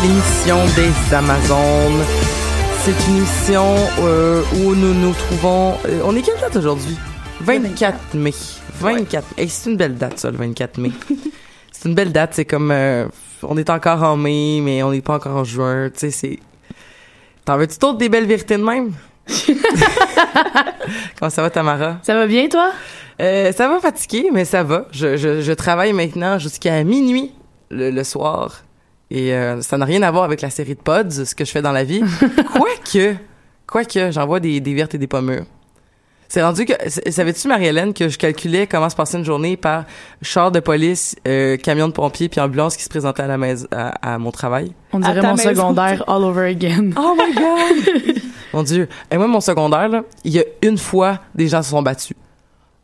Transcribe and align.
Toute 0.00 0.08
nouvelle 0.08 0.10
émission 0.10 0.56
des 0.76 1.14
Amazones. 1.14 2.04
C'est 2.82 3.08
une 3.08 3.16
émission 3.18 3.74
euh, 4.00 4.42
où 4.56 4.74
nous 4.74 4.94
nous 4.94 5.12
trouvons... 5.12 5.74
euh, 5.86 6.00
on 6.04 6.16
est 6.16 6.22
quelle 6.22 6.38
date 6.40 6.56
aujourd'hui? 6.56 6.96
24 7.40 8.14
mai. 8.14 8.32
24 8.80 9.36
mai. 9.36 9.42
Hey, 9.42 9.48
c'est 9.48 9.70
une 9.70 9.76
belle 9.76 9.96
date, 9.96 10.18
ça, 10.18 10.30
le 10.30 10.36
24 10.36 10.78
mai. 10.78 10.92
c'est 11.72 11.88
une 11.88 11.94
belle 11.94 12.12
date. 12.12 12.30
C'est 12.34 12.44
comme... 12.44 12.70
euh, 12.70 13.06
on 13.42 13.56
est 13.56 13.70
encore 13.70 14.02
en 14.02 14.16
mai, 14.16 14.60
mais 14.62 14.82
on 14.82 14.90
n'est 14.90 15.00
pas 15.02 15.14
encore 15.14 15.36
en 15.36 15.44
juin. 15.44 15.90
Tu 15.90 15.98
sais, 15.98 16.10
c'est... 16.10 16.38
T'en 17.44 17.56
veux-tu 17.56 17.78
d'autres 17.78 17.98
des 17.98 18.08
belles 18.08 18.26
vérités 18.26 18.56
de 18.56 18.64
même? 18.64 18.92
Comment 21.18 21.30
ça 21.30 21.42
va, 21.42 21.50
Tamara? 21.50 21.98
Ça 22.02 22.14
va 22.14 22.26
bien, 22.26 22.48
toi? 22.48 22.72
Euh, 23.20 23.52
ça 23.52 23.68
va 23.68 23.80
fatiguer, 23.80 24.30
mais 24.32 24.44
ça 24.44 24.62
va. 24.62 24.86
Je, 24.92 25.16
je, 25.16 25.40
je 25.42 25.52
travaille 25.52 25.92
maintenant 25.92 26.38
jusqu'à 26.38 26.82
minuit 26.84 27.32
le, 27.70 27.90
le 27.90 28.04
soir. 28.04 28.62
Et 29.10 29.34
euh, 29.34 29.60
ça 29.60 29.76
n'a 29.76 29.84
rien 29.84 30.02
à 30.02 30.10
voir 30.10 30.24
avec 30.24 30.40
la 30.40 30.50
série 30.50 30.74
de 30.74 30.80
pods, 30.80 31.10
ce 31.24 31.34
que 31.34 31.44
je 31.44 31.50
fais 31.50 31.62
dans 31.62 31.72
la 31.72 31.84
vie. 31.84 32.02
Quoique, 32.54 33.16
quoique, 33.66 34.10
j'envoie 34.12 34.40
des, 34.40 34.60
des 34.60 34.74
vertes 34.74 34.94
et 34.94 34.98
des 34.98 35.06
pommures. 35.06 35.44
C'est 36.28 36.44
rendu 36.44 36.64
que, 36.64 36.74
savais-tu, 37.10 37.48
Marie-Hélène, 37.48 37.92
que 37.92 38.08
je 38.08 38.16
calculais 38.16 38.68
comment 38.68 38.88
se 38.88 38.94
passait 38.94 39.18
une 39.18 39.24
journée 39.24 39.56
par 39.56 39.84
char 40.22 40.52
de 40.52 40.60
police, 40.60 41.16
euh, 41.26 41.56
camion 41.56 41.88
de 41.88 41.92
pompiers 41.92 42.28
puis 42.28 42.40
ambulance 42.40 42.76
qui 42.76 42.84
se 42.84 42.88
présentait 42.88 43.24
à 43.24 43.26
la 43.26 43.36
maison, 43.36 43.66
à, 43.72 44.12
à 44.14 44.18
mon 44.18 44.30
travail? 44.30 44.72
On 44.92 45.00
dirait 45.00 45.22
mon 45.22 45.34
maison. 45.34 45.50
secondaire 45.50 46.04
all 46.08 46.22
over 46.22 46.48
again. 46.48 46.92
Oh 46.96 47.16
my 47.18 47.34
god! 47.34 48.22
mon 48.52 48.62
Dieu. 48.62 48.88
Et 49.10 49.16
moi, 49.16 49.26
mon 49.26 49.40
secondaire, 49.40 49.88
là, 49.88 50.04
il 50.22 50.32
y 50.32 50.38
a 50.38 50.44
une 50.62 50.78
fois, 50.78 51.18
des 51.34 51.48
gens 51.48 51.64
se 51.64 51.70
sont 51.70 51.82
battus. 51.82 52.16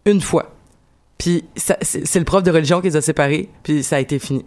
Une 0.07 0.21
fois. 0.21 0.53
Puis 1.17 1.45
c'est 1.55 2.19
le 2.19 2.25
prof 2.25 2.43
de 2.43 2.51
religion 2.51 2.81
qui 2.81 2.89
les 2.89 2.97
a 2.97 3.01
séparés, 3.01 3.49
puis 3.63 3.85
ça 3.85 3.97
a 3.97 4.01
été 4.01 4.19
fini. 4.19 4.45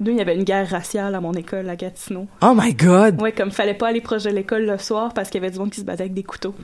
Deux, 0.00 0.12
il 0.12 0.18
y 0.18 0.20
avait 0.20 0.36
une 0.36 0.44
guerre 0.44 0.68
raciale 0.68 1.14
à 1.14 1.20
mon 1.20 1.32
école 1.32 1.68
à 1.68 1.74
Gatineau. 1.76 2.26
Oh 2.42 2.52
my 2.54 2.72
god! 2.72 3.20
Ouais, 3.20 3.32
comme 3.32 3.50
fallait 3.50 3.74
pas 3.74 3.88
aller 3.88 4.00
proche 4.00 4.22
de 4.24 4.30
l'école 4.30 4.64
le 4.64 4.78
soir 4.78 5.12
parce 5.12 5.28
qu'il 5.28 5.40
y 5.40 5.44
avait 5.44 5.52
du 5.52 5.58
monde 5.58 5.70
qui 5.70 5.80
se 5.80 5.84
battait 5.84 6.02
avec 6.02 6.14
des 6.14 6.22
couteaux. 6.22 6.54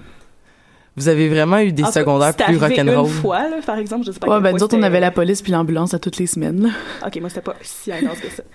Vous 0.96 1.08
avez 1.08 1.28
vraiment 1.28 1.58
eu 1.58 1.72
des 1.72 1.82
secondaires 1.86 2.36
plus 2.36 2.56
rock'n'roll. 2.56 3.06
une 3.08 3.12
fois, 3.12 3.48
là, 3.48 3.56
par 3.66 3.78
exemple, 3.78 4.06
je 4.06 4.12
sais 4.12 4.20
pas. 4.20 4.28
Ouais, 4.36 4.40
ben, 4.40 4.52
nous 4.52 4.62
autres, 4.62 4.76
on 4.78 4.82
avait 4.84 5.00
la 5.00 5.10
police 5.10 5.42
puis 5.42 5.50
l'ambulance 5.50 5.92
à 5.92 5.98
toutes 5.98 6.18
les 6.18 6.28
semaines. 6.28 6.62
là. 6.62 6.68
Ok, 7.08 7.16
moi, 7.20 7.28
c'était 7.28 7.40
pas 7.40 7.56
si 7.62 7.90
intense 7.92 8.20
que 8.20 8.28
ça. 8.30 8.42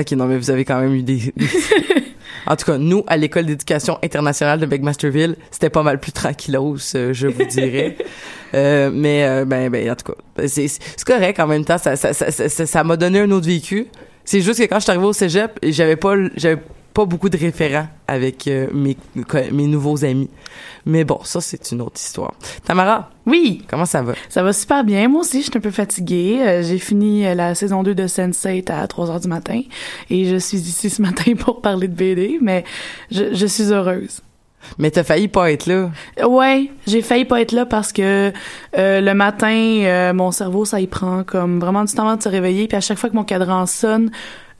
Ok, 0.00 0.12
non, 0.12 0.26
mais 0.26 0.38
vous 0.38 0.48
avez 0.48 0.64
quand 0.64 0.78
même 0.80 0.94
eu 0.94 1.02
des... 1.02 1.34
en 2.46 2.54
tout 2.54 2.66
cas, 2.66 2.78
nous, 2.78 3.02
à 3.08 3.16
l'école 3.16 3.46
d'éducation 3.46 3.98
internationale 4.04 4.60
de 4.60 4.66
McMasterville, 4.66 5.34
c'était 5.50 5.70
pas 5.70 5.82
mal 5.82 5.98
plus 5.98 6.12
tranquillos, 6.12 6.76
euh, 6.94 7.12
je 7.12 7.26
vous 7.26 7.44
dirais. 7.44 7.96
Euh, 8.54 8.90
mais, 8.90 9.24
euh, 9.26 9.44
ben, 9.44 9.68
ben, 9.68 9.90
en 9.90 9.94
tout 9.94 10.10
cas, 10.12 10.46
c'est 10.48 10.68
c'est 10.68 11.04
correct 11.04 11.38
en 11.38 11.46
même 11.46 11.66
temps. 11.66 11.76
Ça 11.76 11.96
ça, 11.96 12.14
ça, 12.14 12.30
ça, 12.30 12.48
ça- 12.48 12.64
ça 12.64 12.82
m'a 12.82 12.96
donné 12.96 13.20
un 13.20 13.30
autre 13.30 13.46
vécu. 13.46 13.88
C'est 14.30 14.42
juste 14.42 14.60
que 14.60 14.64
quand 14.66 14.76
je 14.78 14.82
suis 14.82 14.90
arrivée 14.90 15.06
au 15.06 15.14
cégep, 15.14 15.58
j'avais 15.62 15.96
pas, 15.96 16.14
j'avais 16.36 16.60
pas 16.92 17.06
beaucoup 17.06 17.30
de 17.30 17.38
référents 17.38 17.86
avec 18.06 18.46
euh, 18.46 18.66
mes, 18.74 18.94
mes 19.52 19.66
nouveaux 19.66 20.04
amis. 20.04 20.28
Mais 20.84 21.02
bon, 21.04 21.18
ça, 21.24 21.40
c'est 21.40 21.70
une 21.72 21.80
autre 21.80 21.98
histoire. 21.98 22.34
Tamara, 22.62 23.08
Oui, 23.24 23.64
comment 23.70 23.86
ça 23.86 24.02
va? 24.02 24.12
ça 24.28 24.42
va 24.42 24.52
super 24.52 24.84
bien. 24.84 25.08
Moi 25.08 25.22
aussi, 25.22 25.38
je 25.38 25.44
suis 25.44 25.56
un 25.56 25.60
peu 25.60 25.70
fatiguée. 25.70 26.40
Euh, 26.46 26.62
J'ai 26.62 26.76
fini 26.78 27.26
euh, 27.26 27.34
la 27.34 27.54
saison 27.54 27.82
2 27.82 27.94
de 27.94 28.06
Sense8 28.06 28.70
à 28.70 28.86
3 28.86 29.10
heures 29.10 29.20
du 29.20 29.28
matin 29.28 29.62
et 30.10 30.26
je 30.26 30.36
suis 30.36 30.58
ici 30.58 30.90
ce 30.90 31.00
matin 31.00 31.34
pour 31.38 31.62
parler 31.62 31.88
de 31.88 31.94
BD, 31.94 32.38
mais 32.42 32.64
je, 33.10 33.32
je 33.32 33.46
suis 33.46 33.72
heureuse. 33.72 34.20
Mais 34.78 34.90
t'as 34.90 35.04
failli 35.04 35.28
pas 35.28 35.50
être 35.50 35.66
là. 35.66 35.90
Ouais, 36.26 36.70
j'ai 36.86 37.02
failli 37.02 37.24
pas 37.24 37.40
être 37.40 37.52
là 37.52 37.66
parce 37.66 37.92
que 37.92 38.32
euh, 38.76 39.00
le 39.00 39.14
matin, 39.14 39.48
euh, 39.48 40.12
mon 40.12 40.30
cerveau, 40.30 40.64
ça 40.64 40.80
y 40.80 40.86
prend 40.86 41.24
comme 41.24 41.58
vraiment 41.60 41.84
du 41.84 41.92
temps 41.92 42.06
avant 42.06 42.16
de 42.16 42.22
se 42.22 42.28
réveiller. 42.28 42.68
Puis 42.68 42.76
à 42.76 42.80
chaque 42.80 42.98
fois 42.98 43.10
que 43.10 43.16
mon 43.16 43.24
cadran 43.24 43.66
sonne, 43.66 44.10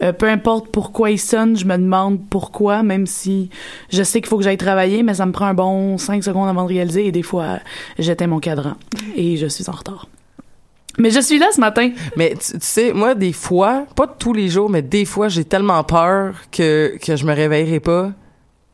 euh, 0.02 0.12
peu 0.12 0.28
importe 0.28 0.68
pourquoi 0.68 1.10
il 1.10 1.18
sonne, 1.18 1.56
je 1.56 1.64
me 1.64 1.76
demande 1.76 2.20
pourquoi, 2.30 2.82
même 2.82 3.06
si 3.06 3.50
je 3.90 4.02
sais 4.02 4.20
qu'il 4.20 4.28
faut 4.28 4.38
que 4.38 4.44
j'aille 4.44 4.56
travailler, 4.56 5.02
mais 5.02 5.14
ça 5.14 5.26
me 5.26 5.32
prend 5.32 5.46
un 5.46 5.54
bon 5.54 5.98
5 5.98 6.22
secondes 6.22 6.48
avant 6.48 6.62
de 6.62 6.68
réaliser 6.68 7.06
et 7.06 7.12
des 7.12 7.24
fois, 7.24 7.58
j'éteins 7.98 8.28
mon 8.28 8.38
cadran 8.38 8.74
et 9.16 9.36
je 9.36 9.46
suis 9.46 9.68
en 9.68 9.72
retard. 9.72 10.06
Mais 10.98 11.10
je 11.10 11.20
suis 11.20 11.38
là 11.38 11.46
ce 11.52 11.60
matin. 11.60 11.90
Mais 12.16 12.30
tu, 12.30 12.52
tu 12.52 12.58
sais, 12.60 12.92
moi, 12.92 13.14
des 13.14 13.32
fois, 13.32 13.86
pas 13.94 14.06
tous 14.06 14.32
les 14.32 14.48
jours, 14.48 14.68
mais 14.68 14.82
des 14.82 15.04
fois, 15.04 15.28
j'ai 15.28 15.44
tellement 15.44 15.82
peur 15.84 16.34
que, 16.50 16.96
que 17.00 17.14
je 17.14 17.24
me 17.24 17.32
réveillerai 17.32 17.80
pas 17.80 18.12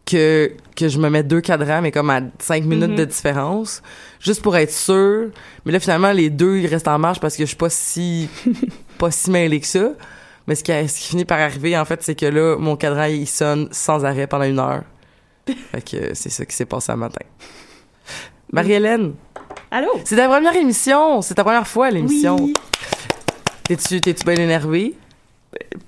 que, 0.07 0.53
que 0.77 0.89
je 0.89 0.99
me 0.99 1.09
mette 1.09 1.27
deux 1.29 1.41
cadrans, 1.41 1.81
mais 1.81 1.91
comme 1.93 2.11
à 2.11 2.21
cinq 2.39 2.65
minutes 2.65 2.91
Mhm. 2.91 2.97
de 2.97 3.05
différence, 3.07 3.83
juste 4.21 4.43
pour 4.43 4.57
être 4.57 4.73
sûr. 4.73 5.31
Mais 5.65 5.73
là, 5.73 5.81
finalement, 5.81 6.13
les 6.13 6.29
deux, 6.31 6.59
ils 6.59 6.67
restent 6.67 6.89
en 6.89 6.99
marche 6.99 7.21
parce 7.21 7.37
que 7.37 7.43
je 7.45 7.49
suis 7.49 7.57
pas 7.57 7.71
si, 7.71 8.29
pas 8.99 9.11
si 9.11 9.31
mêlée 9.31 9.61
que 9.61 9.67
ça. 9.67 9.91
Mais 10.47 10.55
ce 10.55 10.63
qui, 10.63 10.73
a- 10.73 10.87
ce 10.87 11.01
qui 11.01 11.09
finit 11.09 11.25
par 11.25 11.41
arriver, 11.41 11.77
en 11.79 11.85
fait, 11.87 12.03
c'est 12.03 12.15
que 12.15 12.27
là, 12.27 12.57
mon 12.59 12.77
cadran, 12.77 13.05
il 13.05 13.27
sonne 13.27 13.69
sans 13.73 14.05
arrêt 14.05 14.27
pendant 14.27 14.45
une 14.45 14.59
heure. 14.59 14.83
fait 15.73 15.81
que 15.83 16.15
c'est 16.15 16.29
ça 16.31 16.45
qui 16.45 16.55
s'est 16.55 16.67
passé 16.67 16.93
un 16.93 16.97
matin. 16.97 17.25
Marie-Hélène, 18.53 19.15
Allô? 19.71 19.89
c'est 20.05 20.17
ta 20.17 20.29
première 20.29 20.55
émission, 20.55 21.23
c'est 21.23 21.35
ta 21.35 21.45
première 21.45 21.67
fois 21.67 21.87
à 21.87 21.91
l'émission. 21.91 22.37
Oui. 22.39 22.53
T'es-tu, 23.65 24.01
t'es-tu 24.01 24.25
bien 24.25 24.35
énervé? 24.37 24.95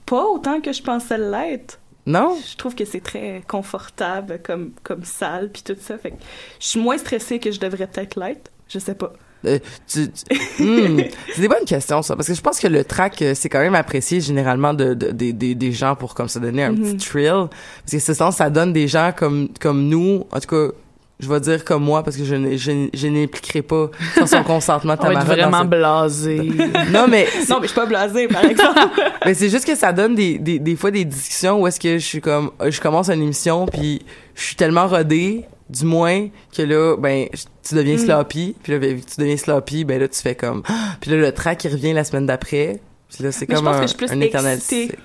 Pas 0.07 0.25
autant 0.25 0.61
que 0.61 0.73
je 0.73 0.83
pensais 0.83 1.19
l'être. 1.19 1.79
Non? 2.07 2.37
Je 2.51 2.57
trouve 2.57 2.75
que 2.75 2.85
c'est 2.85 3.01
très 3.01 3.43
confortable 3.49 4.41
comme, 4.45 4.71
comme 4.83 5.05
salle 5.05 5.51
puis 5.53 5.63
tout 5.63 5.77
ça. 5.81 5.99
Fait 5.99 6.13
que 6.13 6.17
je 6.61 6.67
suis 6.67 6.81
moins 6.81 6.99
stressée 6.99 7.39
que 7.41 7.51
je 7.51 7.59
devrais 7.61 7.87
peut-être 7.87 8.19
l'être. 8.19 8.51
Je 8.69 8.79
sais 8.79 8.95
pas. 8.95 9.13
Euh, 9.45 9.59
tu, 9.87 10.09
tu- 10.11 10.37
Hmm, 10.65 11.01
c'est 11.35 11.43
des 11.43 11.49
bonnes 11.49 11.67
questions 11.67 12.01
ça 12.03 12.17
parce 12.17 12.27
que 12.27 12.35
je 12.35 12.41
pense 12.41 12.59
que 12.59 12.67
le 12.69 12.83
track 12.85 13.21
euh, 13.21 13.35
c'est 13.35 13.49
quand 13.51 13.59
même 13.61 13.75
apprécié 13.75 14.21
généralement 14.21 14.73
de, 14.73 14.95
de- 14.95 15.11
des- 15.11 15.33
des 15.35 15.55
des 15.55 15.73
gens 15.73 15.95
pour 15.95 16.15
comme 16.15 16.29
ça 16.29 16.41
donner 16.41 16.65
un 16.65 16.73
Mhm. 16.73 16.97
petit 16.97 17.07
thrill 17.09 17.49
parce 17.51 17.93
que 17.93 17.99
c'est 17.99 18.15
ça 18.15 18.33
ça 18.33 18.49
donne 18.51 18.73
des 18.73 18.89
gens 18.89 19.13
comme 19.17 19.49
comme 19.61 19.87
nous 19.89 20.25
en 20.33 20.41
tout 20.41 20.49
cas 20.49 20.75
je 21.19 21.29
vais 21.29 21.41
dire 21.41 21.65
comme 21.65 21.83
moi 21.83 22.03
parce 22.03 22.17
que 22.17 22.25
je 22.25 22.57
je, 22.57 22.89
je 22.93 23.07
n'impliquerai 23.09 23.63
pas 23.63 23.91
sans 24.15 24.27
son 24.27 24.43
consentement 24.43 24.97
On 24.99 25.03
va 25.07 25.13
être 25.13 25.21
Tamara 25.21 25.35
vraiment 25.35 25.61
cette- 25.61 25.71
blasé. 25.71 26.37
non 26.93 27.07
mais 27.09 27.27
Non, 27.49 27.57
mais 27.61 27.63
je 27.63 27.67
suis 27.67 27.75
pas 27.75 27.87
blasée, 27.87 28.29
par 28.29 28.45
exemple. 28.45 28.81
mais 29.25 29.35
c'est 29.35 29.49
juste 29.49 29.67
que 29.67 29.75
ça 29.75 29.93
donne 29.93 30.15
des, 30.15 30.39
des, 30.39 30.59
des 30.59 30.77
fois 30.77 30.91
des 30.91 31.05
discussions 31.05 31.61
où 31.63 31.67
est-ce 31.67 31.81
que 31.81 31.99
je 31.99 32.05
suis 32.05 32.21
comme 32.21 32.51
je 32.69 32.81
commence 32.81 33.09
une 33.09 33.23
émission 33.23 33.67
puis 33.67 34.03
je 34.35 34.43
suis 34.43 34.57
tellement 34.57 34.87
rodée 34.89 35.45
du 35.71 35.85
moins 35.85 36.29
que 36.57 36.63
là 36.63 36.97
ben 36.97 37.27
tu 37.67 37.75
deviens 37.75 37.97
Mm. 37.97 37.99
sloppy 37.99 38.55
puis 38.63 38.73
là 38.73 38.79
que 38.79 38.85
tu 38.93 39.17
deviens 39.21 39.37
sloppy 39.37 39.85
ben 39.85 39.99
là 40.01 40.07
tu 40.09 40.21
fais 40.21 40.35
comme 40.37 40.63
puis 41.01 41.11
là 41.11 41.17
le 41.17 41.33
track 41.33 41.65
il 41.65 41.73
revient 41.73 41.93
la 41.93 42.05
semaine 42.05 42.27
d'après 42.27 42.81
puis 43.13 43.25
là 43.25 43.33
c'est 43.33 43.49
Mais 43.49 43.57
je 43.57 43.61
comme 43.63 43.73
pense 43.73 43.77
un, 43.77 43.81
que 43.81 43.87
je 43.87 43.89
suis 43.89 44.19
plus 44.19 44.53
excitée. 44.53 44.99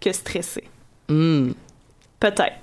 que 0.00 0.12
stressée. 0.12 0.64
Hmm. 1.08 1.50
Peut-être. 2.20 2.54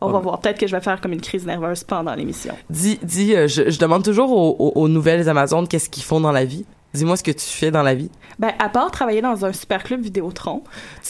On 0.00 0.06
Ouais, 0.08 0.12
va 0.12 0.18
voir. 0.18 0.40
Peut-être 0.40 0.58
que 0.58 0.66
je 0.66 0.74
vais 0.76 0.82
faire 0.82 1.00
comme 1.00 1.12
une 1.12 1.20
crise 1.20 1.46
nerveuse 1.46 1.84
pendant 1.84 2.14
l'émission. 2.14 2.54
dis 2.70 2.98
dis 3.02 3.34
euh, 3.34 3.48
je, 3.48 3.70
je 3.70 3.78
demande 3.78 4.02
toujours 4.04 4.30
aux, 4.32 4.56
aux, 4.58 4.72
aux 4.82 4.88
nouvelles 4.88 5.28
Amazones 5.28 5.66
qu'est-ce 5.68 5.88
qu'ils 5.88 6.02
font 6.04 6.20
dans 6.20 6.32
la 6.32 6.44
vie 6.44 6.64
dis-moi 6.94 7.16
ce 7.18 7.22
que 7.22 7.30
tu 7.30 7.44
fais 7.44 7.70
dans 7.70 7.82
la 7.82 7.94
vie 7.94 8.10
Ben, 8.38 8.52
à 8.58 8.70
part 8.70 8.90
travailler 8.90 9.20
dans 9.20 9.44
un 9.44 9.52
super 9.52 9.82
club 9.84 10.00
Vidéotron. 10.00 10.62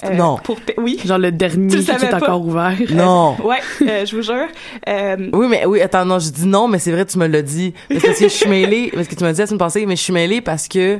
euh, 0.05 0.11
non 0.15 0.37
Pour 0.43 0.59
oui. 0.79 0.99
Genre 1.05 1.19
le 1.19 1.31
dernier 1.31 1.69
Tu 1.69 1.77
le 1.77 1.83
qui 1.85 1.91
est 1.91 2.09
pas. 2.11 2.17
encore 2.17 2.45
ouvert. 2.45 2.73
non 2.91 3.37
Ouais, 3.45 3.59
euh, 3.83 4.05
je 4.05 4.17
vous 4.17 4.23
jure. 4.23 4.49
Euh, 4.89 5.17
Oui, 5.33 5.47
mais 5.49 5.65
oui, 5.65 5.81
attends, 5.83 6.05
non, 6.05 6.19
je 6.19 6.31
dis 6.31 6.47
non, 6.47 6.67
mais 6.67 6.81
c'est 6.81 6.91
vrai, 6.91 7.05
tu 7.07 7.19
me 7.19 7.29
l'as 7.29 7.43
dit. 7.43 7.73
Parce 7.89 8.19
que 8.19 8.25
je 8.25 8.29
suis 8.29 8.49
mêlée, 8.51 8.91
parce 8.93 9.07
que 9.07 9.15
tu 9.15 9.23
m'as 9.23 9.33
dit 9.33 9.39
la 9.41 9.47
semaine 9.47 9.59
passée, 9.61 9.87
mais 9.87 9.95
je 9.95 10.03
suis 10.03 10.13
mêlée 10.13 10.41
parce 10.41 10.67
que 10.67 10.99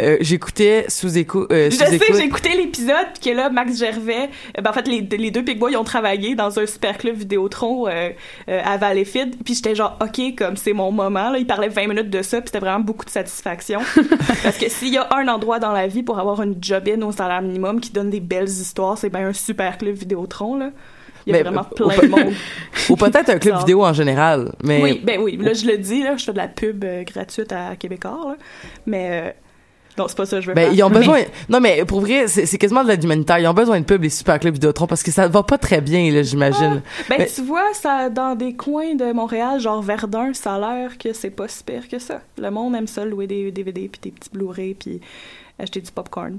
euh, 0.00 0.16
j'écoutais 0.20 0.84
sous 0.88 1.16
écoute. 1.16 1.50
Euh, 1.50 1.70
Je 1.70 1.76
sous 1.76 1.84
sais, 1.84 1.98
j'ai 2.12 2.24
écouté 2.24 2.50
l'épisode, 2.56 3.06
que 3.22 3.30
là, 3.30 3.50
Max 3.50 3.78
Gervais, 3.78 4.28
euh, 4.56 4.62
ben, 4.62 4.70
en 4.70 4.72
fait, 4.72 4.86
les, 4.86 5.00
les 5.00 5.30
deux 5.30 5.42
Big 5.42 5.58
Boys 5.58 5.70
ils 5.70 5.76
ont 5.76 5.84
travaillé 5.84 6.34
dans 6.34 6.58
un 6.58 6.66
super 6.66 6.98
club 6.98 7.16
Vidéotron 7.16 7.86
à 7.86 8.76
Valleyfield, 8.76 9.36
puis 9.44 9.54
j'étais 9.54 9.74
genre, 9.74 9.98
OK, 10.00 10.36
comme 10.36 10.56
c'est 10.56 10.72
mon 10.72 10.92
moment, 10.92 11.30
là, 11.30 11.38
ils 11.38 11.46
parlaient 11.46 11.68
20 11.68 11.88
minutes 11.88 12.10
de 12.10 12.22
ça, 12.22 12.40
puis 12.40 12.48
c'était 12.48 12.58
vraiment 12.58 12.80
beaucoup 12.80 13.04
de 13.04 13.10
satisfaction. 13.10 13.80
Parce 14.42 14.58
que 14.58 14.68
s'il 14.68 14.92
y 14.92 14.98
a 14.98 15.08
un 15.14 15.28
endroit 15.28 15.58
dans 15.58 15.72
la 15.72 15.86
vie 15.86 16.02
pour 16.02 16.18
avoir 16.18 16.42
une 16.42 16.56
job-in 16.60 17.02
au 17.02 17.12
salaire 17.12 17.42
minimum 17.42 17.80
qui 17.80 17.90
donne 17.90 18.10
des 18.10 18.20
belles 18.20 18.48
histoires, 18.48 18.98
c'est 18.98 19.10
bien 19.10 19.26
un 19.28 19.32
super 19.32 19.78
club 19.78 19.94
Vidéotron, 19.94 20.56
là. 20.56 20.70
Il 21.26 21.32
y 21.32 21.34
a 21.34 21.38
Mais, 21.38 21.42
vraiment 21.42 21.64
plein 21.64 21.96
de 21.96 22.06
monde. 22.06 22.34
Ou 22.88 22.94
peut-être 22.96 23.30
un 23.30 23.38
club 23.38 23.58
vidéo 23.58 23.84
en 23.84 23.92
général. 23.92 24.52
Mais 24.62 24.80
Oui, 24.80 25.00
ben 25.02 25.20
oui, 25.20 25.36
là, 25.36 25.54
je 25.54 25.66
le 25.66 25.76
dis, 25.76 26.02
là, 26.02 26.16
je 26.16 26.24
fais 26.24 26.32
de 26.32 26.36
la 26.36 26.46
pub 26.46 26.84
euh, 26.84 27.02
gratuite 27.02 27.50
à 27.50 27.74
Québécois, 27.74 28.20
là. 28.28 28.36
Mais, 28.86 29.34
non, 29.98 30.06
c'est 30.08 30.16
pas 30.16 30.26
ça 30.26 30.40
je 30.40 30.48
veux 30.48 30.54
ben, 30.54 30.72
ils 30.72 30.82
ont 30.82 30.90
besoin. 30.90 31.22
Non, 31.48 31.60
mais 31.60 31.84
pour 31.84 32.00
vrai, 32.00 32.28
c'est 32.28 32.58
quasiment 32.58 32.82
de 32.82 32.88
l'aide 32.88 33.02
humanitaire. 33.04 33.38
Ils 33.38 33.46
ont 33.46 33.54
besoin 33.54 33.80
de 33.80 33.84
pub, 33.84 34.02
les 34.02 34.10
super 34.10 34.38
clubs 34.38 34.54
Vidéotron, 34.54 34.86
parce 34.86 35.02
que 35.02 35.10
ça 35.10 35.28
va 35.28 35.42
pas 35.42 35.58
très 35.58 35.80
bien, 35.80 36.10
là, 36.10 36.22
j'imagine. 36.22 36.82
Ben, 37.08 37.16
Mais- 37.18 37.26
tu 37.26 37.42
vois, 37.42 37.72
ça, 37.74 38.08
dans 38.10 38.34
des 38.34 38.54
coins 38.54 38.94
de 38.94 39.12
Montréal, 39.12 39.60
genre 39.60 39.82
Verdun, 39.82 40.32
ça 40.34 40.54
a 40.54 40.58
l'air 40.58 40.98
que 40.98 41.12
c'est 41.12 41.30
pas 41.30 41.48
si 41.48 41.62
pire 41.64 41.88
que 41.88 41.98
ça. 41.98 42.20
Le 42.38 42.50
monde 42.50 42.74
aime 42.74 42.86
ça, 42.86 43.04
louer 43.04 43.26
des 43.26 43.50
DVD, 43.50 43.88
puis 43.88 44.00
des 44.02 44.10
petits 44.10 44.30
Blu-ray, 44.32 44.74
puis 44.74 45.00
acheter 45.58 45.80
du 45.80 45.90
popcorn. 45.90 46.38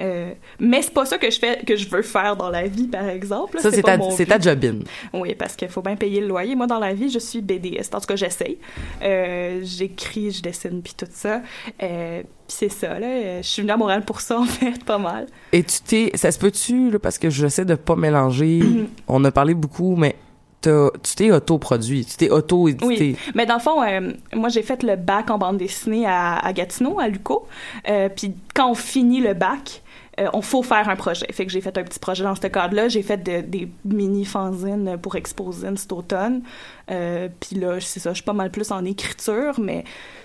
Euh, 0.00 0.32
mais 0.60 0.82
c'est 0.82 0.92
pas 0.92 1.04
ça 1.06 1.18
que 1.18 1.30
je 1.30 1.38
fais, 1.38 1.58
que 1.64 1.74
je 1.76 1.88
veux 1.88 2.02
faire 2.02 2.36
dans 2.36 2.50
la 2.50 2.66
vie, 2.66 2.86
par 2.86 3.08
exemple. 3.08 3.58
Ça, 3.60 3.70
c'est 3.70 3.82
ta, 3.82 3.98
ta 3.98 4.38
jobine. 4.40 4.84
Oui, 5.12 5.34
parce 5.34 5.56
qu'il 5.56 5.68
faut 5.68 5.82
bien 5.82 5.96
payer 5.96 6.20
le 6.20 6.28
loyer. 6.28 6.54
Moi, 6.54 6.66
dans 6.66 6.78
la 6.78 6.94
vie, 6.94 7.10
je 7.10 7.18
suis 7.18 7.40
BDiste. 7.40 7.94
En 7.94 8.00
tout 8.00 8.06
cas, 8.06 8.16
j'essaye. 8.16 8.58
Euh, 9.02 9.60
J'écris, 9.62 10.30
je 10.30 10.42
dessine, 10.42 10.82
puis 10.82 10.94
tout 10.96 11.06
ça. 11.10 11.42
Euh, 11.82 12.22
puis 12.22 12.56
c'est 12.56 12.68
ça, 12.68 12.98
là. 12.98 13.06
Euh, 13.06 13.42
Je 13.42 13.48
suis 13.48 13.62
venue 13.62 13.72
à 13.72 13.76
Montréal 13.76 14.04
pour 14.04 14.20
ça, 14.20 14.38
en 14.40 14.44
fait, 14.44 14.84
pas 14.84 14.98
mal. 14.98 15.26
Et 15.52 15.62
tu 15.64 15.80
t'es, 15.80 16.10
ça 16.14 16.30
se 16.30 16.38
peut-tu, 16.38 16.90
là, 16.90 16.98
parce 16.98 17.18
que 17.18 17.28
j'essaie 17.30 17.64
de 17.64 17.74
pas 17.74 17.96
mélanger? 17.96 18.60
On 19.08 19.24
a 19.24 19.32
parlé 19.32 19.54
beaucoup, 19.54 19.96
mais 19.96 20.16
tu 20.60 21.14
t'es 21.16 21.30
auto-produit, 21.30 22.04
tu 22.04 22.16
t'es 22.16 22.30
auto-édité. 22.30 22.86
Oui. 22.86 23.16
Mais 23.34 23.46
dans 23.46 23.54
le 23.54 23.60
fond, 23.60 23.82
euh, 23.82 24.12
moi, 24.34 24.48
j'ai 24.48 24.62
fait 24.62 24.82
le 24.82 24.96
bac 24.96 25.30
en 25.30 25.38
bande 25.38 25.56
dessinée 25.58 26.04
à, 26.06 26.36
à 26.38 26.52
Gatineau, 26.52 26.98
à 26.98 27.08
Luco. 27.08 27.46
Euh, 27.88 28.08
puis 28.08 28.34
quand 28.54 28.70
on 28.70 28.74
finit 28.74 29.20
le 29.20 29.34
bac, 29.34 29.82
euh, 30.18 30.28
on 30.32 30.42
faut 30.42 30.62
faire 30.62 30.88
un 30.88 30.96
projet. 30.96 31.26
Fait 31.32 31.46
que 31.46 31.52
j'ai 31.52 31.60
fait 31.60 31.76
un 31.78 31.84
petit 31.84 31.98
projet 31.98 32.24
dans 32.24 32.34
ce 32.34 32.46
cadre-là. 32.46 32.88
J'ai 32.88 33.02
fait 33.02 33.16
de- 33.18 33.40
des 33.40 33.68
mini-fanzines 33.84 34.96
pour 35.00 35.16
Exposine 35.16 35.76
cet 35.76 35.92
automne. 35.92 36.42
Euh, 36.90 37.28
puis 37.40 37.56
là, 37.58 37.78
c'est 37.80 38.00
ça, 38.00 38.10
je 38.10 38.16
suis 38.16 38.24
pas 38.24 38.32
mal 38.32 38.50
plus 38.50 38.70
en 38.72 38.84
écriture, 38.84 39.58
mais 39.60 39.84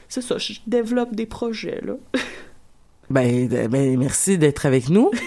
c'est 0.10 0.22
ça, 0.22 0.38
je 0.38 0.54
développe 0.68 1.14
des 1.16 1.26
projets, 1.26 1.82
là. 1.84 1.94
Ben, 3.10 3.48
ben, 3.48 3.98
merci 4.00 4.38
d'être 4.38 4.66
avec 4.66 4.90
nous. 4.90 5.12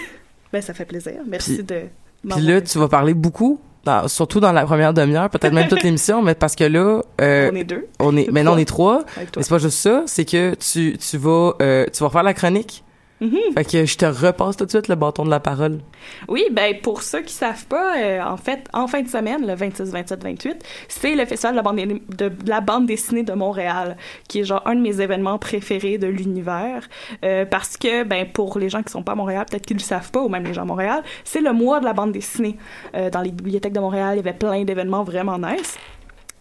Ben, 0.53 0.61
ça 0.61 0.73
fait 0.73 0.85
plaisir. 0.85 1.13
Merci 1.27 1.61
de 1.61 1.81
Puis 2.27 2.41
là, 2.41 2.61
tu 2.61 2.79
vas 2.79 2.87
parler 2.87 3.13
beaucoup, 3.13 3.59
dans- 3.83 4.07
surtout 4.07 4.39
dans 4.39 4.53
la 4.53 4.65
première 4.65 4.93
demi-heure, 4.93 5.29
peut-être 5.29 5.51
même 5.53 5.67
toute 5.67 5.83
l'émission, 5.83 6.21
mais 6.21 6.35
parce 6.35 6.55
que 6.55 6.63
là, 6.63 7.01
euh, 7.19 7.49
On 7.51 7.55
est 7.55 7.63
deux 7.65 7.85
on 7.99 8.15
est, 8.15 8.31
maintenant 8.31 8.53
on 8.55 8.57
est 8.57 8.63
trois. 8.65 9.03
Mais 9.17 9.25
c'est 9.41 9.49
pas 9.49 9.57
juste 9.57 9.77
ça, 9.77 10.03
c'est 10.07 10.23
que 10.23 10.55
tu, 10.55 10.97
tu 10.97 11.17
vas, 11.17 11.53
euh, 11.61 11.85
tu 11.93 12.01
vas 12.01 12.09
faire 12.09 12.23
la 12.23 12.33
chronique. 12.33 12.83
Mhm. 13.19 13.53
Fait 13.55 13.65
que 13.65 13.85
je 13.85 13.97
te 13.97 14.05
repasse 14.05 14.57
tout 14.57 14.65
de 14.65 14.69
suite 14.69 14.87
le 14.87 14.95
bâton 14.95 15.25
de 15.25 15.29
la 15.29 15.39
parole. 15.39 15.79
Oui, 16.27 16.45
ben 16.51 16.75
pour 16.81 17.01
ceux 17.01 17.21
qui 17.21 17.33
savent 17.33 17.65
pas, 17.65 17.97
euh, 17.97 18.21
en 18.21 18.37
fait, 18.37 18.67
en 18.73 18.87
fin 18.87 19.01
de 19.01 19.07
semaine, 19.07 19.45
le 19.45 19.55
26, 19.55 19.91
27, 19.91 20.23
28, 20.23 20.63
c'est 20.87 21.15
le 21.15 21.25
festival 21.25 21.53
de 21.53 21.57
la, 21.57 21.63
bande, 21.63 21.77
de, 21.77 22.29
de 22.29 22.49
la 22.49 22.61
bande 22.61 22.85
dessinée 22.85 23.23
de 23.23 23.33
Montréal, 23.33 23.97
qui 24.27 24.41
est 24.41 24.43
genre 24.43 24.61
un 24.65 24.75
de 24.75 24.81
mes 24.81 25.01
événements 25.01 25.39
préférés 25.39 25.97
de 25.97 26.07
l'univers, 26.07 26.87
euh, 27.25 27.45
parce 27.45 27.75
que 27.75 28.03
ben 28.03 28.27
pour 28.31 28.59
les 28.59 28.69
gens 28.69 28.83
qui 28.83 28.91
sont 28.91 29.03
pas 29.03 29.13
à 29.13 29.15
Montréal, 29.15 29.45
peut-être 29.49 29.65
qu'ils 29.65 29.77
le 29.77 29.81
savent 29.83 30.11
pas, 30.11 30.21
ou 30.21 30.29
même 30.29 30.43
les 30.43 30.53
gens 30.53 30.61
à 30.61 30.65
Montréal, 30.65 31.01
c'est 31.23 31.41
le 31.41 31.53
mois 31.53 31.79
de 31.79 31.85
la 31.85 31.93
bande 31.93 32.11
dessinée. 32.11 32.57
Euh, 32.95 33.09
dans 33.09 33.21
les 33.21 33.31
bibliothèques 33.31 33.73
de 33.73 33.79
Montréal, 33.79 34.13
il 34.13 34.17
y 34.17 34.19
avait 34.19 34.37
plein 34.37 34.63
d'événements 34.63 35.03
vraiment 35.03 35.39
nice. 35.39 35.77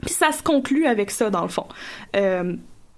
Puis 0.03 0.13
ça 0.13 0.31
se 0.31 0.43
conclut 0.43 0.87
avec 0.87 1.11
ça 1.11 1.31
dans 1.31 1.43
le 1.43 1.49
fond. 1.49 1.67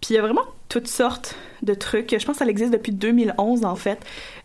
Puis 0.01 0.11
il 0.11 0.17
y 0.17 0.19
a 0.19 0.23
vraiment 0.23 0.45
toutes 0.69 0.89
sortes 0.89 1.35
de 1.63 1.75
trucs. 1.75 2.11
Je 2.11 2.25
pense 2.25 2.37
que 2.39 2.45
ça 2.45 2.51
existe 2.51 2.73
depuis 2.73 2.93
2011 2.93 3.65
en 3.65 3.75
fait. 3.75 3.99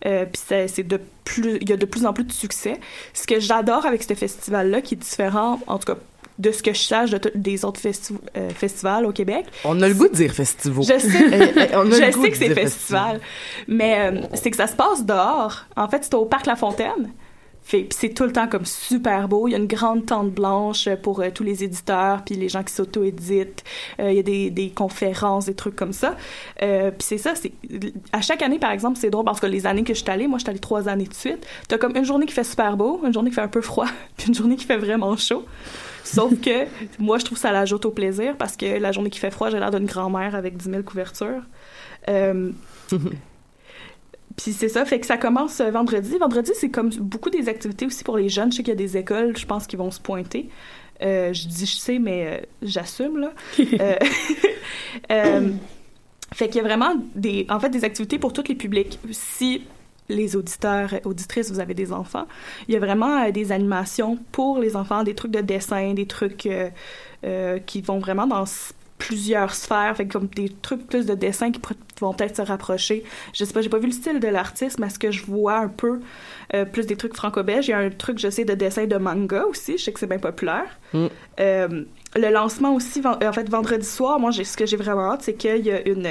Euh, 0.06 0.26
puis 0.26 0.42
c'est 0.68 0.84
de 0.88 1.00
plus, 1.26 1.58
il 1.62 1.70
y 1.70 1.74
a 1.74 1.78
de 1.78 1.86
plus 1.86 2.06
en 2.06 2.14
plus 2.14 2.24
de 2.24 2.32
succès. 2.32 2.80
Ce 3.14 3.28
que 3.28 3.40
j'adore 3.40 3.86
avec 3.86 4.04
ce 4.04 4.14
festival-là, 4.14 4.82
qui 4.82 4.96
est 4.96 4.98
différent, 4.98 5.60
en 5.68 5.78
tout 5.80 5.94
cas 5.94 6.00
de 6.40 6.52
ce 6.52 6.64
que 6.64 6.74
je 6.74 6.80
sache 6.80 7.12
de 7.12 7.20
des 7.36 7.64
autres 7.64 7.80
festi- 7.80 8.18
euh, 8.36 8.50
festivals 8.50 9.06
au 9.06 9.12
Québec. 9.12 9.46
On 9.66 9.80
a 9.84 9.88
le 9.88 9.94
goût 9.94 10.08
de 10.08 10.16
dire 10.16 10.32
festival. 10.32 10.84
Je 10.84 10.98
sais, 10.98 11.08
Eh, 11.32 11.70
eh, 11.72 11.76
on 11.76 11.82
a 11.82 11.84
le 11.84 11.92
je 12.08 12.12
goût 12.12 12.24
sais 12.24 12.32
que 12.32 12.38
c'est 12.38 12.56
festival, 12.56 13.20
mais 13.68 14.00
euh, 14.12 14.22
c'est 14.34 14.50
que 14.50 14.58
ça 14.58 14.66
se 14.66 14.76
passe 14.76 15.06
dehors. 15.06 15.66
En 15.76 15.88
fait, 15.88 16.04
c'est 16.04 16.16
au 16.16 16.26
parc 16.26 16.48
La 16.48 16.56
Fontaine. 16.56 17.12
C'est 17.66 18.14
tout 18.14 18.26
le 18.26 18.32
temps 18.32 18.48
comme 18.48 18.66
super 18.66 19.28
beau. 19.28 19.48
Il 19.48 19.52
y 19.52 19.54
a 19.56 19.58
une 19.58 19.68
grande 19.68 20.06
tente 20.06 20.32
blanche 20.32 20.90
pour 21.02 21.22
euh, 21.22 21.30
tous 21.34 21.44
les 21.44 21.64
éditeurs, 21.64 22.24
puis 22.24 22.36
les 22.36 22.50
gens 22.50 22.64
qui 22.64 22.74
s'auto-éditent. 22.74 23.64
Euh, 24.00 24.12
il 24.12 24.18
y 24.18 24.20
a 24.20 24.24
des, 24.24 24.50
des 24.50 24.70
conférences, 24.70 25.46
des 25.46 25.56
trucs 25.56 25.76
comme 25.76 25.94
ça. 25.94 26.16
Euh, 26.62 26.92
puis 26.92 27.02
c'est 27.02 27.18
ça, 27.18 27.34
c'est 27.36 27.54
à 28.12 28.22
chaque 28.22 28.42
année, 28.42 28.60
par 28.60 28.72
exemple, 28.72 28.98
c'est 29.00 29.10
drôle 29.10 29.26
parce 29.26 29.40
que 29.40 29.48
les 29.48 29.66
années 29.66 29.84
que 29.84 29.94
je 29.94 30.02
suis 30.02 30.10
allée, 30.10 30.28
moi, 30.28 30.38
je 30.38 30.44
suis 30.44 30.50
allée 30.50 30.60
trois 30.60 30.90
années 30.90 31.06
de 31.06 31.14
suite. 31.14 31.48
T'as 31.68 31.78
comme 31.78 31.96
une 31.96 32.06
journée 32.06 32.26
qui 32.26 32.34
fait 32.34 32.44
super 32.44 32.78
beau, 32.78 33.02
une 33.06 33.14
journée 33.14 33.30
qui 33.30 33.36
fait 33.36 33.42
un 33.42 33.48
peu 33.48 33.62
froid, 33.62 33.88
puis 34.18 34.28
une 34.28 34.36
journée 34.36 34.56
qui 34.56 34.66
fait 34.66 34.78
vraiment 34.78 35.16
chaud. 35.18 35.46
Sauf 36.04 36.40
que 36.42 36.66
moi, 37.00 37.18
je 37.18 37.26
trouve 37.26 37.38
ça 37.38 37.52
l'ajoute 37.52 37.86
au 37.86 37.92
plaisir 37.92 38.36
parce 38.38 38.58
que 38.58 38.78
la 38.78 38.92
journée 38.92 39.10
qui 39.10 39.20
fait 39.20 39.32
froid, 39.32 39.50
j'ai 39.50 39.60
l'air 39.60 39.72
d'une 39.72 39.86
grand-mère 39.86 40.36
avec 40.36 40.58
10 40.58 40.70
000 40.70 40.84
couvertures. 40.84 41.44
Puis 44.36 44.52
c'est 44.52 44.70
ça, 44.70 44.84
fait 44.86 45.00
que 45.00 45.06
ça 45.06 45.18
commence 45.18 45.60
euh, 45.60 45.70
vendredi. 45.70 46.18
Vendredi, 46.18 46.52
c'est 46.56 46.70
comme 46.70 46.90
beaucoup 46.90 47.30
des 47.30 47.50
activités 47.50 47.86
aussi 47.86 48.04
pour 48.04 48.18
les 48.18 48.30
jeunes. 48.30 48.52
Je 48.52 48.58
sais 48.58 48.64
qu'il 48.64 48.72
y 48.72 48.76
a 48.76 48.76
des 48.76 48.98
écoles, 48.98 49.38
je 49.38 49.46
pense, 49.46 49.68
qui 49.68 49.76
vont 49.76 49.92
se 49.92 50.00
pointer. 50.00 50.50
Euh, 51.02 51.34
je 51.34 51.48
dis 51.48 51.66
je 51.66 51.76
sais, 51.76 52.00
mais 52.00 52.28
euh, 52.28 52.46
j'assume, 52.62 53.20
là. 53.20 53.32
Euh, 55.12 55.50
fait 56.34 56.48
qu'il 56.48 56.58
y 56.58 56.60
a 56.60 56.64
vraiment 56.64 56.94
des, 57.16 57.48
en 57.50 57.60
fait, 57.60 57.70
des 57.70 57.84
activités 57.84 58.20
pour 58.20 58.32
tous 58.32 58.48
les 58.48 58.56
publics. 58.56 59.00
Si 59.12 59.64
les 60.08 60.36
auditeurs, 60.36 60.94
auditrices, 61.04 61.52
vous 61.52 61.60
avez 61.60 61.74
des 61.74 61.92
enfants, 61.92 62.28
il 62.68 62.74
y 62.76 62.78
a 62.78 62.80
vraiment 62.80 63.30
des 63.32 63.52
animations 63.52 64.20
pour 64.32 64.60
les 64.60 64.76
enfants, 64.76 65.04
des 65.04 65.16
trucs 65.16 65.32
de 65.32 65.42
dessin, 65.42 65.94
des 65.94 66.06
trucs 66.06 66.48
qui 67.66 67.82
vont 67.82 68.00
vraiment 68.00 68.28
dans 68.28 68.46
plusieurs 69.04 69.54
sphères, 69.54 69.98
fait 69.98 70.08
comme 70.08 70.28
des 70.28 70.50
trucs 70.50 70.88
plus 70.88 71.06
de 71.06 71.14
dessin 71.14 71.52
qui 71.52 71.60
vont 72.00 72.14
peut-être 72.14 72.38
se 72.38 72.42
rapprocher. 72.42 73.04
Je 73.34 73.44
sais 73.44 73.54
pas, 73.54 73.62
j'ai 73.62 73.68
pas 73.68 73.78
vu 73.78 73.88
le 73.88 73.92
style 73.92 74.22
de 74.22 74.28
l'artiste, 74.30 74.80
mais 74.80 74.90
ce 74.90 74.98
que 74.98 75.12
je 75.12 75.26
vois 75.26 75.58
un 75.58 75.68
peu, 75.68 76.00
euh, 76.54 76.64
plus 76.64 76.88
des 76.88 76.96
trucs 76.96 77.14
franco-belges. 77.14 77.68
Il 77.68 77.72
y 77.72 77.74
a 77.74 77.80
un 77.80 77.90
truc, 77.90 78.18
je 78.18 78.30
sais, 78.30 78.46
de 78.46 78.54
dessin 78.54 78.86
de 78.86 78.96
manga 78.96 79.44
aussi. 79.46 79.78
Je 79.78 79.84
sais 79.84 79.92
que 79.92 80.00
c'est 80.00 80.08
bien 80.08 80.20
populaire. 80.20 80.80
Mm. 80.94 81.08
Euh, 81.42 81.84
le 82.16 82.30
lancement 82.30 82.74
aussi, 82.76 83.02
euh, 83.06 83.30
en 83.30 83.34
fait, 83.34 83.50
vendredi 83.50 83.86
soir, 83.86 84.20
moi, 84.20 84.32
ce 84.32 84.56
que 84.56 84.66
j'ai 84.66 84.78
vraiment 84.78 85.12
hâte, 85.12 85.24
c'est 85.24 85.34
qu'il 85.34 85.66
y 85.66 85.72
a 85.72 85.86
une, 85.86 86.08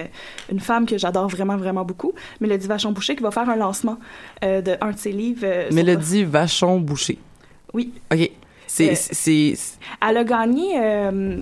une 0.50 0.60
femme 0.60 0.84
que 0.84 0.98
j'adore 0.98 1.28
vraiment, 1.28 1.56
vraiment 1.56 1.84
beaucoup, 1.84 2.12
Mélodie 2.42 2.66
Vachon-Boucher, 2.66 3.16
qui 3.16 3.22
va 3.22 3.30
faire 3.30 3.48
un 3.48 3.56
lancement 3.56 3.98
euh, 4.44 4.60
de 4.60 4.76
un 4.82 4.90
de 4.90 4.98
ses 4.98 5.12
livres. 5.12 5.72
Mélodie 5.72 6.24
Vachon 6.24 6.78
Boucher. 6.78 7.18
Oui. 7.72 7.94
OK. 8.12 8.30
C'est, 8.74 8.92
Euh, 8.92 8.94
c'est, 8.96 9.54
Elle 10.08 10.16
a 10.16 10.24
gagné, 10.24 10.72
euh, 10.80 11.36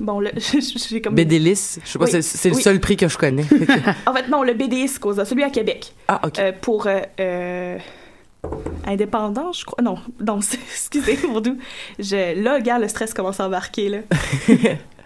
bon, 0.00 0.18
le, 0.18 0.30
j'ai 0.90 1.00
comme... 1.00 1.14
Bédélis. 1.14 1.78
Je 1.84 1.88
sais 1.88 1.98
pas, 2.00 2.06
Oui. 2.06 2.20
c'est, 2.22 2.48
le 2.48 2.54
seul 2.56 2.80
prix 2.80 2.96
que 2.96 3.06
je 3.06 3.16
connais. 3.16 3.44
En 4.06 4.12
fait, 4.12 4.26
non, 4.28 4.42
le 4.42 4.54
BDS 4.54 4.98
Causa, 5.00 5.24
celui 5.24 5.44
à 5.44 5.50
Québec. 5.50 5.92
ah, 6.08 6.20
OK. 6.24 6.38
Euh, 6.40 6.50
pour 6.60 6.88
euh, 6.88 7.78
indépendant, 8.86 9.52
je 9.52 9.64
crois. 9.64 9.82
Non, 9.84 9.98
non, 10.20 10.40
excusez, 10.70 11.18
mon 11.28 11.40
doux. 11.40 11.56
Je, 11.98 12.42
là, 12.42 12.60
gars, 12.60 12.78
le 12.78 12.88
stress 12.88 13.14
commence 13.14 13.38
à 13.38 13.46
embarquer, 13.46 13.88
là. 13.88 13.98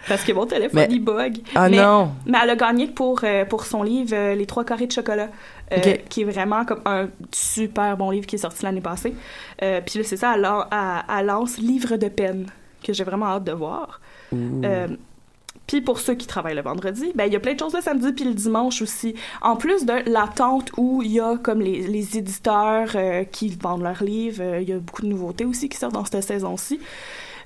Parce 0.07 0.23
que 0.23 0.31
mon 0.31 0.45
téléphone, 0.45 0.79
Mais- 0.79 0.87
il 0.89 1.03
bug. 1.03 1.39
ah 1.55 1.69
mais, 1.69 1.77
non. 1.77 2.13
Mais 2.25 2.37
elle 2.41 2.49
a 2.51 2.55
gagné 2.55 2.87
pour, 2.87 3.21
pour 3.49 3.65
son 3.65 3.83
livre 3.83 4.33
Les 4.33 4.45
trois 4.45 4.63
carrés 4.63 4.87
de 4.87 4.91
chocolat, 4.93 5.27
euh, 5.71 5.79
qui 6.09 6.21
est 6.21 6.25
vraiment 6.25 6.65
comme 6.65 6.81
un 6.85 7.09
super 7.31 7.95
bon 7.97 8.09
livre 8.11 8.25
qui 8.25 8.35
est 8.35 8.39
sorti 8.39 8.63
l'année 8.63 8.81
passée. 8.81 9.13
Euh, 9.61 9.81
Puis 9.85 9.99
là, 9.99 10.05
c'est 10.05 10.17
ça, 10.17 10.35
elle- 10.35 11.05
elle 11.19 11.25
lance 11.25 11.57
Livre 11.57 11.97
de 11.97 12.07
peine, 12.09 12.47
que 12.83 12.93
j'ai 12.93 13.03
vraiment 13.03 13.27
hâte 13.27 13.43
de 13.43 13.51
voir. 13.51 13.99
Euh, 14.65 14.87
puis 15.67 15.81
pour 15.81 15.99
ceux 15.99 16.15
qui 16.15 16.25
travaillent 16.25 16.55
le 16.55 16.61
vendredi, 16.63 17.11
ben 17.13 17.25
il 17.25 17.33
y 17.33 17.35
a 17.35 17.39
plein 17.39 17.53
de 17.53 17.59
choses 17.59 17.73
le 17.75 17.81
samedi 17.81 18.11
puis 18.13 18.25
le 18.25 18.33
dimanche 18.33 18.81
aussi. 18.81 19.13
En 19.41 19.55
plus 19.55 19.85
de 19.85 20.09
l'attente 20.09 20.71
où 20.77 21.03
il 21.03 21.11
y 21.11 21.19
a 21.19 21.37
comme 21.37 21.61
les, 21.61 21.81
les 21.87 22.17
éditeurs 22.17 22.89
euh, 22.95 23.23
qui 23.23 23.49
vendent 23.49 23.83
leurs 23.83 24.03
livres, 24.03 24.41
euh, 24.43 24.61
il 24.61 24.69
y 24.69 24.73
a 24.73 24.79
beaucoup 24.79 25.03
de 25.03 25.07
nouveautés 25.07 25.45
aussi 25.45 25.69
qui 25.69 25.77
sortent 25.77 25.93
dans 25.93 26.05
cette 26.05 26.23
saison-ci. 26.23 26.79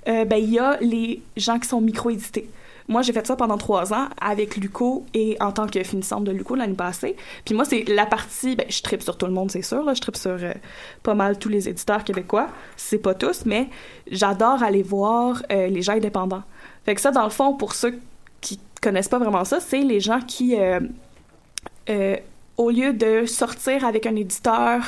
Euh, 0.08 0.24
ben 0.26 0.38
il 0.38 0.52
y 0.52 0.60
a 0.60 0.78
les 0.80 1.22
gens 1.36 1.60
qui 1.60 1.68
sont 1.68 1.82
micro-édités. 1.82 2.50
Moi, 2.88 3.02
j'ai 3.02 3.14
fait 3.14 3.26
ça 3.26 3.36
pendant 3.36 3.58
trois 3.58 3.94
ans 3.94 4.08
avec 4.20 4.58
Luco 4.58 5.06
et 5.14 5.38
en 5.40 5.52
tant 5.52 5.68
que 5.68 5.84
finissante 5.84 6.24
de 6.24 6.32
Luco 6.32 6.56
l'année 6.56 6.74
passée. 6.74 7.16
Puis 7.46 7.56
moi, 7.56 7.66
c'est 7.66 7.84
la 7.88 8.06
partie, 8.06 8.56
ben, 8.56 8.66
je 8.70 8.82
tripe 8.82 9.02
sur 9.02 9.18
tout 9.18 9.26
le 9.26 9.32
monde, 9.32 9.52
c'est 9.52 9.62
sûr. 9.62 9.84
Là, 9.84 9.94
je 9.94 10.02
tripe 10.02 10.18
sur 10.18 10.32
euh, 10.32 10.54
pas 11.02 11.14
mal 11.14 11.38
tous 11.38 11.50
les 11.50 11.70
éditeurs 11.70 12.04
québécois. 12.04 12.50
C'est 12.76 13.00
pas 13.00 13.14
tous, 13.14 13.46
mais 13.46 13.70
j'adore 14.12 14.64
aller 14.64 14.84
voir 14.84 15.44
euh, 15.52 15.68
les 15.68 15.82
gens 15.82 15.94
indépendants. 15.94 16.44
Fait 16.86 16.96
que 16.96 17.02
ça, 17.02 17.12
dans 17.12 17.24
le 17.24 17.30
fond, 17.30 17.54
pour 17.54 17.74
ceux 17.74 18.00
qui 18.42 18.60
connaissent 18.82 19.10
pas 19.10 19.20
vraiment 19.20 19.46
ça, 19.46 19.60
c'est 19.60 19.82
les 19.82 20.02
gens 20.02 20.20
qui, 20.20 20.58
euh, 20.58 22.18
au 22.58 22.70
lieu 22.70 22.94
de 22.94 23.26
sortir 23.26 23.86
avec 23.86 24.06
un 24.06 24.16
éditeur 24.16 24.84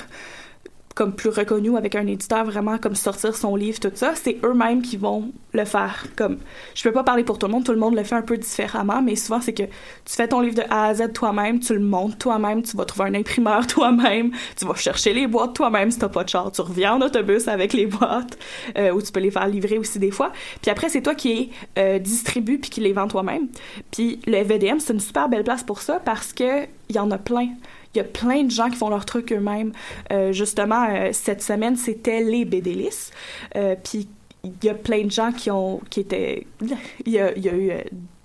comme 0.95 1.13
plus 1.13 1.29
reconnu 1.29 1.75
avec 1.77 1.95
un 1.95 2.07
éditeur 2.07 2.45
vraiment 2.45 2.77
comme 2.77 2.95
sortir 2.95 3.35
son 3.35 3.55
livre 3.55 3.79
tout 3.79 3.91
ça 3.93 4.13
c'est 4.15 4.37
eux-mêmes 4.43 4.81
qui 4.81 4.97
vont 4.97 5.31
le 5.53 5.65
faire. 5.65 6.05
Comme 6.15 6.37
je 6.73 6.83
peux 6.83 6.91
pas 6.91 7.03
parler 7.03 7.23
pour 7.23 7.37
tout 7.37 7.47
le 7.47 7.51
monde 7.51 7.65
tout 7.65 7.73
le 7.73 7.77
monde 7.77 7.95
le 7.95 8.03
fait 8.03 8.15
un 8.15 8.21
peu 8.21 8.37
différemment 8.37 9.01
mais 9.01 9.15
souvent 9.15 9.41
c'est 9.41 9.53
que 9.53 9.63
tu 9.63 10.15
fais 10.15 10.27
ton 10.27 10.39
livre 10.39 10.55
de 10.55 10.63
A 10.69 10.87
à 10.87 10.93
Z 10.93 11.13
toi-même 11.13 11.59
tu 11.59 11.73
le 11.73 11.81
montes 11.81 12.17
toi-même 12.17 12.63
tu 12.63 12.77
vas 12.77 12.85
trouver 12.85 13.09
un 13.09 13.13
imprimeur 13.13 13.67
toi-même 13.67 14.31
tu 14.55 14.65
vas 14.65 14.75
chercher 14.75 15.13
les 15.13 15.27
boîtes 15.27 15.53
toi-même 15.53 15.91
si 15.91 15.99
t'as 15.99 16.09
pas 16.09 16.23
de 16.23 16.29
char 16.29 16.51
tu 16.51 16.61
reviens 16.61 16.95
en 16.95 17.01
autobus 17.01 17.47
avec 17.47 17.73
les 17.73 17.85
boîtes 17.85 18.37
euh, 18.77 18.91
ou 18.91 19.01
tu 19.01 19.11
peux 19.11 19.19
les 19.19 19.31
faire 19.31 19.47
livrer 19.47 19.77
aussi 19.77 19.99
des 19.99 20.11
fois. 20.11 20.31
Puis 20.61 20.71
après 20.71 20.89
c'est 20.89 21.01
toi 21.01 21.15
qui 21.15 21.51
euh, 21.77 21.99
distribue 21.99 22.57
puis 22.57 22.69
qui 22.69 22.81
les 22.81 22.93
vend 22.93 23.07
toi-même. 23.07 23.47
Puis 23.91 24.19
le 24.27 24.41
VDM 24.43 24.79
c'est 24.79 24.93
une 24.93 24.99
super 24.99 25.27
belle 25.27 25.43
place 25.43 25.63
pour 25.63 25.81
ça 25.81 25.99
parce 25.99 26.31
que 26.31 26.63
il 26.89 26.95
y 26.95 26.99
en 26.99 27.11
a 27.11 27.17
plein 27.17 27.49
il 27.95 27.99
y 27.99 28.01
a 28.01 28.03
plein 28.03 28.43
de 28.43 28.51
gens 28.51 28.69
qui 28.69 28.75
font 28.75 28.89
leur 28.89 29.05
truc 29.05 29.31
eux-mêmes. 29.31 29.71
Euh, 30.11 30.31
justement, 30.31 30.87
euh, 30.89 31.09
cette 31.13 31.41
semaine, 31.41 31.75
c'était 31.75 32.21
les 32.21 32.45
BDLIS. 32.45 33.11
Euh, 33.55 33.75
Puis 33.81 34.07
il 34.43 34.53
y 34.63 34.69
a 34.69 34.75
plein 34.75 35.03
de 35.03 35.11
gens 35.11 35.31
qui 35.31 35.49
ont 35.49 35.81
qui 35.89 36.01
étaient 36.01 36.45
il 37.05 37.11
y 37.13 37.19
a, 37.19 37.37
eu 37.37 37.71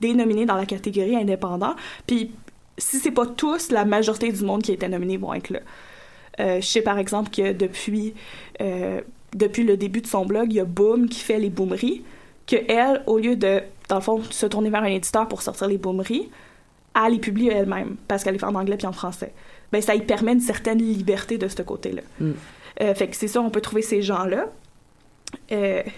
des 0.01 0.13
nominés 0.13 0.45
dans 0.45 0.57
la 0.57 0.67
catégorie 0.67 1.17
indépendant. 1.17 1.75
Puis 2.07 2.33
si 2.77 2.99
c'est 2.99 3.11
pas 3.11 3.27
tous, 3.27 3.71
la 3.71 3.85
majorité 3.85 4.31
du 4.31 4.45
monde 4.45 4.63
qui 4.63 4.73
été 4.73 4.87
nominé 4.89 5.17
vont 5.17 5.33
être 5.33 5.51
là. 5.51 5.61
Je 6.39 6.67
sais 6.67 6.83
par 6.83 6.99
exemple 6.99 7.31
que 7.31 7.53
depuis 7.53 8.15
depuis 9.35 9.63
le 9.63 9.77
début 9.77 10.01
de 10.03 10.07
son 10.07 10.27
blog, 10.27 10.53
il 10.53 10.57
y 10.57 10.61
a 10.61 10.65
Boom 10.65 11.09
qui 11.09 11.21
fait 11.21 11.39
les 11.39 11.51
boomeries, 11.51 12.03
que 12.47 12.57
elle, 12.69 13.03
au 13.07 13.19
lieu 13.19 13.37
de 13.37 13.63
dans 13.89 13.97
le 13.97 14.03
fond 14.03 14.23
se 14.31 14.47
tourner 14.47 14.71
vers 14.71 14.83
un 14.83 14.87
éditeur 14.87 15.27
pour 15.29 15.43
sortir 15.43 15.69
les 15.69 15.79
boomeries, 15.79 16.29
elle 16.95 17.13
les 17.13 17.19
publie 17.19 17.49
elle-même 17.49 17.97
parce 18.09 18.25
qu'elle 18.25 18.35
les 18.35 18.39
fait 18.39 18.47
en 18.47 18.55
anglais 18.55 18.77
puis 18.77 18.87
en 18.87 18.93
français. 18.93 19.33
Ben 19.73 19.81
ça 19.81 19.95
lui 19.95 20.03
permet 20.03 20.33
une 20.33 20.41
certaine 20.41 20.79
liberté 20.79 21.39
de 21.39 21.49
ce 21.49 21.63
côté-là. 21.63 22.03
Mm. 22.21 22.33
Euh, 22.83 22.95
fait 22.95 23.09
que 23.09 23.17
c'est 23.17 23.29
ça, 23.29 23.41
on 23.41 23.51
peut 23.51 23.61
trouver 23.61 23.83
ces 23.83 24.03
gens-là. 24.03 24.47
Euh, 25.53 25.83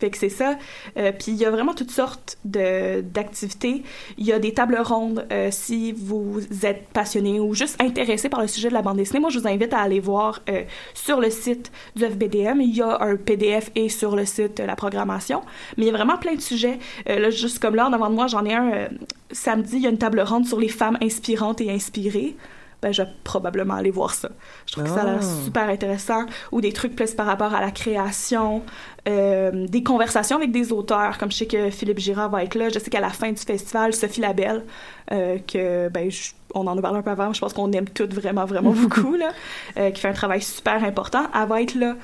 fait 0.00 0.10
que 0.10 0.18
c'est 0.18 0.28
ça. 0.28 0.56
Euh, 0.96 1.12
Puis 1.12 1.32
il 1.32 1.36
y 1.36 1.44
a 1.44 1.50
vraiment 1.50 1.72
toutes 1.72 1.90
sortes 1.90 2.36
de 2.44 3.00
d'activités. 3.00 3.82
Il 4.18 4.26
y 4.26 4.32
a 4.32 4.38
des 4.38 4.52
tables 4.52 4.78
rondes 4.82 5.26
euh, 5.32 5.48
si 5.50 5.92
vous 5.92 6.40
êtes 6.62 6.88
passionné 6.88 7.40
ou 7.40 7.54
juste 7.54 7.80
intéressé 7.80 8.28
par 8.28 8.40
le 8.40 8.48
sujet 8.48 8.68
de 8.68 8.74
la 8.74 8.82
bande 8.82 8.96
dessinée. 8.96 9.20
Moi, 9.20 9.30
je 9.30 9.38
vous 9.38 9.48
invite 9.48 9.72
à 9.72 9.78
aller 9.78 10.00
voir 10.00 10.42
euh, 10.48 10.62
sur 10.94 11.20
le 11.20 11.30
site 11.30 11.70
du 11.96 12.04
FBDM. 12.04 12.60
Il 12.60 12.76
y 12.76 12.82
a 12.82 13.00
un 13.02 13.16
PDF 13.16 13.70
et 13.74 13.88
sur 13.88 14.16
le 14.16 14.26
site 14.26 14.60
la 14.60 14.76
programmation. 14.76 15.42
Mais 15.76 15.84
il 15.84 15.86
y 15.86 15.90
a 15.90 15.96
vraiment 15.96 16.18
plein 16.18 16.34
de 16.34 16.40
sujets. 16.40 16.78
Là, 17.06 17.30
juste 17.30 17.60
comme 17.60 17.74
là, 17.74 17.86
en 17.86 17.92
avant 17.92 18.10
de 18.10 18.14
moi, 18.14 18.26
j'en 18.26 18.44
ai 18.44 18.54
un 18.54 18.88
samedi. 19.30 19.76
Il 19.76 19.82
y 19.82 19.86
a 19.86 19.90
une 19.90 19.98
table 19.98 20.20
ronde 20.20 20.46
sur 20.46 20.60
les 20.60 20.68
femmes 20.68 20.98
inspirantes 21.00 21.60
et 21.60 21.70
inspirées 21.70 22.36
ben, 22.84 22.92
je 22.92 23.02
vais 23.02 23.08
probablement 23.24 23.74
aller 23.74 23.90
voir 23.90 24.12
ça. 24.14 24.28
Je 24.66 24.72
trouve 24.72 24.84
que 24.84 24.90
ça 24.90 25.00
a 25.00 25.04
l'air 25.04 25.18
Ah. 25.20 25.44
super 25.44 25.68
intéressant. 25.68 26.26
Ou 26.52 26.60
des 26.60 26.72
trucs 26.72 26.94
plus 26.94 27.12
par 27.14 27.26
rapport 27.26 27.54
à 27.54 27.60
la 27.60 27.70
création, 27.70 28.62
euh, 29.08 29.66
des 29.66 29.82
conversations 29.82 30.36
avec 30.36 30.52
des 30.52 30.70
auteurs, 30.72 31.16
comme 31.18 31.32
je 31.32 31.38
sais 31.38 31.46
que 31.46 31.70
Philippe 31.70 31.98
Girard 31.98 32.30
va 32.30 32.44
être 32.44 32.54
là. 32.54 32.68
Je 32.68 32.78
sais 32.78 32.90
qu'à 32.90 33.00
la 33.00 33.08
fin 33.10 33.32
du 33.32 33.40
festival, 33.40 33.94
Sophie 33.94 34.20
Labelle, 34.20 34.64
euh, 35.12 35.38
que 35.46 35.88
ben, 35.88 36.10
je- 36.10 36.32
on 36.54 36.66
en 36.66 36.76
a 36.78 36.82
parlé 36.82 36.98
un 36.98 37.02
peu 37.02 37.10
avant, 37.10 37.32
je 37.32 37.40
pense 37.40 37.52
qu'on 37.52 37.72
aime 37.72 37.88
toutes 37.88 38.14
vraiment, 38.14 38.44
vraiment 38.44 38.70
beaucoup, 38.82 39.16
là, 39.16 39.30
euh, 39.78 39.90
qui 39.90 40.00
fait 40.00 40.08
un 40.08 40.12
travail 40.12 40.42
super 40.42 40.84
important, 40.84 41.24
elle 41.34 41.48
va 41.48 41.62
être 41.62 41.74
là. 41.74 41.96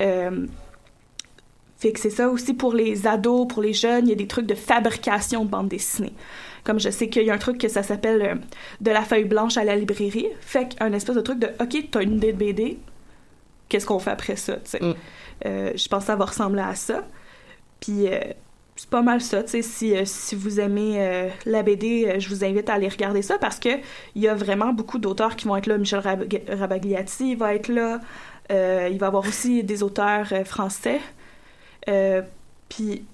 Euh, 0.00 0.46
fait 1.78 1.92
que 1.92 2.00
c'est 2.00 2.10
ça 2.10 2.28
aussi 2.28 2.54
pour 2.54 2.72
les 2.72 3.06
ados, 3.06 3.46
pour 3.48 3.62
les 3.62 3.72
jeunes, 3.72 4.06
il 4.06 4.10
y 4.10 4.12
a 4.12 4.16
des 4.16 4.26
trucs 4.26 4.46
de 4.46 4.54
fabrication 4.54 5.44
de 5.44 5.50
bande 5.50 5.68
dessinée. 5.68 6.12
Comme 6.68 6.78
je 6.78 6.90
sais 6.90 7.08
qu'il 7.08 7.22
y 7.22 7.30
a 7.30 7.32
un 7.32 7.38
truc 7.38 7.56
que 7.56 7.68
ça 7.68 7.82
s'appelle 7.82 8.20
euh, 8.20 8.34
de 8.82 8.90
la 8.90 9.00
feuille 9.00 9.24
blanche 9.24 9.56
à 9.56 9.64
la 9.64 9.74
librairie. 9.74 10.28
Fait 10.42 10.68
qu'un 10.68 10.92
espèce 10.92 11.16
de 11.16 11.22
truc 11.22 11.38
de 11.38 11.46
OK, 11.62 11.88
t'as 11.90 12.02
une 12.02 12.16
idée 12.16 12.34
de 12.34 12.36
BD, 12.36 12.78
qu'est-ce 13.70 13.86
qu'on 13.86 13.98
fait 13.98 14.10
après 14.10 14.36
ça, 14.36 14.56
tu 14.56 14.60
sais? 14.72 14.80
Mm. 14.82 14.94
Euh, 15.46 15.72
je 15.74 15.88
pense 15.88 16.00
que 16.00 16.06
ça 16.08 16.16
va 16.16 16.26
ressembler 16.26 16.60
à 16.60 16.74
ça. 16.74 17.06
Puis 17.80 18.06
euh, 18.08 18.20
c'est 18.76 18.90
pas 18.90 19.00
mal 19.00 19.22
ça, 19.22 19.42
tu 19.44 19.48
sais. 19.52 19.62
Si, 19.62 19.94
si 20.04 20.34
vous 20.34 20.60
aimez 20.60 21.30
la 21.46 21.62
BD, 21.62 22.20
je 22.20 22.28
vous 22.28 22.44
invite 22.44 22.68
à 22.68 22.74
aller 22.74 22.88
regarder 22.88 23.22
ça 23.22 23.38
parce 23.38 23.58
que 23.58 23.70
il 24.14 24.20
y 24.20 24.28
a 24.28 24.34
vraiment 24.34 24.74
beaucoup 24.74 24.98
d'auteurs 24.98 25.36
qui 25.36 25.48
vont 25.48 25.56
être 25.56 25.68
là. 25.68 25.78
Michel 25.78 26.00
Rab- 26.00 26.28
Rabagliati 26.50 27.34
va 27.34 27.54
être 27.54 27.68
là. 27.68 27.98
Il 28.50 28.98
va 28.98 29.06
y 29.06 29.08
avoir 29.08 29.26
aussi 29.26 29.64
des 29.64 29.82
auteurs 29.82 30.28
français. 30.44 31.00
Puis 32.68 33.04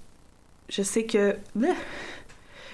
je 0.68 0.82
sais 0.82 1.04
que. 1.04 1.36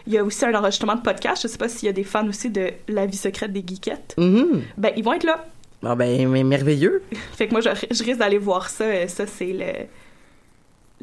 Il 0.07 0.13
y 0.13 0.19
a 0.19 0.25
aussi 0.25 0.45
un 0.45 0.55
enregistrement 0.55 0.95
de 0.97 1.03
podcast. 1.03 1.43
Je 1.43 1.49
sais 1.49 1.59
pas 1.59 1.69
s'il 1.69 1.87
y 1.87 1.89
a 1.91 1.93
des 1.93 2.05
fans 2.05 2.27
aussi 2.29 2.51
de 2.51 2.71
La 2.89 3.07
vie 3.07 3.17
secrète 3.17 3.53
des 3.53 3.65
geekettes. 3.67 4.15
Mhm. 4.19 4.63
Ben 4.77 4.93
ils 4.97 5.05
vont 5.05 5.13
être 5.15 5.25
là. 5.25 5.47
Ah 5.85 5.95
ben, 5.95 6.29
mais 6.29 6.45
merveilleux. 6.45 7.03
Fait 7.37 7.47
que 7.47 7.53
moi 7.53 7.61
je, 7.61 7.71
je 7.91 8.05
risque 8.05 8.19
d'aller 8.19 8.39
voir 8.39 8.69
ça. 8.69 8.85
Euh, 8.85 9.09
Ça 9.09 9.27
c'est 9.27 9.53
le 9.53 9.87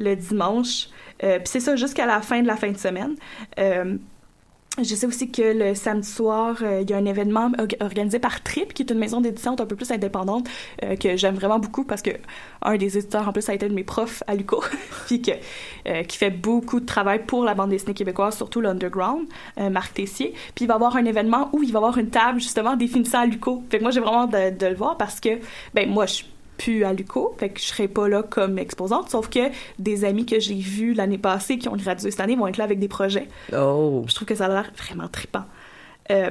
le 0.00 0.14
dimanche. 0.14 0.88
Euh, 1.24 1.38
Puis 1.38 1.48
c'est 1.48 1.60
ça 1.60 1.74
jusqu'à 1.74 2.06
la 2.06 2.20
fin 2.20 2.40
de 2.42 2.46
la 2.46 2.56
fin 2.56 2.70
de 2.70 2.78
semaine. 2.78 3.16
Euh, 3.58 3.96
je 4.84 4.94
sais 4.94 5.06
aussi 5.06 5.30
que 5.30 5.42
le 5.42 5.74
samedi 5.74 6.08
soir, 6.08 6.56
euh, 6.62 6.80
il 6.82 6.90
y 6.90 6.92
a 6.92 6.96
un 6.96 7.04
événement 7.04 7.50
org- 7.58 7.76
organisé 7.80 8.18
par 8.18 8.42
Trip, 8.42 8.72
qui 8.74 8.82
est 8.82 8.90
une 8.90 8.98
maison 8.98 9.20
d'édition 9.20 9.52
un 9.58 9.66
peu 9.66 9.76
plus 9.76 9.90
indépendante, 9.90 10.48
euh, 10.84 10.96
que 10.96 11.16
j'aime 11.16 11.34
vraiment 11.34 11.58
beaucoup 11.58 11.84
parce 11.84 12.02
que 12.02 12.10
un 12.62 12.76
des 12.76 12.96
éditeurs, 12.98 13.28
en 13.28 13.32
plus, 13.32 13.48
a 13.48 13.54
été 13.54 13.66
un 13.66 13.68
de 13.70 13.74
mes 13.74 13.84
profs 13.84 14.22
à 14.26 14.34
l'UCO, 14.34 14.62
puis 15.06 15.22
euh, 15.86 16.02
qui 16.04 16.16
fait 16.16 16.30
beaucoup 16.30 16.80
de 16.80 16.86
travail 16.86 17.24
pour 17.26 17.44
la 17.44 17.54
bande 17.54 17.70
dessinée 17.70 17.94
québécoise, 17.94 18.36
surtout 18.36 18.60
l'underground, 18.60 19.26
Marc 19.70 19.94
Tessier. 19.94 20.32
Puis 20.54 20.64
il 20.64 20.68
va 20.68 20.74
avoir 20.74 20.96
un 20.96 21.04
événement 21.04 21.48
où 21.52 21.62
il 21.62 21.72
va 21.72 21.78
avoir 21.78 21.98
une 21.98 22.10
table, 22.10 22.40
justement, 22.40 22.76
définissant 22.76 23.20
à 23.20 23.26
l'UCO. 23.26 23.62
Fait 23.70 23.78
que 23.78 23.82
moi, 23.82 23.90
j'ai 23.90 24.00
vraiment 24.00 24.26
de, 24.26 24.56
de 24.56 24.66
le 24.66 24.74
voir 24.74 24.96
parce 24.96 25.20
que, 25.20 25.38
ben 25.74 25.88
moi, 25.88 26.06
je 26.06 26.22
plus 26.58 26.84
à 26.84 26.92
l'UCO, 26.92 27.34
fait 27.38 27.48
que 27.48 27.60
je 27.60 27.66
serai 27.66 27.88
pas 27.88 28.08
là 28.08 28.22
comme 28.22 28.58
exposante, 28.58 29.10
sauf 29.10 29.30
que 29.30 29.50
des 29.78 30.04
amis 30.04 30.26
que 30.26 30.38
j'ai 30.40 30.56
vus 30.56 30.92
l'année 30.92 31.18
passée, 31.18 31.56
qui 31.58 31.68
ont 31.68 31.76
gradué 31.76 32.10
cette 32.10 32.20
année, 32.20 32.36
vont 32.36 32.46
être 32.48 32.58
là 32.58 32.64
avec 32.64 32.78
des 32.78 32.88
projets. 32.88 33.28
Oh. 33.52 34.04
Je 34.06 34.14
trouve 34.14 34.26
que 34.26 34.34
ça 34.34 34.46
a 34.46 34.48
l'air 34.48 34.70
vraiment 34.76 35.08
trippant. 35.08 35.44
Euh, 36.10 36.30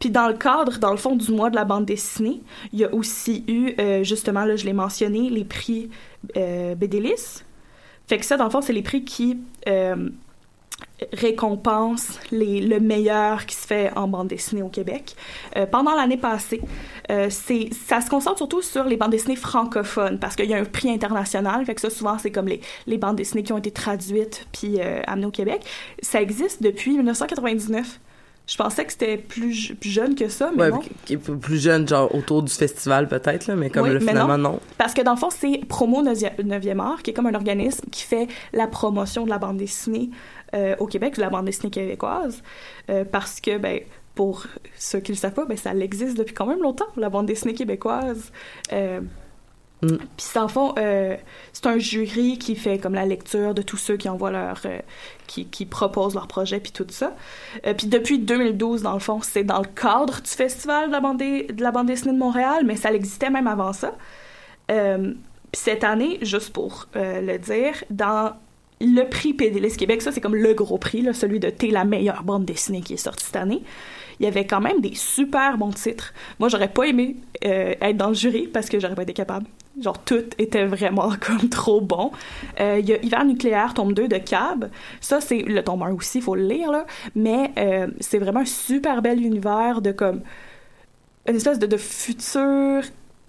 puis 0.00 0.10
dans 0.10 0.28
le 0.28 0.34
cadre, 0.34 0.78
dans 0.78 0.92
le 0.92 0.96
fond, 0.96 1.14
du 1.14 1.30
mois 1.30 1.50
de 1.50 1.56
la 1.56 1.64
bande 1.64 1.84
dessinée, 1.84 2.40
il 2.72 2.78
y 2.78 2.84
a 2.84 2.94
aussi 2.94 3.44
eu, 3.46 3.74
euh, 3.78 4.02
justement, 4.02 4.46
là, 4.46 4.56
je 4.56 4.64
l'ai 4.64 4.72
mentionné, 4.72 5.28
les 5.28 5.44
prix 5.44 5.90
euh, 6.36 6.74
BDLIS. 6.74 7.44
Fait 8.06 8.18
que 8.18 8.24
ça, 8.24 8.38
dans 8.38 8.44
le 8.44 8.50
fond, 8.50 8.62
c'est 8.62 8.72
les 8.72 8.82
prix 8.82 9.04
qui, 9.04 9.38
euh, 9.68 10.08
récompense 11.12 12.18
les, 12.30 12.60
le 12.60 12.80
meilleur 12.80 13.46
qui 13.46 13.54
se 13.56 13.66
fait 13.66 13.90
en 13.96 14.08
bande 14.08 14.28
dessinée 14.28 14.62
au 14.62 14.68
Québec. 14.68 15.14
Euh, 15.56 15.66
pendant 15.66 15.94
l'année 15.94 16.16
passée, 16.16 16.60
euh, 17.10 17.28
c'est 17.30 17.70
ça 17.88 18.00
se 18.00 18.10
concentre 18.10 18.38
surtout 18.38 18.62
sur 18.62 18.84
les 18.84 18.96
bandes 18.96 19.10
dessinées 19.10 19.36
francophones 19.36 20.18
parce 20.18 20.36
qu'il 20.36 20.46
y 20.50 20.54
a 20.54 20.58
un 20.58 20.64
prix 20.64 20.90
international, 20.90 21.64
fait 21.64 21.74
que 21.74 21.80
ça 21.80 21.90
souvent 21.90 22.18
c'est 22.18 22.30
comme 22.30 22.48
les, 22.48 22.60
les 22.86 22.98
bandes 22.98 23.16
dessinées 23.16 23.42
qui 23.42 23.52
ont 23.52 23.58
été 23.58 23.70
traduites 23.70 24.46
puis 24.52 24.76
euh, 24.80 25.00
amenées 25.06 25.26
au 25.26 25.30
Québec. 25.30 25.62
Ça 26.02 26.20
existe 26.20 26.62
depuis 26.62 26.96
1999. 26.96 28.00
Je 28.46 28.56
pensais 28.56 28.84
que 28.84 28.90
c'était 28.90 29.16
plus, 29.16 29.74
plus 29.80 29.90
jeune 29.90 30.16
que 30.16 30.28
ça, 30.28 30.50
mais 30.56 30.64
Ouais, 30.64 30.70
non. 30.70 31.36
plus 31.38 31.62
jeune, 31.62 31.86
genre 31.86 32.12
autour 32.12 32.42
du 32.42 32.52
festival 32.52 33.06
peut-être, 33.06 33.46
là, 33.46 33.54
mais 33.54 33.70
comme 33.70 33.84
Oui, 33.84 33.90
le, 33.92 34.00
finalement 34.00 34.38
non. 34.38 34.58
Parce 34.76 34.92
que 34.92 35.02
dans 35.02 35.12
le 35.12 35.18
fond, 35.18 35.30
c'est 35.30 35.60
Promo 35.68 36.02
9e 36.02 36.80
art, 36.80 37.00
qui 37.04 37.12
est 37.12 37.14
comme 37.14 37.26
un 37.26 37.34
organisme 37.34 37.84
qui 37.92 38.02
fait 38.02 38.26
la 38.52 38.66
promotion 38.66 39.24
de 39.24 39.30
la 39.30 39.38
bande 39.38 39.58
dessinée 39.58 40.10
euh, 40.54 40.74
au 40.78 40.86
Québec, 40.86 41.14
de 41.16 41.20
la 41.20 41.30
bande 41.30 41.46
dessinée 41.46 41.70
québécoise. 41.70 42.42
Euh, 42.88 43.04
parce 43.04 43.40
que, 43.40 43.58
ben, 43.58 43.80
pour 44.14 44.46
ceux 44.76 45.00
qui 45.00 45.12
ne 45.12 45.16
le 45.16 45.20
savent 45.20 45.34
pas, 45.34 45.44
ben, 45.44 45.56
ça 45.56 45.74
existe 45.74 46.16
depuis 46.16 46.34
quand 46.34 46.46
même 46.46 46.60
longtemps, 46.60 46.88
la 46.96 47.08
bande 47.08 47.26
dessinée 47.26 47.54
québécoise. 47.54 48.32
Euh, 48.72 49.00
Mm. 49.82 49.96
Puis, 49.96 50.26
dans 50.34 50.42
le 50.42 50.48
fond, 50.48 50.74
c'est 51.54 51.66
un 51.66 51.78
jury 51.78 52.36
qui 52.36 52.54
fait 52.54 52.76
comme 52.76 52.92
la 52.92 53.06
lecture 53.06 53.54
de 53.54 53.62
tous 53.62 53.78
ceux 53.78 53.96
qui 53.96 54.10
envoient 54.10 54.30
leur. 54.30 54.60
qui, 55.26 55.46
qui 55.46 55.64
proposent 55.64 56.14
leur 56.14 56.26
projet, 56.26 56.60
puis 56.60 56.70
tout 56.70 56.84
ça. 56.90 57.16
Puis 57.78 57.86
depuis 57.86 58.18
2012, 58.18 58.82
dans 58.82 58.92
le 58.92 58.98
fond, 58.98 59.20
c'est 59.22 59.42
dans 59.42 59.60
le 59.60 59.68
cadre 59.68 60.20
du 60.20 60.28
Festival 60.28 60.88
de 60.88 60.92
la 60.92 61.00
bande, 61.00 61.16
de 61.16 61.62
la 61.62 61.70
bande 61.70 61.86
dessinée 61.86 62.12
de 62.12 62.18
Montréal, 62.18 62.64
mais 62.66 62.76
ça 62.76 62.92
existait 62.92 63.30
même 63.30 63.46
avant 63.46 63.72
ça. 63.72 63.94
Puis 64.68 64.76
cette 65.54 65.82
année, 65.82 66.18
juste 66.20 66.52
pour 66.52 66.88
le 66.94 67.38
dire, 67.38 67.82
dans 67.88 68.34
le 68.80 69.04
prix 69.04 69.34
PDLS 69.34 69.76
Québec, 69.76 70.02
ça 70.02 70.12
c'est 70.12 70.20
comme 70.20 70.36
le 70.36 70.54
gros 70.54 70.78
prix, 70.78 71.02
là, 71.02 71.12
celui 71.12 71.38
de 71.38 71.50
T'es 71.50 71.68
la 71.68 71.84
meilleure 71.84 72.22
bande 72.22 72.44
dessinée 72.44 72.80
qui 72.80 72.94
est 72.94 72.98
sortie 72.98 73.26
cette 73.26 73.36
année. 73.36 73.62
Il 74.18 74.24
y 74.24 74.26
avait 74.26 74.46
quand 74.46 74.60
même 74.60 74.80
des 74.80 74.94
super 74.94 75.56
bons 75.56 75.70
titres. 75.70 76.12
Moi, 76.38 76.50
j'aurais 76.50 76.68
pas 76.68 76.84
aimé 76.84 77.16
euh, 77.44 77.74
être 77.80 77.96
dans 77.96 78.08
le 78.08 78.14
jury 78.14 78.48
parce 78.48 78.68
que 78.68 78.78
j'aurais 78.78 78.94
pas 78.94 79.02
été 79.02 79.14
capable. 79.14 79.46
Genre, 79.80 79.96
tout 80.04 80.24
était 80.36 80.66
vraiment 80.66 81.10
comme 81.20 81.48
trop 81.48 81.80
bon. 81.80 82.12
Euh, 82.60 82.78
Il 82.80 82.88
y 82.88 82.92
a 82.92 83.02
Hiver 83.02 83.24
nucléaire, 83.24 83.72
tome 83.72 83.94
2 83.94 84.08
de 84.08 84.18
Cab. 84.18 84.68
Ça, 85.00 85.22
c'est 85.22 85.38
le 85.40 85.62
tome 85.64 85.82
1 85.82 85.92
aussi, 85.92 86.18
il 86.18 86.22
faut 86.22 86.34
le 86.34 86.46
lire, 86.46 86.70
là. 86.70 86.84
Mais 87.14 87.52
euh, 87.58 87.86
c'est 88.00 88.18
vraiment 88.18 88.40
un 88.40 88.44
super 88.46 89.00
bel 89.00 89.22
univers 89.22 89.80
de 89.80 89.92
comme 89.92 90.20
une 91.26 91.36
espèce 91.36 91.58
de, 91.58 91.66
de 91.66 91.76
futur 91.78 92.82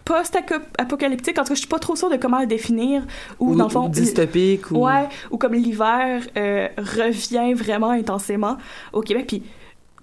post-apocalyptique. 0.06 1.38
En 1.38 1.44
tout 1.44 1.50
cas, 1.50 1.56
je 1.56 1.60
suis 1.60 1.68
pas 1.68 1.80
trop 1.80 1.96
sûre 1.96 2.10
de 2.10 2.18
comment 2.18 2.40
le 2.40 2.48
définir. 2.48 3.04
Ou, 3.40 3.52
Ou, 3.52 3.56
dans 3.56 3.66
le 3.66 3.70
fond, 3.70 3.86
ou 3.86 3.90
dystopique 3.90 4.72
ou 4.72 4.86
Ouais, 4.86 5.08
ou 5.30 5.38
comme 5.38 5.54
l'hiver 5.54 6.22
euh, 6.38 6.68
revient 6.78 7.54
vraiment 7.54 7.92
intensément 7.92 8.58
au 8.94 9.02
Québec. 9.02 9.28
Puis 9.28 9.44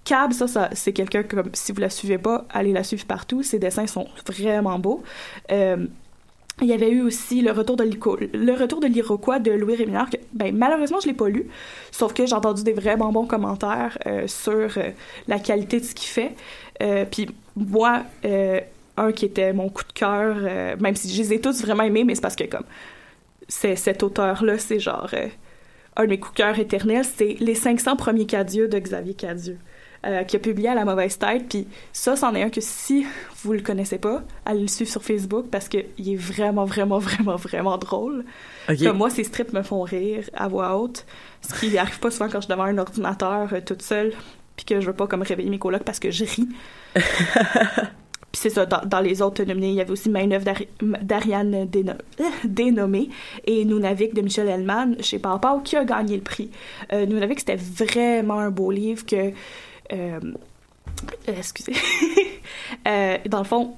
Cab, 0.05 0.33
ça, 0.33 0.47
ça 0.47 0.71
c'est 0.73 0.93
quelqu'un 0.93 1.23
que, 1.23 1.37
comme, 1.37 1.51
si 1.53 1.73
vous 1.73 1.81
la 1.81 1.91
suivez 1.91 2.19
pas, 2.19 2.47
allez 2.51 2.73
la 2.73 2.85
suivre 2.85 3.05
partout. 3.07 3.43
Ses 3.43 3.59
dessins 3.59 3.87
sont 3.87 4.07
vraiment 4.27 4.79
beaux. 4.79 5.03
Euh, 5.51 5.87
il 6.61 6.67
y 6.67 6.73
avait 6.73 6.91
eu 6.91 7.03
aussi 7.03 7.41
le 7.41 7.53
retour 7.53 7.77
de 7.77 7.85
le 7.85 8.53
retour 8.53 8.81
de 8.81 8.87
l'Iroquois 8.87 9.39
de 9.39 9.53
Louis 9.53 9.77
Rémillard 9.77 10.11
que 10.11 10.17
ben 10.33 10.55
malheureusement 10.57 10.99
je 11.01 11.07
l'ai 11.07 11.15
pas 11.15 11.29
lu 11.29 11.47
sauf 11.93 12.13
que 12.13 12.27
j'ai 12.27 12.35
entendu 12.35 12.65
des 12.65 12.73
vraiment 12.73 13.13
bons 13.13 13.27
commentaires 13.27 13.97
euh, 14.07 14.27
sur 14.27 14.77
euh, 14.77 14.91
la 15.29 15.39
qualité 15.39 15.81
de 15.81 15.85
ce 15.85 15.95
qu'il 15.95 16.09
fait 16.09 16.35
Euh, 16.81 17.05
puis 17.11 17.27
moi 17.57 18.05
un 18.99 19.13
qui 19.13 19.25
était 19.25 19.53
mon 19.53 19.69
coup 19.69 19.85
de 19.85 19.93
cœur 19.93 20.37
euh, 20.39 20.77
même 20.79 20.97
si 20.97 21.13
je 21.13 21.23
les 21.23 21.35
ai 21.35 21.41
tous 21.41 21.63
vraiment 21.63 21.85
aimés 21.85 22.05
mais 22.05 22.15
c'est 22.15 22.21
parce 22.21 22.37
que 22.37 22.45
comme 22.45 22.65
c'est 23.49 23.77
cet 23.77 24.03
auteur 24.03 24.45
là 24.45 24.59
c'est 24.59 24.81
genre 24.81 25.11
euh, 25.15 25.29
un 25.97 26.05
de 26.05 26.09
mes 26.09 26.19
coups 26.19 26.35
de 26.35 26.39
cœur 26.39 26.59
éternels 26.59 27.05
c'est 27.05 27.37
les 27.41 27.55
500 27.55 27.97
premiers 27.97 28.27
cadieux 28.27 28.69
de 28.69 28.79
Xavier 28.79 29.15
Cadieux 29.15 29.59
euh, 30.07 30.23
qui 30.23 30.37
a 30.37 30.39
publié 30.39 30.69
à 30.69 30.77
la 30.77 30.85
mauvaise 30.85 31.19
tête. 31.19 31.49
Puis 31.49 31.67
ça 31.93 32.15
c'en 32.15 32.33
est 32.37 32.43
un 32.45 32.51
que 32.51 32.61
si 32.61 33.05
vous 33.43 33.53
le 33.53 33.61
connaissez 33.61 33.99
pas 33.99 34.23
allez 34.47 34.61
le 34.61 34.69
suivre 34.69 34.89
sur 34.89 35.03
Facebook 35.03 35.47
parce 35.51 35.69
que 35.69 35.79
il 35.99 36.13
est 36.13 36.17
vraiment 36.17 36.65
vraiment 36.65 37.01
vraiment 37.01 37.35
vraiment 37.35 37.79
drôle. 37.79 38.25
Comme 38.81 38.97
moi 38.97 39.11
ces 39.11 39.25
strips 39.25 39.53
me 39.53 39.63
font 39.63 39.83
rire 39.83 40.23
à 40.35 40.47
voix 40.47 40.79
haute 40.79 41.05
ce 41.41 41.53
qui 41.59 41.77
arrive 41.77 41.99
pas 41.99 42.13
souvent 42.13 42.27
quand 42.27 42.41
je 42.41 42.47
suis 42.47 42.53
devant 42.53 42.63
un 42.63 42.79
ordinateur 42.79 43.53
euh, 43.53 43.61
toute 43.61 43.83
seule 43.83 44.13
puis 44.55 44.65
que 44.65 44.81
je 44.81 44.87
veux 44.87 44.93
pas 44.93 45.09
comme 45.09 45.23
réveiller 45.23 45.51
mes 45.51 45.59
colocs 45.59 45.83
parce 45.83 45.99
que 45.99 46.13
je 46.13 46.25
ris 46.25 46.49
c'est 48.39 48.51
ça, 48.51 48.67
dans, 48.67 48.81
dans 48.85 49.01
les 49.01 49.21
autres 49.23 49.43
nominés, 49.45 49.69
il 49.71 49.75
y 49.75 49.81
avait 49.81 49.91
aussi 49.91 50.09
Main 50.11 50.31
œuvre 50.33 50.45
d'Ari- 50.45 50.69
d'Ariane 50.81 51.65
Déno- 51.67 51.99
Dénommée 52.45 53.09
et 53.45 53.65
Nunavik 53.65 54.15
de 54.15 54.23
Michel 54.23 54.49
Hellman 54.49 54.97
chez 55.01 55.19
Pau 55.19 55.39
qui 55.65 55.77
a 55.77 55.85
gagné 55.85 56.17
le 56.17 56.23
prix. 56.23 56.51
Euh, 56.93 57.07
c'était 57.37 57.57
vraiment 57.57 58.39
un 58.39 58.51
beau 58.51 58.71
livre 58.71 59.05
que... 59.05 59.17
euh, 59.17 59.33
euh, 59.93 60.21
excusez. 61.37 61.73
Euh, 62.87 63.19
dans 63.29 63.39
le 63.39 63.45
fond, 63.45 63.75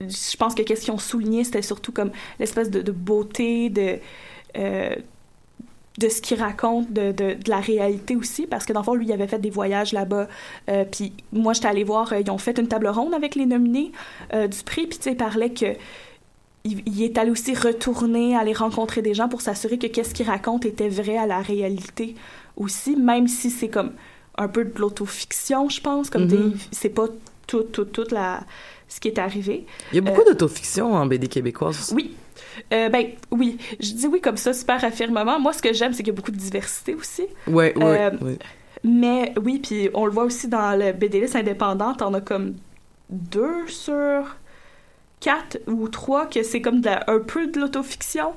je 0.00 0.36
pense 0.36 0.54
que 0.54 0.62
qu'est-ce 0.62 0.82
qu'ils 0.84 0.92
ont 0.92 0.98
souligné, 0.98 1.44
c'était 1.44 1.62
surtout 1.62 1.92
comme 1.92 2.10
l'espèce 2.38 2.70
de, 2.70 2.90
beauté, 2.90 3.70
de... 3.70 3.98
de 5.98 6.08
ce 6.08 6.20
qu'il 6.20 6.40
raconte, 6.40 6.92
de, 6.92 7.12
de, 7.12 7.34
de 7.34 7.48
la 7.50 7.60
réalité 7.60 8.16
aussi, 8.16 8.46
parce 8.46 8.64
que 8.66 8.72
dans 8.72 8.80
le 8.80 8.84
fond, 8.84 8.94
lui, 8.94 9.06
il 9.06 9.12
avait 9.12 9.28
fait 9.28 9.38
des 9.38 9.50
voyages 9.50 9.92
là-bas. 9.92 10.26
Euh, 10.68 10.84
puis 10.90 11.12
moi, 11.32 11.52
j'étais 11.52 11.68
allée 11.68 11.84
voir, 11.84 12.12
euh, 12.12 12.20
ils 12.20 12.30
ont 12.30 12.38
fait 12.38 12.58
une 12.58 12.66
table 12.66 12.88
ronde 12.88 13.14
avec 13.14 13.36
les 13.36 13.46
nominés 13.46 13.92
euh, 14.32 14.48
du 14.48 14.58
prix, 14.64 14.86
puis 14.88 14.98
tu 14.98 15.04
sais, 15.04 15.12
il 15.12 15.16
parlait 15.16 15.50
que 15.50 15.66
il, 16.64 16.82
il 16.86 17.02
est 17.02 17.16
allé 17.18 17.30
aussi 17.30 17.54
retourner, 17.54 18.34
aller 18.36 18.54
rencontrer 18.54 19.02
des 19.02 19.14
gens 19.14 19.28
pour 19.28 19.40
s'assurer 19.40 19.78
que 19.78 19.86
qu'est-ce 19.86 20.14
qu'il 20.14 20.26
raconte 20.26 20.64
était 20.64 20.88
vrai 20.88 21.16
à 21.16 21.26
la 21.26 21.40
réalité 21.40 22.16
aussi, 22.56 22.96
même 22.96 23.28
si 23.28 23.50
c'est 23.50 23.68
comme 23.68 23.92
un 24.36 24.48
peu 24.48 24.64
de 24.64 24.76
l'autofiction, 24.78 25.68
je 25.68 25.80
pense, 25.80 26.10
comme 26.10 26.24
Mhm. 26.24 26.54
c'est 26.72 26.88
pas 26.88 27.06
tout, 27.46 27.62
tout, 27.62 27.84
tout 27.84 28.06
la, 28.10 28.40
ce 28.88 28.98
qui 28.98 29.08
est 29.08 29.18
arrivé. 29.18 29.66
Il 29.92 29.96
y 29.96 29.98
a 29.98 30.00
beaucoup 30.00 30.24
d'autofiction 30.24 30.92
en 30.94 31.06
BD 31.06 31.28
québécoise. 31.28 31.92
Oui. 31.94 32.16
Euh, 32.72 32.88
ben 32.88 33.06
oui, 33.30 33.58
je 33.80 33.92
dis 33.92 34.06
oui 34.06 34.20
comme 34.20 34.36
ça, 34.36 34.52
super 34.52 34.82
affirmement. 34.84 35.38
Moi, 35.40 35.52
ce 35.52 35.62
que 35.62 35.72
j'aime, 35.72 35.92
c'est 35.92 36.02
qu'il 36.02 36.12
y 36.12 36.16
a 36.16 36.16
beaucoup 36.16 36.30
de 36.32 36.36
diversité 36.36 36.94
aussi. 36.94 37.22
Ouais, 37.46 37.76
ouais, 37.76 37.84
Euh, 37.84 38.10
ouais. 38.20 38.38
Mais 38.82 39.32
oui, 39.42 39.60
puis 39.60 39.88
on 39.94 40.04
le 40.06 40.12
voit 40.12 40.24
aussi 40.24 40.46
dans 40.48 40.78
le 40.78 40.92
BDList 40.92 41.36
indépendant, 41.36 41.94
t'en 41.94 42.12
as 42.14 42.20
comme 42.20 42.54
deux 43.10 43.66
sur 43.66 44.36
quatre 45.20 45.58
ou 45.66 45.88
trois 45.88 46.26
que 46.26 46.42
c'est 46.42 46.60
comme 46.60 46.80
de 46.80 46.86
la- 46.86 47.04
un 47.10 47.18
peu 47.18 47.46
de 47.46 47.58
l'autofiction. 47.60 48.34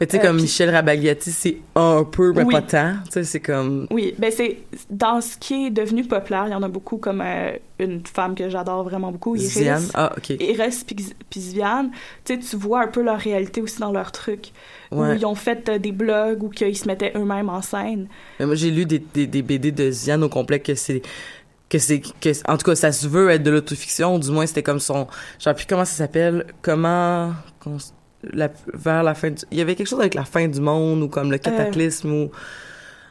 Mais 0.00 0.06
tu 0.06 0.16
sais, 0.16 0.22
euh, 0.22 0.26
comme 0.28 0.36
Michel 0.36 0.70
Rabagliati, 0.70 1.32
c'est 1.32 1.58
un 1.74 2.04
peu, 2.04 2.32
mais 2.32 2.44
Oui. 2.44 2.54
pas 2.54 2.62
tant. 2.62 2.92
Tu 3.06 3.12
sais, 3.12 3.24
c'est 3.24 3.40
comme. 3.40 3.86
Oui, 3.90 4.14
ben 4.18 4.30
c'est 4.30 4.58
dans 4.90 5.20
ce 5.20 5.36
qui 5.36 5.66
est 5.66 5.70
devenu 5.70 6.04
populaire, 6.04 6.44
il 6.46 6.52
y 6.52 6.54
en 6.54 6.62
a 6.62 6.68
beaucoup 6.68 6.98
comme 6.98 7.20
euh, 7.20 7.50
une 7.80 8.02
femme 8.06 8.34
que 8.36 8.48
j'adore 8.48 8.84
vraiment 8.84 9.10
beaucoup, 9.10 9.34
Iris. 9.34 9.58
Ziane. 9.58 9.88
Ah, 9.94 10.12
ok. 10.16 10.30
Iris 10.38 10.84
puis 10.84 10.96
Viviane, 11.34 11.90
tu 12.24 12.34
sais, 12.34 12.38
tu 12.38 12.56
vois 12.56 12.82
un 12.84 12.88
peu 12.88 13.02
leur 13.02 13.18
réalité 13.18 13.60
aussi 13.60 13.80
dans 13.80 13.90
leurs 13.92 14.12
trucs. 14.12 14.52
Où 14.92 15.00
Ouais. 15.02 15.16
ils 15.16 15.26
ont 15.26 15.34
fait 15.34 15.68
euh, 15.68 15.78
des 15.78 15.92
blogs 15.92 16.42
ou 16.44 16.48
qu'ils 16.48 16.76
se 16.78 16.86
mettaient 16.86 17.12
eux-mêmes 17.16 17.48
en 17.48 17.60
scène. 17.60 18.06
Mais 18.38 18.46
moi, 18.46 18.54
j'ai 18.54 18.70
lu 18.70 18.86
des, 18.86 19.00
des, 19.00 19.26
des 19.26 19.42
BD 19.42 19.72
de 19.72 19.90
Ziane 19.90 20.22
au 20.22 20.28
complet 20.28 20.60
que 20.60 20.74
c'est. 20.76 21.02
Que 21.68 21.78
c'est. 21.78 22.00
Que, 22.00 22.30
en 22.50 22.56
tout 22.56 22.64
cas, 22.64 22.74
ça 22.76 22.92
se 22.92 23.06
veut 23.08 23.28
être 23.30 23.42
de 23.42 23.50
l'autofiction. 23.50 24.18
Du 24.18 24.30
moins, 24.30 24.46
c'était 24.46 24.62
comme 24.62 24.80
son. 24.80 25.06
Je 25.38 25.44
sais 25.44 25.54
plus 25.54 25.66
comment 25.68 25.84
ça 25.84 25.94
s'appelle. 25.96 26.46
Comment. 26.62 27.32
La, 28.32 28.48
vers 28.74 29.02
la 29.02 29.14
fin 29.14 29.30
du. 29.30 29.42
Il 29.50 29.58
y 29.58 29.60
avait 29.60 29.74
quelque 29.74 29.86
chose 29.88 30.00
avec 30.00 30.14
la 30.14 30.24
fin 30.24 30.46
du 30.48 30.60
monde 30.60 31.02
ou 31.02 31.08
comme 31.08 31.30
le 31.30 31.38
cataclysme 31.38 32.12
ou. 32.12 32.30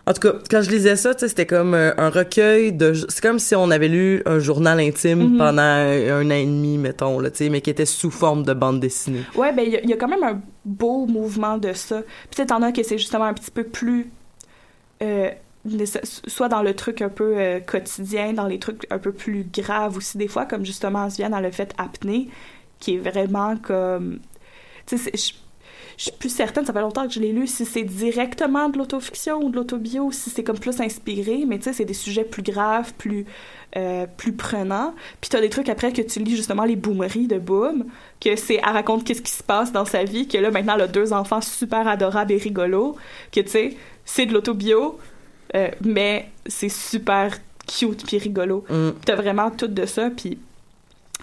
En 0.06 0.14
tout 0.14 0.22
cas, 0.22 0.36
quand 0.50 0.62
je 0.62 0.70
lisais 0.72 0.96
ça, 0.96 1.12
c'était 1.18 1.46
comme 1.46 1.74
euh, 1.74 1.92
un 1.98 2.10
recueil 2.10 2.72
de. 2.72 2.94
C'est 2.94 3.20
comme 3.22 3.40
si 3.40 3.56
on 3.56 3.70
avait 3.72 3.90
lu 3.90 4.22
un 4.26 4.40
journal 4.40 4.80
intime 4.80 5.32
Mhm. 5.32 5.38
pendant 5.38 5.62
un, 5.62 6.10
un 6.22 6.28
an 6.28 6.34
et 6.34 6.46
demi, 6.46 6.78
mettons, 6.78 7.20
là, 7.20 7.30
tu 7.30 7.38
sais, 7.40 7.50
mais 7.50 7.60
qui 7.60 7.70
était 7.72 7.86
sous 7.86 8.10
forme 8.10 8.44
de 8.44 8.54
bande 8.54 8.80
dessinée. 8.80 9.24
Ouais, 9.36 9.52
ben 9.52 9.64
il 9.66 9.72
y, 9.74 9.76
a- 9.76 9.82
il 9.84 9.90
y 9.90 9.94
a 9.94 9.98
quand 9.98 10.08
même 10.08 10.24
un 10.24 10.40
beau 10.64 11.08
mouvement 11.08 11.58
de 11.58 11.74
ça. 11.74 12.02
Peut-être 12.34 12.54
en 12.54 12.62
a 12.62 12.72
que 12.72 12.84
c'est 12.84 12.98
justement 12.98 13.26
un 13.26 13.34
petit 13.34 13.52
peu 13.52 13.66
plus 13.66 14.10
euh, 15.04 15.30
soit 16.28 16.48
dans 16.48 16.64
le 16.64 16.74
truc 16.74 17.02
un 17.02 17.10
peu 17.10 17.34
euh, 17.38 17.60
quotidien, 17.60 18.32
dans 18.32 18.48
les 18.48 18.60
trucs 18.60 18.88
un 18.90 19.00
peu 19.00 19.12
plus 19.12 19.46
graves 19.52 19.98
aussi 19.98 20.18
des 20.18 20.30
fois, 20.30 20.46
comme 20.46 20.66
justement 20.66 21.08
Viviane 21.08 21.34
a 21.34 21.42
le 21.42 21.52
fait 21.52 21.74
apnée, 21.78 22.30
qui 22.80 22.96
est 22.96 22.98
vraiment 23.00 23.58
comme, 23.58 24.20
tu 24.88 24.98
sais, 24.98 25.12
c'est- 25.12 25.18
je 25.18 25.34
je 25.98 26.04
suis 26.04 26.12
plus 26.12 26.30
certaine, 26.30 26.64
ça 26.64 26.74
fait 26.74 26.82
longtemps 26.82 27.08
que 27.08 27.14
je 27.14 27.20
l'ai 27.20 27.32
lu, 27.32 27.48
si 27.48 27.66
c'est 27.66 27.82
directement 27.82 28.70
de 28.70 28.78
l'autofiction 28.78 29.40
ou 29.44 29.50
de 29.50 29.56
l'autobio, 29.56 30.12
si 30.12 30.30
c'est 30.30 30.44
comme 30.44 30.60
plus 30.60 30.80
inspiré, 30.80 31.44
mais 31.48 31.58
tu 31.58 31.64
sais, 31.64 31.74
c'est 31.74 31.86
des 31.86 31.96
sujets 31.96 32.24
plus 32.24 32.44
graves, 32.44 32.94
plus, 33.00 33.26
euh, 33.76 34.06
plus 34.16 34.34
prenants. 34.34 34.94
Puis 35.22 35.32
t'as 35.32 35.42
des 35.42 35.50
trucs 35.50 35.70
après 35.70 35.92
que 35.92 36.04
tu 36.04 36.20
lis 36.20 36.36
justement 36.36 36.66
les 36.66 36.76
boomeries 36.76 37.26
de 37.26 37.40
Boom, 37.40 37.86
que 38.22 38.36
c'est, 38.36 38.56
elle 38.64 38.74
raconte 38.74 39.06
qu'est-ce 39.06 39.24
qui 39.24 39.32
se 39.32 39.42
passe 39.42 39.72
dans 39.72 39.86
sa 39.86 40.04
vie, 40.04 40.28
que 40.28 40.38
là, 40.38 40.52
maintenant, 40.52 40.76
elle 40.76 40.82
a 40.82 40.88
deux 40.88 41.14
enfants 41.14 41.42
super 41.42 41.88
adorables 41.88 42.32
et 42.32 42.38
rigolos, 42.38 42.96
que 43.32 43.40
tu 43.40 43.50
sais, 43.50 43.78
c'est 44.06 44.28
de 44.28 44.34
l'autobio, 44.34 45.00
euh, 45.56 45.70
mais 45.84 46.30
c'est 46.46 46.70
super 46.70 47.40
cute 47.66 48.06
puis 48.06 48.20
rigolo. 48.20 48.64
Mm. 48.70 48.90
T'as 49.04 49.16
vraiment 49.16 49.50
tout 49.50 49.68
de 49.68 49.86
ça, 49.88 50.12
puis 50.12 50.38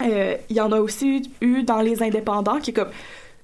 euh, 0.03 0.37
il 0.51 0.57
y 0.57 0.61
en 0.61 0.73
a 0.73 0.81
aussi 0.81 1.31
eu 1.41 1.63
dans 1.63 1.81
les 1.81 2.03
indépendants 2.03 2.59
qui 2.59 2.73
est 2.73 2.75
comme 2.75 2.91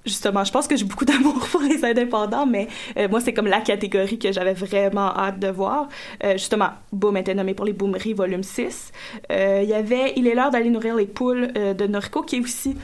justement, 0.05 0.43
je 0.43 0.51
pense 0.51 0.67
que 0.67 0.75
j'ai 0.75 0.85
beaucoup 0.85 1.05
d'amour 1.05 1.35
pour 1.51 1.61
les 1.61 1.83
indépendants, 1.85 2.45
mais 2.45 2.67
euh, 2.97 3.07
moi, 3.09 3.19
c'est 3.21 3.33
comme 3.33 3.47
la 3.47 3.61
catégorie 3.61 4.17
que 4.19 4.31
j'avais 4.31 4.53
vraiment 4.53 5.15
hâte 5.17 5.39
de 5.39 5.47
voir. 5.47 5.87
Euh, 6.23 6.33
justement, 6.33 6.69
Boom 6.91 7.17
était 7.17 7.33
nommé 7.35 7.53
pour 7.53 7.65
les 7.65 7.73
Boomeries, 7.73 8.13
volume 8.13 8.43
6. 8.43 8.91
Euh, 9.31 9.61
Il 9.63 9.69
y 9.69 9.73
avait 9.73 10.13
Il 10.15 10.27
est 10.27 10.35
l'heure 10.35 10.51
d'aller 10.51 10.69
nourrir 10.69 10.95
les 10.95 11.05
poules 11.07 11.51
de 11.53 11.87
Noriko, 11.87 12.21
qui 12.23 12.37
est 12.37 12.41
aussi 12.41 12.75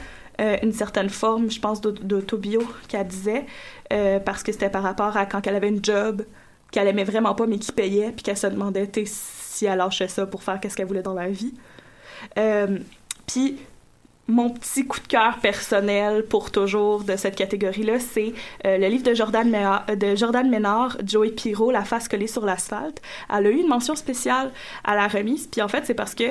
une 0.61 0.71
certaine 0.71 1.09
forme, 1.09 1.49
je 1.49 1.59
pense, 1.59 1.81
d'aut- 1.81 1.91
d'autobio 1.91 2.61
qu'elle 2.87 3.07
disait, 3.07 3.45
parce 4.23 4.43
que 4.43 4.51
c'était 4.51 4.69
par 4.69 4.83
rapport 4.83 5.17
à 5.17 5.25
quand 5.25 5.47
elle 5.47 5.55
avait 5.55 5.69
une 5.69 5.83
job 5.83 6.21
qu'elle 6.71 6.87
aimait 6.87 7.05
vraiment 7.05 7.33
pas, 7.33 7.47
mais 7.47 7.57
qui 7.57 7.71
payait, 7.71 8.11
puis 8.11 8.21
qu'elle 8.21 8.37
se 8.37 8.45
demandait 8.45 8.87
si 9.05 9.65
elle 9.65 9.79
lâchait 9.79 10.07
ça 10.07 10.27
pour 10.27 10.43
faire 10.43 10.59
qu'est-ce 10.59 10.77
qu'elle 10.77 10.85
voulait 10.85 11.01
dans 11.01 11.15
la 11.15 11.29
vie. 11.29 11.55
Puis 13.25 13.57
mon 14.27 14.49
petit 14.49 14.85
coup 14.85 14.99
de 14.99 15.07
cœur 15.07 15.37
personnel 15.39 16.25
pour 16.25 16.51
toujours 16.51 17.03
de 17.03 17.15
cette 17.15 17.35
catégorie-là, 17.35 17.99
c'est 17.99 18.33
euh, 18.65 18.77
le 18.77 18.87
livre 18.87 19.03
de 19.03 19.13
Jordan, 19.13 19.49
Ménard, 19.49 19.85
de 19.87 20.15
Jordan 20.15 20.49
Joey 21.05 21.31
Pirot, 21.31 21.71
La 21.71 21.85
face 21.85 22.07
collée 22.07 22.27
sur 22.27 22.45
l'asphalte. 22.45 23.01
Elle 23.29 23.47
a 23.47 23.49
eu 23.49 23.57
une 23.57 23.67
mention 23.67 23.95
spéciale 23.95 24.51
à 24.83 24.95
la 24.95 25.07
remise, 25.07 25.47
puis 25.47 25.61
en 25.61 25.67
fait, 25.67 25.85
c'est 25.85 25.93
parce 25.93 26.13
que 26.13 26.25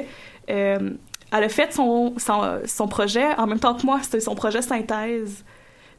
euh, 0.50 0.90
elle 1.32 1.44
a 1.44 1.48
fait 1.48 1.72
son, 1.72 2.14
son, 2.18 2.61
son 2.66 2.88
projet 2.88 3.35
en 3.38 3.46
même 3.46 3.61
temps 3.61 3.74
que 3.74 3.87
moi, 3.87 4.00
c'était 4.02 4.20
son 4.20 4.35
projet 4.35 4.62
synthèse. 4.62 5.44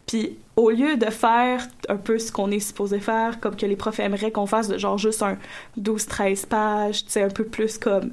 Puis 0.06 0.38
au 0.56 0.70
lieu 0.70 0.96
de 0.96 1.10
faire 1.10 1.68
un 1.90 1.98
peu 1.98 2.18
ce 2.18 2.32
qu'on 2.32 2.50
est 2.50 2.60
supposé 2.60 3.00
faire, 3.00 3.40
comme 3.40 3.56
que 3.56 3.66
les 3.66 3.76
profs 3.76 4.00
aimeraient 4.00 4.32
qu'on 4.32 4.46
fasse, 4.46 4.70
de 4.70 4.78
genre 4.78 4.98
juste 4.98 5.22
un 5.22 5.38
12-13 5.80 6.48
pages, 6.48 7.06
tu 7.06 7.12
sais, 7.12 7.24
un 7.24 7.30
peu 7.30 7.44
plus 7.44 7.78
comme 7.78 8.12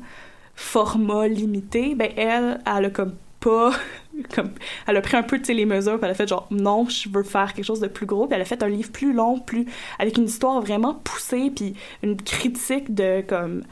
format 0.57 1.29
limité, 1.29 1.95
ben 1.95 2.11
elle, 2.17 2.61
elle 2.67 2.85
a 2.87 2.91
comme 2.91 3.15
comme 4.35 4.51
elle 4.87 4.97
a 4.97 5.01
pris 5.01 5.17
un 5.17 5.23
peu 5.23 5.41
les 5.49 5.67
mesures 5.67 5.99
puis 5.99 6.05
elle 6.05 6.11
a 6.11 6.15
fait 6.15 6.29
genre 6.29 6.47
non 6.51 6.89
je 6.89 7.09
veux 7.09 7.23
faire 7.23 7.53
quelque 7.53 7.65
chose 7.65 7.81
de 7.81 7.89
plus 7.89 8.07
gros 8.07 8.27
puis 8.27 8.35
elle 8.35 8.43
a 8.43 8.45
fait 8.45 8.63
un 8.63 8.69
livre 8.69 8.91
plus 8.91 9.13
long 9.13 9.41
plus 9.41 9.67
avec 9.99 10.17
une 10.17 10.25
histoire 10.25 10.61
vraiment 10.61 10.95
poussée 10.95 11.51
puis 11.55 11.75
une 12.03 12.17
critique 12.17 12.95
de 12.95 13.23
comme 13.27 13.63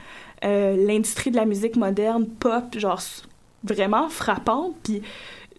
euh, 0.44 0.76
l'industrie 0.86 1.30
de 1.30 1.36
la 1.36 1.44
musique 1.44 1.76
moderne 1.76 2.26
pop 2.26 2.76
genre 2.76 3.00
vraiment 3.64 4.08
frappante 4.08 4.74
puis 4.82 5.02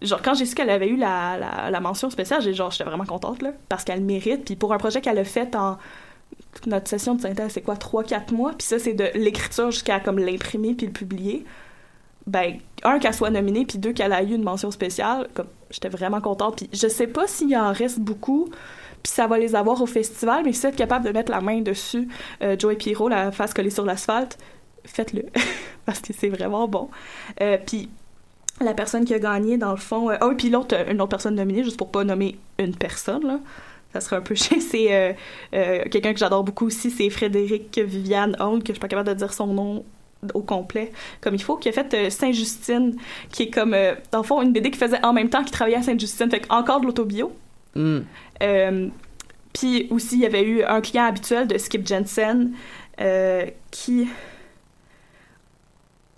genre 0.02 0.20
quand 0.22 0.34
j'ai 0.34 0.44
su 0.44 0.54
qu'elle 0.54 0.70
avait 0.70 0.88
eu 0.88 0.96
la, 0.96 1.38
la, 1.38 1.70
la 1.70 1.80
mention 1.80 2.10
spéciale 2.10 2.42
j'ai 2.42 2.52
genre 2.52 2.70
j'étais 2.70 2.84
vraiment 2.84 3.06
contente 3.06 3.42
là 3.42 3.52
parce 3.68 3.84
qu'elle 3.84 4.00
le 4.00 4.04
mérite 4.04 4.44
puis 4.44 4.56
pour 4.56 4.72
un 4.72 4.78
projet 4.78 5.00
qu'elle 5.00 5.18
a 5.18 5.24
fait 5.24 5.56
en 5.56 5.78
notre 6.66 6.88
session 6.88 7.14
de 7.14 7.22
synthèse 7.22 7.52
c'est 7.52 7.62
quoi 7.62 7.74
3-4 7.74 8.34
mois 8.34 8.52
puis 8.52 8.66
ça 8.66 8.78
c'est 8.78 8.94
de 8.94 9.08
l'écriture 9.14 9.70
jusqu'à 9.70 10.00
comme 10.00 10.18
l'imprimer 10.18 10.74
puis 10.74 10.86
le 10.86 10.92
publier 10.92 11.44
ben 12.26 12.58
un 12.84 12.98
qu'elle 12.98 13.14
soit 13.14 13.30
nominée 13.30 13.66
puis 13.66 13.78
deux 13.78 13.92
qu'elle 13.92 14.12
a 14.12 14.22
eu 14.22 14.34
une 14.34 14.42
mention 14.42 14.70
spéciale 14.70 15.28
comme 15.34 15.46
j'étais 15.70 15.88
vraiment 15.88 16.20
contente. 16.20 16.56
Puis 16.56 16.68
je 16.72 16.88
sais 16.88 17.06
pas 17.06 17.26
s'il 17.26 17.50
y 17.50 17.56
en 17.56 17.72
reste 17.72 18.00
beaucoup 18.00 18.48
puis 19.02 19.12
ça 19.12 19.26
va 19.26 19.38
les 19.38 19.54
avoir 19.54 19.80
au 19.82 19.86
festival 19.86 20.42
mais 20.44 20.52
si 20.52 20.60
vous 20.60 20.66
êtes 20.68 20.76
capable 20.76 21.04
de 21.04 21.10
mettre 21.10 21.30
la 21.30 21.40
main 21.40 21.60
dessus 21.60 22.08
euh, 22.42 22.56
Joey 22.58 22.76
Pirot 22.76 23.08
la 23.08 23.30
face 23.32 23.52
collée 23.52 23.70
sur 23.70 23.84
l'asphalte 23.84 24.38
faites-le. 24.84 25.26
Parce 25.86 26.00
que 26.00 26.12
c'est 26.12 26.30
vraiment 26.30 26.66
bon. 26.66 26.88
Euh, 27.42 27.58
puis 27.64 27.90
la 28.60 28.72
personne 28.72 29.04
qui 29.04 29.12
a 29.12 29.18
gagné 29.18 29.58
dans 29.58 29.72
le 29.72 29.78
fond 29.78 30.10
euh, 30.10 30.16
ah 30.20 30.30
puis 30.36 30.48
l'autre 30.48 30.76
une 30.88 31.00
autre 31.00 31.10
personne 31.10 31.34
nominée 31.34 31.64
juste 31.64 31.76
pour 31.76 31.90
pas 31.90 32.04
nommer 32.04 32.38
une 32.58 32.74
personne 32.74 33.26
là. 33.26 33.40
Ça 33.94 34.00
serait 34.00 34.16
un 34.16 34.22
peu 34.22 34.34
chiant. 34.34 34.58
C'est 34.60 34.92
euh, 34.92 35.12
euh, 35.54 35.84
quelqu'un 35.90 36.12
que 36.12 36.18
j'adore 36.18 36.42
beaucoup 36.42 36.66
aussi, 36.66 36.90
c'est 36.90 37.08
Frédéric 37.10 37.78
Viviane 37.78 38.36
Hall, 38.40 38.60
que 38.60 38.68
je 38.68 38.72
suis 38.72 38.80
pas 38.80 38.88
capable 38.88 39.08
de 39.08 39.14
dire 39.14 39.32
son 39.32 39.46
nom 39.46 39.84
au 40.34 40.40
complet 40.40 40.92
comme 41.20 41.34
il 41.34 41.42
faut, 41.42 41.56
qui 41.56 41.68
a 41.68 41.72
fait 41.72 41.92
euh, 41.94 42.10
Saint-Justine, 42.10 42.96
qui 43.30 43.44
est 43.44 43.50
comme, 43.50 43.74
euh, 43.74 43.94
dans 44.12 44.18
le 44.18 44.24
fond, 44.24 44.42
une 44.42 44.52
BD 44.52 44.70
qui 44.70 44.78
faisait 44.78 45.04
en 45.04 45.12
même 45.12 45.28
temps 45.28 45.42
qu'il 45.42 45.52
travaillait 45.52 45.78
à 45.78 45.82
Sainte-Justine, 45.82 46.30
fait 46.30 46.46
encore 46.50 46.80
de 46.80 46.86
l'autobio. 46.86 47.32
Hmm. 47.74 48.00
Euh, 48.42 48.88
Puis 49.52 49.88
aussi, 49.90 50.16
il 50.16 50.20
y 50.20 50.26
avait 50.26 50.44
eu 50.44 50.62
un 50.62 50.80
client 50.80 51.04
habituel 51.04 51.46
de 51.46 51.58
Skip 51.58 51.86
Jensen 51.86 52.52
euh, 53.00 53.46
qui. 53.70 54.08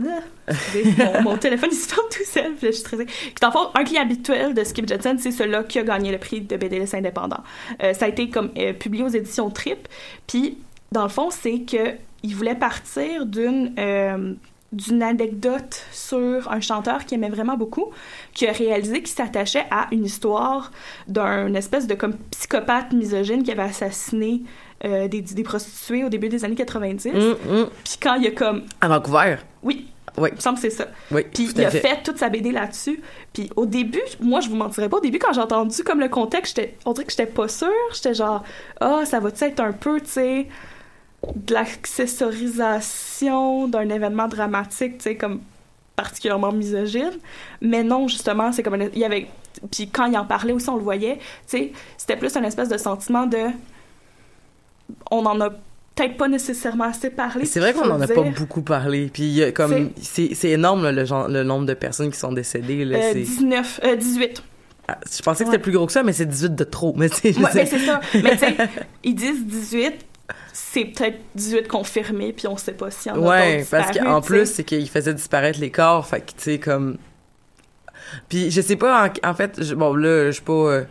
Ah, 0.04 0.20
excusez, 0.48 0.92
mon, 0.98 1.22
mon 1.22 1.38
téléphone 1.38 1.70
il 1.72 1.76
se 1.76 1.88
ferme 1.88 2.06
tout 2.10 2.24
seul, 2.24 2.52
je 2.60 2.66
suis 2.66 2.80
stressée. 2.80 3.06
Puis 3.06 3.34
dans 3.40 3.48
le 3.48 3.52
fond, 3.52 3.68
un 3.74 3.84
client 3.84 4.02
habituel 4.02 4.52
de 4.52 4.62
Skip 4.62 4.86
Jensen, 4.86 5.18
c'est 5.18 5.30
celui-là 5.30 5.62
qui 5.64 5.78
a 5.78 5.84
gagné 5.84 6.12
le 6.12 6.18
prix 6.18 6.42
de 6.42 6.56
BDLS 6.56 6.94
indépendant. 6.94 7.42
Ça 7.80 8.04
a 8.04 8.08
été 8.08 8.28
comme 8.28 8.50
publié 8.78 9.04
aux 9.04 9.08
éditions 9.08 9.48
Trip. 9.48 9.88
Puis 10.26 10.58
dans 10.92 11.02
le 11.02 11.08
fond, 11.08 11.30
c'est 11.30 11.60
que 11.60 11.94
il 12.26 12.34
voulait 12.34 12.54
partir 12.56 13.24
d'une 13.26 13.72
euh, 13.78 14.34
d'une 14.72 15.02
anecdote 15.02 15.80
sur 15.92 16.50
un 16.50 16.60
chanteur 16.60 17.04
qu'il 17.06 17.16
aimait 17.18 17.30
vraiment 17.30 17.56
beaucoup, 17.56 17.92
qui 18.34 18.46
a 18.48 18.52
réalisé 18.52 18.98
qu'il 18.98 19.14
s'attachait 19.14 19.64
à 19.70 19.86
une 19.92 20.04
histoire 20.04 20.72
d'un 21.06 21.54
espèce 21.54 21.86
de 21.86 21.94
comme 21.94 22.14
psychopathe 22.32 22.92
misogyne 22.92 23.42
qui 23.44 23.52
avait 23.52 23.62
assassiné 23.62 24.42
euh, 24.84 25.06
des, 25.08 25.22
des 25.22 25.42
prostituées 25.44 26.04
au 26.04 26.08
début 26.08 26.28
des 26.28 26.44
années 26.44 26.56
90. 26.56 27.12
Hmm, 27.12 27.18
hmm. 27.18 27.66
Puis 27.84 27.94
quand 28.02 28.14
il 28.16 28.26
a 28.26 28.30
comme... 28.32 28.64
À 28.80 28.88
Vancouver? 28.88 29.36
Oui, 29.62 29.86
Oui. 30.18 30.30
il 30.32 30.36
me 30.36 30.40
semble 30.40 30.56
que 30.56 30.62
c'est 30.62 30.70
ça. 30.76 30.88
Oui, 31.12 31.22
Puis 31.32 31.48
il 31.54 31.64
a 31.64 31.70
fait. 31.70 31.80
fait. 31.80 32.02
toute 32.02 32.18
sa 32.18 32.28
BD 32.28 32.50
là-dessus. 32.50 33.00
Puis 33.32 33.48
au 33.56 33.66
début, 33.66 34.02
moi 34.20 34.40
je 34.40 34.48
vous 34.50 34.56
mentirais 34.56 34.88
pas, 34.88 34.96
au 34.98 35.00
début 35.00 35.18
quand 35.20 35.32
j'ai 35.32 35.40
entendu 35.40 35.82
comme 35.84 36.00
le 36.00 36.08
contexte, 36.08 36.56
j'étais, 36.56 36.76
on 36.84 36.92
dirait 36.92 37.06
que 37.06 37.12
j'étais 37.12 37.26
pas 37.26 37.48
sûre. 37.48 37.68
J'étais 37.94 38.14
genre, 38.14 38.42
ah, 38.80 39.02
ça 39.06 39.20
va-tu 39.20 39.44
être 39.44 39.60
un 39.60 39.72
peu, 39.72 40.00
tu 40.00 40.08
sais, 40.10 40.48
de 41.34 41.54
l'accessorisation 41.54 43.68
d'un 43.68 43.88
événement 43.88 44.28
dramatique, 44.28 44.98
tu 44.98 45.04
sais, 45.04 45.16
comme 45.16 45.40
particulièrement 45.96 46.52
misogyne. 46.52 47.12
Mais 47.60 47.82
non, 47.82 48.06
justement, 48.08 48.52
c'est 48.52 48.62
comme, 48.62 48.74
un- 48.74 48.88
il 48.92 48.98
y 48.98 49.04
avait, 49.04 49.26
puis 49.72 49.88
quand 49.88 50.04
il 50.06 50.16
en 50.16 50.24
parlait 50.26 50.52
aussi, 50.52 50.68
on 50.68 50.76
le 50.76 50.82
voyait, 50.82 51.16
tu 51.16 51.22
sais, 51.58 51.72
c'était 51.96 52.16
plus 52.16 52.36
un 52.36 52.42
espèce 52.44 52.68
de 52.68 52.76
sentiment 52.76 53.26
de, 53.26 53.38
on 55.10 55.24
en 55.26 55.40
a 55.40 55.50
peut-être 55.50 56.16
pas 56.18 56.28
nécessairement 56.28 56.84
assez 56.84 57.08
parlé. 57.10 57.44
C'est 57.46 57.58
vrai 57.60 57.72
qu'on 57.72 57.90
en 57.90 58.00
a 58.00 58.06
pas 58.06 58.22
beaucoup 58.22 58.60
parlé. 58.60 59.08
Puis 59.12 59.22
il 59.24 59.32
y 59.32 59.42
a 59.42 59.50
comme 59.52 59.90
c'est 60.00 60.50
énorme 60.50 60.84
là, 60.84 60.92
le 60.92 61.04
genre 61.06 61.26
le 61.28 61.42
nombre 61.42 61.64
de 61.64 61.72
personnes 61.74 62.10
qui 62.10 62.18
sont 62.18 62.32
décédées 62.32 62.84
là, 62.84 62.98
Euh, 62.98 63.10
c'est 63.14 63.20
19, 63.22 63.80
euh, 63.84 63.96
18. 63.96 64.42
Ah, 64.88 64.98
je 65.10 65.22
pensais 65.22 65.44
que 65.44 65.50
c'était 65.50 65.56
Ouais. 65.56 65.62
plus 65.62 65.72
gros 65.72 65.86
que 65.86 65.92
ça 65.92 66.02
mais 66.02 66.12
c'est 66.12 66.26
18 66.26 66.54
de 66.54 66.64
trop. 66.64 66.92
Mais 66.96 67.08
Ouais, 67.24 67.32
mais 67.54 67.64
c'est 67.66 67.78
ça. 67.78 68.00
Mais 68.22 68.32
tu 68.32 68.38
sais, 68.38 68.56
ils 69.04 69.14
disent 69.14 69.44
18, 69.46 69.94
c'est 70.58 70.86
peut-être 70.86 71.18
18 71.34 71.68
confirmés, 71.68 72.32
puis 72.32 72.46
on 72.48 72.56
sait 72.56 72.72
pas 72.72 72.90
s'il 72.90 73.12
y 73.12 73.14
en 73.14 73.22
a 73.22 73.28
Ouais, 73.28 73.58
d'autres 73.58 73.70
parce 73.70 73.98
qu'en 73.98 74.22
plus, 74.22 74.46
c'est 74.46 74.64
qu'il 74.64 74.88
faisait 74.88 75.12
disparaître 75.12 75.60
les 75.60 75.70
corps, 75.70 76.06
fait 76.06 76.20
que, 76.20 76.30
tu 76.30 76.34
sais, 76.38 76.58
comme... 76.58 76.96
Puis, 78.30 78.50
je 78.50 78.60
sais 78.62 78.76
pas, 78.76 79.08
en, 79.24 79.28
en 79.30 79.34
fait, 79.34 79.62
je- 79.62 79.74
bon, 79.74 79.94
là, 79.94 80.26
je 80.26 80.30
suis 80.32 80.42
pas... 80.42 80.52
euh, 80.52 80.84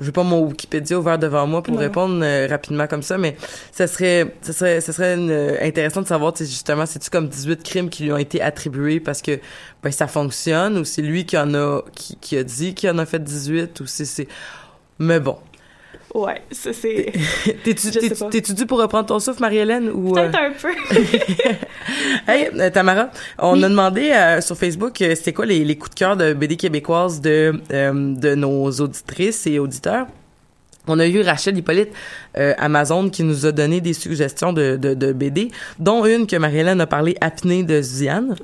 j'ai 0.00 0.10
pas 0.10 0.24
mon 0.24 0.40
Wikipédia 0.40 0.98
ouvert 0.98 1.16
devant 1.20 1.46
moi 1.46 1.62
pour 1.62 1.74
Non. 1.74 1.80
répondre 1.80 2.18
euh, 2.24 2.48
rapidement 2.50 2.88
comme 2.88 3.02
ça, 3.02 3.16
mais 3.16 3.36
ça 3.70 3.86
serait, 3.86 4.34
ça 4.42 4.52
serait, 4.52 4.80
ça 4.80 4.92
serait 4.92 5.14
une- 5.14 5.30
euh, 5.30 5.56
intéressant 5.62 6.02
de 6.02 6.08
savoir, 6.08 6.34
justement, 6.36 6.84
c'est-tu 6.84 7.08
comme 7.10 7.28
18 7.28 7.62
crimes 7.62 7.88
qui 7.90 8.02
lui 8.02 8.12
ont 8.12 8.16
été 8.18 8.42
attribués 8.42 8.98
parce 8.98 9.22
que, 9.22 9.38
ben, 9.84 9.92
ça 9.92 10.08
fonctionne, 10.08 10.76
ou 10.78 10.84
c'est 10.84 11.02
lui 11.02 11.24
qui 11.24 11.38
en 11.38 11.54
a, 11.54 11.82
qui, 11.94 12.16
qui 12.16 12.36
a 12.36 12.42
dit 12.42 12.74
qu'il 12.74 12.90
en 12.90 12.98
a 12.98 13.06
fait 13.06 13.22
18, 13.22 13.78
ou 13.80 13.86
c'est, 13.86 14.04
c'est... 14.06 14.26
Mais 14.98 15.20
bon. 15.20 15.38
Ouais, 16.14 16.40
ça 16.52 16.72
c'est. 16.72 17.12
Dû 18.54 18.66
pour 18.66 18.78
reprendre 18.80 19.06
ton 19.06 19.18
souffle, 19.18 19.40
Marie-Hélène, 19.40 19.90
ou... 19.92 20.16
euh, 20.16 20.30
Peut-être 20.30 20.38
un 20.38 20.52
peu. 20.52 20.72
Hey, 22.28 22.48
euh, 22.56 22.70
Tamara, 22.70 23.10
on 23.38 23.54
Oui. 23.54 23.64
a 23.64 23.68
demandé 23.68 24.10
euh, 24.10 24.40
sur 24.40 24.56
Facebook 24.56 25.00
euh, 25.02 25.14
c'était 25.14 25.32
quoi 25.32 25.44
les, 25.44 25.64
les 25.64 25.76
coups 25.76 25.90
de 25.90 25.98
cœur 25.98 26.16
de 26.16 26.32
BD 26.32 26.56
québécoises 26.56 27.20
de, 27.20 27.60
euh, 27.72 28.14
de 28.14 28.34
nos 28.34 28.70
auditrices 28.70 29.46
et 29.46 29.58
auditeurs? 29.58 30.06
On 30.86 30.98
a 30.98 31.06
eu 31.06 31.22
Rachel 31.22 31.56
Hippolyte 31.56 31.88
euh, 32.38 32.54
Amazon 32.58 33.08
qui 33.10 33.22
nous 33.24 33.46
a 33.46 33.52
donné 33.52 33.80
des 33.80 33.94
suggestions 33.94 34.52
de, 34.52 34.76
de, 34.76 34.94
de 34.94 35.12
BD, 35.12 35.50
dont 35.78 36.04
une 36.04 36.26
que 36.26 36.36
Marie-Hélène 36.36 36.80
a 36.80 36.86
parlé, 36.86 37.16
Apnée 37.20 37.62
de 37.64 37.80
Ziane, 37.82 38.36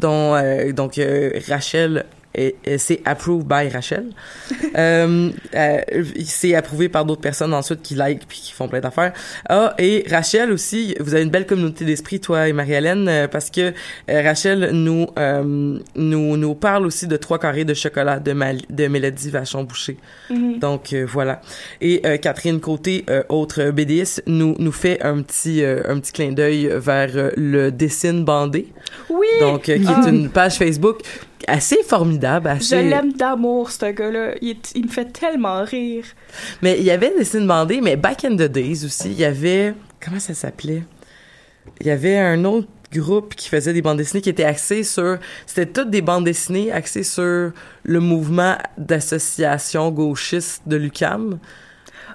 dont 0.00 0.34
euh, 0.34 0.72
donc 0.72 0.98
euh, 0.98 1.30
Rachel 1.48 2.04
et, 2.34 2.56
et 2.64 2.78
c'est 2.78 3.00
approved 3.04 3.46
by 3.46 3.68
Rachel. 3.68 4.06
euh, 4.76 5.30
euh, 5.54 5.78
c'est 6.24 6.54
approuvé 6.54 6.88
par 6.88 7.04
d'autres 7.04 7.20
personnes 7.20 7.52
ensuite 7.54 7.82
qui 7.82 7.94
like 7.94 8.26
puis 8.26 8.40
qui 8.42 8.52
font 8.52 8.68
plein 8.68 8.80
d'affaires. 8.80 9.12
Ah 9.48 9.74
et 9.78 10.04
Rachel 10.10 10.50
aussi, 10.52 10.94
vous 11.00 11.14
avez 11.14 11.22
une 11.22 11.30
belle 11.30 11.46
communauté 11.46 11.84
d'esprit 11.84 12.20
toi 12.20 12.48
et 12.48 12.52
Marie-Hélène 12.52 13.08
euh, 13.08 13.28
parce 13.28 13.50
que 13.50 13.72
euh, 14.10 14.22
Rachel 14.22 14.70
nous 14.72 15.06
euh, 15.18 15.78
nous 15.96 16.36
nous 16.36 16.54
parle 16.54 16.86
aussi 16.86 17.06
de 17.06 17.16
trois 17.16 17.38
carrés 17.38 17.64
de 17.64 17.74
chocolat 17.74 18.18
de 18.18 18.32
Mal- 18.32 18.62
de 18.70 18.86
Mélodie 18.86 19.30
Vachon 19.30 19.64
Boucher. 19.64 19.98
Mhm. 20.30 20.58
Donc 20.58 20.92
euh, 20.92 21.06
voilà. 21.08 21.40
Et 21.80 22.00
euh, 22.06 22.16
Catherine 22.16 22.60
Côté, 22.60 23.04
euh, 23.10 23.22
autre 23.28 23.70
BDiste, 23.70 24.22
nous 24.26 24.54
nous 24.58 24.72
fait 24.72 25.02
un 25.02 25.22
petit 25.22 25.62
euh, 25.62 25.82
un 25.88 25.98
petit 26.00 26.12
clin 26.12 26.32
d'œil 26.32 26.70
vers 26.74 27.32
le 27.36 27.70
dessine 27.70 28.24
bandé. 28.24 28.68
Oui! 29.10 29.26
Donc 29.40 29.68
euh, 29.68 29.78
qui 29.78 29.84
Ah. 29.86 30.00
est 30.04 30.08
une 30.08 30.28
page 30.30 30.56
Facebook 30.56 31.00
assez 31.48 31.82
formidable, 31.82 32.50
Je 32.60 32.76
l'aime 32.76 33.12
d'amour, 33.12 33.70
ce 33.70 33.90
gars-là. 33.90 34.34
Il, 34.40 34.56
me 34.84 34.88
fait 34.88 35.12
tellement 35.12 35.64
rire. 35.64 36.04
Mais 36.62 36.78
il 36.78 36.84
y 36.84 36.90
avait 36.90 37.12
dessine 37.16 37.46
bandé, 37.46 37.80
mais 37.80 37.96
back 37.96 38.24
in 38.24 38.36
the 38.36 38.50
days 38.50 38.84
aussi, 38.84 39.10
il 39.10 39.18
y 39.18 39.24
avait 39.24 39.74
comment 40.04 40.20
ça 40.20 40.34
s'appelait? 40.34 40.82
Il 41.80 41.86
y 41.86 41.90
avait 41.90 42.18
un 42.18 42.44
autre 42.44 42.68
groupe 42.92 43.34
qui 43.34 43.48
faisait 43.48 43.72
des 43.72 43.82
bandes 43.82 43.98
dessinées 43.98 44.20
qui 44.20 44.28
étaient 44.28 44.44
axées 44.44 44.84
sur... 44.84 45.18
C'était 45.46 45.72
toutes 45.72 45.90
des 45.90 46.02
bandes 46.02 46.24
dessinées 46.24 46.70
axées 46.72 47.04
sur 47.04 47.52
le 47.82 48.00
mouvement 48.00 48.56
d'association 48.76 49.90
gauchiste 49.90 50.62
de 50.66 50.76
l'UCAM. 50.76 51.38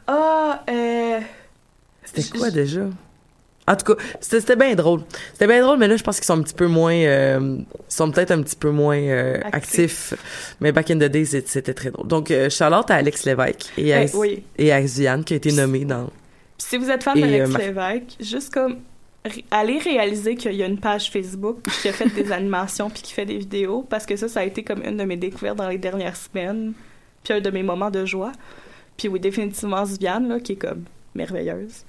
Ah, 0.06 0.64
euh... 0.70 1.20
C'était 2.04 2.38
quoi 2.38 2.52
déjà? 2.52 2.82
En 3.68 3.76
tout 3.76 3.94
cas, 3.94 4.02
c'était 4.22 4.56
bien 4.56 4.76
drôle. 4.76 5.02
C'était 5.34 5.48
bien 5.48 5.62
drôle, 5.62 5.78
mais 5.78 5.88
là, 5.90 5.98
je 5.98 6.04
pense 6.04 6.16
qu'ils 6.18 6.26
sont 6.26 6.40
un 6.40 6.42
petit 6.42 6.54
peu 6.54 6.68
moins... 6.68 6.94
euh, 6.96 7.58
sont 7.90 8.10
peut-être 8.12 8.32
un 8.32 8.42
petit 8.42 8.56
peu 8.56 8.70
moins 8.72 8.98
euh, 8.98 9.40
actifs. 9.52 10.14
Mais 10.62 10.72
back 10.72 10.90
in 10.92 10.96
the 10.96 11.04
days, 11.12 11.26
c'était- 11.26 11.74
très 11.74 11.92
drôle. 11.92 12.08
Donc, 12.08 12.32
euh, 12.32 12.50
Charlotte 12.50 12.90
à 12.90 12.96
Alex 12.96 13.26
Lévesque 13.26 13.66
et 13.78 13.94
à, 13.94 14.04
Eh, 14.04 14.10
oui. 14.16 14.44
et 14.58 14.72
à 14.72 14.86
Ziane, 14.88 15.24
qui 15.26 15.34
a 15.34 15.38
été 15.38 15.52
nommée 15.52 15.84
dans... 15.86 16.06
Puis 16.58 16.68
si 16.70 16.78
vous 16.78 16.90
êtes 16.90 17.04
fan 17.04 17.20
d'Alex 17.20 17.50
euh, 17.50 17.52
ma- 17.52 17.60
Lévesque, 17.60 18.16
juste 18.22 18.54
comme 18.54 18.78
allez 19.52 19.78
réaliser 19.80 20.36
qu'il 20.36 20.54
y 20.54 20.64
a 20.64 20.66
une 20.66 20.80
page 20.80 21.12
Facebook 21.12 21.58
qui 21.82 21.90
a 21.90 21.92
fait 21.92 22.08
des 22.08 22.32
animations 22.32 22.90
puis 22.90 23.02
qui 23.02 23.12
fait 23.14 23.26
des 23.26 23.38
vidéos 23.38 23.86
parce 23.90 24.06
que 24.06 24.16
ça 24.16 24.30
ça 24.30 24.40
a 24.40 24.44
été 24.46 24.64
comme 24.64 24.82
une 24.84 24.96
de 24.96 25.04
mes 25.04 25.18
découvertes 25.18 25.58
dans 25.58 25.68
les 25.68 25.78
dernières 25.78 26.16
semaines 26.16 26.72
puis 27.26 27.34
un 27.34 27.42
de 27.42 27.50
mes 27.50 27.62
moments 27.64 27.92
de 27.92 28.06
joie. 28.06 28.32
Puis 28.96 29.10
oui, 29.10 29.20
définitivement 29.20 29.84
Viviane 29.84 30.30
là 30.30 30.40
qui 30.40 30.54
est 30.54 30.56
comme 30.56 30.86
merveilleuse. 31.14 31.84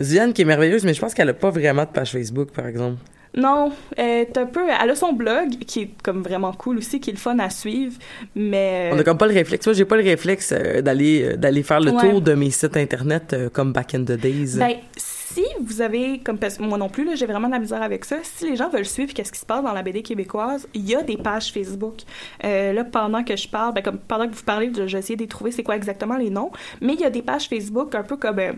Ziane 0.00 0.32
qui 0.32 0.42
est 0.42 0.46
merveilleuse, 0.46 0.84
mais 0.84 0.94
je 0.94 1.00
pense 1.00 1.14
qu'elle 1.14 1.28
a 1.28 1.34
pas 1.34 1.50
vraiment 1.50 1.84
de 1.84 1.90
page 1.90 2.12
Facebook, 2.12 2.50
par 2.52 2.66
exemple. 2.66 2.96
Non, 3.36 3.70
elle 3.96 4.22
est 4.22 4.38
un 4.38 4.46
peu 4.46 4.62
elle 4.68 4.90
a 4.90 4.94
son 4.96 5.12
blog 5.12 5.50
qui 5.64 5.82
est 5.82 5.90
comme 6.02 6.20
vraiment 6.20 6.52
cool 6.52 6.78
aussi 6.78 6.98
qui 6.98 7.10
est 7.10 7.12
le 7.12 7.18
fun 7.20 7.38
à 7.38 7.48
suivre 7.48 7.96
mais 8.34 8.90
On 8.92 8.98
a 8.98 9.04
comme 9.04 9.18
pas 9.18 9.28
le 9.28 9.34
réflexe. 9.34 9.64
Moi, 9.66 9.72
j'ai 9.74 9.84
pas 9.84 9.96
le 9.96 10.02
réflexe 10.02 10.52
euh, 10.52 10.82
d'aller 10.82 11.22
euh, 11.22 11.36
d'aller 11.36 11.62
faire 11.62 11.78
le 11.78 11.92
Ouais. 11.92 12.10
tour 12.10 12.20
de 12.20 12.34
mes 12.34 12.50
sites 12.50 12.76
internet 12.76 13.32
euh, 13.32 13.48
comme 13.48 13.72
back 13.72 13.94
in 13.94 14.00
the 14.02 14.12
days. 14.18 14.56
Ben, 14.58 14.72
si 14.96 15.44
vous 15.64 15.80
avez, 15.80 16.18
comme 16.18 16.38
moi 16.58 16.76
non 16.76 16.88
plus, 16.88 17.04
là, 17.04 17.14
j'ai 17.14 17.24
vraiment 17.26 17.46
de 17.46 17.52
la 17.52 17.60
misère 17.60 17.82
avec 17.82 18.04
ça, 18.04 18.16
si 18.24 18.50
les 18.50 18.56
gens 18.56 18.68
veulent 18.68 18.84
suivre 18.84 19.14
qu'est-ce 19.14 19.30
qui 19.30 19.38
se 19.38 19.46
passe 19.46 19.62
dans 19.62 19.72
la 19.72 19.82
BD 19.84 20.02
québécoise, 20.02 20.66
il 20.74 20.88
y 20.88 20.96
a 20.96 21.02
des 21.04 21.16
pages 21.16 21.52
Facebook. 21.52 21.98
Euh, 22.42 22.72
là, 22.72 22.82
pendant 22.82 23.22
que 23.22 23.36
je 23.36 23.46
parle, 23.46 23.74
ben, 23.74 23.82
comme 23.84 23.98
pendant 23.98 24.26
que 24.28 24.34
vous 24.34 24.42
parlez, 24.42 24.72
je- 24.76 24.88
j'ai 24.88 24.98
essayé 24.98 25.16
de 25.16 25.24
trouver 25.26 25.52
c'est 25.52 25.62
quoi 25.62 25.76
exactement 25.76 26.16
les 26.16 26.30
noms, 26.30 26.50
mais 26.80 26.94
il 26.94 27.00
y 27.00 27.04
a 27.04 27.10
des 27.10 27.22
pages 27.22 27.46
Facebook 27.48 27.94
un 27.94 28.02
peu 28.02 28.16
comme, 28.16 28.40
euh, 28.40 28.52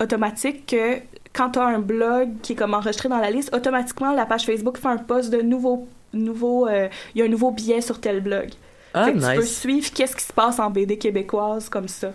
automatique 0.00 0.66
que 0.66 0.96
quand 1.32 1.50
tu 1.50 1.58
as 1.58 1.64
un 1.66 1.78
blog 1.78 2.28
qui 2.42 2.52
est 2.52 2.56
comme 2.56 2.74
enregistré 2.74 3.08
dans 3.08 3.18
la 3.18 3.30
liste, 3.30 3.54
automatiquement, 3.54 4.12
la 4.12 4.26
page 4.26 4.44
Facebook 4.44 4.78
fait 4.78 4.88
un 4.88 4.96
post 4.98 5.30
de 5.30 5.40
nouveau, 5.42 5.88
nouveau, 6.12 6.66
euh, 6.68 6.88
il 7.14 7.18
y 7.20 7.22
a 7.22 7.24
un 7.24 7.28
nouveau 7.28 7.50
billet 7.52 7.80
sur 7.80 8.00
tel 8.00 8.20
blog. 8.20 8.50
ah, 8.94 9.04
Fait 9.06 9.12
que 9.12 9.18
Tu 9.18 9.24
peux 9.36 9.40
nice. 9.42 9.60
suivre 9.60 9.90
qu'est-ce 9.94 10.16
qui 10.16 10.24
se 10.24 10.32
passe 10.32 10.58
en 10.58 10.70
BD 10.70 10.98
québécoise 10.98 11.68
comme 11.68 11.88
ça. 11.88 12.12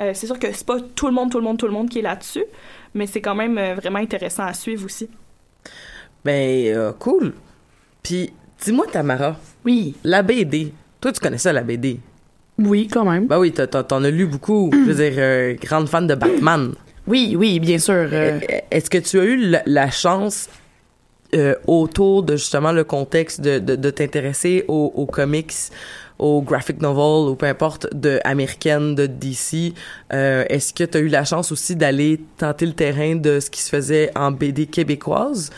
Euh, 0.00 0.12
c'est 0.14 0.26
sûr 0.26 0.38
que 0.38 0.50
c'est 0.52 0.66
pas 0.66 0.78
tout 0.94 1.06
le 1.08 1.12
monde, 1.12 1.30
tout 1.30 1.38
le 1.38 1.44
monde, 1.44 1.58
tout 1.58 1.66
le 1.66 1.72
monde 1.72 1.88
qui 1.90 1.98
est 1.98 2.02
là-dessus, 2.02 2.44
mais 2.94 3.06
c'est 3.06 3.20
quand 3.20 3.34
même 3.34 3.58
euh, 3.58 3.74
vraiment 3.74 3.98
intéressant 3.98 4.44
à 4.44 4.54
suivre 4.54 4.84
aussi. 4.86 5.08
Ben, 6.24 6.66
euh, 6.74 6.92
cool. 6.98 7.32
Puis, 8.02 8.32
dis-moi, 8.64 8.86
Tamara, 8.90 9.36
Oui. 9.64 9.94
la 10.04 10.22
BD. 10.22 10.72
Toi, 11.00 11.12
tu 11.12 11.20
connais 11.20 11.38
ça, 11.38 11.52
la 11.52 11.62
BD? 11.62 12.00
Oui, 12.58 12.88
quand 12.88 13.04
même. 13.04 13.26
Ben 13.26 13.38
oui, 13.38 13.52
t'as- 13.52 13.66
t'en 13.68 13.84
t'en 13.84 14.02
as 14.04 14.10
lu 14.10 14.26
beaucoup. 14.26 14.70
Je 14.72 14.78
veux 14.78 14.94
dire, 14.94 15.14
euh, 15.18 15.54
grande 15.54 15.88
fan 15.88 16.06
de 16.06 16.14
Batman. 16.14 16.74
Oui, 17.08 17.34
oui, 17.38 17.58
bien 17.58 17.78
sûr. 17.78 17.94
euh, 17.94 18.08
Euh, 18.12 18.40
Est-ce 18.70 18.90
que 18.90 18.98
tu 18.98 19.18
as 19.18 19.24
eu 19.24 19.36
la, 19.36 19.62
la 19.66 19.90
chance, 19.90 20.48
euh, 21.34 21.54
autour 21.66 22.22
de 22.22 22.36
justement 22.36 22.72
le 22.72 22.84
contexte, 22.84 23.40
de, 23.40 23.58
de, 23.58 23.76
de 23.76 23.90
t'intéresser 23.90 24.64
aux, 24.68 24.92
aux 24.94 25.06
comics, 25.06 25.54
aux 26.18 26.42
graphic 26.42 26.80
novels, 26.82 27.30
ou 27.30 27.34
peu 27.34 27.46
importe, 27.46 27.86
de 27.94 28.20
de 28.94 29.06
DC? 29.06 29.72
Euh, 30.12 30.44
Est-ce 30.48 30.74
que 30.74 30.84
tu 30.84 30.98
as 30.98 31.00
eu 31.00 31.08
la 31.08 31.24
chance 31.24 31.50
aussi 31.50 31.76
d'aller 31.76 32.20
tenter 32.36 32.66
le 32.66 32.72
terrain 32.74 33.16
de 33.16 33.40
ce 33.40 33.48
qui 33.50 33.62
se 33.62 33.70
faisait 33.70 34.10
en 34.14 34.30
BD 34.30 34.66
québécoise? 34.66 35.50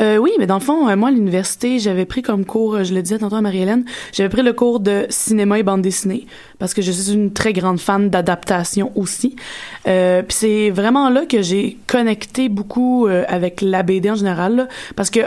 Euh, 0.00 0.16
oui, 0.16 0.32
mais 0.38 0.46
dans 0.46 0.58
le 0.58 0.64
fond, 0.64 0.88
euh, 0.88 0.96
moi, 0.96 1.08
à 1.08 1.12
l'université, 1.12 1.78
j'avais 1.78 2.04
pris 2.04 2.22
comme 2.22 2.44
cours, 2.44 2.76
euh, 2.76 2.84
je 2.84 2.94
le 2.94 3.02
disais 3.02 3.18
tantôt 3.18 3.36
à 3.36 3.40
Marie-Hélène, 3.40 3.84
j'avais 4.12 4.28
pris 4.28 4.42
le 4.42 4.52
cours 4.52 4.80
de 4.80 5.06
cinéma 5.10 5.58
et 5.58 5.62
bande 5.62 5.82
dessinée, 5.82 6.26
parce 6.58 6.74
que 6.74 6.82
je 6.82 6.90
suis 6.90 7.12
une 7.12 7.32
très 7.32 7.52
grande 7.52 7.80
fan 7.80 8.08
d'adaptation 8.10 8.92
aussi. 8.94 9.36
Puis 9.84 10.24
c'est 10.28 10.70
vraiment 10.70 11.10
là 11.10 11.26
que 11.26 11.42
j'ai 11.42 11.78
connecté 11.86 12.48
beaucoup 12.48 13.06
avec 13.06 13.60
la 13.60 13.82
BD 13.82 14.10
en 14.10 14.14
général, 14.14 14.68
parce 14.96 15.10
que 15.10 15.20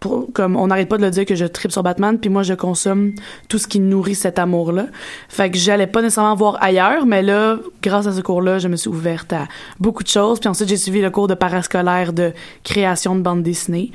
pour- 0.00 0.26
comme 0.32 0.56
on 0.56 0.68
n'arrête 0.68 0.88
pas 0.88 0.96
de 0.96 1.02
le 1.02 1.10
dire 1.10 1.24
que 1.26 1.34
je 1.34 1.44
tripe 1.44 1.72
sur 1.72 1.82
Batman, 1.82 2.18
puis 2.18 2.30
moi 2.30 2.42
je 2.42 2.54
consomme 2.54 3.14
tout 3.48 3.58
ce 3.58 3.66
qui 3.66 3.80
nourrit 3.80 4.14
cet 4.14 4.38
amour-là. 4.38 4.86
Fait 5.28 5.50
que 5.50 5.58
j'allais 5.58 5.86
pas 5.88 6.02
nécessairement 6.02 6.34
voir 6.36 6.56
ailleurs, 6.62 7.04
mais 7.06 7.22
là, 7.22 7.58
grâce 7.82 8.06
à 8.06 8.12
ce 8.12 8.20
cours-là, 8.20 8.58
je 8.58 8.68
me 8.68 8.76
suis 8.76 8.88
ouverte 8.88 9.32
à 9.32 9.46
beaucoup 9.80 10.02
de 10.04 10.08
choses. 10.08 10.38
Puis 10.40 10.48
ensuite, 10.48 10.68
j'ai 10.68 10.76
suivi 10.76 11.00
le 11.00 11.10
cours 11.10 11.26
de 11.26 11.34
parascolaire 11.34 12.12
de 12.12 12.32
création 12.64 13.16
de 13.16 13.22
bande 13.22 13.42
dessinée. 13.42 13.90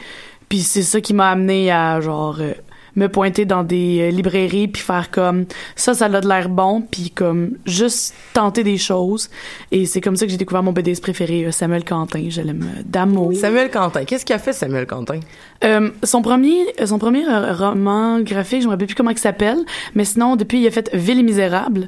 Puis 0.49 0.59
c'est 0.59 0.83
ça 0.83 1.01
qui 1.01 1.13
m'a 1.13 1.29
amené 1.31 1.71
à 1.71 1.99
genre 2.01 2.37
euh, 2.39 2.53
me 2.95 3.07
pointer 3.07 3.45
dans 3.45 3.63
des 3.63 3.99
euh, 4.01 4.11
librairies 4.11 4.67
puis 4.67 4.81
faire 4.81 5.09
comme 5.11 5.45
ça 5.75 5.93
ça 5.93 6.05
a 6.05 6.21
de 6.21 6.27
l'air 6.27 6.49
bon 6.49 6.81
puis 6.81 7.09
comme 7.09 7.51
juste 7.65 8.13
tenter 8.33 8.63
des 8.63 8.77
choses 8.77 9.29
et 9.71 9.85
c'est 9.85 10.01
comme 10.01 10.15
ça 10.15 10.25
que 10.25 10.31
j'ai 10.31 10.37
découvert 10.37 10.63
mon 10.63 10.73
BDS 10.73 11.01
préféré 11.01 11.45
euh, 11.45 11.51
Samuel 11.51 11.83
Quentin 11.83 12.25
je 12.29 12.41
l'aime 12.41 12.63
euh, 12.77 12.81
d'amour 12.85 13.33
Samuel 13.35 13.69
Quentin. 13.69 14.05
Qu'est-ce 14.05 14.25
qu'il 14.25 14.35
a 14.35 14.39
fait, 14.39 14.53
Samuel 14.53 14.85
Quentin? 14.85 15.19
euh, 15.63 15.89
son 16.03 16.21
premier, 16.21 16.65
son 16.85 16.99
premier 16.99 17.23
roman 17.25 18.19
graphique, 18.19 18.61
je 18.61 18.67
me 18.67 18.71
rappelle 18.71 18.87
plus 18.87 18.95
comment 18.95 19.11
il 19.11 19.17
s'appelle, 19.17 19.59
mais 19.95 20.05
sinon 20.05 20.35
depuis 20.35 20.61
il 20.61 20.67
a 20.67 20.71
fait 20.71 20.89
Ville 20.93 21.19
et 21.19 21.23
misérable, 21.23 21.87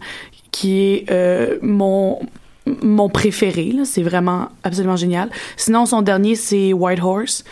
qui 0.52 0.82
est 0.82 1.12
euh, 1.12 1.58
mon 1.62 2.20
mon 2.82 3.10
préféré. 3.10 3.74
C'est 3.84 4.02
vraiment 4.02 4.50
absolument 4.64 4.96
génial. 4.96 5.30
Sinon 5.56 5.86
son 5.86 6.02
dernier 6.02 6.36
c'est 6.36 6.74
White 6.74 7.00
Horse, 7.02 7.44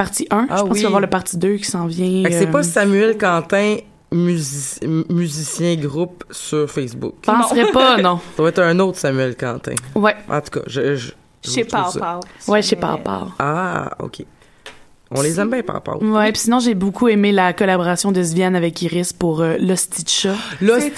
partie 0.00 0.26
1. 0.30 0.46
Ah 0.48 0.56
je 0.56 0.60
pense 0.62 0.62
oui. 0.62 0.68
qu'il 0.70 0.76
va 0.78 0.82
y 0.82 0.86
avoir 0.86 1.00
le 1.02 1.06
partie 1.08 1.36
2 1.36 1.56
qui 1.56 1.64
s'en 1.64 1.86
vient. 1.86 2.22
C'est 2.30 2.48
euh, 2.48 2.50
pas 2.50 2.62
Samuel 2.62 3.18
Quentin, 3.18 3.76
musi- 4.10 4.80
musicien 5.10 5.76
groupe 5.76 6.24
sur 6.30 6.70
Facebook. 6.70 7.16
Je 7.26 7.30
penserais 7.30 7.70
pas, 7.70 7.98
non. 7.98 8.16
Ça 8.16 8.36
doit 8.38 8.48
être 8.48 8.62
un 8.62 8.78
autre 8.78 8.96
Samuel 8.98 9.36
Quentin. 9.36 9.74
Ouais, 9.94 10.16
En 10.28 10.40
tout 10.40 10.58
cas, 10.58 10.64
je... 10.66 10.96
je 10.96 11.12
Chez 11.42 11.68
ça. 11.68 11.90
Pau. 11.92 12.52
ouais, 12.52 12.62
je 12.62 12.68
sais 12.68 12.76
pas, 12.76 12.92
à 12.92 12.96
part. 12.96 13.36
Ah, 13.38 13.90
OK. 13.98 14.24
On 15.12 15.22
les 15.22 15.40
aime 15.40 15.50
bien, 15.50 15.62
papa. 15.62 15.96
Ouais, 16.00 16.30
puis 16.30 16.42
sinon 16.42 16.60
j'ai 16.60 16.74
beaucoup 16.74 17.08
aimé 17.08 17.32
la 17.32 17.52
collaboration 17.52 18.12
de 18.12 18.22
Sviane 18.22 18.54
avec 18.54 18.80
Iris 18.80 19.12
pour 19.12 19.40
euh, 19.42 19.56
chat. 20.06 20.34
L'Hostie 20.60 20.92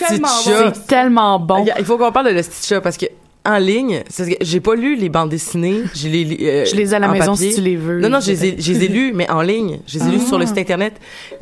C'est 0.44 0.86
tellement 0.86 1.40
bon. 1.40 1.64
Il 1.78 1.84
faut 1.84 1.96
qu'on 1.96 2.12
parle 2.12 2.34
de 2.34 2.42
chat 2.42 2.80
parce 2.82 2.98
que 2.98 3.06
en 3.44 3.58
ligne, 3.58 4.04
j'ai 4.40 4.60
pas 4.60 4.74
lu 4.76 4.94
les 4.94 5.08
bandes 5.08 5.30
dessinées. 5.30 5.82
Je 5.94 6.08
les, 6.08 6.38
euh, 6.42 6.64
Je 6.64 6.76
les 6.76 6.92
ai 6.92 6.94
à 6.94 6.98
la 7.00 7.08
maison 7.08 7.32
papier. 7.32 7.50
si 7.50 7.56
tu 7.56 7.60
les 7.62 7.76
veux. 7.76 7.98
Non, 8.00 8.08
non, 8.08 8.20
je 8.20 8.30
les 8.30 8.44
ai, 8.46 8.54
je 8.58 8.72
les 8.72 8.84
ai 8.84 8.88
lus, 8.88 9.12
mais 9.12 9.28
en 9.30 9.42
ligne. 9.42 9.80
Je 9.86 9.98
les 9.98 10.06
ai 10.06 10.10
lus 10.12 10.20
sur 10.20 10.38
le 10.38 10.46
site 10.46 10.58
internet. 10.58 10.94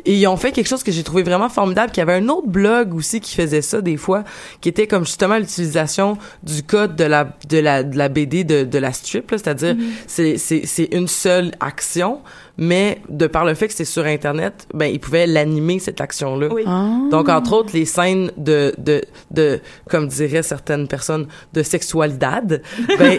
Et 0.07 0.15
ils 0.15 0.27
ont 0.27 0.37
fait 0.39 0.51
quelque 0.53 0.67
chose 0.69 0.83
que 0.83 0.93
j'ai 0.93 1.03
trouvé 1.03 1.23
vraiment 1.23 1.49
formidable, 1.51 1.93
qu'il 1.93 2.01
y 2.01 2.03
avait 2.03 2.15
un 2.15 2.29
autre 2.29 2.49
blog 2.49 2.95
aussi 2.95 3.21
qui 3.21 3.35
faisait 3.35 3.61
ça 3.63 3.83
des 3.83 3.99
fois, 3.99 4.25
qui 4.63 4.69
était 4.71 4.87
comme 4.87 5.05
justement 5.05 5.37
l'utilisation 5.37 6.17
du 6.43 6.63
code 6.63 6.97
de 6.97 7.05
la, 7.05 7.37
de 7.49 7.59
la, 7.59 7.83
de 7.83 7.99
la 7.99 8.09
BD 8.09 8.45
de, 8.45 8.65
de 8.65 8.79
la 8.79 8.93
strip. 8.93 9.27
C'est-à-dire, 9.31 9.77
c'est, 10.07 10.39
c'est, 10.39 10.63
c'est 10.65 10.89
une 10.93 11.09
seule 11.09 11.53
action, 11.61 12.21
mais 12.61 13.01
de 13.09 13.27
par 13.27 13.46
le 13.46 13.55
fait 13.55 13.68
que 13.68 13.75
c'est 13.75 13.87
sur 13.87 14.05
internet, 14.05 14.68
ben, 14.75 14.85
ils 14.85 15.01
pouvaient 15.01 15.27
l'animer, 15.27 15.79
cette 15.79 16.03
action-là. 16.03 16.49
Oui. 16.53 16.64
Ah. 16.66 16.99
Donc, 17.11 17.31
entre 17.31 17.55
autres, 17.55 17.70
les 17.73 17.87
scènes 17.87 18.31
de, 18.37 18.75
de, 18.77 19.01
de, 19.31 19.61
comme 19.88 20.09
diraient 20.09 20.42
certaines 20.42 20.87
personnes, 20.87 21.27
de 21.55 21.62
sexualidad, 21.62 22.61
ben, 22.99 23.16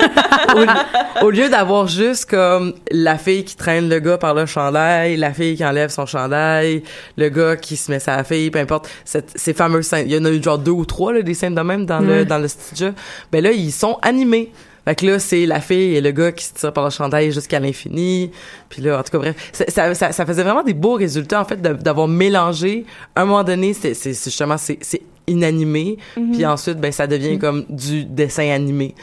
au, 1.22 1.26
au 1.26 1.30
lieu 1.32 1.50
d'avoir 1.50 1.88
juste 1.88 2.30
comme 2.30 2.74
la 2.92 3.18
fille 3.18 3.44
qui 3.44 3.56
traîne 3.56 3.90
le 3.90 4.00
gars 4.00 4.20
par 4.20 4.36
le 4.36 4.46
chandail, 4.46 5.18
la 5.18 5.34
fille 5.34 5.56
qui 5.56 5.66
enlève 5.66 5.90
son 5.90 6.06
chandail, 6.06 6.84
le 7.18 7.30
gars 7.30 7.56
qui 7.56 7.78
se 7.78 7.92
met 7.92 8.00
sa 8.00 8.24
fille, 8.24 8.52
peu 8.52 8.60
importe, 8.60 8.90
cette, 9.06 9.32
ces 9.36 9.56
fameuses 9.56 9.88
scènes, 9.88 10.06
il 10.08 10.14
y 10.14 10.18
en 10.20 10.26
a 10.26 10.30
eu 10.30 10.42
genre 10.42 10.60
deux 10.60 10.70
ou 10.70 10.86
trois, 10.86 11.14
là, 11.14 11.24
des 11.24 11.34
scènes 11.34 11.56
de 11.56 11.62
même 11.62 11.88
dans 11.88 12.00
le, 12.00 12.26
dans 12.26 12.38
le 12.38 12.48
studio, 12.48 12.90
ben 13.32 13.44
là, 13.44 13.52
ils 13.52 13.72
sont 13.72 13.98
animés. 14.04 14.52
Fait 14.86 14.96
que 14.96 15.06
là, 15.06 15.20
c'est 15.20 15.46
la 15.46 15.62
fille 15.62 15.96
et 15.96 16.02
le 16.02 16.12
gars 16.12 16.32
qui 16.32 16.46
se 16.46 16.54
tirent 16.54 16.74
par 16.74 16.86
le 16.86 16.90
chandail 16.90 17.32
jusqu'à 17.32 17.60
l'infini. 17.60 18.32
Puis 18.70 18.82
là, 18.82 19.00
en 19.00 19.04
tout 19.04 19.12
cas, 19.12 19.18
bref, 19.20 19.52
ça, 19.54 19.94
ça, 19.94 20.12
ça, 20.12 20.26
faisait 20.26 20.44
vraiment 20.44 20.64
des 20.64 20.74
beaux 20.74 20.96
résultats, 20.96 21.42
en 21.42 21.46
fait, 21.46 21.62
d'avoir 21.62 22.08
mélangé. 22.08 22.86
À 23.16 23.22
un 23.22 23.26
moment 23.26 23.44
donné, 23.44 23.74
c'est 23.74 23.94
justement, 23.94 24.58
c'est 24.58 24.80
c'est 24.82 25.02
inanimé. 25.28 25.98
Puis 26.34 26.46
ensuite, 26.46 26.80
ben, 26.80 26.92
ça 26.92 27.08
devient 27.08 27.38
comme 27.38 27.66
du 27.70 28.06
dessin 28.06 28.50
animé. 28.50 28.96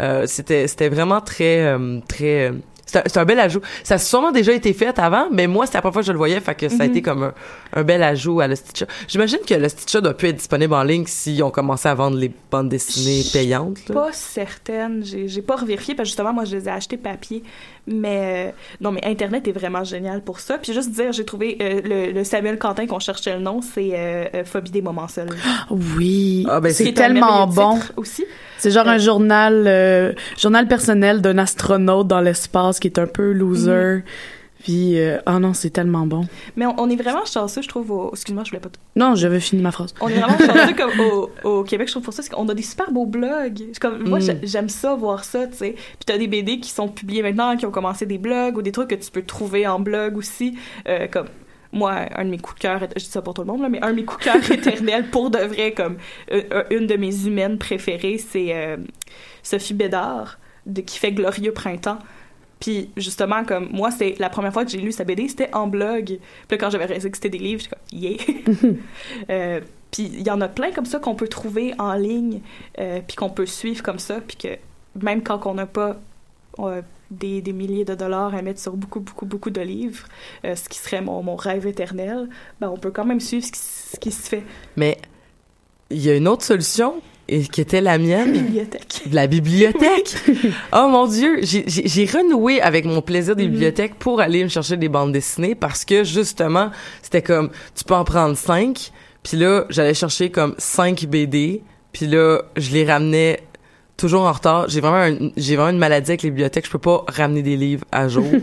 Euh, 0.00 0.24
C'était 0.26 0.68
c'était 0.68 0.88
vraiment 0.88 1.20
très, 1.20 1.64
euh, 1.64 2.00
très... 2.08 2.52
c'est 2.86 3.16
un, 3.16 3.24
bel 3.24 3.40
ajout. 3.40 3.60
Ça 3.82 3.94
a 3.94 3.98
sûrement 3.98 4.30
déjà 4.30 4.52
été 4.52 4.72
fait 4.72 4.98
avant, 4.98 5.26
mais 5.30 5.48
moi, 5.48 5.66
c'était 5.66 5.78
la 5.78 5.82
première 5.82 5.94
fois 5.94 6.02
que 6.02 6.06
je 6.06 6.12
le 6.12 6.18
voyais, 6.18 6.40
fait 6.40 6.54
que 6.54 6.68
ça 6.68 6.84
a 6.84 6.86
été 6.86 7.02
comme 7.02 7.24
un, 7.24 7.34
un 7.74 7.82
bel 7.82 8.02
ajout 8.02 8.40
à 8.40 8.46
le 8.46 8.54
Stitcher. 8.54 8.86
J'imagine 9.08 9.40
que 9.46 9.54
le 9.54 9.68
Stitcher 9.68 10.00
doit 10.00 10.14
plus 10.14 10.28
être 10.28 10.36
disponible 10.36 10.72
en 10.72 10.84
ligne 10.84 11.04
si 11.06 11.40
on 11.42 11.50
commençait 11.50 11.88
à 11.88 11.94
vendre 11.94 12.16
les 12.16 12.30
bandes 12.50 12.68
dessinées 12.68 13.24
payantes. 13.32 13.88
là. 13.88 13.94
Pas 13.94 14.12
certaine. 14.12 15.04
J'ai 15.04 15.42
pas 15.42 15.56
revérifié 15.56 15.94
parce 15.94 16.06
que 16.06 16.10
justement, 16.10 16.32
moi, 16.32 16.44
je 16.44 16.56
les 16.56 16.68
ai 16.68 16.70
achetés 16.70 16.96
papier. 16.96 17.42
Mais 17.88 18.48
euh, 18.48 18.50
non, 18.80 18.90
mais 18.90 19.00
Internet 19.04 19.46
est 19.46 19.52
vraiment 19.52 19.84
génial 19.84 20.20
pour 20.20 20.40
ça. 20.40 20.58
Puis 20.58 20.72
juste 20.72 20.90
dire, 20.90 21.12
j'ai 21.12 21.24
trouvé 21.24 21.56
euh, 21.60 21.80
le, 21.84 22.12
le 22.12 22.24
Samuel 22.24 22.58
Quentin 22.58 22.86
qu'on 22.86 22.98
cherchait 22.98 23.34
le 23.34 23.40
nom, 23.40 23.60
c'est 23.62 23.90
euh, 23.94 24.24
euh, 24.34 24.44
Phobie 24.44 24.70
des 24.72 24.82
moments 24.82 25.06
seuls. 25.08 25.28
Oui, 25.70 26.44
Ah, 26.50 26.60
ben, 26.60 26.72
c'est 26.72 26.92
tellement 26.92 27.46
bon. 27.46 27.78
aussi. 27.96 28.24
C'est 28.58 28.70
genre 28.70 28.88
Euh, 28.88 28.92
un 28.92 28.98
journal, 28.98 29.64
euh, 29.66 30.12
journal 30.36 30.66
personnel 30.66 31.20
d'un 31.22 31.38
astronaute 31.38 32.08
dans 32.08 32.20
l'espace 32.20 32.80
qui 32.80 32.88
est 32.88 32.98
un 32.98 33.06
peu 33.06 33.32
loser. 33.32 34.02
Puis, 34.66 34.98
euh, 34.98 35.18
oh 35.28 35.38
non, 35.38 35.54
c'est 35.54 35.70
tellement 35.70 36.08
bon. 36.08 36.26
Mais 36.56 36.66
on, 36.66 36.74
on 36.80 36.90
est 36.90 36.96
vraiment 36.96 37.24
chanceux, 37.24 37.62
je 37.62 37.68
trouve. 37.68 37.92
au- 37.92 38.10
Excuse-moi, 38.12 38.42
je 38.44 38.50
voulais 38.50 38.60
pas. 38.60 38.68
Non, 38.96 39.14
j'avais 39.14 39.38
fini 39.38 39.62
ma 39.62 39.70
phrase. 39.70 39.94
On 40.00 40.08
est 40.08 40.18
vraiment 40.18 40.36
chanceux 40.38 40.74
comme 40.76 40.98
au, 40.98 41.30
au 41.44 41.62
Québec, 41.62 41.86
je 41.86 41.92
trouve 41.92 42.02
pour 42.02 42.12
ça. 42.12 42.22
c'est 42.24 42.30
qu'on 42.32 42.48
a 42.48 42.54
des 42.54 42.62
super 42.64 42.90
beaux 42.90 43.06
blogs. 43.06 43.62
Comme, 43.80 44.08
Moi, 44.08 44.18
Mm. 44.18 44.22
j'ai- 44.22 44.40
j'aime 44.42 44.68
ça, 44.68 44.96
voir 44.96 45.22
ça, 45.22 45.46
tu 45.46 45.54
sais. 45.56 45.70
Puis 45.76 46.04
t'as 46.04 46.18
des 46.18 46.26
BD 46.26 46.58
qui 46.58 46.70
sont 46.70 46.88
publiés 46.88 47.22
maintenant, 47.22 47.56
qui 47.56 47.64
ont 47.64 47.70
commencé 47.70 48.06
des 48.06 48.18
blogs 48.18 48.56
ou 48.58 48.62
des 48.62 48.72
trucs 48.72 48.88
que 48.90 48.96
tu 48.96 49.08
peux 49.12 49.22
trouver 49.22 49.68
en 49.68 49.78
blog 49.78 50.16
aussi. 50.16 50.58
Euh, 50.88 51.06
comme 51.06 51.26
moi, 51.70 52.06
un 52.16 52.24
de 52.24 52.30
mes 52.30 52.38
coups 52.38 52.56
de 52.56 52.62
cœur, 52.62 52.80
je 52.80 53.04
dis 53.04 53.04
ça 53.08 53.22
pour 53.22 53.34
tout 53.34 53.42
le 53.42 53.46
monde, 53.46 53.60
là, 53.62 53.68
mais 53.68 53.80
un 53.84 53.90
de 53.90 53.96
mes 53.96 54.04
coups 54.04 54.24
de 54.26 54.32
cœur 54.32 54.50
éternels 54.50 55.10
pour 55.12 55.30
de 55.30 55.38
vrai, 55.38 55.70
comme 55.76 55.96
euh, 56.32 56.42
euh, 56.52 56.64
une 56.70 56.88
de 56.88 56.96
mes 56.96 57.24
humaines 57.24 57.58
préférées, 57.58 58.18
c'est 58.18 58.48
euh, 58.52 58.78
Sophie 59.44 59.74
Bédard, 59.74 60.40
de, 60.66 60.80
qui 60.80 60.98
fait 60.98 61.12
Glorieux 61.12 61.52
Printemps. 61.52 61.98
Puis 62.60 62.90
justement, 62.96 63.44
comme 63.44 63.68
moi, 63.70 63.90
c'est 63.90 64.18
la 64.18 64.30
première 64.30 64.52
fois 64.52 64.64
que 64.64 64.70
j'ai 64.70 64.80
lu 64.80 64.92
sa 64.92 65.04
BD, 65.04 65.28
c'était 65.28 65.54
en 65.54 65.66
blog. 65.66 66.04
Puis 66.06 66.20
là, 66.50 66.56
quand 66.56 66.70
j'avais 66.70 66.86
réalisé 66.86 67.10
que 67.10 67.16
c'était 67.16 67.28
des 67.28 67.38
livres, 67.38 67.62
j'étais 67.62 67.76
comme 67.76 68.00
yeah. 68.00 68.72
Euh, 69.30 69.60
puis 69.90 70.10
il 70.12 70.26
y 70.26 70.30
en 70.30 70.40
a 70.40 70.48
plein 70.48 70.72
comme 70.72 70.84
ça 70.84 70.98
qu'on 70.98 71.14
peut 71.14 71.28
trouver 71.28 71.74
en 71.78 71.94
ligne, 71.94 72.40
euh, 72.78 73.00
puis 73.06 73.16
qu'on 73.16 73.30
peut 73.30 73.46
suivre 73.46 73.82
comme 73.82 73.98
ça, 73.98 74.20
puis 74.20 74.36
que 74.36 74.48
même 75.02 75.22
quand 75.22 75.46
on 75.46 75.54
n'a 75.54 75.66
pas 75.66 75.96
euh, 76.58 76.82
des, 77.10 77.40
des 77.40 77.52
milliers 77.52 77.84
de 77.84 77.94
dollars 77.94 78.34
à 78.34 78.42
mettre 78.42 78.60
sur 78.60 78.76
beaucoup, 78.76 79.00
beaucoup, 79.00 79.26
beaucoup 79.26 79.50
de 79.50 79.60
livres, 79.60 80.06
euh, 80.44 80.56
ce 80.56 80.68
qui 80.68 80.78
serait 80.78 81.00
mon, 81.00 81.22
mon 81.22 81.36
rêve 81.36 81.66
éternel, 81.66 82.28
ben 82.60 82.68
on 82.68 82.76
peut 82.76 82.90
quand 82.90 83.04
même 83.04 83.20
suivre 83.20 83.46
ce 83.46 83.52
qui, 83.52 83.60
ce 83.60 84.00
qui 84.00 84.10
se 84.10 84.28
fait. 84.28 84.42
Mais 84.76 84.98
il 85.90 86.02
y 86.02 86.10
a 86.10 86.16
une 86.16 86.28
autre 86.28 86.44
solution 86.44 87.00
et 87.28 87.42
qui 87.42 87.60
était 87.60 87.80
la 87.80 87.98
mienne. 87.98 88.32
Bibliothèque. 88.32 89.02
La 89.12 89.26
bibliothèque. 89.26 90.14
oh 90.72 90.88
mon 90.88 91.06
dieu, 91.06 91.40
j'ai- 91.42 92.06
renoué 92.06 92.60
avec 92.60 92.84
mon 92.84 93.00
plaisir 93.02 93.34
des 93.36 93.44
Mhm. 93.46 93.50
bibliothèques 93.52 93.94
pour 93.96 94.20
aller 94.20 94.42
me 94.44 94.48
chercher 94.48 94.76
des 94.76 94.88
bandes 94.88 95.12
dessinées 95.12 95.54
parce 95.54 95.84
que 95.84 96.04
justement, 96.04 96.70
c'était 97.02 97.22
comme 97.22 97.50
tu 97.74 97.84
peux 97.84 97.94
en 97.94 98.04
prendre 98.04 98.36
cinq, 98.36 98.90
puis 99.22 99.36
là, 99.36 99.64
j'allais 99.70 99.94
chercher 99.94 100.30
comme 100.30 100.54
cinq 100.58 101.04
BD, 101.06 101.62
puis 101.92 102.06
là, 102.06 102.42
je 102.56 102.70
les 102.72 102.84
ramenais 102.84 103.40
toujours 103.96 104.22
en 104.22 104.32
retard. 104.32 104.68
J'ai 104.68 104.80
vraiment 104.80 105.16
j'ai 105.36 105.56
vraiment 105.56 105.70
une 105.70 105.78
maladie 105.78 106.10
avec 106.12 106.22
les 106.22 106.30
bibliothèques, 106.30 106.66
je 106.66 106.70
peux 106.70 106.78
pas 106.78 107.04
ramener 107.08 107.42
des 107.42 107.56
livres 107.56 107.84
à 107.90 108.08
jour. 108.08 108.26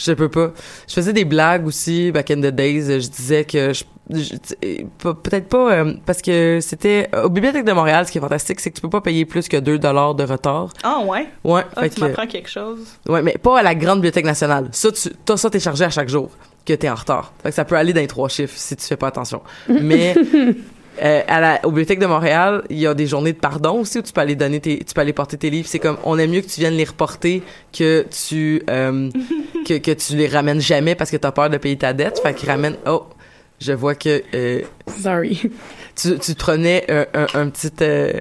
Je 0.00 0.12
peux 0.12 0.28
pas. 0.28 0.52
Je 0.86 0.94
faisais 0.94 1.12
des 1.12 1.24
blagues 1.24 1.66
aussi 1.66 2.12
back 2.12 2.30
in 2.30 2.36
the 2.40 2.54
days. 2.54 3.00
Je 3.00 3.08
disais 3.08 3.44
que 3.44 3.72
je, 3.72 3.82
peut-être 4.08 5.48
pas 5.48 5.72
euh, 5.72 5.94
parce 6.06 6.22
que 6.22 6.58
c'était 6.60 7.08
aux 7.24 7.28
bibliothèques 7.28 7.64
de 7.64 7.72
Montréal. 7.72 8.06
Ce 8.06 8.12
qui 8.12 8.18
est 8.18 8.20
fantastique, 8.20 8.60
c'est 8.60 8.70
que 8.70 8.76
tu 8.76 8.80
peux 8.82 8.90
pas 8.90 9.00
payer 9.00 9.24
plus 9.24 9.48
que 9.48 9.56
2 9.56 9.78
dollars 9.78 10.14
de 10.14 10.24
retard. 10.24 10.70
Ah 10.82 11.00
ouais? 11.04 11.26
Ouais, 11.44 11.62
Ah, 11.76 11.82
fait 11.82 11.90
tu 11.90 11.96
que- 12.00 12.06
m'apprends 12.06 12.26
quelque 12.26 12.48
chose. 12.50 12.78
ouais, 13.08 13.22
mais 13.22 13.32
pas 13.32 13.58
à 13.58 13.62
la 13.62 13.74
grande 13.74 13.98
bibliothèque 13.98 14.24
nationale. 14.26 14.68
Ça, 14.72 14.90
tu, 14.92 15.08
t'as 15.24 15.36
ça, 15.36 15.50
t'es 15.50 15.60
chargé 15.60 15.84
à 15.84 15.90
chaque 15.90 16.08
jour 16.08 16.30
que 16.64 16.72
t'es 16.74 16.88
en 16.88 16.94
retard. 16.94 17.32
Fait 17.42 17.50
que 17.50 17.54
ça 17.54 17.64
peut 17.64 17.76
aller 17.76 17.92
dans 17.92 18.00
les 18.00 18.06
trois 18.06 18.28
chiffres 18.28 18.54
si 18.56 18.76
tu 18.76 18.84
fais 18.84 18.96
pas 18.96 19.08
attention. 19.08 19.40
Mais 19.68 20.14
euh, 21.02 21.22
à 21.28 21.40
la, 21.40 21.60
aux 21.64 21.68
bibliothèques 21.70 22.00
de 22.00 22.06
Montréal, 22.06 22.62
il 22.70 22.78
y 22.78 22.86
a 22.86 22.92
des 22.94 23.06
journées 23.06 23.32
de 23.32 23.38
pardon 23.38 23.80
aussi 23.80 23.98
où 23.98 24.02
tu 24.02 24.12
peux 24.12 24.20
aller 24.20 24.34
donner 24.36 24.60
tes, 24.60 24.78
tu 24.78 24.92
peux 24.94 25.00
aller 25.00 25.12
porter 25.12 25.38
tes 25.38 25.48
livres. 25.50 25.68
C'est 25.68 25.78
comme, 25.78 25.96
on 26.04 26.18
aime 26.18 26.30
mieux 26.30 26.40
que 26.40 26.48
tu 26.48 26.60
viennes 26.60 26.74
les 26.74 26.84
reporter 26.84 27.42
que 27.76 28.04
tu, 28.10 28.62
euh, 28.68 29.08
que, 29.66 29.78
que 29.78 29.92
tu 29.92 30.16
les 30.16 30.26
ramènes 30.28 30.60
jamais 30.60 30.94
parce 30.94 31.10
que 31.10 31.16
t'as 31.16 31.30
peur 31.32 31.48
de 31.50 31.56
payer 31.56 31.78
ta 31.78 31.92
dette. 31.92 32.18
Fait 32.20 32.34
qu'ils 32.34 32.50
ramènent, 32.50 32.76
oh, 32.86 33.04
je 33.60 33.72
vois 33.72 33.94
que, 33.94 34.22
euh, 34.34 34.62
Sorry. 35.00 35.50
tu, 35.96 36.18
tu 36.18 36.34
prenais 36.34 36.84
un, 36.90 37.06
un, 37.14 37.26
un 37.34 37.48
petit, 37.50 37.70
euh, 37.82 38.20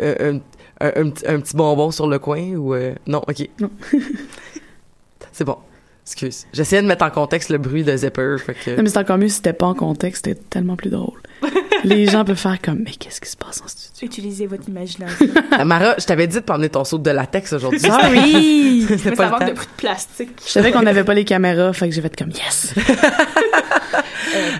un, 0.00 0.36
un, 0.80 0.92
un 0.96 1.10
petit- 1.10 1.26
un 1.26 1.40
petit 1.40 1.56
bonbon 1.56 1.90
sur 1.90 2.06
le 2.08 2.18
coin 2.18 2.52
ou, 2.54 2.74
euh, 2.74 2.94
non, 3.06 3.22
ok. 3.26 3.48
Non. 3.60 3.70
C'est 5.32 5.44
bon. 5.44 5.56
Excuse. 6.04 6.46
J'essayais 6.52 6.82
de 6.82 6.86
mettre 6.86 7.04
en 7.04 7.10
contexte 7.10 7.50
le 7.50 7.58
bruit 7.58 7.82
de 7.82 7.96
Zipper, 7.96 8.36
fait 8.38 8.54
que... 8.54 8.70
Non, 8.76 8.84
mais 8.84 8.88
c'est 8.88 8.98
encore 9.00 9.18
mieux 9.18 9.26
si 9.26 9.34
c'était 9.36 9.52
pas 9.52 9.66
en 9.66 9.74
contexte, 9.74 10.24
c'était 10.24 10.40
tellement 10.40 10.76
plus 10.76 10.88
drôle. 10.88 11.20
Les 11.84 12.06
gens 12.06 12.24
peuvent 12.24 12.36
faire 12.38 12.62
comme, 12.62 12.82
mais 12.84 12.92
qu'est-ce 12.92 13.20
qui 13.20 13.28
se 13.28 13.36
passe 13.36 13.60
en 13.60 13.66
studio? 13.66 14.06
Utilisez 14.06 14.46
votre 14.46 14.68
imagination. 14.68 15.26
Ah, 15.50 15.64
Mara, 15.64 15.94
je 15.98 16.04
t'avais 16.06 16.28
dit 16.28 16.40
de 16.40 16.52
emmener 16.52 16.68
ton 16.68 16.84
saut 16.84 16.98
de 16.98 17.10
latex 17.10 17.52
aujourd'hui. 17.54 17.80
Sorry! 17.80 18.84
C'était 18.88 19.10
Mais 19.10 19.16
pas 19.16 19.22
ça 19.22 19.24
le 19.24 19.30
manque 19.30 19.40
temps. 19.40 19.46
de 19.48 19.52
bruit 19.54 19.66
de 19.66 19.76
plastique. 19.80 20.30
Je 20.46 20.50
savais 20.52 20.70
qu'on 20.70 20.82
n'avait 20.82 21.02
pas 21.04 21.14
les 21.14 21.24
caméras, 21.24 21.72
fait 21.72 21.88
que 21.88 21.94
j'ai 21.94 22.02
fait 22.02 22.16
comme, 22.16 22.30
yes! 22.30 22.72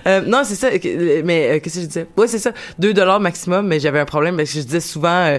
Euh, 0.07 0.21
non, 0.21 0.41
c'est 0.43 0.55
ça. 0.55 0.69
Mais 1.23 1.49
euh, 1.51 1.59
qu'est-ce 1.59 1.75
que 1.75 1.81
je 1.81 1.85
disais? 1.87 2.07
Ouais, 2.15 2.27
c'est 2.27 2.39
ça. 2.39 2.51
2 2.79 2.93
dollars 2.93 3.19
maximum, 3.19 3.67
mais 3.67 3.79
j'avais 3.79 3.99
un 3.99 4.05
problème 4.05 4.37
parce 4.37 4.51
que 4.51 4.59
je 4.59 4.63
disais 4.65 4.79
souvent 4.79 5.09
euh, 5.09 5.37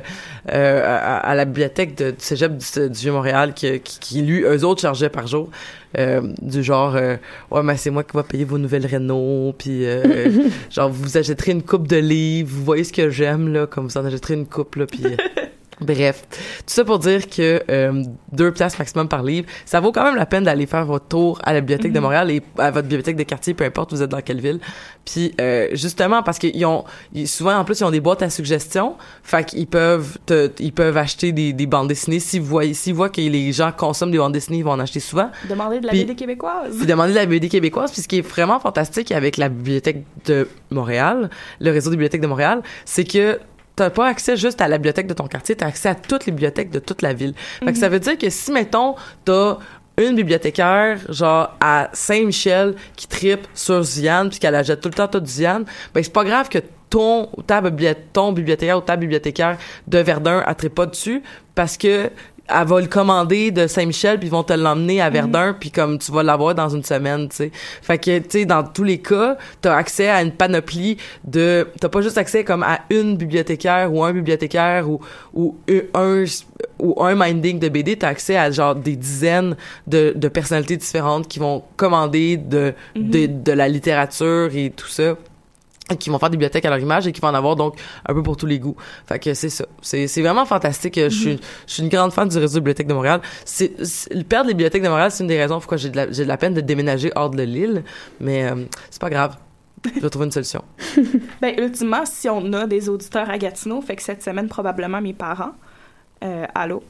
euh, 0.52 0.82
à, 0.84 1.18
à 1.18 1.34
la 1.34 1.44
bibliothèque 1.44 1.96
de, 1.96 2.10
du 2.10 2.16
cégep 2.20 2.56
du, 2.56 2.90
du 2.90 2.98
Vieux-Montréal 2.98 3.52
qui, 3.54 3.80
qui, 3.80 3.98
qui, 3.98 4.22
lui, 4.22 4.42
eux 4.42 4.64
autres, 4.64 4.82
chargeaient 4.82 5.08
par 5.08 5.26
jour. 5.26 5.48
euh, 5.98 6.20
du 6.42 6.62
genre, 6.62 6.94
euh, 6.96 7.16
ouais, 7.50 7.62
mais 7.62 7.76
c'est 7.78 7.90
moi 7.90 8.04
qui 8.04 8.14
va 8.14 8.22
payer 8.22 8.44
vos 8.44 8.58
nouvelles 8.58 8.86
Renault, 8.86 9.54
puis 9.58 9.86
euh, 9.86 10.30
genre, 10.70 10.90
vous 10.90 11.16
achèterez 11.16 11.52
une 11.52 11.62
coupe 11.62 11.88
de 11.88 11.96
livres, 11.96 12.50
vous 12.52 12.64
voyez 12.64 12.84
ce 12.84 12.92
que 12.92 13.08
j'aime, 13.10 13.52
là, 13.52 13.66
comme 13.66 13.86
vous 13.86 13.96
en 13.96 14.04
achèterez 14.04 14.34
une 14.34 14.46
coupe, 14.46 14.76
là, 14.76 14.86
puis... 14.86 15.04
Bref, 15.80 16.24
tout 16.30 16.36
ça 16.66 16.84
pour 16.84 16.98
dire 16.98 17.28
que 17.30 17.62
euh, 17.70 18.02
deux 18.32 18.52
places 18.52 18.78
maximum 18.78 19.08
par 19.08 19.22
livre, 19.22 19.46
ça 19.64 19.78
vaut 19.80 19.92
quand 19.92 20.02
même 20.04 20.16
la 20.16 20.26
peine 20.26 20.42
d'aller 20.44 20.66
faire 20.66 20.84
votre 20.84 21.06
tour 21.06 21.38
à 21.44 21.52
la 21.52 21.60
bibliothèque 21.60 21.92
de 21.92 22.00
Montréal 22.00 22.30
et 22.30 22.42
à 22.58 22.70
votre 22.72 22.88
bibliothèque 22.88 23.16
de 23.16 23.22
quartier, 23.22 23.54
peu 23.54 23.64
importe 23.64 23.92
vous 23.92 24.02
êtes 24.02 24.10
dans 24.10 24.20
quelle 24.20 24.40
ville. 24.40 24.58
Puis 25.04 25.32
euh, 25.40 25.68
justement 25.72 26.22
parce 26.22 26.38
qu'ils 26.38 26.64
ont 26.66 26.84
souvent 27.26 27.56
en 27.56 27.64
plus 27.64 27.78
ils 27.80 27.84
ont 27.84 27.90
des 27.90 28.00
boîtes 28.00 28.22
à 28.22 28.30
suggestions, 28.30 28.96
fait 29.22 29.44
qu'ils 29.44 29.66
peuvent 29.68 30.18
te- 30.26 30.50
ils 30.58 30.72
peuvent 30.72 30.96
acheter 30.96 31.30
des, 31.32 31.52
des 31.52 31.66
bandes 31.66 31.88
dessinées 31.88 32.20
si 32.20 32.38
vous 32.38 32.46
voyez 32.46 32.74
s'ils 32.74 32.94
voient 32.94 33.08
que 33.08 33.20
les 33.20 33.52
gens 33.52 33.70
consomment 33.70 34.10
des 34.10 34.18
bandes 34.18 34.32
dessinées, 34.32 34.58
ils 34.58 34.64
vont 34.64 34.72
en 34.72 34.80
acheter 34.80 35.00
souvent. 35.00 35.30
Demandez 35.48 35.78
de 35.80 35.86
la 35.86 35.92
Puis- 35.92 36.04
BD 36.04 36.14
québécoise. 36.16 36.76
Puis 36.76 36.86
demander 36.88 37.10
de 37.12 37.16
la 37.18 37.26
BD 37.26 37.48
québécoise. 37.48 37.92
Puis 37.92 38.02
ce 38.02 38.08
qui 38.08 38.18
est 38.18 38.22
vraiment 38.28 38.58
fantastique 38.58 39.12
avec 39.12 39.36
la 39.36 39.48
bibliothèque 39.48 40.04
de 40.26 40.48
Montréal, 40.70 41.30
le 41.60 41.70
réseau 41.70 41.90
des 41.90 41.96
bibliothèques 41.96 42.20
de 42.20 42.26
Montréal, 42.26 42.62
c'est 42.84 43.04
que 43.04 43.38
t'as 43.78 43.90
pas 43.90 44.08
accès 44.08 44.36
juste 44.36 44.60
à 44.60 44.66
la 44.66 44.78
bibliothèque 44.78 45.06
de 45.06 45.14
ton 45.14 45.28
quartier, 45.28 45.54
t'as 45.54 45.66
accès 45.66 45.88
à 45.88 45.94
toutes 45.94 46.26
les 46.26 46.32
bibliothèques 46.32 46.70
de 46.70 46.80
toute 46.80 47.00
la 47.00 47.12
ville. 47.12 47.34
Fait 47.64 47.72
que 47.72 47.78
ça 47.78 47.88
veut 47.88 48.00
dire 48.00 48.18
que 48.18 48.28
si, 48.28 48.50
mettons, 48.50 48.96
t'as 49.24 49.58
une 49.96 50.16
bibliothécaire, 50.16 50.98
genre, 51.08 51.56
à 51.60 51.88
Saint-Michel, 51.92 52.74
qui 52.96 53.06
tripe 53.06 53.46
sur 53.54 53.82
Ziane, 53.82 54.30
puis 54.30 54.40
qu'elle 54.40 54.54
achète 54.56 54.80
tout 54.80 54.88
le 54.88 54.94
temps 54.94 55.06
tout 55.06 55.24
Ziane, 55.24 55.64
ben 55.94 56.02
c'est 56.02 56.12
pas 56.12 56.24
grave 56.24 56.48
que 56.48 56.58
ton, 56.90 57.28
ta 57.46 57.62
ton 58.12 58.32
bibliothécaire 58.32 58.78
ou 58.78 58.80
ta 58.80 58.96
bibliothécaire 58.96 59.58
de 59.86 59.98
Verdun, 59.98 60.42
tripe 60.56 60.74
pas 60.74 60.86
dessus, 60.86 61.22
parce 61.54 61.76
que 61.76 62.10
elle 62.48 62.66
va 62.66 62.80
le 62.80 62.86
commander 62.86 63.50
de 63.50 63.66
Saint-Michel 63.66 64.18
puis 64.18 64.28
ils 64.28 64.30
vont 64.30 64.42
te 64.42 64.52
l'emmener 64.52 65.00
à 65.00 65.10
Verdun 65.10 65.54
puis 65.58 65.70
comme 65.70 65.98
tu 65.98 66.12
vas 66.12 66.22
l'avoir 66.22 66.54
dans 66.54 66.68
une 66.68 66.84
semaine 66.84 67.28
tu 67.28 67.36
sais. 67.36 67.52
Fait 67.82 67.98
que 67.98 68.18
tu 68.18 68.24
sais 68.30 68.44
dans 68.44 68.62
tous 68.62 68.84
les 68.84 68.98
cas 68.98 69.36
t'as 69.60 69.76
accès 69.76 70.08
à 70.08 70.22
une 70.22 70.32
panoplie 70.32 70.96
de 71.24 71.68
t'as 71.80 71.88
pas 71.88 72.00
juste 72.00 72.18
accès 72.18 72.44
comme 72.44 72.62
à 72.62 72.80
une 72.90 73.16
bibliothécaire 73.16 73.92
ou 73.92 74.02
un 74.02 74.12
bibliothécaire 74.12 74.88
ou 74.88 75.00
ou 75.34 75.56
un 75.94 76.24
ou 76.78 77.02
un 77.04 77.14
minding 77.14 77.58
de 77.58 77.68
BD 77.68 77.96
t'as 77.96 78.08
accès 78.08 78.36
à 78.36 78.50
genre 78.50 78.74
des 78.74 78.96
dizaines 78.96 79.56
de, 79.86 80.12
de 80.16 80.28
personnalités 80.28 80.76
différentes 80.76 81.28
qui 81.28 81.38
vont 81.38 81.62
commander 81.76 82.36
de, 82.36 82.74
de 82.96 83.26
de 83.26 83.52
la 83.52 83.68
littérature 83.68 84.50
et 84.54 84.70
tout 84.70 84.88
ça 84.88 85.16
qui 85.96 86.10
vont 86.10 86.18
faire 86.18 86.30
des 86.30 86.36
bibliothèques 86.36 86.64
à 86.64 86.70
leur 86.70 86.78
image 86.78 87.06
et 87.06 87.12
qui 87.12 87.20
vont 87.20 87.28
en 87.28 87.34
avoir 87.34 87.56
donc 87.56 87.76
un 88.06 88.14
peu 88.14 88.22
pour 88.22 88.36
tous 88.36 88.46
les 88.46 88.58
goûts. 88.58 88.76
Fait 89.06 89.18
que 89.18 89.34
c'est 89.34 89.48
ça. 89.48 89.64
C'est, 89.80 90.06
c'est 90.06 90.22
vraiment 90.22 90.44
fantastique. 90.44 90.96
Je 90.98 91.08
suis 91.08 91.40
je 91.66 91.72
suis 91.72 91.82
une 91.82 91.88
grande 91.88 92.12
fan 92.12 92.28
du 92.28 92.36
réseau 92.38 92.54
de 92.56 92.60
bibliothèques 92.60 92.86
de 92.88 92.94
Montréal. 92.94 93.20
C'est, 93.44 93.84
c'est- 93.84 94.24
perdre 94.28 94.48
les 94.48 94.54
bibliothèques 94.54 94.82
de 94.82 94.88
Montréal, 94.88 95.10
c'est 95.10 95.22
une 95.24 95.28
des 95.28 95.38
raisons 95.38 95.58
pourquoi 95.58 95.76
j'ai 95.78 95.90
de 95.90 95.96
la, 95.96 96.10
j'ai 96.10 96.24
de 96.24 96.28
la 96.28 96.36
peine 96.36 96.54
de 96.54 96.60
déménager 96.60 97.10
hors 97.16 97.30
de 97.30 97.42
l'île, 97.42 97.82
mais 98.20 98.44
euh, 98.50 98.64
c'est 98.90 99.00
pas 99.00 99.10
grave. 99.10 99.36
Je 99.94 100.00
vais 100.00 100.10
trouver 100.10 100.26
une 100.26 100.32
solution. 100.32 100.62
Ben, 101.40 101.54
ultimement, 101.56 102.04
si 102.04 102.28
on 102.28 102.52
a 102.52 102.66
des 102.66 102.88
auditeurs 102.88 103.30
à 103.30 103.38
Gatineau, 103.38 103.80
fait 103.80 103.94
que 103.96 104.02
cette 104.02 104.22
semaine, 104.24 104.48
probablement 104.48 105.00
mes 105.00 105.12
parents, 105.12 105.52
euh, 106.24 106.44
allô, 106.54 106.82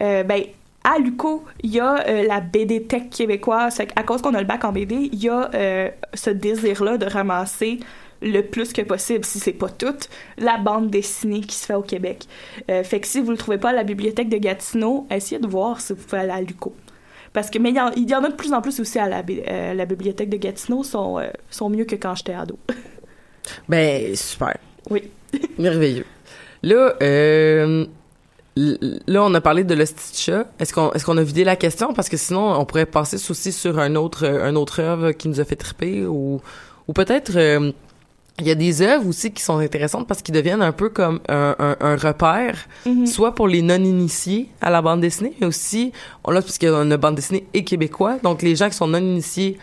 euh, 0.00 0.22
ben, 0.22 0.42
à 0.84 0.98
Luco, 1.00 1.44
il 1.64 1.70
y 1.74 1.80
a 1.80 2.06
euh, 2.08 2.24
la 2.28 2.40
BD 2.40 2.84
Tech 2.84 3.10
québécoise. 3.10 3.80
À 3.96 4.02
cause 4.04 4.22
qu'on 4.22 4.34
a 4.34 4.40
le 4.40 4.46
bac 4.46 4.64
en 4.64 4.70
BD, 4.70 5.10
il 5.12 5.20
y 5.20 5.28
a 5.28 5.50
euh, 5.54 5.88
ce 6.14 6.30
désir-là 6.30 6.96
de 6.98 7.06
ramasser 7.06 7.80
le 8.22 8.40
plus 8.42 8.72
que 8.72 8.82
possible, 8.82 9.24
si 9.24 9.38
c'est 9.38 9.52
pas 9.52 9.68
tout, 9.68 9.96
la 10.38 10.58
bande 10.58 10.90
dessinée 10.90 11.40
qui 11.40 11.54
se 11.54 11.66
fait 11.66 11.74
au 11.74 11.82
Québec. 11.82 12.24
Euh, 12.70 12.82
fait 12.82 13.00
que 13.00 13.06
si 13.06 13.20
vous 13.20 13.30
le 13.30 13.36
trouvez 13.36 13.58
pas 13.58 13.70
à 13.70 13.72
la 13.72 13.84
bibliothèque 13.84 14.28
de 14.28 14.38
Gatineau, 14.38 15.06
essayez 15.10 15.40
de 15.40 15.46
voir 15.46 15.80
si 15.80 15.92
vous 15.92 16.02
pouvez 16.02 16.22
aller 16.22 16.32
à 16.32 16.40
Luco. 16.40 16.74
Parce 17.32 17.50
que, 17.50 17.58
mais 17.58 17.70
il 17.70 17.76
y, 17.76 17.80
en, 17.80 17.90
il 17.92 18.08
y 18.08 18.14
en 18.14 18.24
a 18.24 18.30
de 18.30 18.34
plus 18.34 18.52
en 18.52 18.62
plus 18.62 18.80
aussi 18.80 18.98
à 18.98 19.08
la, 19.08 19.22
euh, 19.28 19.74
la 19.74 19.84
bibliothèque 19.84 20.30
de 20.30 20.38
Gatineau, 20.38 20.82
sont, 20.82 21.18
euh, 21.18 21.28
sont 21.50 21.68
mieux 21.68 21.84
que 21.84 21.96
quand 21.96 22.14
j'étais 22.14 22.34
ado. 22.34 22.58
Ben 23.68 24.16
super. 24.16 24.56
Oui. 24.90 25.08
Merveilleux. 25.58 26.04
Là, 26.64 26.94
là, 28.56 29.22
on 29.24 29.34
a 29.34 29.40
parlé 29.40 29.64
de 29.64 29.84
chat. 30.14 30.46
Est-ce 30.58 30.72
qu'on, 30.72 30.90
est-ce 30.92 31.04
qu'on 31.04 31.16
a 31.16 31.22
vidé 31.22 31.44
la 31.44 31.56
question? 31.56 31.92
Parce 31.92 32.08
que 32.08 32.16
sinon, 32.16 32.58
on 32.58 32.64
pourrait 32.64 32.86
passer 32.86 33.16
aussi 33.30 33.52
sur 33.52 33.78
un 33.78 33.94
autre, 33.94 34.26
un 34.26 34.56
autre 34.56 34.80
œuvre 34.80 35.12
qui 35.12 35.28
nous 35.28 35.40
a 35.40 35.44
fait 35.44 35.56
triper 35.56 36.06
ou, 36.06 36.40
ou 36.88 36.92
peut-être, 36.92 37.36
euh, 37.36 37.72
il 38.38 38.46
y 38.46 38.50
a 38.50 38.54
des 38.54 38.82
œuvres 38.82 39.08
aussi 39.08 39.32
qui 39.32 39.42
sont 39.42 39.58
intéressantes 39.58 40.06
parce 40.06 40.20
qu'ils 40.22 40.34
deviennent 40.34 40.60
un 40.62 40.72
peu 40.72 40.88
comme 40.90 41.20
un, 41.28 41.54
un, 41.58 41.76
un 41.80 41.96
repère, 41.96 42.66
Mhm. 42.84 43.06
soit 43.06 43.34
pour 43.34 43.48
les 43.48 43.62
non-initiés 43.62 44.48
à 44.60 44.70
la 44.70 44.82
bande 44.82 45.00
dessinée, 45.00 45.32
mais 45.40 45.46
aussi, 45.46 45.92
on 46.24 46.30
l'a 46.32 46.42
parce 46.42 46.58
qu'il 46.58 46.68
y 46.68 46.72
a 46.72 46.76
une 46.82 46.96
bande 46.96 47.14
dessinée 47.14 47.46
et 47.54 47.64
québécois, 47.64 48.18
donc 48.22 48.42
les 48.42 48.54
gens 48.54 48.68
qui 48.68 48.76
sont 48.76 48.88
non-initiés 48.88 49.56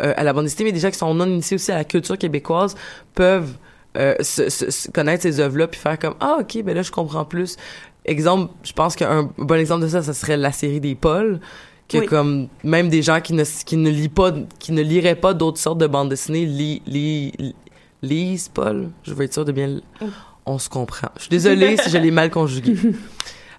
euh, 0.00 0.14
à 0.16 0.22
la 0.22 0.32
bande 0.32 0.44
dessinée, 0.44 0.66
mais 0.66 0.72
des 0.72 0.78
gens 0.80 0.90
qui 0.90 0.98
sont 0.98 1.12
non-initiés 1.12 1.56
aussi 1.56 1.72
à 1.72 1.76
la 1.76 1.84
culture 1.84 2.16
québécoise 2.16 2.76
peuvent 3.14 3.52
euh, 3.96 4.14
se, 4.20 4.48
se- 4.48 4.70
se 4.70 4.90
connaître 4.90 5.22
ces 5.24 5.40
œuvres-là 5.40 5.66
puis 5.66 5.80
faire 5.80 5.98
comme 5.98 6.14
ah 6.20 6.36
ok 6.40 6.62
ben 6.62 6.74
là 6.76 6.82
je 6.82 6.92
comprends 6.92 7.24
plus. 7.24 7.56
Exemple, 8.04 8.52
je 8.62 8.72
pense 8.72 8.94
qu'un 8.96 9.28
bon 9.36 9.58
exemple 9.60 9.82
de 9.82 9.88
ça, 9.88 10.02
ça 10.02 10.14
serait 10.14 10.36
la 10.36 10.52
série 10.52 10.80
des 10.80 10.94
Pauls 10.94 11.40
que 11.88 11.98
Oui. 11.98 12.06
comme 12.06 12.46
même 12.62 12.88
des 12.88 13.02
gens 13.02 13.20
qui 13.20 13.32
ne 13.34 13.42
qui 13.44 13.76
ne 13.76 13.90
lisent 13.90 14.08
pas 14.14 14.32
qui 14.60 14.70
ne 14.72 14.80
liraient 14.82 15.16
pas 15.16 15.34
d'autres 15.34 15.58
sortes 15.58 15.78
de 15.78 15.88
bandes 15.88 16.08
dessinées 16.08 16.46
li, 16.46 16.80
li, 16.86 17.32
li- 17.38 17.54
lisent 18.02 18.48
Paul 18.48 18.88
je 19.02 19.12
veux 19.14 19.24
être 19.24 19.32
sûr 19.34 19.44
de 19.44 19.52
bien 19.52 19.80
Oui. 20.00 20.08
on 20.46 20.58
se 20.58 20.68
comprend 20.68 21.08
je 21.16 21.22
suis 21.22 21.30
désolée 21.30 21.76
si 21.82 21.90
je 21.90 21.98
l'ai 21.98 22.10
mal 22.10 22.30
conjugué 22.30 22.74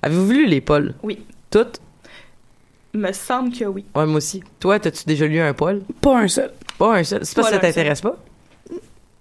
avez-vous 0.01 0.31
lu 0.31 0.45
les 0.47 0.61
Paul 0.61 0.95
Oui. 1.03 1.19
toutes? 1.49 1.79
Me 2.93 3.11
semble 3.13 3.53
que 3.55 3.63
oui. 3.65 3.85
ouais 3.95 4.05
moi 4.05 4.17
aussi 4.17 4.43
toi 4.59 4.79
t'as-tu 4.79 5.03
déjà 5.05 5.25
lu 5.27 5.39
un 5.39 5.53
Paul? 5.53 5.81
Pas 6.01 6.17
un 6.19 6.27
seul. 6.27 6.51
pas 6.77 6.97
un 6.97 7.03
seul 7.03 7.25
c'est 7.25 7.35
pas 7.35 7.43
Pas 7.43 7.47
si 7.49 7.53
ça 7.53 7.59
t'intéresse 7.59 8.01
pas? 8.01 8.17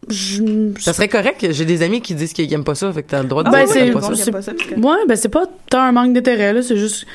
Je... 0.09 0.73
ça 0.81 0.93
serait 0.93 1.09
correct 1.09 1.47
j'ai 1.53 1.65
des 1.65 1.83
amis 1.83 2.01
qui 2.01 2.15
disent 2.15 2.33
qu'ils 2.33 2.53
aiment 2.53 2.65
pas 2.65 2.75
ça 2.75 2.93
fait 2.93 3.03
que 3.05 3.11
t'as 3.11 3.23
le 3.23 3.29
droit 3.29 3.45
de 3.45 3.51
Ah 3.53 3.65
dire 3.65 3.75
ben, 3.75 3.89
que 3.91 3.95
pas 3.95 4.01
bon, 4.09 4.15
ça 4.17 4.33
pas 4.33 4.43
ça, 4.43 4.53
parce 4.55 4.67
que- 4.67 4.75
Ouais, 4.75 5.07
ben 5.07 5.15
c'est 5.15 5.29
pas 5.29 5.45
tant 5.69 5.83
un 5.83 5.93
manque 5.93 6.15
d'intérêt, 6.15 6.53
là. 6.53 6.63
C'est 6.63 6.77
juste. 6.77 7.07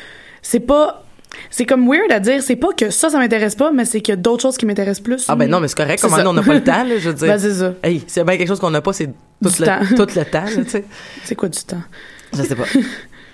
C'est 0.42 0.60
pas. 0.62 1.04
C'est 1.50 1.66
comme 1.66 1.88
weird 1.88 2.12
à 2.12 2.20
dire. 2.20 2.42
C'est 2.44 2.56
pas 2.56 2.74
que 2.74 2.90
ça, 2.90 3.10
ça 3.10 3.18
m'intéresse 3.18 3.56
pas, 3.56 3.72
mais 3.72 3.86
c'est 3.86 4.02
qu'il 4.02 4.12
y 4.12 4.18
a 4.18 4.22
d'autres 4.22 4.42
choses 4.42 4.58
qui 4.58 4.66
m'intéressent 4.66 5.04
plus. 5.04 5.26
ah 5.28 5.36
ben 5.36 5.50
non 5.50 5.60
mais 5.60 5.68
c'est 5.68 5.78
correct 5.78 6.02
comme 6.02 6.12
ça. 6.12 6.28
on 6.30 6.34
n'a 6.34 6.44
pas 6.44 6.54
le 6.54 6.64
temps 6.64 6.84
là 6.84 6.98
je 7.00 7.10
veux 7.10 7.14
dire 7.16 7.28
Ben 7.28 7.38
c'est 7.40 7.54
ça. 7.54 7.74
hey 7.84 8.04
c'est 8.08 8.24
bien 8.24 8.38
quelque 8.38 8.48
chose 8.48 8.60
qu'on 8.60 8.70
n'a 8.72 8.82
pas 8.82 8.94
c'est 8.94 9.08
tout 9.08 9.14
Du 9.42 9.62
le 9.62 9.66
temps. 9.66 9.80
tout 9.96 10.08
le 10.20 10.26
temps 10.26 10.46
tu 10.48 10.70
sais 10.70 10.86
C'est 11.24 11.36
quoi 11.36 11.50
du 11.50 11.60
temps? 11.60 11.82
Je 12.34 12.44
sais 12.44 12.56
pas. 12.56 12.66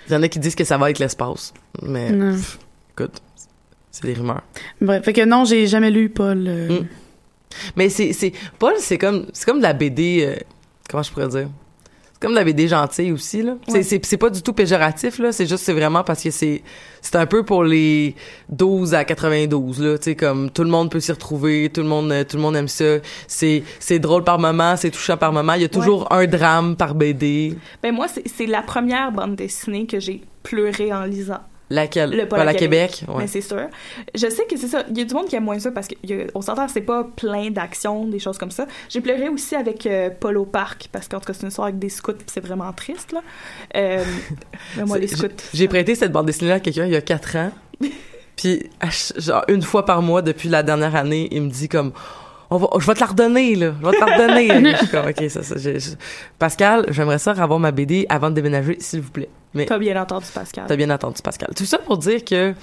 Il 0.08 0.12
y 0.12 0.16
en 0.16 0.22
a 0.22 0.28
qui 0.28 0.38
disent 0.38 0.54
que 0.56 0.64
ça 0.64 0.76
va 0.78 0.86
avec 0.86 0.98
l'espace. 0.98 1.52
Mais 1.82 2.10
pff, 2.12 2.58
écoute, 2.92 3.22
c'est 3.90 4.04
des 4.04 4.14
rumeurs. 4.14 4.42
Bref, 4.80 5.04
fait 5.04 5.12
que 5.12 5.24
non, 5.24 5.44
j'ai 5.44 5.66
jamais 5.66 5.90
lu 5.90 6.08
Paul. 6.08 6.44
euh, 6.46 6.80
Mm. 6.80 6.86
Mais 7.76 7.88
c'est 7.90 8.12
c'est 8.14 8.32
Paul, 8.58 8.72
c'est 8.78 8.96
comme 8.98 9.26
c'est 9.34 9.44
comme 9.44 9.58
de 9.58 9.62
la 9.62 9.74
BD 9.74 10.24
euh, 10.26 10.36
comment 10.90 11.02
je 11.02 11.12
pourrais 11.12 11.28
dire? 11.28 11.48
Comme 12.22 12.30
de 12.32 12.36
la 12.36 12.44
BD 12.44 12.68
gentille 12.68 13.12
aussi 13.12 13.42
là. 13.42 13.56
C'est 13.68 13.72
Ouais. 13.74 13.82
c'est 13.82 14.04
c'est 14.06 14.16
pas 14.16 14.30
du 14.30 14.42
tout 14.42 14.52
péjoratif 14.54 15.18
là, 15.18 15.32
c'est 15.32 15.46
juste 15.46 15.64
c'est 15.64 15.72
vraiment 15.74 16.02
parce 16.04 16.22
que 16.22 16.30
c'est 16.30 16.62
c'est 17.02 17.16
un 17.16 17.26
peu 17.26 17.44
pour 17.44 17.64
les 17.64 18.14
12 18.48 18.94
à 18.94 19.04
92 19.04 19.82
là, 19.82 19.98
tu 19.98 20.04
sais 20.04 20.14
comme 20.16 20.50
tout 20.50 20.62
le 20.62 20.70
monde 20.70 20.90
peut 20.90 21.00
s'y 21.00 21.12
retrouver, 21.12 21.70
tout 21.74 21.82
le 21.82 21.88
monde 21.88 22.10
euh, 22.12 22.24
tout 22.24 22.36
le 22.36 22.42
monde 22.42 22.56
aime 22.56 22.68
ça. 22.68 22.98
C'est 23.26 23.64
c'est 23.80 23.98
drôle 23.98 24.24
par 24.24 24.38
moment, 24.38 24.76
c'est 24.76 24.90
touchant 24.90 25.16
par 25.16 25.32
moment, 25.32 25.54
il 25.54 25.62
y 25.62 25.64
a 25.64 25.68
toujours 25.68 26.10
un 26.12 26.26
drame 26.26 26.76
par 26.76 26.94
BD. 26.94 27.56
Ben 27.82 27.92
moi, 27.92 28.06
c'est 28.08 28.22
c'est 28.28 28.46
la 28.46 28.62
première 28.62 29.12
bande 29.12 29.36
dessinée 29.36 29.86
que 29.86 29.98
j'ai 30.00 30.22
pleuré 30.42 30.92
en 30.92 31.04
lisant. 31.04 31.40
Laquelle 31.72 32.10
Le 32.10 32.28
Paul 32.28 32.40
à 32.40 32.42
à 32.42 32.54
Québec, 32.54 32.90
Québec. 32.98 33.04
ouais. 33.08 33.22
Mais 33.22 33.26
c'est 33.26 33.40
sûr. 33.40 33.68
Je 34.14 34.28
sais 34.28 34.44
que 34.44 34.58
c'est 34.58 34.68
ça. 34.68 34.84
Il 34.90 34.98
y 34.98 35.00
a 35.00 35.04
du 35.04 35.14
monde 35.14 35.26
qui 35.26 35.36
aime 35.36 35.44
moins 35.44 35.58
ça 35.58 35.70
parce 35.70 35.88
qu'on 35.88 36.42
s'entend, 36.42 36.68
c'est 36.68 36.82
pas 36.82 37.04
plein 37.16 37.50
d'actions, 37.50 38.06
des 38.06 38.18
choses 38.18 38.36
comme 38.36 38.50
ça. 38.50 38.66
J'ai 38.88 39.00
pleuré 39.00 39.28
aussi 39.28 39.56
avec 39.56 39.86
euh, 39.86 40.10
Paul 40.10 40.36
au 40.36 40.44
parc 40.44 40.88
parce 40.92 41.08
qu'en 41.08 41.18
tout 41.18 41.26
cas, 41.26 41.32
c'est 41.32 41.42
une 41.42 41.48
histoire 41.48 41.68
avec 41.68 41.78
des 41.78 41.88
scouts 41.88 42.12
c'est 42.26 42.40
vraiment 42.40 42.72
triste, 42.72 43.12
là. 43.12 43.22
Euh, 43.76 44.04
moi, 44.86 44.98
les 44.98 45.06
scouts. 45.06 45.28
J'ai 45.54 45.68
prêté 45.68 45.94
cette 45.94 46.12
bande 46.12 46.26
dessinée-là 46.26 46.56
à 46.56 46.60
quelqu'un 46.60 46.84
il 46.84 46.92
y 46.92 46.96
a 46.96 47.00
quatre 47.00 47.36
ans. 47.36 47.50
Puis, 48.36 48.70
genre, 49.18 49.44
une 49.48 49.62
fois 49.62 49.84
par 49.84 50.02
mois 50.02 50.22
depuis 50.22 50.48
la 50.48 50.62
dernière 50.62 50.96
année, 50.96 51.28
il 51.30 51.42
me 51.42 51.50
dit 51.50 51.68
comme, 51.68 51.92
on 52.50 52.58
va, 52.58 52.68
je 52.78 52.86
vais 52.86 52.94
te 52.94 53.00
la 53.00 53.06
redonner, 53.06 53.54
là. 53.54 53.72
Je 53.80 53.86
vais 53.86 53.92
te 53.92 54.00
la 54.00 54.16
redonner. 54.16 54.72
je 54.72 54.76
suis 54.76 54.88
comme, 54.88 55.08
OK, 55.08 55.30
ça, 55.30 55.42
ça, 55.42 55.54
Pascal, 56.38 56.86
j'aimerais 56.88 57.18
ça 57.18 57.32
avoir 57.32 57.58
ma 57.58 57.70
BD 57.70 58.06
avant 58.08 58.30
de 58.30 58.34
déménager, 58.34 58.76
s'il 58.80 59.00
vous 59.00 59.10
plaît. 59.10 59.28
Mais, 59.54 59.66
T'as 59.66 59.78
bien 59.78 60.00
entendu, 60.00 60.26
Pascal. 60.32 60.64
t'as 60.66 60.76
bien 60.76 60.90
entendu, 60.90 61.20
Pascal. 61.22 61.50
Tout 61.54 61.64
ça 61.66 61.78
pour 61.78 61.98
dire 61.98 62.24
que, 62.24 62.54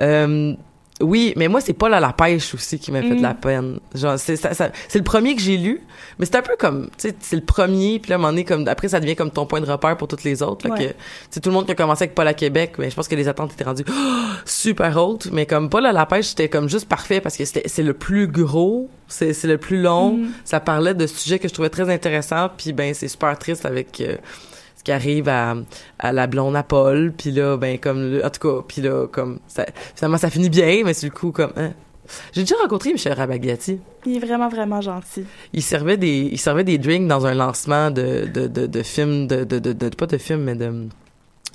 euh, 0.00 0.54
oui, 1.00 1.32
mais 1.36 1.48
moi, 1.48 1.60
c'est 1.60 1.72
pas 1.72 1.88
là 1.88 1.98
la 2.00 2.12
pêche 2.12 2.54
aussi 2.54 2.78
qui 2.78 2.92
m'a 2.92 3.00
fait 3.00 3.10
Mm. 3.10 3.16
de 3.18 3.22
la 3.22 3.34
peine. 3.34 3.80
Genre, 3.94 4.18
c'est, 4.18 4.36
ça- 4.36 4.54
ça- 4.54 4.70
c'est 4.88 4.98
le 4.98 5.04
premier 5.04 5.34
que 5.34 5.40
j'ai 5.40 5.56
lu, 5.56 5.80
mais 6.18 6.26
c'est 6.26 6.36
un 6.36 6.42
peu 6.42 6.54
comme, 6.58 6.86
tu 6.98 7.08
sais, 7.08 7.14
c'est 7.20 7.34
le 7.36 7.42
premier, 7.42 7.98
puis 7.98 8.10
là, 8.10 8.16
à 8.16 8.18
un 8.18 8.20
moment 8.20 8.30
donné, 8.32 8.44
comme, 8.44 8.68
après, 8.68 8.88
ça 8.88 9.00
devient 9.00 9.16
comme 9.16 9.30
ton 9.30 9.46
point 9.46 9.60
de 9.60 9.66
repère 9.70 9.96
pour 9.96 10.06
toutes 10.06 10.22
les 10.22 10.42
autres. 10.42 10.62
Fait 10.62 10.70
Ouais. 10.72 10.78
que, 10.78 10.90
tu 10.92 10.94
sais, 11.30 11.40
tout 11.40 11.48
le 11.48 11.54
monde 11.54 11.66
qui 11.66 11.72
a 11.72 11.74
commencé 11.74 12.04
avec 12.04 12.14
Paul 12.14 12.28
à 12.28 12.34
Québec, 12.34 12.74
mais 12.78 12.90
je 12.90 12.94
pense 12.94 13.08
que 13.08 13.14
les 13.16 13.26
attentes 13.26 13.52
étaient 13.52 13.64
rendues 13.64 13.84
super 14.44 14.96
hautes, 14.96 15.28
mais 15.32 15.46
comme 15.46 15.70
Paul 15.70 15.86
à 15.86 15.92
la 15.92 16.06
pêche, 16.06 16.26
c'était 16.26 16.48
comme 16.48 16.68
juste 16.68 16.88
parfait 16.88 17.20
parce 17.20 17.36
que 17.36 17.44
c'était, 17.44 17.68
c'est 17.68 17.82
le 17.82 17.94
plus 17.94 18.26
gros, 18.28 18.88
c'est, 19.08 19.32
c'est 19.32 19.48
le 19.48 19.58
plus 19.58 19.80
long, 19.80 20.14
Mhm. 20.18 20.30
ça 20.44 20.60
parlait 20.60 20.94
de 20.94 21.06
sujets 21.06 21.38
que 21.38 21.48
je 21.48 21.52
trouvais 21.54 21.70
très 21.70 21.88
intéressants, 21.92 22.48
puis 22.56 22.72
ben, 22.72 22.94
c'est 22.94 23.08
super 23.08 23.36
triste 23.38 23.64
avec 23.66 24.00
euh, 24.00 24.16
qui 24.84 24.92
arrive 24.92 25.28
à, 25.28 25.54
à 25.98 26.12
la 26.12 26.26
blonde 26.26 26.56
à 26.56 26.62
Paul, 26.62 27.12
puis 27.16 27.30
là, 27.30 27.56
ben, 27.56 27.78
comme, 27.78 28.20
en 28.24 28.30
tout 28.30 28.40
cas, 28.48 28.64
puis 28.66 28.82
là, 28.82 29.06
comme, 29.06 29.38
ça, 29.46 29.64
finalement, 29.94 30.18
ça 30.18 30.28
finit 30.30 30.50
bien, 30.50 30.82
mais 30.84 30.92
c'est 30.94 31.06
le 31.06 31.12
coup, 31.12 31.30
comme, 31.32 31.52
hein. 31.56 31.72
J'ai 32.32 32.42
déjà 32.42 32.56
rencontré 32.60 32.92
Michel 32.92 33.12
Rabagliati. 33.12 33.78
Il 34.04 34.16
est 34.16 34.18
vraiment, 34.26 34.48
vraiment 34.48 34.80
gentil. 34.80 35.24
Il 35.52 35.62
servait 35.62 35.96
des, 35.96 36.28
il 36.32 36.38
servait 36.38 36.64
des 36.64 36.76
drinks 36.76 37.06
dans 37.06 37.26
un 37.26 37.32
lancement 37.34 37.90
de, 37.92 38.26
de, 38.26 38.48
de, 38.48 38.66
de 38.66 38.82
films, 38.82 39.28
de, 39.28 39.44
de, 39.44 39.58
de, 39.60 39.72
de- 39.72 39.88
pas 39.90 40.06
de 40.06 40.18
films, 40.18 40.42
mais 40.42 40.56
de, 40.56 40.88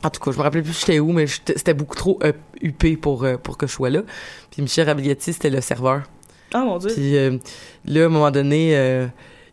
en 0.03 0.09
tout 0.09 0.21
cas, 0.21 0.31
je 0.31 0.37
me 0.37 0.43
rappelais 0.43 0.61
plus 0.61 0.79
j'étais 0.79 0.99
où, 0.99 1.11
mais 1.11 1.27
j'étais- 1.27 1.57
c'était 1.57 1.73
beaucoup 1.73 1.95
trop 1.97 2.17
euh, 2.23 2.31
huppé 2.61 2.95
pour, 2.95 3.25
euh, 3.25 3.35
pour 3.37 3.57
que 3.57 3.67
je 3.67 3.73
sois 3.73 3.89
là. 3.89 4.01
Puis 4.49 4.61
Michel 4.61 4.87
Rabagliati, 4.87 5.33
c'était 5.33 5.49
le 5.49 5.59
serveur. 5.61 6.03
Oh 6.55 6.59
mon 6.59 6.77
dieu. 6.77 6.91
Puis 6.93 7.17
euh, 7.17 7.37
là, 7.85 8.03
à 8.03 8.05
un 8.05 8.09
moment 8.09 8.31
donné, 8.31 8.71
euh, 8.77 9.05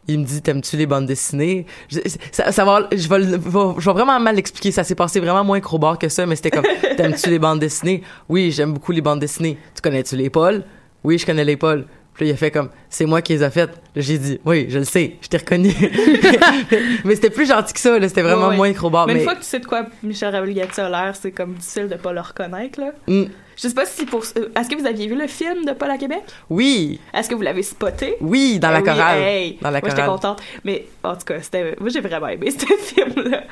il 0.09 0.21
me 0.21 0.25
dit 0.25 0.43
T'aimes-tu 0.43 0.77
les 0.77 0.87
bandes 0.87 1.07
dessinées? 1.07 1.67
Je, 1.89 2.01
ça, 2.33 2.53
ça 2.53 2.65
va, 2.65 2.89
je, 2.93 3.09
vais, 3.09 3.23
je 3.23 3.87
vais 3.87 3.93
vraiment 3.93 4.19
mal 4.21 4.37
l'expliquer. 4.37 4.71
Ça 4.71 4.85
s'est 4.85 4.95
passé 4.95 5.21
vraiment 5.21 5.45
moins 5.45 5.61
crowbar 5.61 5.99
que 5.99 6.09
ça, 6.09 6.27
mais 6.27 6.37
c'était 6.37 6.51
comme 6.51 6.67
T'aimes-tu 6.97 7.31
les 7.31 7.39
bandes 7.39 7.61
dessinées? 7.61 8.03
Oui, 8.29 8.51
j'aime 8.51 8.73
beaucoup 8.73 8.93
les 8.93 9.01
bandes 9.01 9.21
dessinées. 9.21 9.59
Tu 9.75 9.83
connais-tu 9.83 10.17
les 10.17 10.31
Paul? 10.31 10.65
Oui, 11.03 11.19
je 11.19 11.27
connais 11.27 11.45
les 11.45 11.57
Paul. 11.57 11.87
Puis 12.15 12.27
là, 12.27 12.31
il 12.31 12.35
a 12.35 12.37
fait 12.37 12.53
comme 12.53 12.69
C'est 12.89 13.07
moi 13.07 13.23
qui 13.23 13.33
les 13.33 13.43
ai 13.43 13.51
faites. 13.51 13.73
J'ai 13.97 14.19
dit 14.19 14.41
Oui, 14.45 14.67
je 14.69 14.79
le 14.79 14.85
sais, 14.85 15.17
je 15.21 15.29
t'ai 15.29 15.39
reconnu. 15.39 15.75
mais 17.05 17.17
c'était 17.17 17.31
plus 17.31 17.47
gentil 17.47 17.73
que 17.73 17.81
ça, 17.81 17.99
là, 17.99 18.09
c'était 18.09 18.23
vraiment 18.23 18.53
moins 18.53 18.73
crowbar. 18.73 19.07
mais 19.07 19.15
Mais, 19.15 19.21
une 19.21 19.25
fois 19.25 19.35
que 19.35 19.41
tu 19.41 19.47
sais 19.47 19.59
de 19.59 19.67
quoi 19.67 19.87
Michel 20.03 20.33
Rabagliati 20.33 20.81
a 20.81 20.89
l'air, 20.89 21.17
c'est 21.21 21.33
comme 21.33 21.55
difficile 21.55 21.89
de 21.89 21.97
pas 21.97 22.13
le 22.13 22.21
reconnaître, 22.21 22.81
là. 22.81 22.93
Mm, 23.09 23.25
Je 23.57 23.69
sais 23.69 23.75
pas 23.75 23.87
si 23.87 24.05
pour. 24.07 24.23
euh, 24.37 24.49
Est-ce 24.59 24.69
que 24.69 24.77
vous 24.77 24.87
aviez 24.87 25.07
vu 25.07 25.15
le 25.15 25.27
film 25.27 25.65
de 25.65 25.73
Paul 25.73 25.91
à 25.91 25.99
Québec? 25.99 26.23
oui, 26.51 27.01
Est-ce 27.13 27.29
que 27.29 27.35
vous 27.35 27.43
l'avez 27.43 27.63
spoté? 27.63 28.17
oui, 28.21 28.59
dans 28.59 28.71
la 28.71 28.79
Eh 28.79 28.83
oui, 28.83 28.89
chorale. 28.89 29.19
hey. 29.23 29.59
Dans 29.63 29.71
la 29.71 29.81
moi, 29.81 29.89
j'étais 29.91 30.05
contente. 30.07 30.43
Mais 30.65 30.87
en 31.03 31.15
tout 31.17 31.25
cas, 31.25 31.41
c'était, 31.41 31.77
moi, 31.79 31.89
j'ai 31.91 32.01
vraiment 32.01 32.29
aimé 32.29 32.51
ce 32.57 32.67
film-là. 32.67 33.43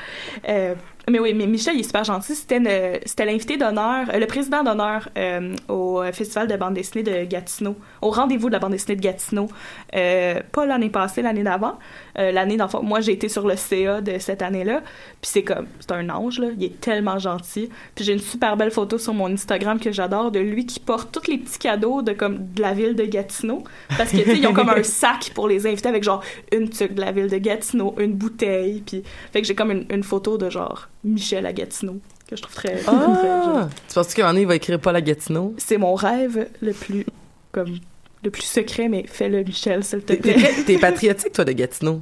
Euh, 0.48 0.74
mais 1.10 1.18
oui, 1.18 1.34
mais 1.34 1.46
Michel, 1.46 1.74
il 1.74 1.80
est 1.80 1.84
super 1.84 2.04
gentil. 2.04 2.34
C'était, 2.34 2.58
une- 2.58 3.00
c'était 3.04 3.24
l'invité 3.24 3.56
d'honneur, 3.56 4.06
euh, 4.12 4.18
le 4.18 4.26
président 4.26 4.62
d'honneur 4.62 5.08
euh, 5.18 5.54
au 5.68 6.00
Festival 6.12 6.46
de 6.48 6.56
bande 6.56 6.74
dessinée 6.74 7.02
de 7.02 7.24
Gatineau, 7.24 7.76
au 8.00 8.10
rendez-vous 8.10 8.48
de 8.48 8.52
la 8.52 8.58
bande 8.60 8.72
dessinée 8.72 8.96
de 8.96 9.00
Gatineau. 9.02 9.48
Euh, 9.94 10.40
pas 10.52 10.64
l'année 10.66 10.90
passée, 10.90 11.22
l'année 11.22 11.42
d'avant. 11.42 11.78
Euh, 12.18 12.30
l'année 12.30 12.56
d'enfant. 12.56 12.82
Moi, 12.82 13.00
j'ai 13.00 13.12
été 13.12 13.28
sur 13.28 13.46
le 13.46 13.56
CA 13.56 14.00
de 14.00 14.18
cette 14.18 14.42
année-là. 14.42 14.82
Puis 15.20 15.30
c'est 15.32 15.42
comme, 15.42 15.66
c'est 15.80 15.92
un 15.92 16.08
ange, 16.10 16.38
là. 16.38 16.48
Il 16.58 16.64
est 16.64 16.80
tellement 16.80 17.18
gentil. 17.18 17.70
Puis 17.94 18.04
j'ai 18.04 18.12
une 18.12 18.18
super 18.18 18.56
belle 18.56 18.70
photo 18.70 18.98
sur 18.98 19.14
mon 19.14 19.32
Instagram 19.32 19.80
que 19.80 19.92
j'adore 19.92 20.30
de 20.30 20.38
lui 20.38 20.66
qui 20.66 20.78
porte 20.78 21.10
tous 21.10 21.30
les 21.30 21.38
petits 21.38 21.58
cadeaux 21.58 22.02
de 22.02 22.12
comme 22.12 22.52
de 22.52 22.60
la 22.60 22.74
ville 22.74 22.94
de 22.94 23.04
Gatineau. 23.04 23.64
Parce 23.96 24.10
que, 24.10 24.18
tu 24.18 24.24
sais, 24.24 24.38
ils 24.38 24.46
ont 24.46 24.52
comme 24.52 24.68
un 24.68 24.82
sac 24.82 25.30
pour 25.34 25.48
les 25.48 25.66
invités 25.66 25.88
avec 25.88 26.02
genre 26.02 26.22
une 26.52 26.68
tuque 26.68 26.94
de 26.94 27.00
la 27.00 27.12
ville 27.12 27.28
de 27.28 27.38
Gatineau, 27.38 27.94
une 27.98 28.12
bouteille. 28.12 28.82
Puis, 28.84 29.02
fait 29.32 29.40
que 29.40 29.46
j'ai 29.46 29.54
comme 29.54 29.70
une, 29.70 29.86
une 29.90 30.02
photo 30.02 30.36
de 30.36 30.50
genre 30.50 30.88
Michel 31.04 31.46
à 31.46 31.52
Gatineau 31.52 31.98
que 32.28 32.36
je 32.36 32.42
trouve 32.42 32.54
très. 32.54 32.80
Ah, 32.86 33.68
tu 33.88 33.94
penses 33.94 34.14
qu'un 34.14 34.36
il 34.36 34.46
va 34.46 34.56
écrire 34.56 34.78
Paul 34.78 34.96
à 34.96 35.00
Gatineau? 35.00 35.54
C'est 35.56 35.78
mon 35.78 35.94
rêve 35.94 36.48
le 36.60 36.72
plus, 36.72 37.06
comme, 37.52 37.76
le 38.24 38.30
plus 38.30 38.42
secret, 38.44 38.88
mais 38.88 39.04
fais-le, 39.06 39.42
Michel, 39.42 39.82
s'il 39.84 40.00
te 40.00 40.12
plaît. 40.14 40.34
T'es 40.34 40.62
t'es 40.64 40.78
patriotique, 40.78 41.32
toi, 41.32 41.44
de 41.44 41.52
Gatineau 41.52 42.00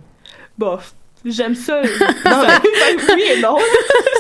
Bof. 0.59 0.95
J'aime 1.23 1.55
ça. 1.55 1.83
Non, 1.83 2.43
mais- 2.47 3.15
oui 3.15 3.23
et 3.37 3.41
non. 3.43 3.59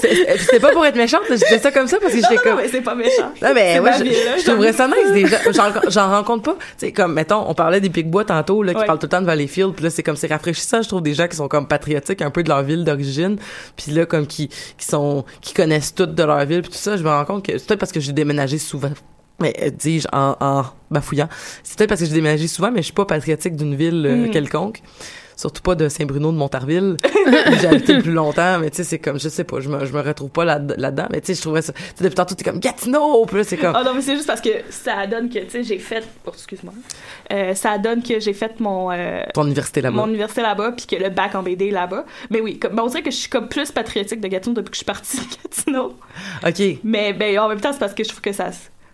C'est- 0.02 0.60
pas 0.60 0.70
pour 0.72 0.84
être 0.84 0.96
méchante, 0.96 1.22
je 1.30 1.34
disais 1.34 1.58
ça 1.58 1.70
comme 1.72 1.86
ça 1.86 1.98
parce 1.98 2.12
que 2.12 2.20
j'étais 2.20 2.36
comme. 2.36 2.56
non, 2.56 2.62
mais 2.62 2.68
c'est 2.68 2.82
pas 2.82 2.94
méchant. 2.94 3.32
Non, 3.40 3.52
mais 3.54 3.72
c'est 3.74 3.80
ouais, 3.80 3.90
je, 3.98 4.02
vie, 4.04 4.10
là, 4.10 4.36
je 4.38 4.44
trouverais 4.44 4.72
ça 4.74 4.86
nice. 4.86 5.12
Déjà, 5.14 5.38
j'en, 5.50 5.72
j'en 5.88 6.10
rencontre 6.10 6.42
pas. 6.42 6.56
Tu 6.78 6.86
sais, 6.86 6.92
comme, 6.92 7.14
mettons, 7.14 7.48
on 7.48 7.54
parlait 7.54 7.80
des 7.80 7.88
Picbois 7.88 8.26
tantôt, 8.26 8.62
là, 8.62 8.74
qui 8.74 8.80
Ouais. 8.80 8.84
parlent 8.86 8.98
tout 8.98 9.06
le 9.06 9.10
temps 9.10 9.22
de 9.22 9.26
Valleyfield, 9.26 9.72
puis 9.74 9.84
là, 9.84 9.88
c'est 9.90 10.02
comme, 10.02 10.16
c'est 10.16 10.26
rafraîchissant, 10.26 10.82
je 10.82 10.88
trouve, 10.88 11.00
des 11.02 11.14
gens 11.14 11.26
qui 11.26 11.36
sont 11.36 11.48
comme 11.48 11.66
patriotiques 11.66 12.20
un 12.20 12.30
peu 12.30 12.42
de 12.42 12.50
leur 12.50 12.62
ville 12.64 12.84
d'origine, 12.84 13.38
puis 13.76 13.92
là, 13.92 14.04
comme, 14.04 14.26
qui, 14.26 14.48
qui 14.48 14.84
sont, 14.86 15.24
qui 15.40 15.54
connaissent 15.54 15.94
tout 15.94 16.04
de 16.06 16.22
leur 16.22 16.44
ville, 16.44 16.60
puis 16.60 16.70
tout 16.70 16.76
ça, 16.78 16.98
je 16.98 17.02
me 17.02 17.08
rends 17.08 17.24
compte 17.24 17.46
que 17.46 17.56
c'est 17.56 17.66
peut-être 17.66 17.80
parce 17.80 17.92
que 17.92 18.00
j'ai 18.00 18.12
déménagé 18.12 18.58
souvent. 18.58 18.92
Mais, 19.40 19.54
euh, 19.62 19.70
dis-je, 19.70 20.06
en, 20.12 20.36
en 20.40 20.62
bafouillant. 20.90 21.28
C'est 21.62 21.76
peut-être 21.78 21.88
parce 21.90 22.00
que 22.00 22.06
j'ai 22.06 22.14
déménagé 22.14 22.46
souvent, 22.46 22.70
mais 22.70 22.78
je 22.80 22.84
suis 22.86 22.92
pas 22.94 23.04
patriotique 23.06 23.56
d'une 23.56 23.74
ville 23.74 24.04
euh, 24.06 24.26
Mm. 24.26 24.30
quelconque. 24.30 24.80
surtout 25.36 25.62
pas 25.62 25.74
de 25.74 25.88
Saint-Bruno 25.88 26.32
de 26.32 26.36
Montarville, 26.36 26.98
où 27.02 27.54
j'ai 27.58 27.66
habité 27.66 27.94
le 27.94 28.02
plus 28.02 28.12
longtemps, 28.12 28.58
mais 28.58 28.68
tu 28.68 28.76
sais, 28.76 28.84
c'est 28.84 28.98
comme, 28.98 29.18
je 29.18 29.30
sais 29.30 29.44
pas, 29.44 29.58
je 29.60 29.70
me, 29.70 29.86
je 29.86 29.92
me 29.94 30.02
retrouve 30.02 30.28
pas 30.28 30.44
là- 30.44 30.60
là-dedans, 30.76 31.06
mais 31.10 31.22
tu 31.22 31.28
sais, 31.28 31.34
je 31.34 31.40
trouvais 31.40 31.62
ça, 31.62 31.72
tu 31.72 31.80
sais, 31.80 32.04
depuis 32.04 32.14
tantôt, 32.14 32.34
t'es 32.34 32.44
comme 32.44 32.60
Gatineau, 32.60 33.24
puis 33.24 33.38
là, 33.38 33.44
c'est 33.44 33.56
comme, 33.56 33.72
Ah 33.74 33.82
non, 33.82 33.94
mais 33.94 34.02
c'est 34.02 34.16
juste 34.16 34.26
parce 34.26 34.42
que 34.42 34.50
ça 34.68 35.06
donne 35.06 35.30
que, 35.30 35.38
tu 35.38 35.48
sais, 35.48 35.62
j'ai 35.62 35.78
fait. 35.78 36.04
Oh, 36.26 36.30
excuse-moi. 36.34 36.74
Euh, 37.32 37.54
ça 37.54 37.78
donne 37.78 38.02
que 38.02 38.20
j'ai 38.20 38.34
fait 38.34 38.60
mon. 38.60 38.90
euh, 38.92 39.22
ton 39.32 39.46
université 39.46 39.80
là-bas. 39.80 39.96
mon 39.96 40.08
université 40.08 40.42
là-bas, 40.42 40.72
puis 40.72 40.84
que 40.84 40.96
le 41.02 41.08
bac 41.08 41.34
en 41.34 41.42
BD 41.42 41.68
est 41.68 41.70
là-bas. 41.70 42.04
Mais 42.28 42.42
oui, 42.42 42.58
comme, 42.58 42.74
ben, 42.74 42.82
on 42.82 42.88
dirait 42.88 43.02
que 43.02 43.10
je 43.10 43.16
suis 43.16 43.30
comme 43.30 43.48
plus 43.48 43.72
patriotique 43.72 44.20
de 44.20 44.28
Gatineau 44.28 44.56
depuis 44.56 44.72
que 44.72 44.76
je 44.76 44.80
suis 44.80 44.84
partie 44.84 45.16
de 45.16 45.24
Gatineau. 45.42 45.94
OK. 46.46 46.78
Mais 46.84 47.14
ben, 47.14 47.38
en 47.38 47.48
même 47.48 47.60
temps, 47.62 47.72
c'est 47.72 47.78
parce 47.78 47.94
que 47.94 48.04
je 48.04 48.10
trouve 48.10 48.20
que 48.20 48.32
ça, 48.32 48.50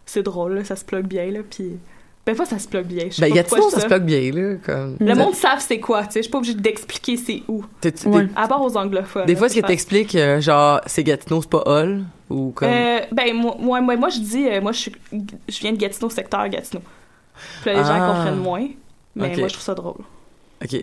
c'est 0.06 0.22
drôle, 0.22 0.54
là, 0.54 0.64
ça 0.64 0.76
se 0.76 0.84
plug 0.84 1.06
bien, 1.06 1.30
là, 1.30 1.40
puis... 1.48 1.78
Ben, 2.24 2.34
fois, 2.34 2.44
ça 2.44 2.58
se 2.58 2.66
plug 2.66 2.86
bien. 2.86 3.04
Je 3.08 3.14
sais 3.14 3.22
Ben, 3.30 3.32
pas 3.36 3.42
pourquoi 3.44 3.70
ça 3.70 3.76
je 3.76 3.82
se 3.82 3.86
plug 3.86 4.02
bien, 4.02 4.32
là, 4.32 4.56
comme. 4.64 4.96
Le 4.98 5.14
monde 5.14 5.34
savent 5.36 5.60
c'est 5.60 5.78
quoi, 5.78 6.02
tu 6.06 6.14
sais. 6.14 6.18
Je 6.18 6.22
suis 6.22 6.30
pas 6.32 6.38
obligée 6.38 6.54
d'expliquer 6.54 7.16
c'est 7.16 7.44
où. 7.46 7.64
Ouais. 8.06 8.26
À 8.34 8.48
part 8.48 8.62
aux 8.62 8.76
anglophones. 8.76 9.26
Des 9.26 9.34
là, 9.34 9.38
fois, 9.38 9.48
ce 9.48 9.54
que 9.54 9.60
c'est 9.60 9.66
t'expliques, 9.68 10.16
euh, 10.16 10.40
genre, 10.40 10.80
c'est 10.86 11.04
Gatineau, 11.04 11.40
c'est 11.40 11.50
pas 11.50 11.62
Hall, 11.66 12.02
ou 12.28 12.50
comme. 12.50 12.68
Euh, 12.68 12.98
ben, 13.12 13.32
moi, 13.32 13.54
moi, 13.60 13.80
moi, 13.80 13.96
moi, 13.96 14.08
je 14.08 14.18
dis, 14.18 14.48
euh, 14.48 14.60
moi, 14.60 14.72
je, 14.72 14.78
suis, 14.80 14.92
je 15.12 15.60
viens 15.60 15.70
de 15.70 15.76
Gatineau, 15.76 16.10
secteur 16.10 16.48
Gatineau. 16.48 16.82
Puis 17.62 17.70
là, 17.70 17.74
les 17.74 17.80
Ah. 17.80 17.96
gens 17.96 18.12
comprennent 18.12 18.42
moins, 18.42 18.66
mais 19.14 19.36
moi, 19.36 19.46
je 19.46 19.52
trouve 19.52 19.64
ça 19.64 19.74
drôle. 19.74 20.02
OK. 20.64 20.80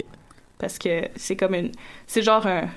Parce 0.59 0.79
que 0.79 1.09
c'est 1.17 1.35
comme 1.35 1.55
une. 1.55 1.71
C'est 2.07 2.21
genre 2.21 2.47
un. 2.47 2.69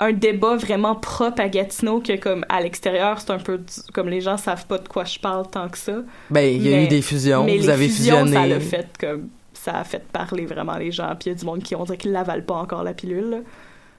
Un 0.00 0.12
débat 0.12 0.56
vraiment 0.56 0.94
propre 0.94 1.40
à 1.40 1.48
Gatineau 1.48 2.00
que, 2.00 2.16
comme, 2.16 2.44
à 2.48 2.60
l'extérieur, 2.60 3.20
c'est 3.20 3.30
un 3.32 3.38
peu. 3.38 3.58
du- 3.58 3.92
Comme 3.92 4.08
les 4.08 4.20
gens 4.20 4.36
savent 4.36 4.66
pas 4.66 4.78
de 4.78 4.86
quoi 4.88 5.04
je 5.04 5.18
parle 5.18 5.46
tant 5.50 5.68
que 5.68 5.76
ça. 5.78 5.94
Ben, 6.30 6.54
il 6.54 6.62
y 6.62 6.72
a 6.72 6.76
Mais- 6.76 6.84
eu 6.84 6.88
des 6.88 7.02
fusions, 7.02 7.42
mais 7.44 7.56
vous 7.56 7.62
les 7.64 7.70
avez 7.70 7.88
fusions, 7.88 8.18
fusionné. 8.24 8.32
ça 8.36 8.46
l'a 8.46 8.60
fait 8.60 8.88
comme. 9.00 9.28
Ça 9.54 9.76
a 9.78 9.82
fait 9.84 10.04
parler 10.12 10.46
vraiment 10.46 10.76
les 10.76 10.92
gens. 10.92 11.08
Puis 11.18 11.26
il 11.26 11.28
y 11.30 11.32
a 11.32 11.34
du 11.34 11.44
monde 11.44 11.62
qui, 11.64 11.74
on 11.74 11.82
dirait 11.82 11.98
qu'ils 11.98 12.12
l'avalent 12.12 12.44
pas 12.44 12.54
encore 12.54 12.84
la 12.84 12.94
pilule. 12.94 13.28
là. 13.30 13.36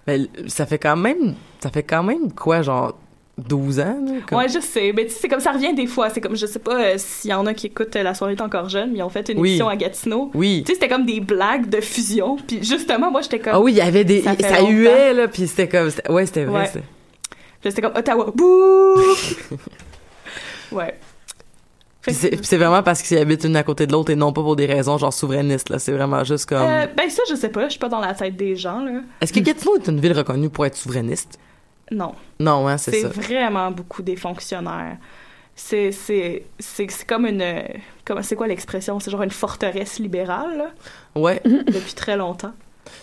Ben, 0.07 0.25
ça 0.47 0.65
fait 0.65 0.79
quand 0.79 0.95
même, 0.95 1.35
ça 1.59 1.69
fait 1.69 1.83
quand 1.83 2.01
même 2.01 2.31
quoi, 2.31 2.61
genre 2.61 2.97
12 3.39 3.79
ans, 3.79 3.97
là, 4.05 4.11
comme- 4.27 4.37
Ouais, 4.39 4.47
je 4.49 4.59
sais. 4.59 4.91
Mais 4.95 5.05
tu 5.05 5.11
sais, 5.11 5.19
c'est 5.21 5.27
comme 5.27 5.39
ça 5.39 5.51
revient 5.51 5.73
des 5.73 5.87
fois. 5.87 6.09
C'est 6.09 6.21
comme, 6.21 6.35
je 6.35 6.45
sais 6.45 6.59
pas 6.59 6.79
euh, 6.79 6.93
s'il 6.97 7.31
y 7.31 7.33
en 7.33 7.45
a 7.45 7.53
qui 7.53 7.67
écoutent 7.67 7.95
euh, 7.95 8.03
La 8.03 8.13
soirée 8.13 8.33
est 8.33 8.41
encore 8.41 8.69
jeune, 8.69 8.91
mais 8.91 8.99
ils 8.99 9.03
ont 9.03 9.09
fait 9.09 9.27
une 9.29 9.39
Oui. 9.39 9.49
émission 9.49 9.69
à 9.69 9.75
Gatineau. 9.75 10.31
Oui. 10.33 10.63
Tu 10.65 10.73
sais, 10.73 10.79
c'était 10.79 10.89
comme 10.93 11.05
des 11.05 11.19
blagues 11.19 11.69
de 11.69 11.81
fusion. 11.81 12.37
Puis 12.47 12.59
justement, 12.63 13.11
moi, 13.11 13.21
j'étais 13.21 13.39
comme. 13.39 13.53
Ah 13.55 13.59
oui, 13.59 13.71
il 13.73 13.77
y 13.77 13.81
avait 13.81 14.03
des, 14.03 14.21
Ça 14.21 14.35
huait, 14.63 15.13
là, 15.13 15.27
puis 15.27 15.47
c'était 15.47 15.67
comme, 15.67 15.89
ouais, 16.09 16.25
c'était 16.25 16.45
vrai. 16.45 16.69
Ouais. 16.73 16.81
c'était- 17.63 17.81
comme 17.81 17.95
Ottawa. 17.95 18.31
Bouh! 18.35 18.95
ouais. 20.71 20.95
C'est 22.11 22.57
vraiment 22.57 22.81
parce 22.81 23.01
qu'ils 23.01 23.17
habitent 23.17 23.43
une 23.43 23.55
à 23.55 23.63
côté 23.63 23.85
de 23.85 23.91
l'autre 23.91 24.09
et 24.11 24.15
non 24.15 24.31
pas 24.33 24.41
pour 24.41 24.55
des 24.55 24.65
raisons 24.65 24.97
genre 24.97 25.13
souverainistes, 25.13 25.69
là. 25.69 25.77
C'est 25.79 25.91
vraiment 25.91 26.23
juste 26.23 26.47
comme. 26.47 26.61
Euh, 26.61 26.87
ben 26.97 27.09
ça, 27.09 27.21
je 27.29 27.35
sais 27.35 27.49
pas. 27.49 27.65
Je 27.65 27.71
suis 27.71 27.79
pas 27.79 27.89
dans 27.89 27.99
la 27.99 28.13
tête 28.13 28.35
des 28.35 28.55
gens, 28.55 28.79
là. 28.83 29.01
Est-ce 29.21 29.33
que 29.33 29.39
Gatineau 29.41 29.75
est 29.75 29.87
une 29.87 29.99
ville 29.99 30.13
reconnue 30.13 30.49
pour 30.49 30.65
être 30.65 30.77
souverainiste? 30.77 31.37
Non. 31.91 32.13
Non, 32.39 32.67
hein, 32.67 32.77
c'est 32.77 32.91
C'est 32.91 33.01
ça. 33.01 33.07
vraiment 33.09 33.71
beaucoup 33.71 34.01
des 34.01 34.15
fonctionnaires. 34.15 34.97
C'est 35.55 35.91
c'est 35.91 36.43
c'est 36.57 36.87
c'est 36.89 37.05
comme 37.05 37.25
une 37.25 37.43
comment 38.05 38.21
c'est 38.21 38.35
quoi 38.35 38.47
l'expression? 38.47 38.99
C'est 38.99 39.11
genre 39.11 39.23
une 39.23 39.31
forteresse 39.31 39.99
libérale 39.99 40.57
là, 40.57 40.67
Ouais, 41.15 41.41
depuis 41.45 41.93
très 41.95 42.15
longtemps. 42.15 42.53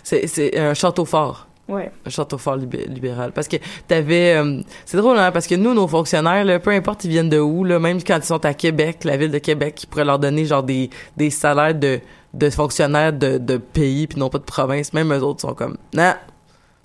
c'est 0.03 0.26
c'est 0.26 0.57
un 0.59 0.72
château 0.74 1.05
fort. 1.05 1.47
Ouais. 1.68 1.91
un 2.07 2.11
château 2.11 2.39
fort 2.39 2.57
libé- 2.57 2.87
libéral 2.87 3.32
parce 3.32 3.49
que 3.49 3.57
t'avais 3.89 4.37
euh, 4.37 4.61
c'est 4.84 4.97
drôle 4.99 5.18
hein 5.18 5.32
parce 5.32 5.49
que 5.49 5.57
nous 5.57 5.74
nos 5.74 5.89
fonctionnaires 5.89 6.45
là, 6.45 6.61
peu 6.61 6.70
importe 6.70 7.03
ils 7.03 7.11
viennent 7.11 7.28
de 7.28 7.41
où 7.41 7.64
là 7.64 7.80
même 7.80 8.01
quand 8.05 8.18
ils 8.18 8.22
sont 8.24 8.45
à 8.47 8.55
Québec 8.55 9.03
la 9.03 9.16
ville 9.16 9.32
de 9.32 9.39
Québec 9.39 9.74
qui 9.74 9.89
pourrait 9.89 10.05
leur 10.05 10.20
donner 10.20 10.45
genre 10.45 10.62
des 10.62 10.91
des 11.16 11.28
salaires 11.28 11.74
de 11.74 11.99
de 12.34 12.51
fonctionnaires 12.51 13.12
de 13.12 13.39
de 13.39 13.57
pays 13.57 14.07
puis 14.07 14.16
non 14.20 14.28
pas 14.30 14.39
de 14.39 14.45
province 14.45 14.93
même 14.93 15.12
eux 15.12 15.22
autres 15.24 15.41
sont 15.41 15.55
comme 15.55 15.76
non 15.93 16.12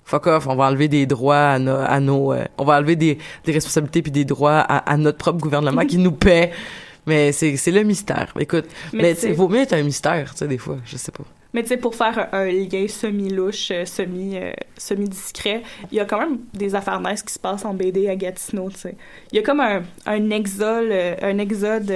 fuck 0.04 0.26
off 0.26 0.46
on 0.46 0.54
va 0.54 0.66
enlever 0.66 0.88
des 0.88 1.06
droits 1.06 1.36
à, 1.36 1.58
nos 1.58 1.76
à 1.76 2.00
nos 2.00 2.32
euh, 2.32 2.44
on 2.58 2.64
va 2.64 2.78
enlever 2.78 2.96
des 2.96 3.18
des 3.44 3.52
responsabilités 3.52 4.02
puis 4.02 4.12
des 4.12 4.24
droits 4.24 4.58
à, 4.58 4.78
à 4.78 4.96
notre 4.96 5.18
propre 5.18 5.38
gouvernement 5.38 5.84
qui 5.86 5.98
nous 5.98 6.12
paie 6.12 6.52
mais 7.06 7.32
c'est 7.32 7.70
le 7.70 7.82
mystère 7.82 8.32
écoute 8.38 8.66
Mais 8.92 9.14
mais, 9.22 9.32
vaut 9.32 9.48
mieux 9.48 9.60
être 9.60 9.72
un 9.72 9.82
mystère 9.82 10.32
tu 10.32 10.38
sais 10.38 10.48
des 10.48 10.58
fois 10.58 10.78
je 10.84 10.96
sais 10.96 11.12
pas 11.12 11.24
Mais 11.52 11.62
tu 11.62 11.68
sais, 11.68 11.76
pour 11.76 11.94
faire 11.94 12.28
un, 12.32 12.38
un 12.38 12.46
lien 12.46 12.88
semi-louche, 12.88 13.70
euh, 13.72 13.84
semi, 13.84 14.38
euh, 14.38 14.52
semi-discret, 14.78 15.62
il 15.90 15.98
y 15.98 16.00
a 16.00 16.06
quand 16.06 16.18
même 16.18 16.38
des 16.54 16.74
affaires 16.74 16.98
nice 17.00 17.22
qui 17.22 17.34
se 17.34 17.38
passent 17.38 17.66
en 17.66 17.74
BD 17.74 18.08
à 18.08 18.16
Gatineau, 18.16 18.70
tu 18.70 18.78
sais. 18.78 18.96
Il 19.32 19.36
y 19.36 19.38
a 19.38 19.42
comme 19.42 19.60
un, 19.60 19.82
un 20.06 20.30
exode, 20.30 20.90
un 21.20 21.36
exode 21.36 21.92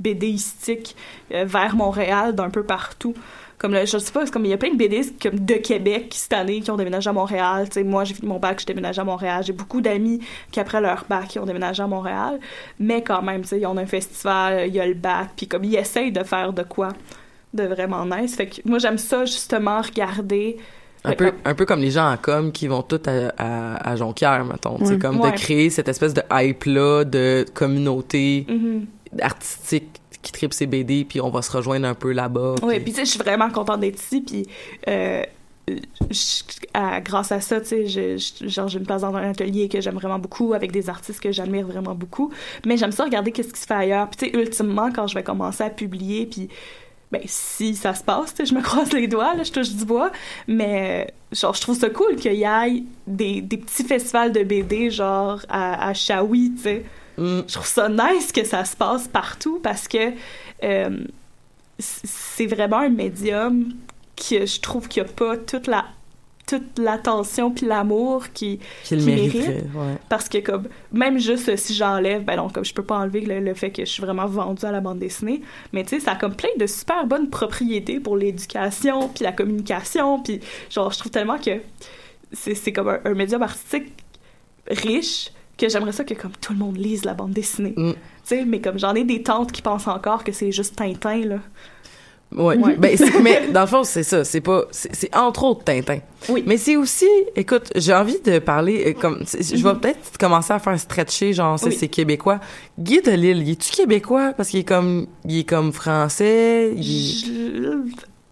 BDistique 0.00 0.96
vers 1.30 1.76
Montréal 1.76 2.34
d'un 2.34 2.50
peu 2.50 2.64
partout. 2.64 3.14
Comme 3.60 3.74
là, 3.74 3.84
je 3.84 3.98
sais 3.98 4.10
pas, 4.10 4.24
comme 4.26 4.46
il 4.46 4.50
y 4.50 4.54
a 4.54 4.56
plein 4.56 4.72
de 4.72 4.76
BDistes 4.76 5.20
comme 5.22 5.38
de 5.38 5.54
Québec 5.54 6.06
cette 6.16 6.32
année 6.32 6.60
qui 6.62 6.70
ont 6.70 6.76
déménagé 6.78 7.10
à 7.10 7.12
Montréal. 7.12 7.68
Tu 7.68 7.74
sais, 7.74 7.84
moi, 7.84 8.04
j'ai 8.04 8.14
fini 8.14 8.26
mon 8.26 8.38
bac, 8.38 8.58
j'ai 8.58 8.64
déménagé 8.64 9.00
à 9.02 9.04
Montréal. 9.04 9.44
J'ai 9.46 9.52
beaucoup 9.52 9.82
d'amis 9.82 10.18
qui, 10.50 10.60
après 10.60 10.80
leur 10.80 11.04
bac, 11.08 11.28
qui 11.28 11.38
ont 11.38 11.44
déménagé 11.44 11.82
à 11.82 11.86
Montréal. 11.86 12.40
Mais 12.78 13.02
quand 13.02 13.20
même, 13.20 13.42
tu 13.42 13.48
sais, 13.48 13.60
ils 13.60 13.66
ont 13.66 13.76
un 13.76 13.84
festival, 13.84 14.66
il 14.68 14.74
y 14.74 14.80
a 14.80 14.86
le 14.86 14.94
bac, 14.94 15.28
puis 15.36 15.46
comme 15.46 15.64
ils 15.64 15.76
essayent 15.76 16.10
de 16.10 16.22
faire 16.24 16.54
de 16.54 16.62
quoi 16.62 16.88
de 17.52 17.64
vraiment 17.64 18.06
nice. 18.06 18.34
Fait 18.34 18.46
que 18.46 18.60
moi, 18.64 18.78
j'aime 18.78 18.96
ça, 18.96 19.26
justement, 19.26 19.82
regarder. 19.82 20.56
Un 21.04 21.12
peu, 21.12 21.26
comme- 21.26 21.40
un 21.44 21.54
peu 21.54 21.66
comme 21.66 21.80
les 21.80 21.90
gens 21.90 22.10
en 22.12 22.16
com 22.16 22.52
qui 22.52 22.66
vont 22.66 22.82
tous 22.82 23.00
à, 23.08 23.32
à, 23.36 23.90
à 23.90 23.96
Jonquière, 23.96 24.44
mettons. 24.44 24.78
C'est 24.84 24.98
comme 24.98 25.20
Ouais. 25.20 25.32
de 25.32 25.36
créer 25.36 25.68
cette 25.68 25.88
espèce 25.88 26.14
de 26.14 26.22
hype-là 26.32 27.04
de 27.04 27.44
communauté 27.52 28.46
Mhm. 28.48 28.86
artistique 29.20 29.99
qui 30.22 30.32
tripe 30.32 30.52
ses 30.52 30.66
BD, 30.66 31.04
puis 31.04 31.20
on 31.20 31.30
va 31.30 31.42
se 31.42 31.50
rejoindre 31.50 31.86
un 31.88 31.94
peu 31.94 32.12
là-bas. 32.12 32.56
Oui, 32.62 32.74
puis- 32.76 32.84
puis 32.84 32.92
tu 32.92 32.98
sais, 33.00 33.04
je 33.06 33.10
suis 33.10 33.18
vraiment 33.18 33.50
contente 33.50 33.80
d'être 33.80 33.98
ici, 34.00 34.20
puis 34.20 34.46
euh, 34.88 35.22
à- 36.74 37.00
grâce 37.00 37.32
à 37.32 37.40
ça, 37.40 37.60
tu 37.60 37.66
sais, 37.68 37.86
je- 37.86 38.48
genre 38.48 38.68
j'ai 38.68 38.78
une 38.78 38.86
place 38.86 39.02
dans 39.02 39.14
un 39.14 39.30
atelier 39.30 39.68
que 39.68 39.80
j'aime 39.80 39.94
vraiment 39.94 40.18
beaucoup, 40.18 40.54
avec 40.54 40.72
des 40.72 40.88
artistes 40.90 41.20
que 41.20 41.32
j'admire 41.32 41.66
vraiment 41.66 41.94
beaucoup, 41.94 42.30
mais 42.66 42.76
j'aime 42.76 42.92
ça 42.92 43.04
regarder 43.04 43.32
qu'est-ce 43.32 43.52
qui 43.52 43.60
se 43.60 43.66
fait 43.66 43.74
ailleurs. 43.74 44.08
Puis 44.08 44.28
tu 44.30 44.36
sais, 44.36 44.42
ultimement, 44.42 44.90
quand 44.94 45.06
je 45.06 45.14
vais 45.14 45.22
commencer 45.22 45.62
à 45.64 45.70
publier, 45.70 46.26
puis 46.26 46.48
ben 47.12 47.22
si 47.26 47.74
ça 47.74 47.94
se 47.94 48.04
passe, 48.04 48.34
tu 48.34 48.36
sais, 48.38 48.46
je 48.46 48.54
me 48.54 48.62
croise 48.62 48.92
les 48.92 49.06
doigts, 49.08 49.34
là, 49.34 49.42
je 49.42 49.52
touche 49.52 49.70
du 49.70 49.84
bois, 49.84 50.10
mais 50.46 51.06
euh, 51.08 51.34
genre 51.36 51.54
je 51.54 51.60
trouve 51.60 51.78
ça 51.78 51.90
cool 51.90 52.16
qu'il 52.16 52.34
y 52.34 52.44
ait 52.44 52.82
des, 53.06 53.40
des 53.40 53.56
petits 53.56 53.84
festivals 53.84 54.32
de 54.32 54.42
BD 54.42 54.90
genre 54.90 55.40
à, 55.48 55.88
à 55.88 55.94
Shawi, 55.94 56.52
tu 56.56 56.62
sais. 56.62 56.84
Mm. 57.20 57.42
Je 57.46 57.52
trouve 57.52 57.66
ça 57.66 57.88
nice 57.88 58.32
que 58.32 58.44
ça 58.44 58.64
se 58.64 58.74
passe 58.74 59.06
partout 59.06 59.60
parce 59.62 59.86
que 59.86 60.12
euh, 60.64 61.04
c'est 61.78 62.46
vraiment 62.46 62.78
un 62.78 62.88
médium 62.88 63.72
que 64.16 64.46
je 64.46 64.60
trouve 64.60 64.88
qu'il 64.88 65.02
n'y 65.02 65.08
a 65.08 65.12
pas 65.12 65.36
toute 65.36 65.66
la 65.66 65.84
toute 66.46 66.78
l'attention 66.78 67.52
puis 67.52 67.66
l'amour 67.66 68.32
qui 68.32 68.58
qui 68.82 68.96
mérite. 68.96 69.46
Ouais. 69.46 69.96
parce 70.08 70.28
que 70.28 70.38
comme 70.38 70.66
même 70.92 71.18
juste 71.18 71.48
euh, 71.48 71.56
si 71.56 71.74
j'enlève 71.74 72.24
ben 72.24 72.36
non 72.36 72.48
comme 72.48 72.64
je 72.64 72.74
peux 72.74 72.82
pas 72.82 72.96
enlever 72.96 73.20
le, 73.20 73.38
le 73.38 73.54
fait 73.54 73.70
que 73.70 73.84
je 73.84 73.90
suis 73.90 74.02
vraiment 74.02 74.26
vendue 74.26 74.64
à 74.64 74.72
la 74.72 74.80
bande 74.80 74.98
dessinée 74.98 75.42
mais 75.72 75.84
tu 75.84 75.90
sais 75.90 76.00
ça 76.00 76.12
a 76.12 76.16
comme 76.16 76.34
plein 76.34 76.48
de 76.58 76.66
super 76.66 77.06
bonnes 77.06 77.30
propriétés 77.30 78.00
pour 78.00 78.16
l'éducation 78.16 79.08
puis 79.08 79.22
la 79.22 79.30
communication 79.30 80.20
puis 80.20 80.40
genre 80.70 80.90
je 80.90 80.98
trouve 80.98 81.12
tellement 81.12 81.38
que 81.38 81.60
c'est 82.32 82.54
c'est 82.56 82.72
comme 82.72 82.88
un, 82.88 82.98
un 83.04 83.14
médium 83.14 83.42
artistique 83.42 83.92
riche 84.66 85.30
que 85.60 85.68
j'aimerais 85.68 85.92
ça 85.92 86.04
que 86.04 86.14
comme 86.14 86.32
tout 86.40 86.52
le 86.54 86.58
monde 86.58 86.76
lise 86.78 87.04
la 87.04 87.14
bande 87.14 87.32
dessinée 87.32 87.74
Mm. 87.76 87.92
tu 87.92 87.98
sais 88.24 88.44
mais 88.44 88.60
comme 88.60 88.78
j'en 88.78 88.94
ai 88.94 89.04
des 89.04 89.22
tantes 89.22 89.52
qui 89.52 89.62
pensent 89.62 89.86
encore 89.88 90.24
que 90.24 90.32
c'est 90.32 90.50
juste 90.52 90.74
Tintin 90.76 91.20
là 91.26 91.36
Ouais. 92.32 92.56
Ouais. 92.58 92.76
Ben, 92.76 92.96
mais 93.24 93.48
dans 93.52 93.62
le 93.62 93.66
fond, 93.66 93.82
c'est 93.82 94.04
ça. 94.04 94.22
C'est 94.22 94.40
pas. 94.40 94.62
C'est 94.70 95.12
entre 95.16 95.42
autres 95.42 95.64
Tintin. 95.64 95.98
Oui. 96.28 96.44
Mais 96.46 96.58
c'est 96.58 96.76
aussi. 96.76 97.08
Écoute, 97.34 97.72
j'ai 97.74 97.92
envie 97.92 98.20
de 98.20 98.38
parler. 98.38 98.84
euh, 98.86 98.92
comme 98.92 99.24
Je 99.34 99.56
vais 99.66 99.74
peut-être 99.74 100.16
commencer 100.16 100.52
à 100.52 100.60
faire 100.60 100.78
stretcher, 100.78 101.32
genre, 101.32 101.58
Oui. 101.64 101.72
c'est 101.76 101.88
québécois. 101.88 102.38
Guy 102.78 103.00
de 103.02 103.10
Lille, 103.10 103.42
il 103.42 103.50
est-tu 103.50 103.72
québécois? 103.72 104.32
Parce 104.36 104.50
qu'il 104.50 104.60
est 104.60 104.64
comme. 104.64 105.08
Il 105.24 105.40
est 105.40 105.44
comme 105.48 105.72
français. 105.72 106.72
il 106.76 106.82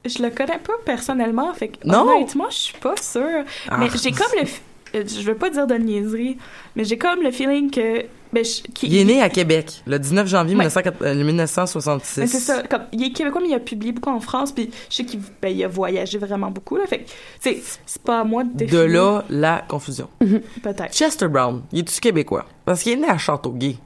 je, 0.05 0.09
je 0.09 0.23
le 0.23 0.31
connais 0.31 0.59
pas 0.59 0.75
personnellement 0.85 1.53
fait 1.55 1.67
que 1.71 1.79
Non? 1.85 2.09
honnêtement 2.09 2.47
je 2.51 2.57
suis 2.57 2.79
pas 2.79 2.95
sûre 3.03 3.43
Ah. 3.69 3.79
mais 3.79 3.89
j'ai 4.01 4.13
comme 4.13 4.29
le 4.41 4.47
je 4.95 5.23
veux 5.23 5.35
pas 5.37 5.51
dire 5.51 5.67
de 5.67 5.75
niaiserie 5.75 6.37
mais 6.77 6.85
j'ai 6.85 6.99
comme 6.99 7.23
le 7.23 7.31
feeling 7.31 7.71
que 7.71 8.05
ben, 8.31 8.45
je- 8.45 8.61
Il 8.87 8.95
est 8.95 9.05
né 9.05 9.23
à 9.23 9.31
Québec, 9.31 9.83
le 9.87 9.99
19 9.99 10.27
janvier 10.29 10.55
Ouais. 10.55 10.59
1904 10.65 11.03
euh, 11.03 11.15
1966. 11.15 12.21
mais 12.21 12.27
c'est 12.27 12.39
ça 12.41 12.63
comme 12.65 12.83
il 12.93 13.03
est 13.05 13.11
québécois 13.13 13.41
mais 13.43 13.49
il 13.49 13.55
a 13.55 13.59
publié 13.61 13.93
beaucoup 13.93 14.11
en 14.11 14.21
France 14.21 14.53
puis 14.53 14.71
je 14.91 14.97
sais 14.97 15.05
qu'il 15.05 15.21
ben, 15.41 15.49
il 15.49 15.65
a 15.65 15.69
voyagé 15.69 16.19
vraiment 16.19 16.51
beaucoup 16.51 16.77
là 16.77 16.85
fait 16.87 16.99
que 17.01 17.11
c'est 17.41 17.63
c'est 17.87 18.03
pas 18.03 18.21
à 18.21 18.25
moi 18.25 18.45
de 18.45 18.51
De 18.51 18.55
définir 18.67 18.89
là, 18.89 19.25
la 19.31 19.65
confusion. 19.67 20.09
peut-être 20.19 20.93
Chester 20.93 21.29
Brown, 21.29 21.63
il 21.73 21.79
est-tu 21.81 22.01
québécois? 22.01 22.45
Parce 22.67 22.83
qu'il 22.83 22.93
est 22.93 22.97
né 22.97 23.09
à 23.09 23.17
Châteauguay. 23.17 23.77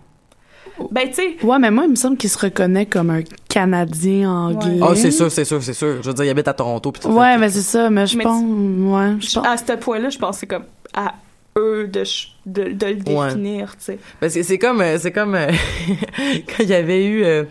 ben 0.91 1.09
tu 1.09 1.15
sais 1.15 1.37
Ouais, 1.45 1.59
mais 1.61 1.71
moi, 1.71 1.85
il 1.85 1.91
me 1.91 1.95
semble 1.97 2.17
qu'il 2.17 2.31
se 2.31 2.39
reconnaît 2.39 2.87
comme 2.87 3.11
un 3.11 3.21
Canadien 3.49 4.29
anglais. 4.31 4.79
Ah, 4.83 4.95
c'est 4.97 5.11
sûr, 5.11 5.31
c'est 5.31 5.45
sûr, 5.45 5.63
c'est 5.63 5.75
sûr. 5.75 6.03
Je 6.03 6.09
veux 6.09 6.15
dire, 6.15 6.25
il 6.25 6.31
habite 6.31 6.49
à 6.49 6.55
Toronto. 6.55 6.91
Puis 6.91 7.03
tout 7.03 7.09
Ouais, 7.11 7.37
mais 7.39 7.51
c'est 7.51 7.61
ça, 7.61 7.91
mais 7.91 8.07
je 8.07 8.19
pense. 8.19 8.43
Ouais, 8.43 9.21
je 9.21 9.35
pense. 9.39 9.47
à 9.47 9.57
ce 9.57 9.73
point 9.79 9.99
là 10.01 10.09
je 10.09 10.19
pensais 10.19 10.47
comme 10.47 10.65
à 10.95 11.15
eux 11.59 11.87
de, 11.87 12.03
de, 12.47 12.73
de 12.73 12.87
le 12.87 13.13
Ouais. 13.15 13.27
définir, 13.29 13.77
tu 13.77 13.85
sais. 13.85 13.99
Parce 14.19 14.33
que 14.33 14.43
c'est 14.43 14.57
comme, 14.59 14.81
euh, 14.81 14.97
c'est 14.99 15.13
comme 15.13 15.35
euh, 15.35 15.49
quand 16.49 16.61
il 16.63 16.69
y 16.71 16.75
avait 16.75 17.05
eu, 17.05 17.23
euh, 17.25 17.45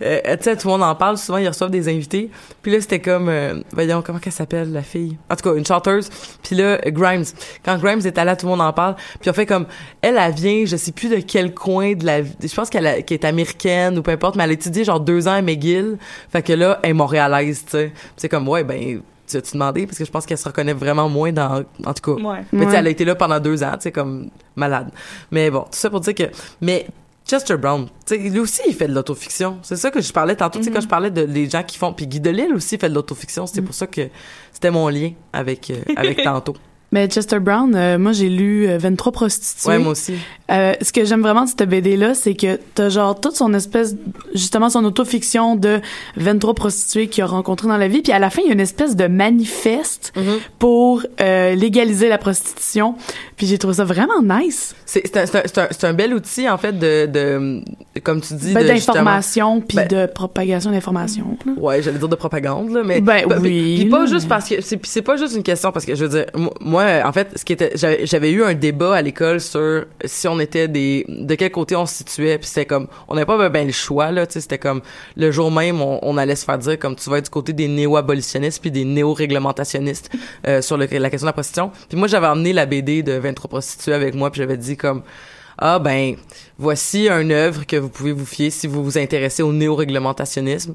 euh, 0.00 0.36
tu 0.38 0.44
sais, 0.44 0.56
tout 0.56 0.68
le 0.68 0.72
monde 0.72 0.82
en 0.82 0.94
parle 0.94 1.18
souvent, 1.18 1.36
ils 1.36 1.48
reçoivent 1.48 1.70
des 1.70 1.86
invités. 1.90 2.30
Puis 2.62 2.72
là, 2.72 2.80
c'était 2.80 3.00
comme, 3.00 3.28
euh, 3.28 3.60
voyons, 3.72 4.00
comment 4.00 4.18
qu'elle 4.18 4.32
s'appelle 4.32 4.72
la 4.72 4.80
fille? 4.80 5.18
En 5.28 5.36
tout 5.36 5.50
cas, 5.50 5.54
une 5.54 5.66
chanteuse. 5.66 6.08
Puis 6.42 6.56
là, 6.56 6.78
Grimes. 6.86 7.24
Quand 7.62 7.76
Grimes 7.78 8.00
est 8.06 8.16
allée, 8.16 8.34
tout 8.38 8.46
le 8.46 8.52
monde 8.52 8.62
en 8.62 8.72
parle. 8.72 8.96
Puis 9.20 9.28
on 9.28 9.34
fait 9.34 9.44
comme, 9.44 9.66
elle, 10.00 10.16
elle 10.18 10.32
vient, 10.32 10.64
je 10.64 10.76
sais 10.76 10.92
plus 10.92 11.10
de 11.10 11.16
quel 11.16 11.52
coin 11.52 11.92
de 11.92 12.06
la, 12.06 12.22
je 12.22 12.54
pense 12.54 12.70
qu'elle 12.70 12.86
a- 12.86 13.02
qu'elle 13.02 13.18
est 13.18 13.24
américaine 13.26 13.98
ou 13.98 14.02
peu 14.02 14.12
importe, 14.12 14.36
mais 14.36 14.44
elle 14.44 14.50
a 14.50 14.54
étudié 14.54 14.84
genre 14.84 14.98
deux 15.00 15.28
ans 15.28 15.32
à 15.34 15.42
McGill. 15.42 15.98
Fait 16.30 16.40
que 16.42 16.54
là, 16.54 16.80
elle 16.82 16.90
est 16.90 16.94
montréalaise, 16.94 17.64
tu 17.66 17.70
sais. 17.72 17.92
C'est 18.16 18.30
comme, 18.30 18.48
ouais, 18.48 18.64
ben, 18.64 19.02
tu 19.26 19.36
as-tu 19.36 19.52
demandé? 19.52 19.86
Parce 19.86 19.98
que 19.98 20.04
je 20.04 20.10
pense 20.10 20.26
qu'elle 20.26 20.38
se 20.38 20.48
reconnaît 20.48 20.72
vraiment 20.72 21.08
moins 21.08 21.32
dans, 21.32 21.62
en 21.84 21.94
tout 21.94 22.16
cas. 22.16 22.22
Ouais. 22.22 22.44
Mais 22.52 22.60
tu 22.60 22.64
sais, 22.66 22.70
Ouais. 22.72 22.78
elle 22.78 22.86
a 22.86 22.90
été 22.90 23.04
là 23.04 23.14
pendant 23.14 23.40
deux 23.40 23.62
ans, 23.62 23.72
tu 23.74 23.82
sais, 23.82 23.92
comme 23.92 24.28
malade. 24.56 24.90
Mais 25.30 25.50
bon, 25.50 25.60
tout 25.60 25.68
ça 25.72 25.90
pour 25.90 26.00
dire 26.00 26.14
que... 26.14 26.24
Mais 26.60 26.86
Chester 27.26 27.56
Brown, 27.56 27.86
tu 28.06 28.16
sais, 28.16 28.18
lui 28.18 28.40
aussi, 28.40 28.60
il 28.66 28.74
fait 28.74 28.88
de 28.88 28.94
l'autofiction. 28.94 29.58
C'est 29.62 29.76
ça 29.76 29.90
que 29.90 30.00
je 30.00 30.12
parlais 30.12 30.34
tantôt, 30.36 30.58
tu 30.58 30.64
sais, 30.66 30.70
quand 30.70 30.80
je 30.80 30.88
parlais 30.88 31.10
de 31.10 31.22
les 31.22 31.48
gens 31.48 31.62
qui 31.62 31.78
font... 31.78 31.92
Puis 31.92 32.06
Guy 32.06 32.20
Delisle 32.20 32.54
aussi 32.54 32.78
fait 32.78 32.88
de 32.88 32.94
l'autofiction. 32.94 33.46
C'est 33.46 33.62
pour 33.62 33.74
ça 33.74 33.86
que 33.86 34.08
c'était 34.52 34.70
mon 34.70 34.88
lien 34.88 35.12
avec, 35.32 35.70
euh, 35.70 35.80
avec 35.96 36.22
tantôt. 36.24 36.56
Mais 36.90 37.06
Chester 37.08 37.38
Brown, 37.38 37.74
euh, 37.74 37.96
moi 37.98 38.12
j'ai 38.12 38.28
lu 38.28 38.68
euh, 38.68 38.76
23 38.76 39.12
prostituées. 39.12 39.70
Ouais, 39.70 39.78
moi 39.78 39.92
aussi. 39.92 40.14
Euh, 40.52 40.74
ce 40.82 40.92
que 40.92 41.04
j'aime 41.04 41.22
vraiment 41.22 41.44
de 41.44 41.48
cette 41.48 41.68
BD-là, 41.68 42.14
c'est 42.14 42.34
que 42.34 42.58
t'as 42.74 42.88
genre 42.90 43.18
toute 43.18 43.34
son 43.36 43.54
espèce, 43.54 43.96
justement 44.34 44.68
son 44.68 44.84
autofiction 44.84 45.56
de 45.56 45.80
23 46.16 46.54
prostituées 46.54 47.06
qu'il 47.08 47.22
a 47.24 47.26
rencontrées 47.26 47.68
dans 47.68 47.76
la 47.78 47.88
vie, 47.88 48.02
puis 48.02 48.12
à 48.12 48.18
la 48.18 48.28
fin, 48.30 48.42
il 48.42 48.48
y 48.48 48.50
a 48.50 48.52
une 48.54 48.60
espèce 48.60 48.94
de 48.96 49.06
manifeste 49.06 50.12
Mhm. 50.16 50.24
pour 50.58 51.02
euh, 51.20 51.54
légaliser 51.54 52.08
la 52.08 52.18
prostitution, 52.18 52.94
puis 53.36 53.46
j'ai 53.46 53.58
trouvé 53.58 53.74
ça 53.74 53.84
vraiment 53.84 54.22
nice. 54.22 54.74
C'est 54.84 55.84
un, 55.84 55.92
bel 55.94 56.12
outil, 56.12 56.48
en 56.48 56.58
fait, 56.58 56.78
de... 56.78 57.06
de 57.06 57.62
comme 58.02 58.20
tu 58.20 58.34
dis, 58.34 58.52
Ben, 58.52 58.66
d'information, 58.66 59.60
puis 59.60 59.76
Ben- 59.76 59.88
de 59.88 60.06
propagation 60.06 60.70
d'information. 60.70 61.38
Ouais, 61.56 61.82
j'allais 61.82 61.98
dire 61.98 62.08
de 62.08 62.16
propagande 62.16 62.70
là, 62.72 62.82
mais 62.84 63.00
Ben 63.00 63.22
Puis- 63.28 63.38
oui, 63.40 63.76
Puis 63.80 63.88
pas 63.90 64.06
juste 64.06 64.28
parce 64.28 64.48
que 64.48 64.56
c'est 64.60 65.02
pas 65.02 65.16
juste 65.16 65.34
une 65.36 65.42
question 65.42 65.72
parce 65.72 65.84
que 65.84 65.94
je 65.94 66.04
veux 66.04 66.10
dire 66.10 66.26
mo- 66.34 66.52
moi 66.60 66.84
en 67.04 67.12
fait 67.12 67.28
ce 67.36 67.44
qui 67.44 67.52
était 67.52 67.72
j'avais 67.74 68.06
j'avais 68.06 68.30
eu 68.32 68.42
un 68.42 68.54
débat 68.54 68.94
à 68.96 69.02
l'école 69.02 69.40
sur 69.40 69.84
si 70.04 70.26
on 70.28 70.38
de 70.46 71.34
quel 71.34 71.50
côté 71.50 71.76
on 71.76 71.86
se 71.86 71.96
situait 71.96 72.38
puis 72.38 72.46
c'était 72.46 72.66
comme 72.66 72.88
on 73.08 73.14
n'avait 73.14 73.26
pas 73.26 73.38
ben, 73.38 73.48
ben 73.48 73.66
le 73.66 73.72
choix 73.72 74.10
là, 74.10 74.26
tu 74.26 74.34
sais 74.34 74.40
c'était 74.40 74.58
comme 74.58 74.82
le 75.16 75.30
jour 75.30 75.50
même 75.50 75.80
on, 75.80 76.16
allait 76.16 76.36
se 76.36 76.44
faire 76.44 76.58
dire 76.58 76.78
comme 76.78 76.96
tu 76.96 77.08
vas 77.10 77.18
être 77.18 77.24
du 77.24 77.30
côté 77.30 77.52
des 77.52 77.68
néo-abolitionnistes 77.68 78.60
puis 78.60 78.70
des 78.70 78.84
néo-réglementationnistes 78.84 80.10
euh, 80.46 80.62
sur 80.62 80.76
la 80.76 80.86
question 80.86 81.24
de 81.24 81.26
la 81.26 81.32
prostitution. 81.32 81.70
Puis 81.88 81.98
moi 81.98 82.08
j'avais 82.08 82.26
emmené 82.26 82.52
la 82.52 82.66
BD 82.66 83.02
de 83.02 83.12
23 83.12 83.48
prostituées 83.48 83.94
avec 83.94 84.14
moi 84.14 84.30
puis 84.30 84.38
j'avais 84.38 84.56
dit 84.56 84.76
comme 84.76 85.02
ah 85.58 85.78
ben 85.78 86.16
voici 86.58 87.08
une 87.08 87.32
œuvre 87.32 87.66
que 87.66 87.76
vous 87.76 87.88
pouvez 87.88 88.12
vous 88.12 88.26
fier 88.26 88.50
si 88.50 88.66
vous 88.66 88.82
vous 88.82 88.98
intéressez 88.98 89.42
au 89.42 89.52
néo-réglementationnisme. 89.52 90.74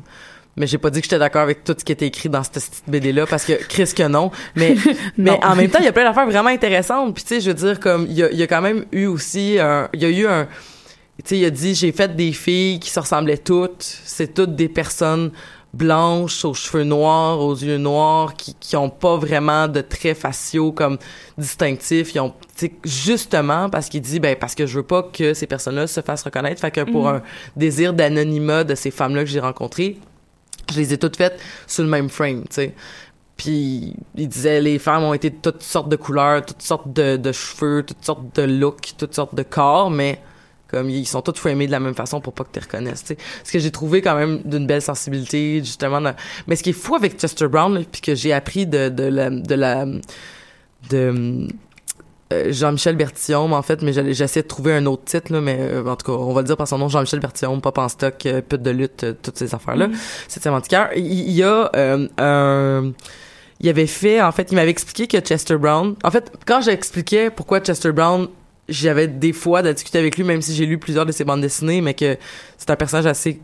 Mais 0.57 0.65
j'ai 0.67 0.79
pas 0.79 0.89
dit 0.89 0.99
que 1.01 1.05
j'étais 1.05 1.19
d'accord 1.19 1.43
avec 1.43 1.63
tout 1.63 1.75
ce 1.77 1.85
qui 1.85 1.91
était 1.91 2.07
écrit 2.07 2.29
dans 2.29 2.41
cette 2.43 2.53
petite 2.55 2.83
BD 2.87 3.13
là 3.13 3.25
parce 3.27 3.45
que 3.45 3.53
Chris 3.53 3.91
que 3.95 4.07
non. 4.07 4.31
Mais 4.55 4.75
mais 5.17 5.31
Non. 5.31 5.39
en 5.43 5.55
même 5.55 5.69
temps, 5.69 5.79
il 5.79 5.85
y 5.85 5.87
a 5.87 5.91
plein 5.93 6.03
d'affaires 6.03 6.25
vraiment 6.25 6.49
intéressantes. 6.49 7.13
Puis 7.13 7.23
tu 7.23 7.35
sais, 7.35 7.41
je 7.41 7.49
veux 7.51 7.53
dire 7.53 7.79
comme 7.79 8.07
il 8.09 8.13
y 8.13 8.23
a, 8.23 8.31
il 8.31 8.37
y 8.37 8.43
a 8.43 8.47
quand 8.47 8.61
même 8.61 8.85
eu 8.91 9.05
aussi 9.05 9.57
un 9.59 9.87
il 9.93 10.01
y 10.01 10.05
a 10.05 10.09
eu 10.09 10.25
un 10.27 10.45
tu 11.19 11.29
sais, 11.29 11.37
il 11.39 11.45
a 11.45 11.49
dit 11.51 11.73
j'ai 11.75 11.91
fait 11.91 12.15
des 12.15 12.31
filles 12.31 12.79
qui 12.79 12.89
se 12.89 12.99
ressemblaient 12.99 13.37
toutes, 13.37 13.81
c'est 13.81 14.33
toutes 14.33 14.55
des 14.55 14.67
personnes 14.69 15.31
blanches 15.73 16.43
aux 16.45 16.53
cheveux 16.55 16.83
noirs, 16.83 17.39
aux 17.39 17.53
yeux 17.55 17.77
noirs 17.77 18.33
qui 18.35 18.55
qui 18.59 18.75
ont 18.75 18.89
pas 18.89 19.17
vraiment 19.17 19.67
de 19.67 19.81
traits 19.81 20.17
faciaux 20.17 20.71
comme 20.71 20.97
distinctifs, 21.37 22.15
ils 22.15 22.19
ont 22.19 22.33
tu 22.55 22.67
sais 22.67 22.71
justement 22.83 23.69
parce 23.69 23.89
qu'il 23.89 24.01
dit 24.01 24.19
ben 24.19 24.35
parce 24.39 24.55
que 24.55 24.65
je 24.65 24.77
veux 24.77 24.83
pas 24.83 25.03
que 25.03 25.33
ces 25.35 25.45
personnes-là 25.45 25.85
se 25.87 26.01
fassent 26.01 26.23
reconnaître, 26.23 26.61
fait 26.61 26.71
que 26.71 26.81
pour 26.81 27.07
un 27.09 27.21
désir 27.55 27.93
d'anonymat 27.93 28.63
de 28.63 28.73
ces 28.75 28.89
femmes-là 28.91 29.23
que 29.23 29.29
j'ai 29.29 29.39
rencontrées, 29.39 29.97
je 30.71 30.79
les 30.79 30.93
ai 30.93 30.97
toutes 30.97 31.17
faites 31.17 31.39
sur 31.65 31.83
le 31.83 31.89
même 31.89 32.09
frame, 32.09 32.41
tu 32.43 32.55
sais. 32.55 32.75
Puis 33.35 33.93
il 34.15 34.27
disait 34.27 34.61
les 34.61 34.79
femmes 34.79 35.03
ont 35.03 35.13
été 35.13 35.31
toutes 35.31 35.61
sortes 35.61 35.89
de 35.89 35.95
couleurs, 35.95 36.43
toutes 36.45 36.61
sortes 36.61 36.91
de, 36.91 37.31
cheveux, 37.31 37.83
toutes 37.83 38.03
sortes 38.03 38.35
de 38.35 38.41
looks, 38.41 38.95
toutes 38.97 39.13
sortes 39.13 39.35
de 39.35 39.43
corps, 39.43 39.91
mais 39.91 40.19
comme 40.67 40.89
ils 40.89 41.07
sont 41.07 41.21
toutes 41.21 41.37
framés 41.37 41.67
de 41.67 41.71
la 41.71 41.79
même 41.79 41.93
façon 41.93 42.19
pour 42.19 42.33
pas 42.33 42.43
que 42.43 42.51
tu 42.51 42.59
reconnaisses, 42.59 43.03
tu 43.03 43.13
sais. 43.13 43.17
Ce 43.43 43.51
que 43.51 43.59
j'ai 43.59 43.71
trouvé 43.71 44.01
quand 44.01 44.15
même 44.15 44.41
d'une 44.43 44.65
belle 44.65 44.81
sensibilité, 44.81 45.59
justement. 45.59 46.01
Mais 46.47 46.55
ce 46.55 46.63
qui 46.63 46.71
est 46.71 46.73
fou 46.73 46.95
avec 46.95 47.19
Chester 47.19 47.47
Brown, 47.47 47.85
puis 47.85 48.01
que 48.01 48.15
j'ai 48.15 48.33
appris 48.33 48.65
de, 48.65 48.89
de 48.89 49.03
la 49.03 49.29
de 49.29 49.55
la 49.55 49.85
de 50.89 51.47
Jean-Michel 52.29 52.97
Bertillon, 52.97 53.51
en 53.53 53.61
fait, 53.61 53.81
mais 53.81 53.93
j'essaie 54.13 54.41
de 54.41 54.47
trouver 54.47 54.73
un 54.73 54.85
autre 54.85 55.03
titre, 55.05 55.31
là, 55.31 55.39
mais 55.39 55.57
euh, 55.59 55.85
en 55.85 55.95
tout 55.95 56.11
cas, 56.11 56.17
on 56.17 56.33
va 56.33 56.41
le 56.41 56.47
dire 56.47 56.57
par 56.57 56.67
son 56.67 56.77
nom, 56.77 56.89
Jean-Michel 56.89 57.19
Bertillon, 57.19 57.59
Pop 57.61 57.77
en 57.77 57.87
stock, 57.87 58.25
euh, 58.25 58.41
pute 58.41 58.61
de 58.61 58.71
lutte, 58.71 59.03
euh, 59.05 59.13
toutes 59.21 59.37
ces 59.37 59.55
affaires-là. 59.55 59.87
Septième 60.27 60.53
antiquaire. 60.53 60.89
Il, 60.95 61.05
il 61.05 61.31
y 61.31 61.43
a 61.43 61.71
euh, 61.75 62.07
un... 62.17 62.91
Il 63.59 63.69
avait 63.69 63.87
fait, 63.87 64.21
en 64.21 64.31
fait, 64.31 64.51
il 64.51 64.55
m'avait 64.55 64.71
expliqué 64.71 65.07
que 65.07 65.25
Chester 65.25 65.57
Brown... 65.57 65.95
En 66.03 66.11
fait, 66.11 66.31
quand 66.45 66.61
j'expliquais 66.61 67.29
pourquoi 67.29 67.59
Chester 67.59 67.91
Brown, 67.91 68.27
j'avais 68.69 69.07
des 69.07 69.33
fois 69.33 69.61
de 69.61 69.71
discuter 69.71 69.97
avec 69.97 70.17
lui, 70.17 70.23
même 70.25 70.41
si 70.41 70.53
j'ai 70.53 70.65
lu 70.65 70.77
plusieurs 70.77 71.05
de 71.05 71.11
ses 71.13 71.23
bandes 71.23 71.41
dessinées, 71.41 71.81
mais 71.81 71.93
que 71.93 72.17
c'est 72.57 72.69
un 72.69 72.75
personnage 72.75 73.05
assez 73.05 73.39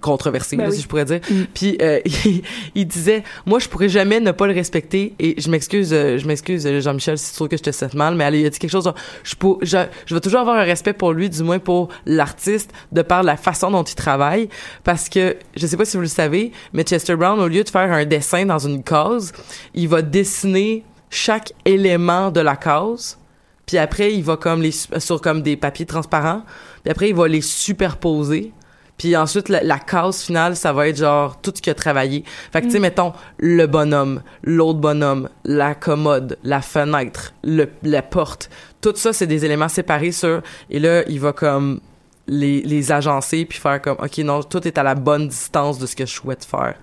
controversé, 0.00 0.56
Ben 0.56 0.64
là, 0.64 0.68
oui. 0.70 0.76
si 0.76 0.82
je 0.82 0.88
pourrais 0.88 1.04
dire. 1.06 1.20
Puis 1.54 1.78
euh, 1.80 2.00
il, 2.24 2.42
il 2.74 2.86
disait, 2.86 3.24
moi, 3.46 3.58
je 3.58 3.68
pourrais 3.68 3.88
jamais 3.88 4.20
ne 4.20 4.30
pas 4.32 4.46
le 4.46 4.52
respecter. 4.52 5.14
Et 5.18 5.40
je 5.40 5.50
m'excuse, 5.50 5.90
euh, 5.92 6.18
je 6.18 6.26
m'excuse, 6.26 6.66
euh, 6.66 6.80
Jean-Michel, 6.80 7.16
si 7.18 7.30
tu 7.30 7.36
trouves 7.36 7.48
que 7.48 7.56
je 7.56 7.62
te 7.62 7.70
cite 7.72 7.94
mal, 7.94 8.14
mais 8.14 8.24
il 8.40 8.46
a 8.46 8.50
dit 8.50 8.58
quelque 8.58 8.70
chose. 8.70 8.92
je, 9.24 9.34
pour, 9.34 9.58
je, 9.62 9.78
je 10.06 10.14
vais 10.14 10.20
toujours 10.20 10.40
avoir 10.40 10.56
un 10.56 10.64
respect 10.64 10.92
pour 10.92 11.12
lui, 11.12 11.30
du 11.30 11.42
moins 11.42 11.58
pour 11.58 11.88
l'artiste, 12.06 12.70
de 12.92 13.02
par 13.02 13.22
la 13.22 13.36
façon 13.36 13.70
dont 13.70 13.82
il 13.84 13.94
travaille, 13.94 14.48
parce 14.84 15.08
que 15.08 15.36
je 15.56 15.66
sais 15.66 15.76
pas 15.76 15.84
si 15.84 15.96
vous 15.96 16.02
le 16.02 16.08
savez, 16.08 16.52
mais 16.72 16.82
Chester 16.82 17.16
Brown, 17.16 17.40
au 17.40 17.48
lieu 17.48 17.64
de 17.64 17.68
faire 17.70 17.90
un 17.92 18.04
dessin 18.04 18.44
dans 18.44 18.58
une 18.58 18.82
case, 18.82 19.32
il 19.74 19.88
va 19.88 20.02
dessiner 20.02 20.84
chaque 21.10 21.52
élément 21.64 22.30
de 22.30 22.40
la 22.40 22.56
case. 22.56 23.18
Puis 23.64 23.78
après, 23.78 24.12
il 24.14 24.22
va 24.24 24.36
comme 24.36 24.62
les 24.62 24.70
su- 24.72 24.88
sur 24.98 25.20
comme 25.20 25.42
des 25.42 25.56
papiers 25.56 25.84
transparents. 25.86 26.42
Puis 26.82 26.90
après, 26.90 27.08
il 27.10 27.14
va 27.14 27.28
les 27.28 27.40
superposer. 27.42 28.52
Puis 28.98 29.16
ensuite, 29.16 29.48
la, 29.48 29.62
la 29.62 29.78
case 29.78 30.22
finale, 30.22 30.56
ça 30.56 30.72
va 30.72 30.88
être 30.88 30.96
genre 30.96 31.40
tout 31.40 31.52
ce 31.54 31.62
qu'il 31.62 31.70
a 31.70 31.74
travaillé. 31.74 32.24
Fait 32.52 32.60
que, 32.60 32.66
tu 32.66 32.72
sais, 32.72 32.78
mettons, 32.80 33.12
le 33.38 33.66
bonhomme, 33.66 34.22
l'autre 34.42 34.80
bonhomme, 34.80 35.28
la 35.44 35.74
commode, 35.74 36.36
la 36.42 36.60
fenêtre, 36.60 37.32
le, 37.44 37.68
la 37.84 38.02
porte. 38.02 38.50
Tout 38.80 38.92
ça, 38.96 39.12
c'est 39.12 39.28
des 39.28 39.44
éléments 39.44 39.68
séparés 39.68 40.12
sur... 40.12 40.42
Et 40.68 40.80
là, 40.80 41.04
il 41.08 41.20
va 41.20 41.32
comme 41.32 41.80
les, 42.26 42.60
les 42.62 42.92
agencer 42.92 43.44
puis 43.44 43.58
faire 43.58 43.80
comme, 43.80 43.96
OK, 44.00 44.18
non, 44.18 44.42
tout 44.42 44.66
est 44.66 44.76
à 44.76 44.82
la 44.82 44.96
bonne 44.96 45.28
distance 45.28 45.78
de 45.78 45.86
ce 45.86 45.94
que 45.96 46.04
je 46.04 46.12
souhaite 46.12 46.44
faire. 46.44 46.74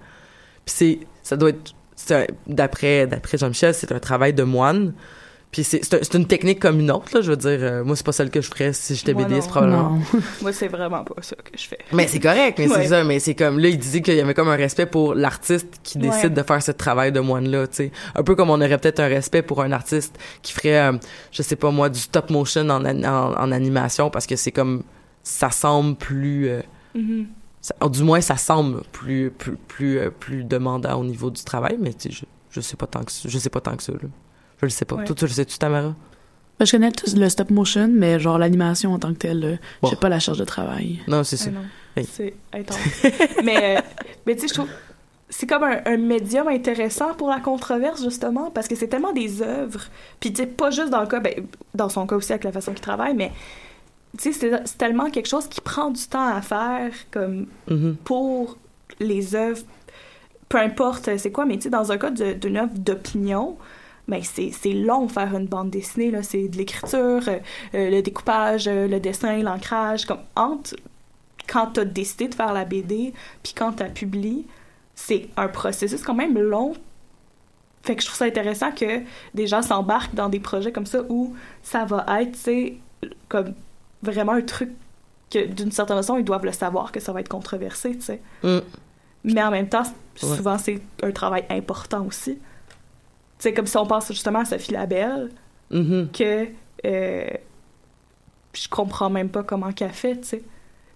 Puis 0.66 0.76
c'est... 0.76 1.00
Ça 1.22 1.36
doit 1.36 1.50
être... 1.50 1.74
D'après 2.46 3.08
d'après 3.08 3.38
Jean-Michel, 3.38 3.74
c'est 3.74 3.92
un 3.92 4.00
travail 4.00 4.34
de 4.34 4.44
moine. 4.44 4.94
Puis 5.56 5.64
c'est 5.64 5.86
c'est 5.86 5.94
un- 5.96 6.00
c'est 6.02 6.16
une 6.16 6.28
technique 6.28 6.60
comme 6.60 6.82
une 6.82 6.92
autre, 6.92 7.06
là. 7.14 7.22
Je 7.22 7.30
veux 7.32 7.38
dire, 7.38 7.60
euh, 7.62 7.82
moi, 7.86 7.96
c'est 7.96 8.06
pas 8.06 8.12
celle 8.12 8.30
que 8.30 8.42
je 8.42 8.50
ferais 8.50 8.74
si 8.74 8.94
j'étais 8.94 9.14
BDiste, 9.14 9.48
probablement. 9.48 9.92
Non. 9.92 10.02
Moi, 10.42 10.52
c'est 10.52 10.68
vraiment 10.68 11.06
pas 11.06 11.16
ça 11.22 11.38
que 11.38 11.58
je 11.58 11.66
fais. 11.66 11.78
Mais 11.94 12.08
c'est 12.10 12.20
correct, 12.20 12.60
mais 12.60 12.68
Ouais. 12.70 12.82
c'est 12.84 12.88
ça. 12.90 13.06
Mais 13.06 13.20
c'est 13.22 13.36
comme 13.36 13.58
là, 13.60 13.70
il 13.70 13.78
disait 13.80 14.02
qu'il 14.02 14.16
y 14.16 14.20
avait 14.20 14.34
comme 14.34 14.50
un 14.50 14.58
respect 14.58 14.86
pour 14.86 15.16
l'artiste 15.16 15.80
qui 15.82 15.98
Ouais. 15.98 16.10
décide 16.10 16.34
de 16.34 16.44
faire 16.44 16.62
ce 16.62 16.72
travail 16.74 17.14
de 17.14 17.22
moine-là, 17.22 17.68
tu 17.68 17.76
sais. 17.76 17.92
Un 18.16 18.24
peu 18.24 18.36
comme 18.36 18.50
on 18.50 18.56
aurait 18.60 18.78
peut-être 18.78 19.00
un 19.00 19.08
respect 19.08 19.44
pour 19.44 19.62
un 19.62 19.72
artiste 19.72 20.20
qui 20.42 20.52
ferait, 20.52 20.78
euh, 20.78 20.98
je 21.32 21.42
sais 21.42 21.56
pas 21.56 21.72
moi, 21.72 21.88
du 21.88 22.00
stop 22.00 22.30
motion 22.32 22.68
en, 22.70 22.84
en, 22.86 23.06
en 23.06 23.52
animation 23.54 24.10
parce 24.10 24.28
que 24.28 24.36
c'est 24.36 24.52
comme 24.52 24.84
ça 25.24 25.52
semble 25.52 25.96
plus, 25.96 26.50
euh, 26.50 26.62
Mhm. 26.96 27.28
ça- 27.62 27.76
du 27.90 28.04
moins 28.04 28.20
ça 28.20 28.36
semble 28.36 28.82
plus 28.92 29.32
plus 29.32 29.56
plus 29.70 30.00
plus 30.20 30.44
demandant 30.44 31.00
au 31.00 31.06
niveau 31.06 31.32
du 31.32 31.42
travail, 31.46 31.78
mais 31.80 31.94
tu 31.94 32.10
sais, 32.12 32.16
je 32.20 32.26
je 32.52 32.60
sais 32.62 32.76
pas 32.76 32.88
tant 32.88 33.04
que 33.06 33.12
ça- 33.14 33.30
je 33.30 33.38
sais 33.38 33.50
pas 33.50 33.62
tant 33.62 33.76
que 33.78 33.84
ça. 33.84 33.94
Là. 33.94 34.00
Je 34.66 34.74
le 34.74 34.78
sais 34.78 34.86
pas. 34.86 34.96
Ouais. 34.96 35.06
Toi, 35.06 35.16
tu 35.16 35.26
le 35.26 35.32
sais-tu, 35.32 35.58
Tamara? 35.60 35.94
Ben, 36.60 36.66
je 36.66 36.72
connais 36.72 36.92
tout 36.92 37.06
le 37.16 37.30
stop 37.30 37.50
motion, 37.52 37.90
mais 37.92 38.20
genre 38.20 38.38
l'animation 38.38 38.94
en 38.94 39.00
tant 39.00 39.10
que 39.14 39.18
telle, 39.20 39.44
euh, 39.46 39.56
Bon. 39.82 39.90
j'ai 39.90 39.96
pas 39.96 40.10
la 40.10 40.20
charge 40.20 40.40
de 40.40 40.46
travail. 40.46 41.02
Non, 41.08 41.24
c'est 41.24 41.38
Ah 41.96 42.02
ça. 42.02 42.08
c'est 42.12 42.34
intense. 42.54 42.78
mais, 43.44 43.78
euh, 43.78 43.82
mais 44.26 44.36
tu 44.36 44.42
sais, 44.42 44.48
je 44.48 44.54
trouve 44.56 44.70
c'est 45.30 45.48
comme 45.48 45.64
un, 45.64 45.82
un 45.86 45.98
médium 45.98 46.48
intéressant 46.48 47.14
pour 47.16 47.30
la 47.30 47.40
controverse 47.40 48.02
justement 48.04 48.52
parce 48.52 48.68
que 48.68 48.76
c'est 48.76 48.88
tellement 48.88 49.12
des 49.12 49.42
œuvres. 49.42 49.82
Puis 50.20 50.32
tu 50.32 50.42
sais, 50.44 50.48
pas 50.48 50.72
juste 50.72 50.90
dans 50.92 51.02
le 51.02 51.08
cas, 51.08 51.20
ben, 51.20 51.34
dans 51.74 51.90
son 51.90 52.08
cas 52.08 52.16
aussi 52.16 52.32
avec 52.32 52.44
la 52.46 52.52
façon 52.52 52.72
qu'il 52.72 52.82
travaille, 52.82 53.16
mais 53.16 53.32
tu 54.18 54.32
sais, 54.32 54.40
c'est 54.66 54.78
tellement 54.78 55.10
quelque 55.10 55.28
chose 55.28 55.48
qui 55.48 55.60
prend 55.62 55.90
du 55.92 56.06
temps 56.08 56.28
à 56.28 56.42
faire 56.42 56.92
comme 57.12 57.48
Mhm. 57.68 57.96
pour 58.06 58.58
les 59.00 59.36
œuvres, 59.36 59.64
peu 60.48 60.58
importe 60.60 61.10
c'est 61.18 61.32
quoi, 61.32 61.46
mais 61.46 61.58
tu 61.58 61.64
sais, 61.64 61.70
dans 61.70 61.92
un 61.92 61.98
cas 61.98 62.12
de- 62.12 62.34
d'une 62.34 62.56
œuvre 62.58 62.72
d'opinion, 62.78 63.58
ben 64.08 64.22
c'est 64.24 64.52
c'est 64.52 64.74
long 64.74 65.08
faire 65.08 65.36
une 65.36 65.48
bande 65.48 65.70
dessinée, 65.72 66.12
là. 66.12 66.22
C'est 66.24 66.48
de 66.48 66.58
l'écriture, 66.58 67.22
euh, 67.28 67.40
euh, 67.74 67.90
le 67.90 68.02
découpage, 68.02 68.68
euh, 68.68 68.88
le 68.88 69.00
dessin, 69.00 69.38
l'ancrage, 69.42 70.06
comme 70.06 70.20
entre 70.36 70.76
quand 71.48 71.68
t'as 71.74 71.86
décidé 71.86 72.28
de 72.28 72.36
faire 72.36 72.54
la 72.54 72.66
BD, 72.66 73.14
puis 73.44 73.54
quand 73.56 73.74
t'as 73.74 73.90
publié, 73.90 74.46
c'est 74.96 75.30
un 75.38 75.48
processus 75.48 76.02
quand 76.02 76.16
même 76.16 76.38
long. 76.38 76.74
fait 77.84 77.96
que 77.96 78.02
je 78.02 78.08
trouve 78.08 78.18
ça 78.18 78.26
intéressant 78.26 78.72
que 78.72 79.02
des 79.36 79.46
gens 79.46 79.62
s'embarquent 79.62 80.16
dans 80.16 80.30
des 80.30 80.40
projets 80.40 80.72
comme 80.72 80.88
ça 80.88 81.02
où 81.10 81.36
ça 81.62 81.86
va 81.86 82.04
être, 82.22 82.36
sais, 82.36 82.78
comme 83.30 83.54
vraiment 84.02 84.32
un 84.34 84.42
truc 84.42 84.72
que 85.32 85.46
d'une 85.46 85.72
certaine 85.72 85.98
façon, 85.98 86.18
ils 86.18 86.24
doivent 86.24 86.46
le 86.46 86.52
savoir 86.52 86.92
que 86.92 87.00
ça 87.00 87.12
va 87.14 87.20
être 87.20 87.30
controversé, 87.30 87.96
tu 87.96 88.02
sais. 88.02 88.22
Mm. 88.44 88.60
Mais 89.26 89.44
en 89.44 89.52
même 89.52 89.70
temps, 89.70 89.84
Ouais. 90.24 90.36
souvent, 90.36 90.58
c'est 90.58 90.82
un 91.04 91.12
travail 91.12 91.46
important 91.50 92.06
aussi. 92.06 92.40
Sais, 93.40 93.54
comme 93.54 93.68
si 93.68 93.78
on 93.78 93.86
pense 93.86 94.08
justement 94.10 94.40
à 94.40 94.46
Sophie 94.46 94.72
Labelle, 94.72 95.30
Mhm. 95.72 96.10
que 96.14 96.48
euh, 96.86 97.28
je 98.54 98.68
comprends 98.70 99.10
même 99.10 99.30
pas 99.30 99.44
comment 99.44 99.72
qu'elle 99.72 99.92
fait, 99.92 100.16
tu 100.22 100.28
sais. 100.28 100.44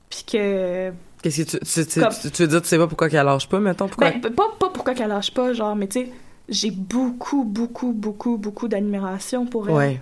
Puis 0.09 0.23
que... 0.31 0.91
Qu'est-ce 1.21 1.41
que 1.43 1.57
tu, 1.57 1.59
tu, 1.59 1.85
tu, 1.85 1.99
Comme- 1.99 2.09
tu- 2.21 2.31
tu 2.31 2.41
veux 2.43 2.47
dire, 2.47 2.61
tu 2.61 2.67
sais 2.67 2.77
pas 2.77 2.87
pourquoi 2.87 3.09
qu'elle 3.09 3.25
lâche 3.25 3.47
pas, 3.49 3.59
mettons? 3.59 3.87
Pourquoi? 3.87 4.11
Ben, 4.11 4.21
pas, 4.33 4.47
pas 4.57 4.69
pourquoi 4.69 4.93
qu'elle 4.93 5.09
lâche 5.09 5.31
pas, 5.33 5.53
genre, 5.53 5.75
mais 5.75 5.87
tu 5.87 6.05
sais, 6.05 6.11
j'ai 6.47 6.71
beaucoup, 6.71 7.43
beaucoup, 7.43 7.91
beaucoup, 7.93 8.37
beaucoup 8.37 8.67
d'admiration 8.67 9.45
pour 9.45 9.67
elle. 9.69 9.75
ouais. 9.75 10.01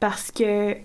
Parce 0.00 0.30
que... 0.30 0.76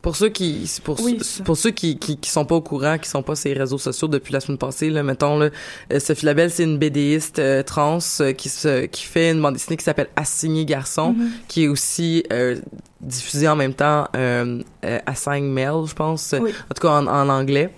Pour 0.00 0.14
ceux 0.14 0.28
qui 0.28 0.70
pour, 0.84 1.00
Oui, 1.02 1.16
ceux- 1.18 1.24
ça. 1.24 1.44
pour 1.44 1.56
ceux 1.56 1.70
qui, 1.72 1.98
qui 1.98 2.16
qui 2.18 2.30
sont 2.30 2.44
pas 2.44 2.54
au 2.54 2.60
courant, 2.60 2.98
qui 2.98 3.08
sont 3.08 3.22
pas 3.22 3.34
sur 3.34 3.50
les 3.52 3.58
réseaux 3.58 3.78
sociaux 3.78 4.06
depuis 4.06 4.32
la 4.32 4.38
semaine 4.40 4.56
passée, 4.56 4.90
là, 4.90 5.02
mettons 5.02 5.38
là, 5.38 5.50
euh, 5.92 5.98
Sophie 5.98 6.24
Labelle, 6.24 6.50
c'est 6.52 6.62
une 6.62 6.78
BDiste 6.78 7.40
euh, 7.40 7.62
trans 7.64 7.98
euh, 8.20 8.32
qui 8.32 8.48
se 8.48 8.86
qui 8.86 9.04
fait 9.04 9.32
une 9.32 9.42
bande 9.42 9.54
dessinée 9.54 9.76
qui 9.76 9.84
s'appelle 9.84 10.08
Assigné 10.14 10.64
garçon, 10.64 11.14
Mhm. 11.14 11.30
qui 11.48 11.64
est 11.64 11.68
aussi 11.68 12.22
euh, 12.32 12.56
diffusée 13.00 13.48
en 13.48 13.56
même 13.56 13.74
temps 13.74 14.06
euh, 14.16 14.60
Assign 15.04 15.44
Male, 15.52 15.84
je 15.86 15.94
pense, 15.94 16.34
Oui. 16.40 16.52
en 16.70 16.74
tout 16.74 16.82
cas 16.82 16.90
en, 16.92 17.06
en 17.08 17.28
anglais. 17.28 17.68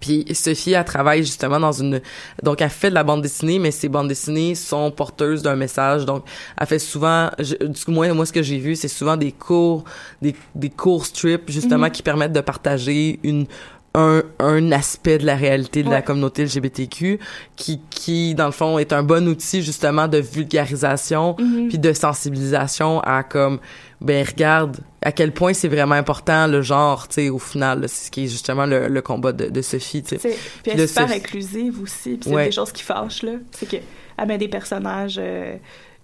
Puis 0.00 0.24
Sophie, 0.32 0.72
elle 0.72 0.84
travaille 0.84 1.22
justement 1.22 1.60
dans 1.60 1.72
une... 1.72 2.00
Donc, 2.42 2.60
elle 2.62 2.70
fait 2.70 2.88
de 2.90 2.94
la 2.94 3.04
bande 3.04 3.20
dessinée, 3.22 3.58
mais 3.58 3.70
ces 3.70 3.88
bandes 3.88 4.08
dessinées 4.08 4.54
sont 4.54 4.90
porteuses 4.90 5.42
d'un 5.42 5.56
message. 5.56 6.06
Donc, 6.06 6.24
elle 6.58 6.66
fait 6.66 6.78
souvent... 6.78 7.30
je- 7.38 7.56
du 7.66 7.80
moins, 7.92 8.12
moi, 8.14 8.24
ce 8.26 8.32
que 8.32 8.42
j'ai 8.42 8.58
vu, 8.58 8.76
c'est 8.76 8.88
souvent 8.88 9.16
des 9.16 9.32
cours, 9.32 9.84
des, 10.22 10.34
des 10.54 10.70
cours 10.70 11.04
strips, 11.06 11.50
justement, 11.50 11.86
Mhm. 11.86 11.92
qui 11.92 12.02
permettent 12.02 12.32
de 12.32 12.40
partager 12.40 13.20
une 13.22 13.46
un, 13.92 14.22
un 14.38 14.70
aspect 14.70 15.18
de 15.18 15.26
la 15.26 15.34
réalité 15.34 15.82
de 15.82 15.90
la 15.90 16.00
communauté 16.00 16.44
LGBTQ 16.44 17.18
qui, 17.56 17.80
qui, 17.90 18.36
dans 18.36 18.46
le 18.46 18.52
fond, 18.52 18.78
est 18.78 18.92
un 18.92 19.02
bon 19.02 19.26
outil, 19.26 19.62
justement, 19.62 20.06
de 20.06 20.18
vulgarisation 20.18 21.34
Mhm. 21.40 21.68
puis 21.68 21.78
de 21.80 21.92
sensibilisation 21.92 23.00
à 23.00 23.24
comme 23.24 23.58
ben 24.00 24.24
regarde 24.26 24.78
à 25.02 25.12
quel 25.12 25.32
point 25.32 25.52
c'est 25.52 25.68
vraiment 25.68 25.94
important 25.94 26.46
le 26.46 26.62
genre 26.62 27.06
tu 27.08 27.14
sais 27.16 27.28
au 27.28 27.38
final 27.38 27.86
c'est 27.88 28.06
ce 28.06 28.10
qui 28.10 28.24
est 28.24 28.28
justement 28.28 28.64
le, 28.66 28.88
le 28.88 29.02
combat 29.02 29.32
de, 29.32 29.48
de 29.48 29.62
Sophie 29.62 30.02
tu 30.02 30.18
sais 30.18 30.36
Puis 30.62 30.72
elle 30.72 30.78
le 30.78 30.84
est 30.84 30.86
super 30.86 31.08
Sophie- 31.08 31.18
inclusive 31.18 31.80
aussi. 31.82 32.10
Puis 32.12 32.20
c'est 32.24 32.34
Ouais. 32.34 32.46
des 32.46 32.52
choses 32.52 32.72
qui 32.72 32.82
fâchent, 32.82 33.22
là. 33.22 33.32
C'est 33.52 33.66
qu'elle 33.66 33.82
met 34.26 34.38
des 34.38 34.48
personnages... 34.48 35.16
Euh, 35.18 35.56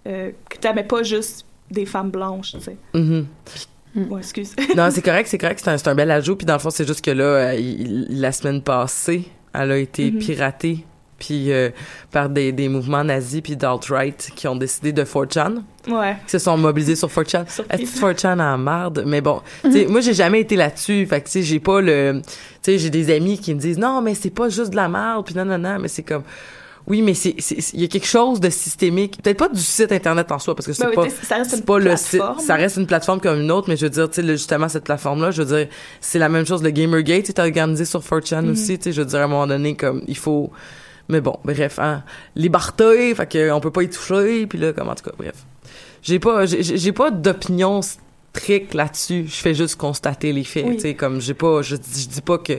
euh, 0.07 0.31
que 0.49 0.57
tu 0.57 0.83
pas 0.83 1.03
juste 1.03 1.45
des 1.71 1.85
femmes 1.85 2.11
blanches, 2.11 2.51
tu 2.53 2.61
sais. 2.61 2.77
Mhm. 2.93 3.25
Bon, 3.95 4.17
excuse. 4.19 4.55
non 4.75 4.89
c'est 4.91 5.01
correct 5.01 5.27
c'est 5.27 5.39
correct 5.39 5.59
c'est 5.63 5.87
un, 5.87 5.95
bel 5.95 6.11
ajout 6.11 6.35
puis 6.35 6.45
dans 6.45 6.53
le 6.53 6.59
fond 6.59 6.69
c'est 6.69 6.85
juste 6.85 7.03
que 7.03 7.09
là 7.11 7.23
euh, 7.23 7.55
il- 7.55 8.21
la 8.21 8.31
semaine 8.31 8.61
passée 8.61 9.23
elle 9.55 9.71
a 9.71 9.77
été 9.77 10.11
Mhm. 10.11 10.19
piratée 10.19 10.85
puis 11.19 11.51
euh, 11.51 11.69
par 12.11 12.29
des, 12.29 12.51
des 12.51 12.69
mouvements 12.69 13.03
nazis 13.03 13.41
puis 13.41 13.55
d'alt-right 13.55 14.29
qui 14.35 14.47
ont 14.47 14.55
décidé 14.55 14.91
de 14.93 15.03
4chan 15.03 15.55
ouais. 15.89 16.15
qui 16.25 16.31
se 16.31 16.39
sont 16.39 16.57
mobilisés 16.57 16.95
sur 16.95 17.07
4chan. 17.09 17.49
Surprise. 17.49 17.81
Est-ce 17.81 17.99
que 18.01 18.05
4chan 18.05 18.39
en 18.39 18.57
marde? 18.57 19.03
Mais 19.05 19.21
bon, 19.21 19.41
tu 19.63 19.71
sais, 19.71 19.85
moi, 19.87 20.01
j'ai 20.01 20.13
jamais 20.13 20.41
été 20.41 20.55
là-dessus. 20.55 21.05
Fait 21.07 21.21
que, 21.21 21.25
tu 21.25 21.31
sais, 21.31 21.41
j'ai 21.43 21.59
pas 21.59 21.81
le... 21.81 22.21
Tu 22.61 22.71
sais, 22.73 22.77
j'ai 22.77 22.89
des 22.89 23.13
amis 23.15 23.39
qui 23.39 23.53
me 23.55 23.59
disent, 23.59 23.77
non, 23.79 24.01
mais 24.01 24.13
c'est 24.15 24.29
pas 24.29 24.49
juste 24.49 24.71
de 24.71 24.75
la 24.75 24.87
marde, 24.89 25.25
puis 25.25 25.35
non, 25.35 25.45
non, 25.45 25.57
non, 25.57 25.77
mais 25.79 25.87
c'est 25.87 26.03
comme... 26.03 26.23
Oui, 26.89 27.01
mais 27.01 27.15
c'est, 27.15 27.35
c'est- 27.39 27.73
il 27.73 27.81
y 27.81 27.83
a 27.83 27.87
quelque 27.87 28.07
chose 28.07 28.39
de 28.39 28.49
systémique. 28.49 29.21
Peut-être 29.21 29.35
pas 29.39 29.49
du 29.49 29.59
site 29.59 29.91
Internet 29.91 30.31
en 30.31 30.39
soi, 30.39 30.55
parce 30.55 30.65
que 30.67 30.71
c'est 30.71 30.83
Ben 30.85 30.91
oui, 30.95 30.95
pas... 30.95 31.09
ça 31.09 31.35
reste 31.35 31.49
c'est 31.49 31.57
une 31.57 31.63
pas 31.65 31.79
le 31.79 31.97
site, 31.97 32.11
plateforme. 32.19 32.39
ça 32.39 32.55
reste 32.55 32.77
une 32.77 32.87
plateforme 32.87 33.19
comme 33.19 33.41
une 33.41 33.51
autre, 33.51 33.67
mais 33.67 33.75
je 33.75 33.85
veux 33.85 33.89
dire, 33.89 34.09
tu 34.09 34.21
sais, 34.21 34.27
justement, 34.27 34.69
cette 34.69 34.85
plateforme-là, 34.85 35.31
je 35.31 35.41
veux 35.41 35.57
dire, 35.57 35.67
c'est 35.99 36.17
la 36.17 36.29
même 36.29 36.45
chose. 36.45 36.63
Le 36.63 36.69
Gamergate 36.69 37.27
est 37.27 37.39
organisé 37.39 37.83
sur 37.83 37.99
4chan 37.99 38.43
Mhm. 38.43 38.51
aussi, 38.51 38.77
tu 38.77 38.85
sais, 38.85 38.91
je 38.93 39.01
veux 39.01 39.05
dire, 39.07 39.19
à 39.19 39.23
un 39.23 39.27
moment 39.27 39.47
donné, 39.47 39.75
comme, 39.75 40.01
il 40.07 40.15
faut... 40.15 40.49
Mais 41.09 41.21
bon, 41.21 41.37
bref, 41.45 41.79
hein, 41.79 42.03
liberté, 42.35 43.15
fait 43.15 43.27
que 43.27 43.51
on 43.51 43.59
peut 43.59 43.71
pas 43.71 43.83
y 43.83 43.89
toucher, 43.89 44.45
puis 44.47 44.57
là, 44.59 44.73
comme, 44.73 44.89
en 44.89 44.95
tout 44.95 45.03
cas, 45.05 45.15
bref. 45.17 45.35
J'ai 46.03 46.19
pas, 46.19 46.45
j'ai- 46.45 46.91
pas 46.91 47.11
d'opinion 47.11 47.81
stricte 47.81 48.73
là-dessus. 48.73 49.25
Je 49.27 49.35
fais 49.35 49.53
juste 49.53 49.75
constater 49.77 50.31
les 50.33 50.43
faits, 50.43 50.65
Oui. 50.67 50.75
tu 50.75 50.81
sais, 50.81 50.95
comme, 50.95 51.19
j'ai 51.21 51.33
pas, 51.33 51.61
je, 51.61 51.75
je 51.75 52.07
dis 52.07 52.21
pas 52.21 52.37
que... 52.37 52.53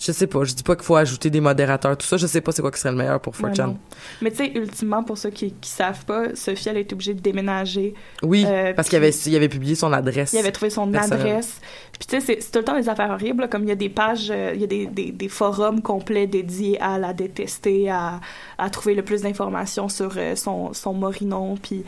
Je 0.00 0.12
sais 0.12 0.26
pas, 0.26 0.44
je 0.44 0.52
dis 0.54 0.62
pas 0.64 0.74
qu'il 0.74 0.84
faut 0.84 0.96
ajouter 0.96 1.30
des 1.30 1.40
modérateurs, 1.40 1.96
tout 1.96 2.04
ça. 2.06 2.16
Je 2.16 2.26
sais 2.26 2.40
pas 2.40 2.52
c'est 2.52 2.60
quoi 2.60 2.70
qui 2.70 2.78
serait 2.80 2.90
le 2.90 2.98
meilleur 2.98 3.20
pour 3.20 3.32
Ouais, 3.40 3.50
4chan. 3.52 3.66
non. 3.68 3.78
Mais 4.20 4.30
tu 4.30 4.38
sais, 4.38 4.52
ultimement, 4.54 5.02
pour 5.02 5.16
ceux 5.16 5.30
qui, 5.30 5.52
qui 5.60 5.70
savent 5.70 6.04
pas, 6.04 6.34
Sophie, 6.34 6.68
elle 6.68 6.76
est 6.78 6.92
obligée 6.92 7.14
de 7.14 7.20
déménager. 7.20 7.94
oui, 8.22 8.44
Euh, 8.46 8.74
parce 8.74 8.88
qu'il 8.88 8.96
avait, 8.96 9.10
il 9.10 9.36
avait 9.36 9.48
publié 9.48 9.74
son 9.76 9.92
adresse. 9.92 10.32
Il 10.32 10.38
avait 10.40 10.52
trouvé 10.52 10.68
son 10.70 10.90
Personnel. 10.90 11.20
adresse. 11.20 11.60
Puis 11.98 12.06
tu 12.08 12.16
sais, 12.16 12.20
c'est- 12.20 12.40
c'est 12.42 12.50
tout 12.50 12.58
le 12.58 12.64
temps 12.64 12.76
des 12.78 12.88
affaires 12.88 13.10
horribles. 13.10 13.42
là, 13.42 13.48
comme 13.48 13.62
il 13.62 13.68
y 13.68 13.72
a 13.72 13.76
des 13.76 13.88
pages, 13.88 14.30
euh, 14.30 14.50
il 14.54 14.60
y 14.60 14.64
a 14.64 14.66
des, 14.66 14.86
des, 14.86 15.12
des 15.12 15.28
forums 15.28 15.80
complets 15.80 16.26
dédiés 16.26 16.78
à 16.82 16.98
la 16.98 17.14
détester, 17.14 17.88
à, 17.88 18.20
à 18.58 18.70
trouver 18.70 18.94
le 18.94 19.02
plus 19.02 19.22
d'informations 19.22 19.88
sur 19.88 20.12
euh, 20.16 20.34
son, 20.36 20.72
son 20.74 20.92
morinon. 20.92 21.56
Puis 21.62 21.84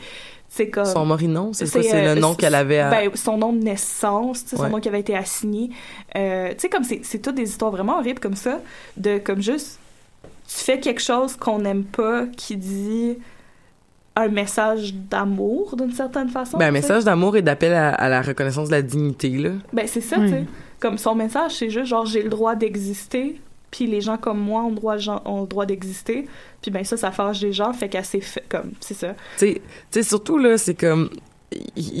c'est 0.49 0.69
comme... 0.69 0.85
Son 0.85 1.05
Morinon, 1.05 1.51
c'est 1.53 1.69
quoi? 1.71 1.83
C'est 1.83 2.07
euh, 2.07 2.15
le 2.15 2.21
nom 2.21 2.31
c'est- 2.31 2.37
qu'elle 2.39 2.55
avait 2.55 2.79
à... 2.79 2.89
Ben, 2.89 3.11
son 3.15 3.37
nom 3.37 3.53
de 3.53 3.63
naissance, 3.63 4.43
tu 4.43 4.49
sais, 4.51 4.55
son 4.57 4.63
Ouais. 4.63 4.69
nom 4.69 4.79
qui 4.79 4.87
avait 4.89 4.99
été 5.01 5.15
assigné. 5.15 5.69
Euh, 6.15 6.49
tu 6.49 6.55
sais, 6.59 6.69
comme 6.69 6.83
c'est 6.83 7.01
c'est 7.03 7.19
toutes 7.19 7.35
des 7.35 7.43
histoires 7.49 7.71
vraiment 7.71 7.97
horribles 7.99 8.19
comme 8.19 8.35
ça, 8.35 8.59
de 8.95 9.17
comme 9.17 9.41
juste, 9.41 9.79
tu 10.47 10.55
fais 10.55 10.79
quelque 10.79 11.01
chose 11.01 11.35
qu'on 11.35 11.59
n'aime 11.59 11.83
pas, 11.83 12.25
qui 12.37 12.55
dit 12.57 13.17
un 14.15 14.29
message 14.29 14.93
d'amour 14.95 15.75
d'une 15.75 15.91
certaine 15.91 16.29
façon. 16.29 16.57
Ben, 16.57 16.67
un 16.69 16.71
message 16.71 17.03
d'amour 17.03 17.37
et 17.37 17.41
d'appel 17.43 17.73
à, 17.73 17.89
à 17.93 18.09
la 18.09 18.21
reconnaissance 18.21 18.69
de 18.69 18.73
la 18.73 18.81
dignité, 18.81 19.29
là. 19.29 19.51
Ben, 19.73 19.85
c'est 19.87 20.01
ça, 20.01 20.17
Oui. 20.17 20.25
tu 20.27 20.31
sais. 20.33 20.45
Comme 20.79 20.97
son 20.97 21.13
message, 21.15 21.51
c'est 21.55 21.69
juste 21.69 21.87
genre, 21.87 22.05
j'ai 22.05 22.23
le 22.23 22.29
droit 22.29 22.55
d'exister, 22.55 23.39
puis 23.77 23.85
les 23.85 24.01
gens 24.01 24.17
comme 24.17 24.39
moi 24.39 24.63
ont 24.63 24.69
le 24.69 24.75
droit, 24.75 24.95
ont 25.25 25.41
le 25.41 25.47
droit 25.47 25.67
d'exister. 25.67 26.27
Puis 26.63 26.71
ben, 26.71 26.83
ça, 26.83 26.97
ça 26.97 27.11
fâche 27.11 27.39
des 27.41 27.53
gens, 27.53 27.73
fait 27.73 27.89
qu'elle 27.89 28.03
s'est 28.05 28.21
fait 28.21 28.43
comme, 28.49 28.71
c'est 28.79 28.95
ça. 28.95 29.13
Tu 29.37 29.59
sais- 29.91 30.01
surtout, 30.03 30.39
là, 30.39 30.57
c'est 30.57 30.73
comme... 30.73 31.11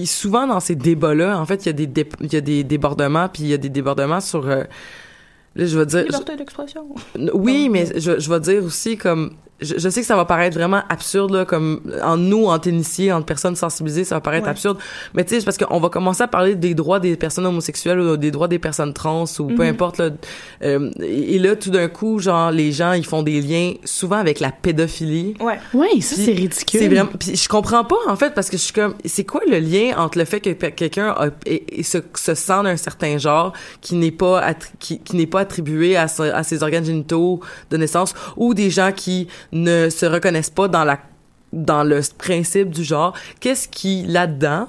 souvent, 0.05 0.47
dans 0.47 0.59
ces 0.59 0.75
débats-là, 0.75 1.39
en 1.39 1.45
fait, 1.45 1.65
il 1.65 1.67
y 1.67 1.69
a 1.69 1.73
des, 1.73 1.85
dé- 1.85 2.09
y 2.31 2.35
a 2.35 2.41
des 2.41 2.63
débordements, 2.63 3.29
puis 3.29 3.43
il 3.43 3.49
y 3.49 3.53
a 3.53 3.57
des 3.57 3.69
débordements 3.69 4.21
sur... 4.21 4.47
euh, 4.47 4.63
là, 5.55 5.65
je 5.67 5.77
veux 5.77 5.85
dire... 5.85 6.03
Liberté 6.05 6.35
d'expression. 6.35 6.87
oui, 7.35 7.69
mais 7.69 7.85
mais- 7.93 7.99
je, 7.99 8.19
je 8.19 8.29
vais 8.29 8.39
dire 8.39 8.63
aussi, 8.63 8.97
comme... 8.97 9.35
Je, 9.59 9.73
je 9.77 9.89
sais 9.89 10.01
que 10.01 10.05
ça 10.07 10.15
va 10.15 10.25
paraître 10.25 10.55
vraiment 10.55 10.81
absurde, 10.89 11.31
là, 11.33 11.45
comme 11.45 11.81
en 12.03 12.15
nous, 12.15 12.45
en 12.45 12.59
initiés, 12.61 13.11
en 13.11 13.21
personnes 13.23 13.55
sensibilisées, 13.55 14.03
ça 14.03 14.15
va 14.15 14.21
paraître 14.21 14.45
Ouais. 14.45 14.51
absurde. 14.51 14.77
Mais 15.15 15.23
tu 15.23 15.31
sais, 15.31 15.39
c'est 15.39 15.45
parce 15.45 15.57
qu'on 15.57 15.79
va 15.79 15.89
commencer 15.89 16.21
à 16.21 16.27
parler 16.27 16.53
des 16.55 16.75
droits 16.75 16.99
des 16.99 17.15
personnes 17.15 17.45
homosexuelles 17.47 17.99
ou 17.99 18.17
des 18.17 18.29
droits 18.29 18.47
des 18.47 18.59
personnes 18.59 18.93
trans 18.93 19.23
ou 19.39 19.47
peu 19.47 19.63
Mhm. 19.63 19.69
importe. 19.69 19.97
Là, 19.97 20.09
Euh, 20.63 20.91
et 20.99 21.39
là, 21.39 21.55
tout 21.55 21.69
d'un 21.71 21.87
coup, 21.87 22.19
genre, 22.19 22.51
les 22.51 22.71
gens, 22.71 22.93
ils 22.93 23.05
font 23.05 23.23
des 23.23 23.41
liens 23.41 23.73
souvent 23.83 24.17
avec 24.17 24.39
la 24.39 24.51
pédophilie. 24.51 25.33
Ouais. 25.39 25.59
Oui, 25.73 26.01
ça, 26.01 26.15
c'est 26.15 26.31
ridicule. 26.33 26.79
C'est 26.79 26.87
vraiment. 26.87 27.09
Puis 27.19 27.35
je 27.35 27.47
comprends 27.49 27.83
pas 27.83 27.95
en 28.07 28.15
fait 28.15 28.33
parce 28.33 28.49
que 28.49 28.57
je 28.57 28.61
suis 28.63 28.73
comme. 28.73 28.93
C'est 29.05 29.23
quoi 29.23 29.41
le 29.47 29.59
lien 29.59 29.93
entre 29.97 30.17
le 30.17 30.25
fait 30.25 30.39
que 30.39 30.49
quelqu'un 30.51 31.09
a- 31.17 31.27
et- 31.45 31.79
et 31.79 31.83
se, 31.83 31.97
se 32.15 32.35
sent 32.35 32.63
d'un 32.63 32.77
certain 32.77 33.17
genre 33.17 33.53
qui 33.81 33.95
n'est 33.95 34.11
pas 34.11 34.41
attri- 34.41 34.71
qui, 34.79 34.99
qui 34.99 35.15
n'est 35.15 35.27
pas 35.27 35.41
attribué 35.41 35.95
à 35.97 36.07
ses 36.07 36.63
organes 36.63 36.85
génitaux 36.85 37.39
de 37.71 37.77
naissance 37.77 38.13
ou 38.35 38.53
des 38.53 38.69
gens 38.69 38.91
qui 38.95 39.27
ne 39.51 39.89
se 39.89 40.05
reconnaissent 40.05 40.49
pas 40.49 40.67
dans 40.67 40.83
la 40.83 40.99
dans 41.53 41.83
le 41.83 42.01
principe 42.17 42.71
du 42.71 42.83
genre. 42.83 43.13
Qu'est-ce 43.39 43.67
qui 43.69 44.03
là-dedans 44.03 44.67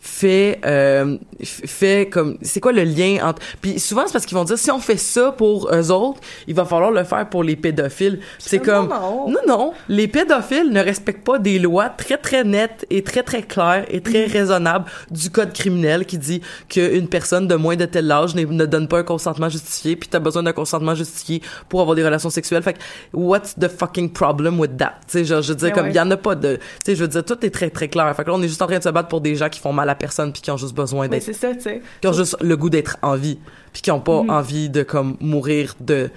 fait 0.00 0.60
euh, 0.64 1.16
fait 1.42 2.08
comme 2.10 2.38
c'est 2.42 2.60
quoi 2.60 2.72
le 2.72 2.84
lien 2.84 3.18
entre 3.22 3.42
puis 3.60 3.80
souvent 3.80 4.02
c'est 4.06 4.12
parce 4.12 4.26
qu'ils 4.26 4.36
vont 4.38 4.44
dire 4.44 4.56
si 4.58 4.70
on 4.70 4.78
fait 4.78 4.96
ça 4.96 5.32
pour 5.32 5.70
eux 5.74 5.90
autres 5.90 6.20
il 6.46 6.54
va 6.54 6.64
falloir 6.64 6.90
le 6.92 7.02
faire 7.04 7.28
pour 7.28 7.42
les 7.42 7.56
pédophiles 7.56 8.20
c'est 8.38 8.58
Non, 8.58 8.64
comme 8.64 8.88
non. 8.88 9.28
non, 9.28 9.40
non. 9.46 9.72
Les 9.88 10.06
pédophiles 10.08 10.70
ne 10.70 10.80
respectent 10.80 11.24
pas 11.24 11.38
des 11.38 11.58
lois 11.58 11.88
très, 11.88 12.16
très 12.16 12.44
nettes 12.44 12.86
et 12.90 13.02
très, 13.02 13.22
très 13.22 13.42
claires 13.42 13.84
et 13.88 14.00
très 14.00 14.26
raisonnables 14.26 14.84
du 15.10 15.30
code 15.30 15.52
criminel 15.52 16.06
qui 16.06 16.18
dit 16.18 16.40
qu'une 16.68 17.08
personne 17.08 17.48
de 17.48 17.54
moins 17.56 17.76
de 17.76 17.84
tel 17.84 18.10
âge 18.10 18.34
ne, 18.34 18.44
ne 18.44 18.66
donne 18.66 18.88
pas 18.88 18.98
un 18.98 19.02
consentement 19.02 19.48
justifié 19.48 19.96
puis 19.96 20.08
t'as 20.08 20.20
besoin 20.20 20.42
d'un 20.42 20.52
consentement 20.52 20.94
justifié 20.94 21.42
pour 21.68 21.80
avoir 21.80 21.96
des 21.96 22.04
relations 22.04 22.30
sexuelles. 22.30 22.62
Fait 22.62 22.74
que, 22.74 22.78
what's 23.12 23.54
the 23.56 23.68
fucking 23.68 24.12
problem 24.12 24.58
with 24.60 24.76
that? 24.76 24.94
Tu 25.06 25.18
sais, 25.18 25.24
genre, 25.24 25.42
je 25.42 25.48
veux 25.48 25.56
dire, 25.56 25.68
Mais 25.68 25.72
comme, 25.72 25.84
ouais. 25.86 25.92
il 25.92 25.96
y 25.96 26.00
en 26.00 26.10
a 26.10 26.16
pas 26.16 26.34
de, 26.34 26.56
tu 26.56 26.62
sais, 26.84 26.94
je 26.94 27.02
veux 27.02 27.08
dire, 27.08 27.24
tout 27.24 27.44
est 27.44 27.50
très, 27.50 27.70
très 27.70 27.88
clair. 27.88 28.14
Fait 28.16 28.22
que 28.24 28.28
là, 28.28 28.36
on 28.36 28.42
est 28.42 28.48
juste 28.48 28.62
en 28.62 28.66
train 28.66 28.78
de 28.78 28.82
se 28.82 28.88
battre 28.88 29.08
pour 29.08 29.20
des 29.20 29.34
gens 29.34 29.48
qui 29.48 29.60
font 29.60 29.72
mal 29.72 29.87
à 29.88 29.94
personne 29.94 30.32
puis 30.32 30.42
qui 30.42 30.50
ont 30.50 30.56
juste 30.56 30.74
besoin 30.74 31.08
d'être, 31.08 31.22
c'est 31.22 31.32
ça, 31.32 31.54
tu 31.54 31.60
sais. 31.62 31.82
qui 32.00 32.06
ont 32.08 32.12
juste 32.12 32.36
le 32.40 32.56
goût 32.56 32.70
d'être 32.70 32.96
en 33.02 33.16
vie 33.16 33.38
puis 33.72 33.82
qui 33.82 33.90
ont 33.90 34.00
pas 34.00 34.22
Mhm. 34.22 34.30
envie 34.30 34.68
de, 34.70 34.82
comme, 34.82 35.16
mourir 35.20 35.74
de, 35.80 36.10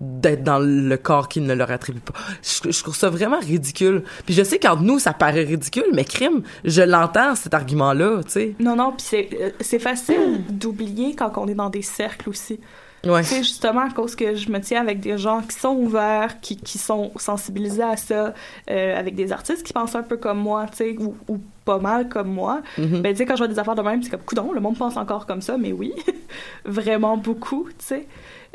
d'être 0.00 0.44
dans 0.44 0.60
le 0.60 0.96
corps 0.96 1.28
qui 1.28 1.40
ne 1.40 1.52
leur 1.54 1.70
attribue 1.72 1.98
pas. 2.00 2.14
Je, 2.42 2.70
je 2.70 2.82
trouve 2.82 2.94
ça 2.96 3.10
vraiment 3.10 3.40
ridicule. 3.40 4.04
Puis 4.26 4.34
je 4.34 4.44
sais 4.44 4.58
qu'entre 4.60 4.82
nous, 4.82 4.98
ça 5.00 5.12
paraît 5.12 5.42
ridicule, 5.44 5.86
mais 5.92 6.04
crime, 6.04 6.42
je 6.64 6.82
l'entends, 6.82 7.34
cet 7.34 7.52
argument-là, 7.54 8.20
tu 8.24 8.30
sais. 8.30 8.54
Non, 8.60 8.76
non, 8.76 8.92
puis 8.92 9.04
c'est, 9.08 9.28
euh, 9.40 9.50
c'est 9.60 9.80
facile 9.80 10.44
d'oublier 10.50 11.16
quand 11.16 11.32
on 11.36 11.48
est 11.48 11.54
dans 11.54 11.70
des 11.70 11.82
cercles 11.82 12.28
aussi. 12.28 12.60
Ouais. 13.06 13.22
C'est 13.22 13.38
justement 13.44 13.82
à 13.82 13.90
cause 13.90 14.14
que 14.16 14.34
je 14.34 14.50
me 14.50 14.60
tiens 14.60 14.80
avec 14.80 14.98
des 15.00 15.16
gens 15.18 15.40
qui 15.42 15.56
sont 15.58 15.74
ouverts, 15.76 16.40
qui, 16.40 16.56
qui 16.56 16.78
sont 16.78 17.12
sensibilisés 17.16 17.82
à 17.82 17.96
ça, 17.96 18.34
euh, 18.70 18.98
avec 18.98 19.14
des 19.14 19.30
artistes 19.32 19.62
qui 19.64 19.72
pensent 19.72 19.94
un 19.94 20.02
peu 20.02 20.16
comme 20.16 20.38
moi, 20.38 20.66
tu 20.70 20.76
sais, 20.78 20.96
ou, 20.98 21.14
ou 21.28 21.38
pas 21.64 21.78
mal 21.78 22.08
comme 22.08 22.28
moi. 22.28 22.60
Mhm. 22.76 23.00
Ben, 23.02 23.12
tu 23.12 23.18
sais, 23.18 23.24
quand 23.26 23.34
je 23.36 23.44
vois 23.44 23.48
des 23.48 23.58
affaires 23.58 23.76
de 23.76 23.82
même, 23.82 24.02
c'est 24.02 24.10
comme, 24.10 24.20
coudon, 24.20 24.52
le 24.52 24.60
monde 24.60 24.76
pense 24.76 24.96
encore 24.96 25.26
comme 25.26 25.42
ça, 25.42 25.56
mais 25.56 25.72
oui, 25.72 25.92
vraiment 26.64 27.16
beaucoup, 27.16 27.68
tu 27.78 27.84
sais. 27.84 28.06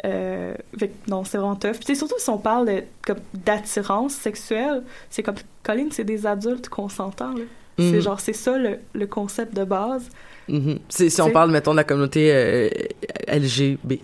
Euh, 0.05 0.55
fait 0.77 0.91
non, 1.07 1.23
c'est 1.23 1.37
vraiment 1.37 1.55
tough. 1.55 1.77
Puis, 1.85 1.95
surtout 1.95 2.15
si 2.17 2.29
on 2.29 2.37
parle 2.39 2.67
d'attirance 3.45 4.13
sexuelle, 4.13 4.83
c'est 5.09 5.23
comme, 5.23 5.35
Colin, 5.63 5.87
c'est 5.91 6.03
des 6.03 6.25
adultes 6.25 6.69
consentants, 6.69 7.33
là. 7.33 7.43
C'est 7.79 8.01
genre, 8.01 8.19
c'est 8.19 8.33
ça 8.33 8.55
le, 8.55 8.77
le 8.93 9.07
concept 9.07 9.55
de 9.55 9.63
base. 9.63 10.07
C'est- 10.89 11.09
Si 11.09 11.21
on 11.23 11.31
parle, 11.31 11.49
mettons, 11.49 11.71
de 11.71 11.77
la 11.77 11.83
communauté 11.83 12.29
euh, 12.31 12.69
LGB. 13.27 13.99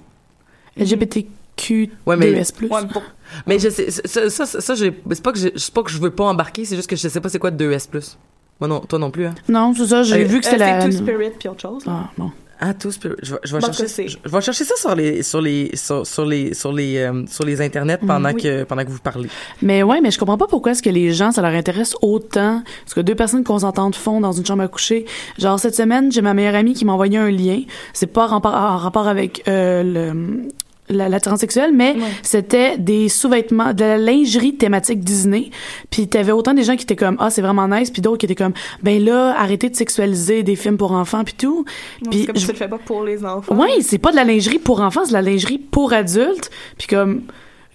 LGBTQ2S+. 0.79 1.89
Ouais, 2.05 2.15
mais- 2.15 2.31
Ouais, 2.33 2.43
mais 2.81 2.87
pour- 2.91 3.03
Mais 3.47 3.59
je 3.59 3.69
sais, 3.69 3.91
ça, 3.91 4.29
ça, 4.29 4.45
ça, 4.45 4.61
ça, 4.61 4.75
j'ai- 4.75 4.93
c'est 5.11 5.21
pas 5.23 5.31
que 5.31 5.39
je, 5.39 5.49
c'est 5.55 5.73
pas 5.73 5.83
que 5.83 5.91
je 5.91 5.99
veux 5.99 6.11
pas 6.11 6.25
embarquer, 6.25 6.65
c'est 6.65 6.75
juste 6.75 6.89
que 6.89 6.95
je 6.95 7.07
sais 7.07 7.21
pas 7.21 7.29
c'est 7.29 7.39
quoi 7.39 7.51
2S+. 7.51 8.17
Moi 8.59 8.67
non, 8.67 8.79
toi 8.81 8.99
non 8.99 9.11
plus, 9.11 9.25
hein? 9.25 9.35
Non, 9.47 9.73
c'est 9.75 9.87
ça, 9.87 10.03
j'ai 10.03 10.23
Euh, 10.23 10.25
vu 10.25 10.39
que 10.41 10.45
euh, 10.47 10.49
c'était 10.51 10.57
la... 10.57 10.81
c'est 10.81 10.89
Two 10.89 10.97
Spirit 10.97 11.31
puis 11.39 11.47
autre 11.49 11.61
chose. 11.61 11.85
là. 11.85 11.93
Ah, 12.05 12.09
bon. 12.17 12.31
Ah, 12.61 12.73
tout 12.73 12.91
spirit. 12.91 13.15
Je 13.23 13.35
vais, 13.35 13.39
je 13.45 13.55
vais 13.55 13.61
Bon, 13.61 13.71
chercher, 13.71 14.07
je, 14.09 14.17
je 14.21 14.29
vais 14.29 14.41
chercher 14.41 14.65
ça 14.65 14.75
sur 14.75 14.93
les, 14.93 15.23
sur 15.23 15.39
les, 15.39 15.71
sur, 15.77 16.05
sur 16.05 16.25
les, 16.25 16.53
sur 16.53 16.73
les, 16.73 16.97
euh, 16.97 17.23
sur 17.25 17.45
les 17.45 17.61
internets 17.61 17.99
pendant 18.05 18.33
Oui. 18.33 18.41
que, 18.41 18.65
pendant 18.65 18.83
que 18.83 18.89
vous 18.89 18.99
parlez. 18.99 19.29
Mais 19.61 19.81
ouais, 19.81 20.01
mais 20.01 20.11
je 20.11 20.19
comprends 20.19 20.37
pas 20.37 20.47
pourquoi 20.47 20.73
est-ce 20.73 20.83
que 20.83 20.89
les 20.89 21.13
gens, 21.13 21.31
ça 21.31 21.41
leur 21.41 21.51
intéresse 21.51 21.95
autant 22.01 22.61
ce 22.85 22.95
que 22.95 22.99
deux 22.99 23.15
personnes 23.15 23.45
consentantes 23.45 23.95
font 23.95 24.19
dans 24.19 24.33
une 24.33 24.45
chambre 24.45 24.63
à 24.63 24.67
coucher. 24.67 25.05
Genre, 25.37 25.57
cette 25.57 25.75
semaine, 25.75 26.11
j'ai 26.11 26.21
ma 26.21 26.33
meilleure 26.33 26.55
amie 26.55 26.73
qui 26.73 26.83
m'a 26.83 26.91
envoyé 26.91 27.17
un 27.17 27.31
lien. 27.31 27.61
C'est 27.93 28.07
pas 28.07 28.25
en 28.25 28.27
rapport, 28.27 28.53
en 28.53 28.75
rapport 28.75 29.07
avec 29.07 29.41
euh, 29.47 29.81
le, 29.83 30.49
la, 30.89 31.07
la 31.09 31.19
transsexuelle, 31.19 31.71
mais 31.73 31.93
Ouais. 31.93 32.01
c'était 32.23 32.77
des 32.77 33.09
sous-vêtements, 33.09 33.73
de 33.73 33.83
la 33.83 33.97
lingerie 33.97 34.55
thématique 34.55 34.99
Disney. 35.01 35.49
Puis 35.89 36.07
t'avais 36.07 36.31
autant 36.31 36.53
des 36.53 36.63
gens 36.63 36.75
qui 36.75 36.83
étaient 36.83 36.95
comme, 36.95 37.15
ah, 37.19 37.29
c'est 37.29 37.41
vraiment 37.41 37.67
nice, 37.67 37.91
puis 37.91 38.01
d'autres 38.01 38.17
qui 38.17 38.25
étaient 38.25 38.35
comme, 38.35 38.53
ben 38.83 39.03
là, 39.03 39.33
arrêtez 39.39 39.69
de 39.69 39.75
sexualiser 39.75 40.43
des 40.43 40.55
films 40.55 40.77
pour 40.77 40.91
enfants, 40.91 41.23
puis 41.23 41.35
tout. 41.37 41.65
Puis 42.09 42.25
je- 42.35 42.45
tu 42.45 42.47
le 42.51 42.57
fais 42.57 42.67
pas 42.67 42.77
pour 42.79 43.03
les 43.03 43.23
enfants. 43.25 43.55
Ouais, 43.55 43.81
c'est 43.81 43.97
pas 43.99 44.11
de 44.11 44.15
la 44.15 44.23
lingerie 44.23 44.59
pour 44.59 44.81
enfants, 44.81 45.01
c'est 45.03 45.09
de 45.11 45.13
la 45.13 45.21
lingerie 45.21 45.57
pour 45.59 45.93
adultes. 45.93 46.49
Puis 46.77 46.87
comme 46.87 47.21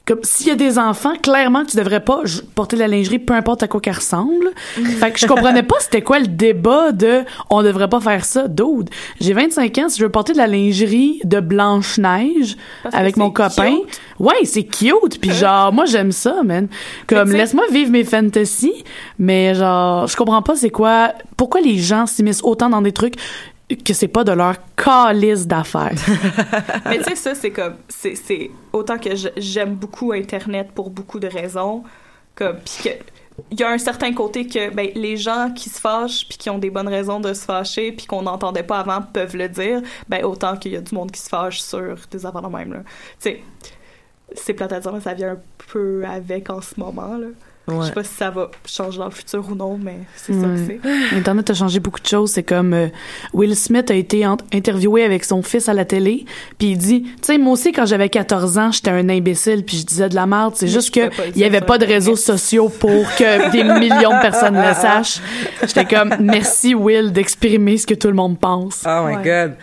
comme 0.06 0.20
s'il 0.22 0.48
y 0.48 0.50
a 0.50 0.54
des 0.54 0.78
enfants, 0.78 1.14
clairement 1.22 1.64
tu 1.64 1.78
devrais 1.78 2.00
pas 2.00 2.20
porter 2.54 2.76
de 2.76 2.80
la 2.82 2.88
lingerie 2.88 3.18
peu 3.18 3.32
importe 3.32 3.62
à 3.62 3.68
quoi 3.68 3.80
qu'elle 3.80 3.94
ressemble. 3.94 4.50
fait 4.74 5.12
que 5.12 5.18
je 5.18 5.26
comprenais 5.26 5.62
pas 5.62 5.76
c'était 5.80 6.02
quoi 6.02 6.18
le 6.18 6.26
débat 6.26 6.92
de 6.92 7.22
on 7.48 7.62
devrait 7.62 7.88
pas 7.88 8.00
faire 8.00 8.24
ça. 8.24 8.46
Dude, 8.48 8.90
j'ai 9.20 9.32
25 9.32 9.78
ans, 9.78 9.88
si 9.88 9.98
je 9.98 10.04
veux 10.04 10.10
porter 10.10 10.32
de 10.34 10.38
la 10.38 10.46
lingerie 10.46 11.20
de 11.24 11.40
Blanche-Neige 11.40 12.56
avec 12.92 13.16
mon 13.16 13.30
copain, 13.30 13.76
cute. 13.76 14.00
ouais, 14.18 14.44
c'est 14.44 14.64
cute 14.64 15.20
puis 15.20 15.30
genre 15.32 15.72
moi 15.72 15.86
j'aime 15.86 16.12
ça, 16.12 16.42
man. 16.42 16.68
Comme 17.06 17.32
laisse-moi 17.32 17.64
vivre 17.72 17.90
mes 17.90 18.04
fantasies, 18.04 18.84
mais 19.18 19.54
genre 19.54 20.06
je 20.06 20.16
comprends 20.16 20.42
pas 20.42 20.54
c'est 20.54 20.70
quoi 20.70 21.14
pourquoi 21.38 21.62
les 21.62 21.78
gens 21.78 22.06
s'immiscent 22.06 22.44
autant 22.44 22.68
dans 22.68 22.82
des 22.82 22.92
trucs 22.92 23.16
que 23.68 23.94
c'est 23.94 24.08
pas 24.08 24.24
de 24.24 24.32
leur 24.32 24.56
calice 24.76 25.46
d'affaires. 25.46 25.92
Mais 26.86 26.98
tu 26.98 27.04
sais, 27.04 27.16
ça, 27.16 27.34
c'est 27.34 27.50
comme. 27.50 27.76
C'est 27.88 28.50
autant 28.72 28.98
que 28.98 29.10
j'aime 29.36 29.74
beaucoup 29.74 30.12
Internet 30.12 30.70
pour 30.74 30.90
beaucoup 30.90 31.18
de 31.18 31.28
raisons. 31.28 31.82
Comme. 32.34 32.58
Puis. 32.58 32.90
Il 33.50 33.58
y 33.58 33.64
a 33.64 33.68
un 33.68 33.78
certain 33.78 34.14
côté 34.14 34.46
que 34.46 34.72
ben, 34.72 34.90
les 34.94 35.16
gens 35.16 35.50
qui 35.52 35.68
se 35.68 35.80
fâchent 35.80 36.28
puis 36.28 36.38
qui 36.38 36.50
ont 36.50 36.58
des 36.58 36.70
bonnes 36.70 36.86
raisons 36.86 37.18
de 37.18 37.32
se 37.32 37.44
fâcher 37.44 37.90
puis 37.90 38.06
qu'on 38.06 38.22
n'entendait 38.22 38.62
pas 38.62 38.78
avant 38.78 39.02
peuvent 39.02 39.34
le 39.34 39.48
dire, 39.48 39.82
ben 40.08 40.24
autant 40.24 40.56
qu'il 40.56 40.70
y 40.70 40.76
a 40.76 40.80
du 40.80 40.94
monde 40.94 41.10
qui 41.10 41.20
se 41.20 41.28
fâche 41.28 41.60
sur 41.60 41.96
des 42.12 42.26
affaires 42.26 42.42
de 42.42 42.56
même. 42.56 42.84
Tu 43.20 43.30
sais, 43.30 43.42
c'est 44.34 44.54
plate 44.54 44.72
à 44.72 44.78
dire, 44.78 44.92
ça 45.02 45.14
vient 45.14 45.32
un 45.32 45.38
peu 45.72 46.04
avec 46.06 46.48
en 46.48 46.60
ce 46.60 46.78
moment. 46.78 47.16
Là. 47.16 47.26
Je 47.66 47.72
Ouais. 47.72 47.86
sais 47.86 47.92
pas 47.92 48.04
si 48.04 48.12
ça 48.14 48.28
va 48.28 48.50
changer 48.66 48.98
dans 48.98 49.06
le 49.06 49.10
futur 49.10 49.42
ou 49.50 49.54
non, 49.54 49.78
mais 49.82 50.00
c'est 50.16 50.34
ça 50.34 50.46
que 50.46 50.58
c'est. 50.66 51.16
Internet 51.16 51.48
a 51.48 51.54
changé 51.54 51.80
beaucoup 51.80 52.00
de 52.00 52.06
choses. 52.06 52.30
C'est 52.32 52.42
comme 52.42 52.74
euh, 52.74 52.88
Will 53.32 53.56
Smith 53.56 53.90
a 53.90 53.94
été 53.94 54.22
interviewé 54.52 55.02
avec 55.02 55.24
son 55.24 55.42
fils 55.42 55.68
à 55.70 55.72
la 55.72 55.86
télé, 55.86 56.26
puis 56.58 56.72
il 56.72 56.76
dit, 56.78 57.02
tu 57.04 57.10
sais, 57.22 57.38
moi 57.38 57.54
aussi 57.54 57.72
quand 57.72 57.86
j'avais 57.86 58.10
14 58.10 58.58
ans, 58.58 58.70
j'étais 58.70 58.90
un 58.90 59.08
imbécile, 59.08 59.64
puis 59.64 59.78
je 59.78 59.86
disais 59.86 60.10
de 60.10 60.14
la 60.14 60.26
merde. 60.26 60.52
C'est 60.56 60.68
juste 60.68 60.94
je 60.94 61.00
que 61.08 61.10
il 61.34 61.38
y 61.38 61.44
avait 61.44 61.62
pas 61.62 61.78
de 61.78 61.86
réseaux 61.86 62.16
sociaux 62.16 62.68
pour 62.68 63.04
que 63.16 63.50
des 63.50 63.64
millions 63.80 64.14
de 64.14 64.20
personnes 64.20 64.56
le 64.56 64.74
sachent. 64.74 65.20
J'étais 65.62 65.86
comme, 65.86 66.14
merci 66.20 66.74
Will 66.74 67.12
d'exprimer 67.12 67.78
ce 67.78 67.86
que 67.86 67.94
tout 67.94 68.08
le 68.08 68.14
monde 68.14 68.38
pense. 68.38 68.82
Oh 68.86 69.06
my 69.06 69.16
Ouais. 69.16 69.22
god. 69.24 69.54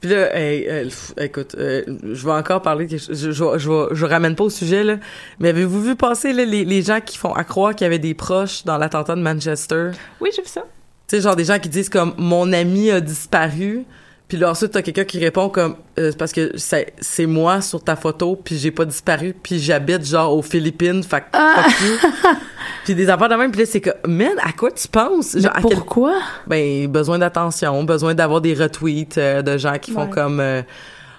Puis 0.00 0.10
là, 0.10 0.36
hey, 0.36 0.88
écoute, 1.18 1.56
euh, 1.58 1.82
je 2.02 2.24
vais 2.24 2.32
encore 2.32 2.62
parler, 2.62 2.86
de 2.86 2.98
je, 2.98 3.32
je, 3.32 3.88
je 3.90 4.04
ramène 4.04 4.36
pas 4.36 4.44
au 4.44 4.50
sujet, 4.50 4.84
là, 4.84 4.98
mais 5.40 5.48
avez-vous 5.48 5.82
vu 5.82 5.96
passer 5.96 6.32
là, 6.32 6.44
les, 6.44 6.64
les 6.64 6.82
gens 6.82 7.00
qui 7.00 7.18
font 7.18 7.32
à 7.32 7.42
croire 7.42 7.74
qu'il 7.74 7.84
y 7.84 7.86
avait 7.86 7.98
des 7.98 8.14
proches 8.14 8.64
dans 8.64 8.78
l'attentat 8.78 9.16
de 9.16 9.22
Manchester? 9.22 9.90
Oui, 10.20 10.30
j'ai 10.34 10.42
vu 10.42 10.48
ça. 10.48 10.64
Tu 11.08 11.16
sais, 11.16 11.22
genre 11.22 11.36
des 11.36 11.44
gens 11.44 11.58
qui 11.58 11.68
disent 11.68 11.88
comme 11.88 12.14
«mon 12.18 12.52
ami 12.52 12.90
a 12.90 13.00
disparu», 13.00 13.84
puis 14.28 14.36
là 14.38 14.50
ensuite 14.50 14.72
t'as 14.72 14.82
quelqu'un 14.82 15.04
qui 15.04 15.18
répond 15.18 15.48
comme 15.48 15.76
Euh, 15.98 16.12
parce 16.16 16.32
que 16.32 16.52
c'est 16.56 16.92
c'est 17.00 17.26
moi 17.26 17.60
sur 17.60 17.82
ta 17.82 17.96
photo, 17.96 18.36
puis 18.36 18.56
j'ai 18.56 18.70
pas 18.70 18.84
disparu, 18.84 19.34
puis 19.42 19.58
j'habite 19.58 20.04
genre 20.06 20.36
aux 20.36 20.42
Philippines, 20.42 21.02
fait 21.02 21.20
que 21.22 21.26
Ah. 21.32 21.64
fuck 21.68 21.88
you. 21.88 22.10
puis 22.84 22.94
des 22.94 23.08
affaires 23.10 23.28
de 23.28 23.34
même, 23.34 23.50
puis 23.50 23.60
là 23.60 23.66
c'est 23.66 23.80
que 23.80 23.90
«man, 24.06 24.32
à 24.42 24.52
quoi 24.52 24.70
tu 24.70 24.86
penses?» 24.88 25.34
Mais 25.34 25.40
Genre, 25.42 25.52
à 25.56 25.60
quel 25.62 25.70
pourquoi? 25.72 26.14
ben 26.46 26.86
besoin 26.88 27.18
d'attention, 27.18 27.82
besoin 27.84 28.14
d'avoir 28.14 28.40
des 28.40 28.54
retweets 28.54 29.18
euh, 29.18 29.42
de 29.42 29.58
gens 29.58 29.78
qui 29.80 29.90
font 29.90 30.04
Ouais. 30.04 30.10
comme 30.10 30.38
euh, 30.40 30.62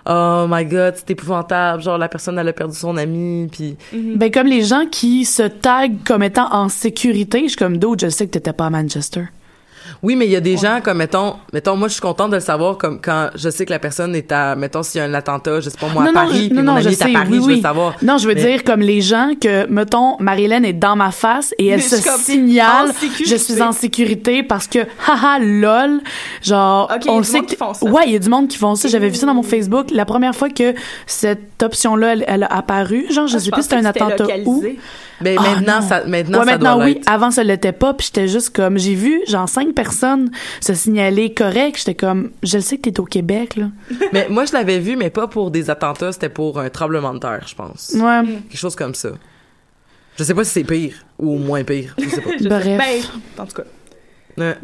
oh 0.08 0.46
my 0.50 0.64
god 0.66 0.94
c'est 0.96 1.12
épouvantable 1.12 1.84
genre 1.84 1.98
la 1.98 2.08
personne 2.08 2.40
elle 2.40 2.48
a 2.48 2.54
perdu 2.54 2.76
son 2.76 2.96
ami 2.96 3.48
puis 3.52 3.76
Ben 4.16 4.32
comme 4.32 4.48
les 4.48 4.64
gens 4.64 4.86
qui 4.90 5.26
se 5.26 5.44
taguent 5.44 5.98
comme 6.06 6.24
étant 6.24 6.48
en 6.54 6.70
sécurité, 6.70 7.42
je 7.44 7.48
suis 7.50 7.58
comme 7.58 7.78
d'autres, 7.78 8.06
je 8.06 8.10
sais 8.10 8.26
que 8.28 8.32
t'étais 8.32 8.54
pas 8.54 8.68
à 8.68 8.70
Manchester. 8.70 9.26
Oui 10.02 10.16
mais 10.16 10.26
il 10.26 10.32
y 10.32 10.36
a 10.36 10.40
des 10.42 10.58
gens 10.58 10.80
comme 10.84 10.98
mettons 10.98 11.36
mettons 11.54 11.76
moi 11.76 11.88
je 11.88 11.94
suis 11.94 12.02
contente 12.02 12.30
de 12.32 12.36
le 12.36 12.42
savoir 12.42 12.78
comme 12.78 13.00
quand 13.02 13.30
je 13.36 13.50
sais 13.50 13.66
que 13.66 13.72
la 13.72 13.80
personne 13.80 14.16
est 14.16 14.32
à 14.32 14.56
mettons 14.56 14.82
s'il 14.84 15.00
y 15.00 15.02
a 15.02 15.06
un 15.08 15.14
attentat 15.14 15.60
je 15.60 15.70
sais 15.70 15.78
pas 15.78 15.88
moi 15.90 16.04
à 16.04 16.06
Non, 16.08 16.14
Paris 16.14 16.44
je- 16.44 16.48
puis 16.48 16.58
non, 16.58 16.64
mon 16.64 16.64
non, 16.64 16.76
ami 16.76 16.84
je 16.84 16.90
est 16.90 17.02
à 17.02 17.08
Paris 17.08 17.28
oui, 17.32 17.36
je 17.38 17.42
veux 17.42 17.54
oui. 17.56 17.62
savoir 17.62 17.96
Non, 18.02 18.18
je 18.18 18.28
veux 18.28 18.36
Mais- 18.36 18.44
dire 18.46 18.64
comme 18.64 18.80
les 18.82 19.02
gens 19.02 19.32
que, 19.40 19.66
mettons, 19.68 20.16
Marie-Hélène 20.20 20.64
est 20.66 20.74
dans 20.74 20.96
ma 20.96 21.12
face 21.12 21.54
et 21.58 21.68
elle 21.68 21.82
se 21.82 21.98
signale, 21.98 22.92
je 23.26 23.36
suis 23.36 23.62
en 23.62 23.72
sécurité 23.72 24.44
parce 24.44 24.68
que, 24.68 24.80
haha, 25.08 25.40
lol, 25.40 26.00
genre, 26.42 26.90
Ok, 26.94 27.06
il 27.06 27.08
y 27.08 27.10
a 27.10 27.14
on 27.14 27.18
le 27.18 27.24
du 27.24 27.28
sait 27.30 27.38
monde 27.38 27.46
que... 27.46 27.50
qui 27.52 27.56
font 27.58 27.74
ça. 27.74 27.86
Ouais, 27.86 28.04
il 28.08 28.14
y 28.14 28.16
a 28.16 28.20
du 28.20 28.30
monde 28.30 28.48
qui 28.48 28.58
font 28.58 28.76
ça. 28.76 28.88
J'avais 28.88 29.10
vu 29.10 29.16
ça 29.16 29.26
dans 29.26 29.34
mon 29.34 29.44
Facebook. 29.44 29.88
La 29.92 30.06
première 30.06 30.36
fois 30.36 30.50
que 30.50 30.74
cette 31.08 31.62
option-là, 31.62 32.14
elle, 32.14 32.26
elle 32.28 32.44
a 32.44 32.48
apparu, 32.48 33.06
genre, 33.12 33.28
je 33.28 33.38
Ah, 33.38 33.40
sais 33.40 33.52
plus 33.52 33.64
c'était 33.64 33.76
un 33.76 33.86
attentat 33.86 34.26
où. 34.46 34.64
mais 35.22 35.36
Ah, 35.38 35.42
maintenant 35.42 35.82
ça 35.82 36.04
maintenant 36.06 36.40
ça 36.40 36.46
maintenant 36.46 36.76
doit 36.78 36.86
oui. 36.86 37.02
Avant, 37.06 37.32
ça 37.32 37.44
l'était 37.44 37.72
pas. 37.74 37.94
Puis 37.94 38.08
j'étais 38.08 38.28
juste 38.28 38.52
comme, 38.52 38.78
j'ai 38.78 38.96
vu 38.96 39.22
genre 39.28 39.50
cinq 39.50 39.74
personnes 39.74 39.89
se 39.92 40.74
signaler 40.74 41.34
correct. 41.34 41.78
J'étais 41.78 41.96
comme, 41.96 42.32
je 42.44 42.58
le 42.58 42.62
sais 42.64 42.78
que 42.78 42.90
t'es 42.90 43.00
au 43.00 43.06
Québec 43.06 43.56
là. 43.56 43.70
mais 44.14 44.28
moi 44.30 44.46
je 44.46 44.54
l'avais 44.54 44.80
vu 44.80 44.96
mais 44.96 45.10
pas 45.10 45.28
pour 45.28 45.52
des 45.52 45.70
attentats 45.70 46.12
c'était 46.12 46.30
pour 46.30 46.60
un 46.60 46.70
tremblement 46.70 47.14
de 47.14 47.20
terre 47.20 47.44
je 47.48 47.56
pense 47.56 47.92
Ouais. 47.96 48.22
quelque 48.50 48.58
chose 48.60 48.76
comme 48.76 48.96
ça 48.96 49.10
je 50.18 50.24
sais 50.24 50.34
pas 50.34 50.44
si 50.44 50.52
c'est 50.52 50.64
pire 50.64 50.94
ou 51.18 51.38
moins 51.38 51.64
pire 51.64 51.96
je 51.98 52.10
sais 52.10 52.22
pas 52.22 52.30
Je 52.38 52.44
sais- 52.44 52.50
Bref. 52.50 52.78
Ben, 52.78 53.44
en 53.44 53.46
tout 53.46 53.56
cas. 53.56 53.64
Ouais. 54.38 54.58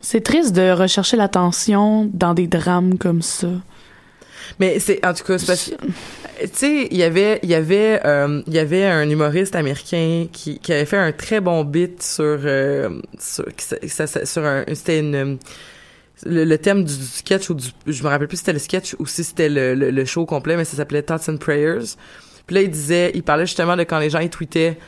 C'est 0.00 0.20
triste 0.22 0.54
de 0.54 0.70
rechercher 0.70 1.16
l'attention 1.16 2.08
dans 2.12 2.32
des 2.34 2.46
drames 2.46 2.98
comme 2.98 3.20
ça. 3.22 3.48
Mais 4.58 4.78
c'est 4.78 5.04
en 5.04 5.14
tout 5.14 5.24
cas 5.24 5.38
c'est 5.38 5.76
tu 6.40 6.48
sais 6.52 6.88
il 6.90 6.96
y 6.96 7.02
avait 7.02 7.40
il 7.42 7.48
y 7.48 7.54
avait 7.54 8.00
euh, 8.04 8.42
y 8.46 8.58
avait 8.58 8.84
un 8.84 9.08
humoriste 9.08 9.56
américain 9.56 10.26
qui, 10.32 10.58
qui 10.58 10.72
avait 10.72 10.84
fait 10.84 10.96
un 10.96 11.12
très 11.12 11.40
bon 11.40 11.64
bit 11.64 12.02
sur 12.02 12.24
euh, 12.24 13.00
sur, 13.18 13.44
un 14.44 14.64
c'était 14.74 15.02
le, 16.24 16.56
thème 16.56 16.84
du, 16.84 16.92
sketch 16.92 17.50
ou 17.50 17.54
du 17.54 17.68
je 17.86 18.02
me 18.02 18.08
rappelle 18.08 18.28
plus 18.28 18.36
si 18.36 18.42
c'était 18.42 18.52
le 18.52 18.58
sketch 18.58 18.96
ou 18.98 19.06
si 19.06 19.24
c'était 19.24 19.48
le, 19.48 19.74
le, 19.74 19.90
le 19.90 20.04
show 20.04 20.26
complet 20.26 20.56
mais 20.56 20.64
ça 20.64 20.76
s'appelait 20.76 21.02
Thoughts 21.02 21.28
and 21.28 21.38
Prayers. 21.38 21.96
Puis 22.46 22.54
là 22.54 22.62
il 22.62 22.70
disait 22.70 23.10
il 23.14 23.22
parlait 23.22 23.46
justement 23.46 23.76
de 23.76 23.82
quand 23.82 23.98
les 23.98 24.10
gens 24.10 24.20
ils 24.20 24.30
tweetaient 24.30 24.78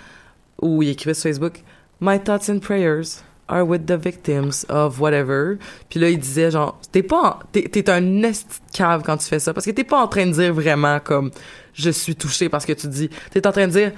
ou 0.62 0.82
ils 0.82 0.90
écrivaient 0.90 1.14
sur 1.14 1.24
Facebook 1.24 1.62
My 2.00 2.18
thoughts 2.18 2.48
and 2.48 2.60
prayers 2.60 3.22
are 3.50 3.66
with 3.66 3.86
the 3.86 3.96
victims 3.96 4.64
of 4.68 5.00
whatever. 5.00 5.58
Puis 5.88 6.00
là, 6.00 6.08
il 6.08 6.18
disait 6.18 6.50
genre, 6.50 6.78
t'es 6.92 7.02
pas, 7.02 7.40
t'es, 7.52 7.90
un 7.90 8.22
esti 8.22 8.60
cave 8.72 9.02
quand 9.04 9.16
tu 9.16 9.26
fais 9.26 9.38
ça, 9.38 9.52
parce 9.52 9.66
que 9.66 9.72
t'es 9.72 9.84
pas 9.84 10.00
en 10.00 10.08
train 10.08 10.26
de 10.26 10.32
dire 10.32 10.54
vraiment 10.54 11.00
comme, 11.00 11.30
je 11.74 11.90
suis 11.90 12.14
touché 12.14 12.48
parce 12.48 12.64
que 12.64 12.72
tu 12.72 12.88
dis, 12.88 13.10
t'es 13.30 13.46
en 13.46 13.52
train 13.52 13.66
de 13.66 13.72
dire, 13.72 13.92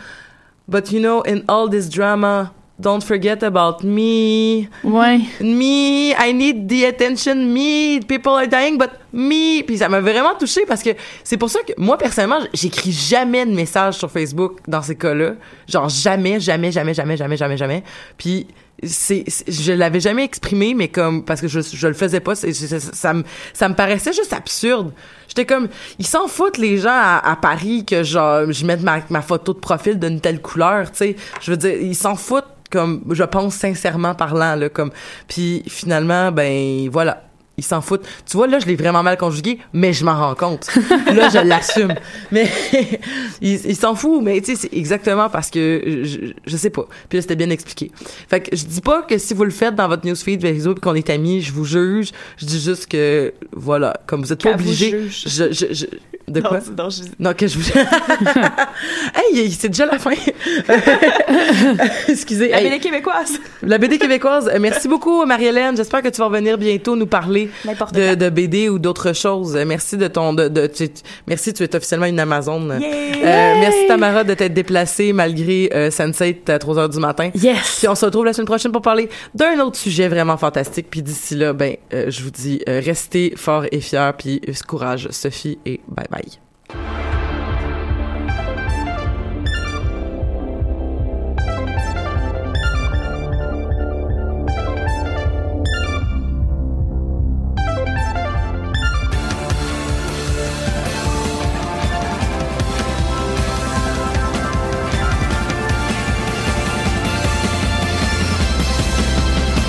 but 0.69 0.91
you 0.91 1.01
know, 1.01 1.23
in 1.27 1.43
all 1.49 1.69
this 1.69 1.89
drama, 1.89 2.53
don't 2.83 3.03
forget 3.03 3.43
about 3.43 3.85
me. 3.85 4.69
Ouais. 4.83 5.21
Me, 5.41 6.13
I 6.19 6.33
need 6.33 6.69
the 6.69 6.85
attention. 6.85 7.53
Me, 7.53 8.01
people 8.01 8.33
are 8.33 8.47
dying, 8.47 8.77
but 8.77 8.91
me. 9.13 9.63
Puis 9.63 9.79
ça 9.79 9.89
m'a 9.89 10.01
vraiment 10.01 10.35
touché 10.35 10.67
parce 10.67 10.83
que 10.83 10.91
c'est 11.25 11.37
pour 11.37 11.51
ça 11.51 11.61
que 11.63 11.73
moi 11.77 11.97
personnellement, 11.97 12.41
j'écris 12.53 12.93
jamais 12.93 13.47
de 13.47 13.53
messages 13.53 13.95
sur 13.95 14.11
Facebook 14.11 14.59
dans 14.67 14.83
ces 14.83 14.97
cas-là. 14.97 15.35
Genre 15.69 15.89
jamais, 15.89 16.41
jamais, 16.41 16.73
jamais, 16.73 16.95
jamais, 16.95 17.17
jamais, 17.17 17.37
jamais, 17.37 17.57
jamais. 17.57 17.85
Puis 18.19 18.47
c'est, 18.85 19.25
je 19.49 19.73
l'avais 19.73 20.01
jamais 20.01 20.25
exprimé, 20.25 20.75
mais 20.75 20.89
comme 20.89 21.25
parce 21.25 21.41
que 21.41 21.49
je, 21.49 21.61
je 21.61 21.87
le 21.89 21.95
faisais 21.95 22.21
pas, 22.21 22.35
c'est- 22.35 22.53
c'est- 22.53 22.79
ça, 22.95 23.15
me 23.15 23.23
ça 23.53 23.69
me 23.69 23.75
paraissait 23.75 24.13
juste 24.13 24.33
absurde. 24.33 24.93
J'étais 25.29 25.47
comme, 25.47 25.69
ils 25.99 26.07
s'en 26.07 26.27
foutent 26.29 26.59
les 26.59 26.79
gens 26.79 26.91
à, 26.93 27.21
à 27.25 27.37
Paris 27.37 27.85
que 27.87 28.03
genre 28.03 28.51
je 28.53 28.67
mette 28.67 28.83
ma, 28.83 28.99
ma 29.11 29.23
photo 29.23 29.53
de 29.55 29.59
profil 29.59 29.99
d'une 29.99 30.21
telle 30.21 30.41
couleur, 30.43 30.91
tu 30.91 30.99
sais. 30.99 31.17
Je 31.41 31.51
veux 31.53 31.57
dire, 31.57 31.75
ils 31.81 31.95
s'en 31.97 32.17
foutent 32.17 32.45
comme 32.71 33.03
je 33.11 33.23
pense 33.25 33.55
sincèrement 33.55 34.15
parlant 34.15 34.55
là 34.57 34.71
comme 34.71 34.91
puis 35.29 35.63
finalement 35.69 36.33
ben 36.33 36.89
voilà 36.91 37.23
ils 37.59 37.65
s'en 37.65 37.81
foutent. 37.81 38.07
Tu 38.27 38.37
vois, 38.37 38.47
là, 38.47 38.59
je 38.59 38.67
l'ai 38.67 38.77
vraiment 38.77 39.03
mal 39.03 39.17
conjugué, 39.19 39.59
mais 39.73 39.93
je 39.93 40.05
m'en 40.05 40.17
rends 40.19 40.35
compte. 40.35 40.69
là, 41.15 41.29
je 41.29 41.39
l'assume. 41.47 41.95
Mais 42.33 42.49
il, 43.43 43.61
il 43.67 43.77
s'en 43.77 43.95
fout, 43.95 44.23
mais 44.23 44.41
tu 44.41 44.55
sais, 44.57 44.69
c'est 44.69 44.77
exactement 44.77 45.29
parce 45.29 45.51
que 45.51 46.01
je, 46.05 46.33
je 46.47 46.57
sais 46.57 46.71
pas. 46.71 46.87
Puis 47.09 47.19
là, 47.19 47.23
c'était 47.23 47.37
bien 47.37 47.51
expliqué. 47.51 47.91
Fait 48.29 48.41
que 48.41 48.57
je 48.57 48.65
dis 48.65 48.81
pas 48.81 49.03
que 49.03 49.19
si 49.19 49.35
vous 49.35 49.45
le 49.45 49.51
faites 49.51 49.75
dans 49.75 49.89
votre 49.89 50.07
newsfeed 50.07 50.41
Facebook 50.41 50.75
puis 50.81 50.83
qu'on 50.83 50.95
est 50.95 51.11
amis, 51.11 51.43
je 51.43 51.53
vous 51.53 51.65
juge. 51.65 52.11
Je 52.39 52.47
dis 52.47 52.61
juste 52.61 52.87
que, 52.87 53.35
voilà, 53.53 53.95
comme 54.07 54.23
vous 54.23 54.33
êtes 54.33 54.43
pas 54.43 54.55
obligé. 54.55 55.09
Je, 55.11 55.53
je, 55.53 55.73
je- 55.75 55.87
de 56.29 56.41
quoi? 56.41 56.59
non, 56.77 56.89
je- 56.91 57.03
Non, 57.19 57.33
que 57.35 57.47
je 57.47 57.59
vous. 57.59 57.71
hey, 59.35 59.51
c'est 59.51 59.69
déjà 59.69 59.87
la 59.87 59.99
fin. 59.99 60.13
Excusez. 62.09 62.49
La 62.49 62.61
Hey, 62.63 62.69
BD 62.71 62.79
québécoise. 62.81 63.39
la 63.63 63.79
BD 63.79 63.99
québécoise. 63.99 64.51
Euh, 64.53 64.59
Merci 64.61 64.89
beaucoup, 64.89 65.25
Marie-Hélène. 65.27 65.77
J'espère 65.77 66.03
que 66.03 66.09
tu 66.09 66.19
vas 66.19 66.27
revenir 66.27 66.57
bientôt 66.59 66.97
nous 66.97 67.07
parler 67.07 67.51
de, 67.95 68.29
BD 68.31 68.69
ou 68.69 68.79
d'autres 68.79 69.13
choses. 69.15 69.57
Euh, 69.57 69.65
Merci 69.67 69.97
de 69.97 70.09
ton, 70.09 70.33
de, 70.33 70.49
de- 70.49 70.67
tu- 70.67 70.89
tu- 70.89 71.03
merci, 71.27 71.53
tu 71.53 71.63
es 71.63 71.75
officiellement 71.77 72.07
une 72.07 72.21
Amazon. 72.21 72.79
Yeah! 72.79 72.89
Euh, 72.91 73.61
merci 73.61 73.87
Tamara 73.89 74.25
de 74.25 74.35
t'être 74.35 74.55
déplacée 74.55 75.13
malgré 75.13 75.71
euh, 75.75 75.91
Sunset 75.91 76.41
à 76.49 76.59
3 76.59 76.79
heures 76.79 76.89
du 76.89 76.99
matin. 76.99 77.31
Yes. 77.35 77.77
Puis 77.79 77.89
on 77.89 77.95
se 77.95 78.05
retrouve 78.05 78.25
la 78.25 78.33
semaine 78.33 78.47
prochaine 78.47 78.73
pour 78.73 78.83
parler 78.83 79.09
d'un 79.35 79.59
autre 79.61 79.77
sujet 79.77 80.09
vraiment 80.09 80.37
fantastique. 80.37 80.87
Puis 80.91 81.03
d'ici 81.03 81.35
là, 81.35 81.53
ben, 81.53 81.77
euh, 81.95 82.11
je 82.11 82.23
vous 82.23 82.31
dis, 82.31 82.61
restez 82.67 83.35
forts 83.37 83.65
et 83.73 83.81
fiers. 83.81 84.11
Puis 84.19 84.41
courage, 84.67 85.09
Sophie, 85.11 85.59
et 85.67 85.81
bye 85.89 86.07
bye 86.11 86.12
travail. 86.13 87.12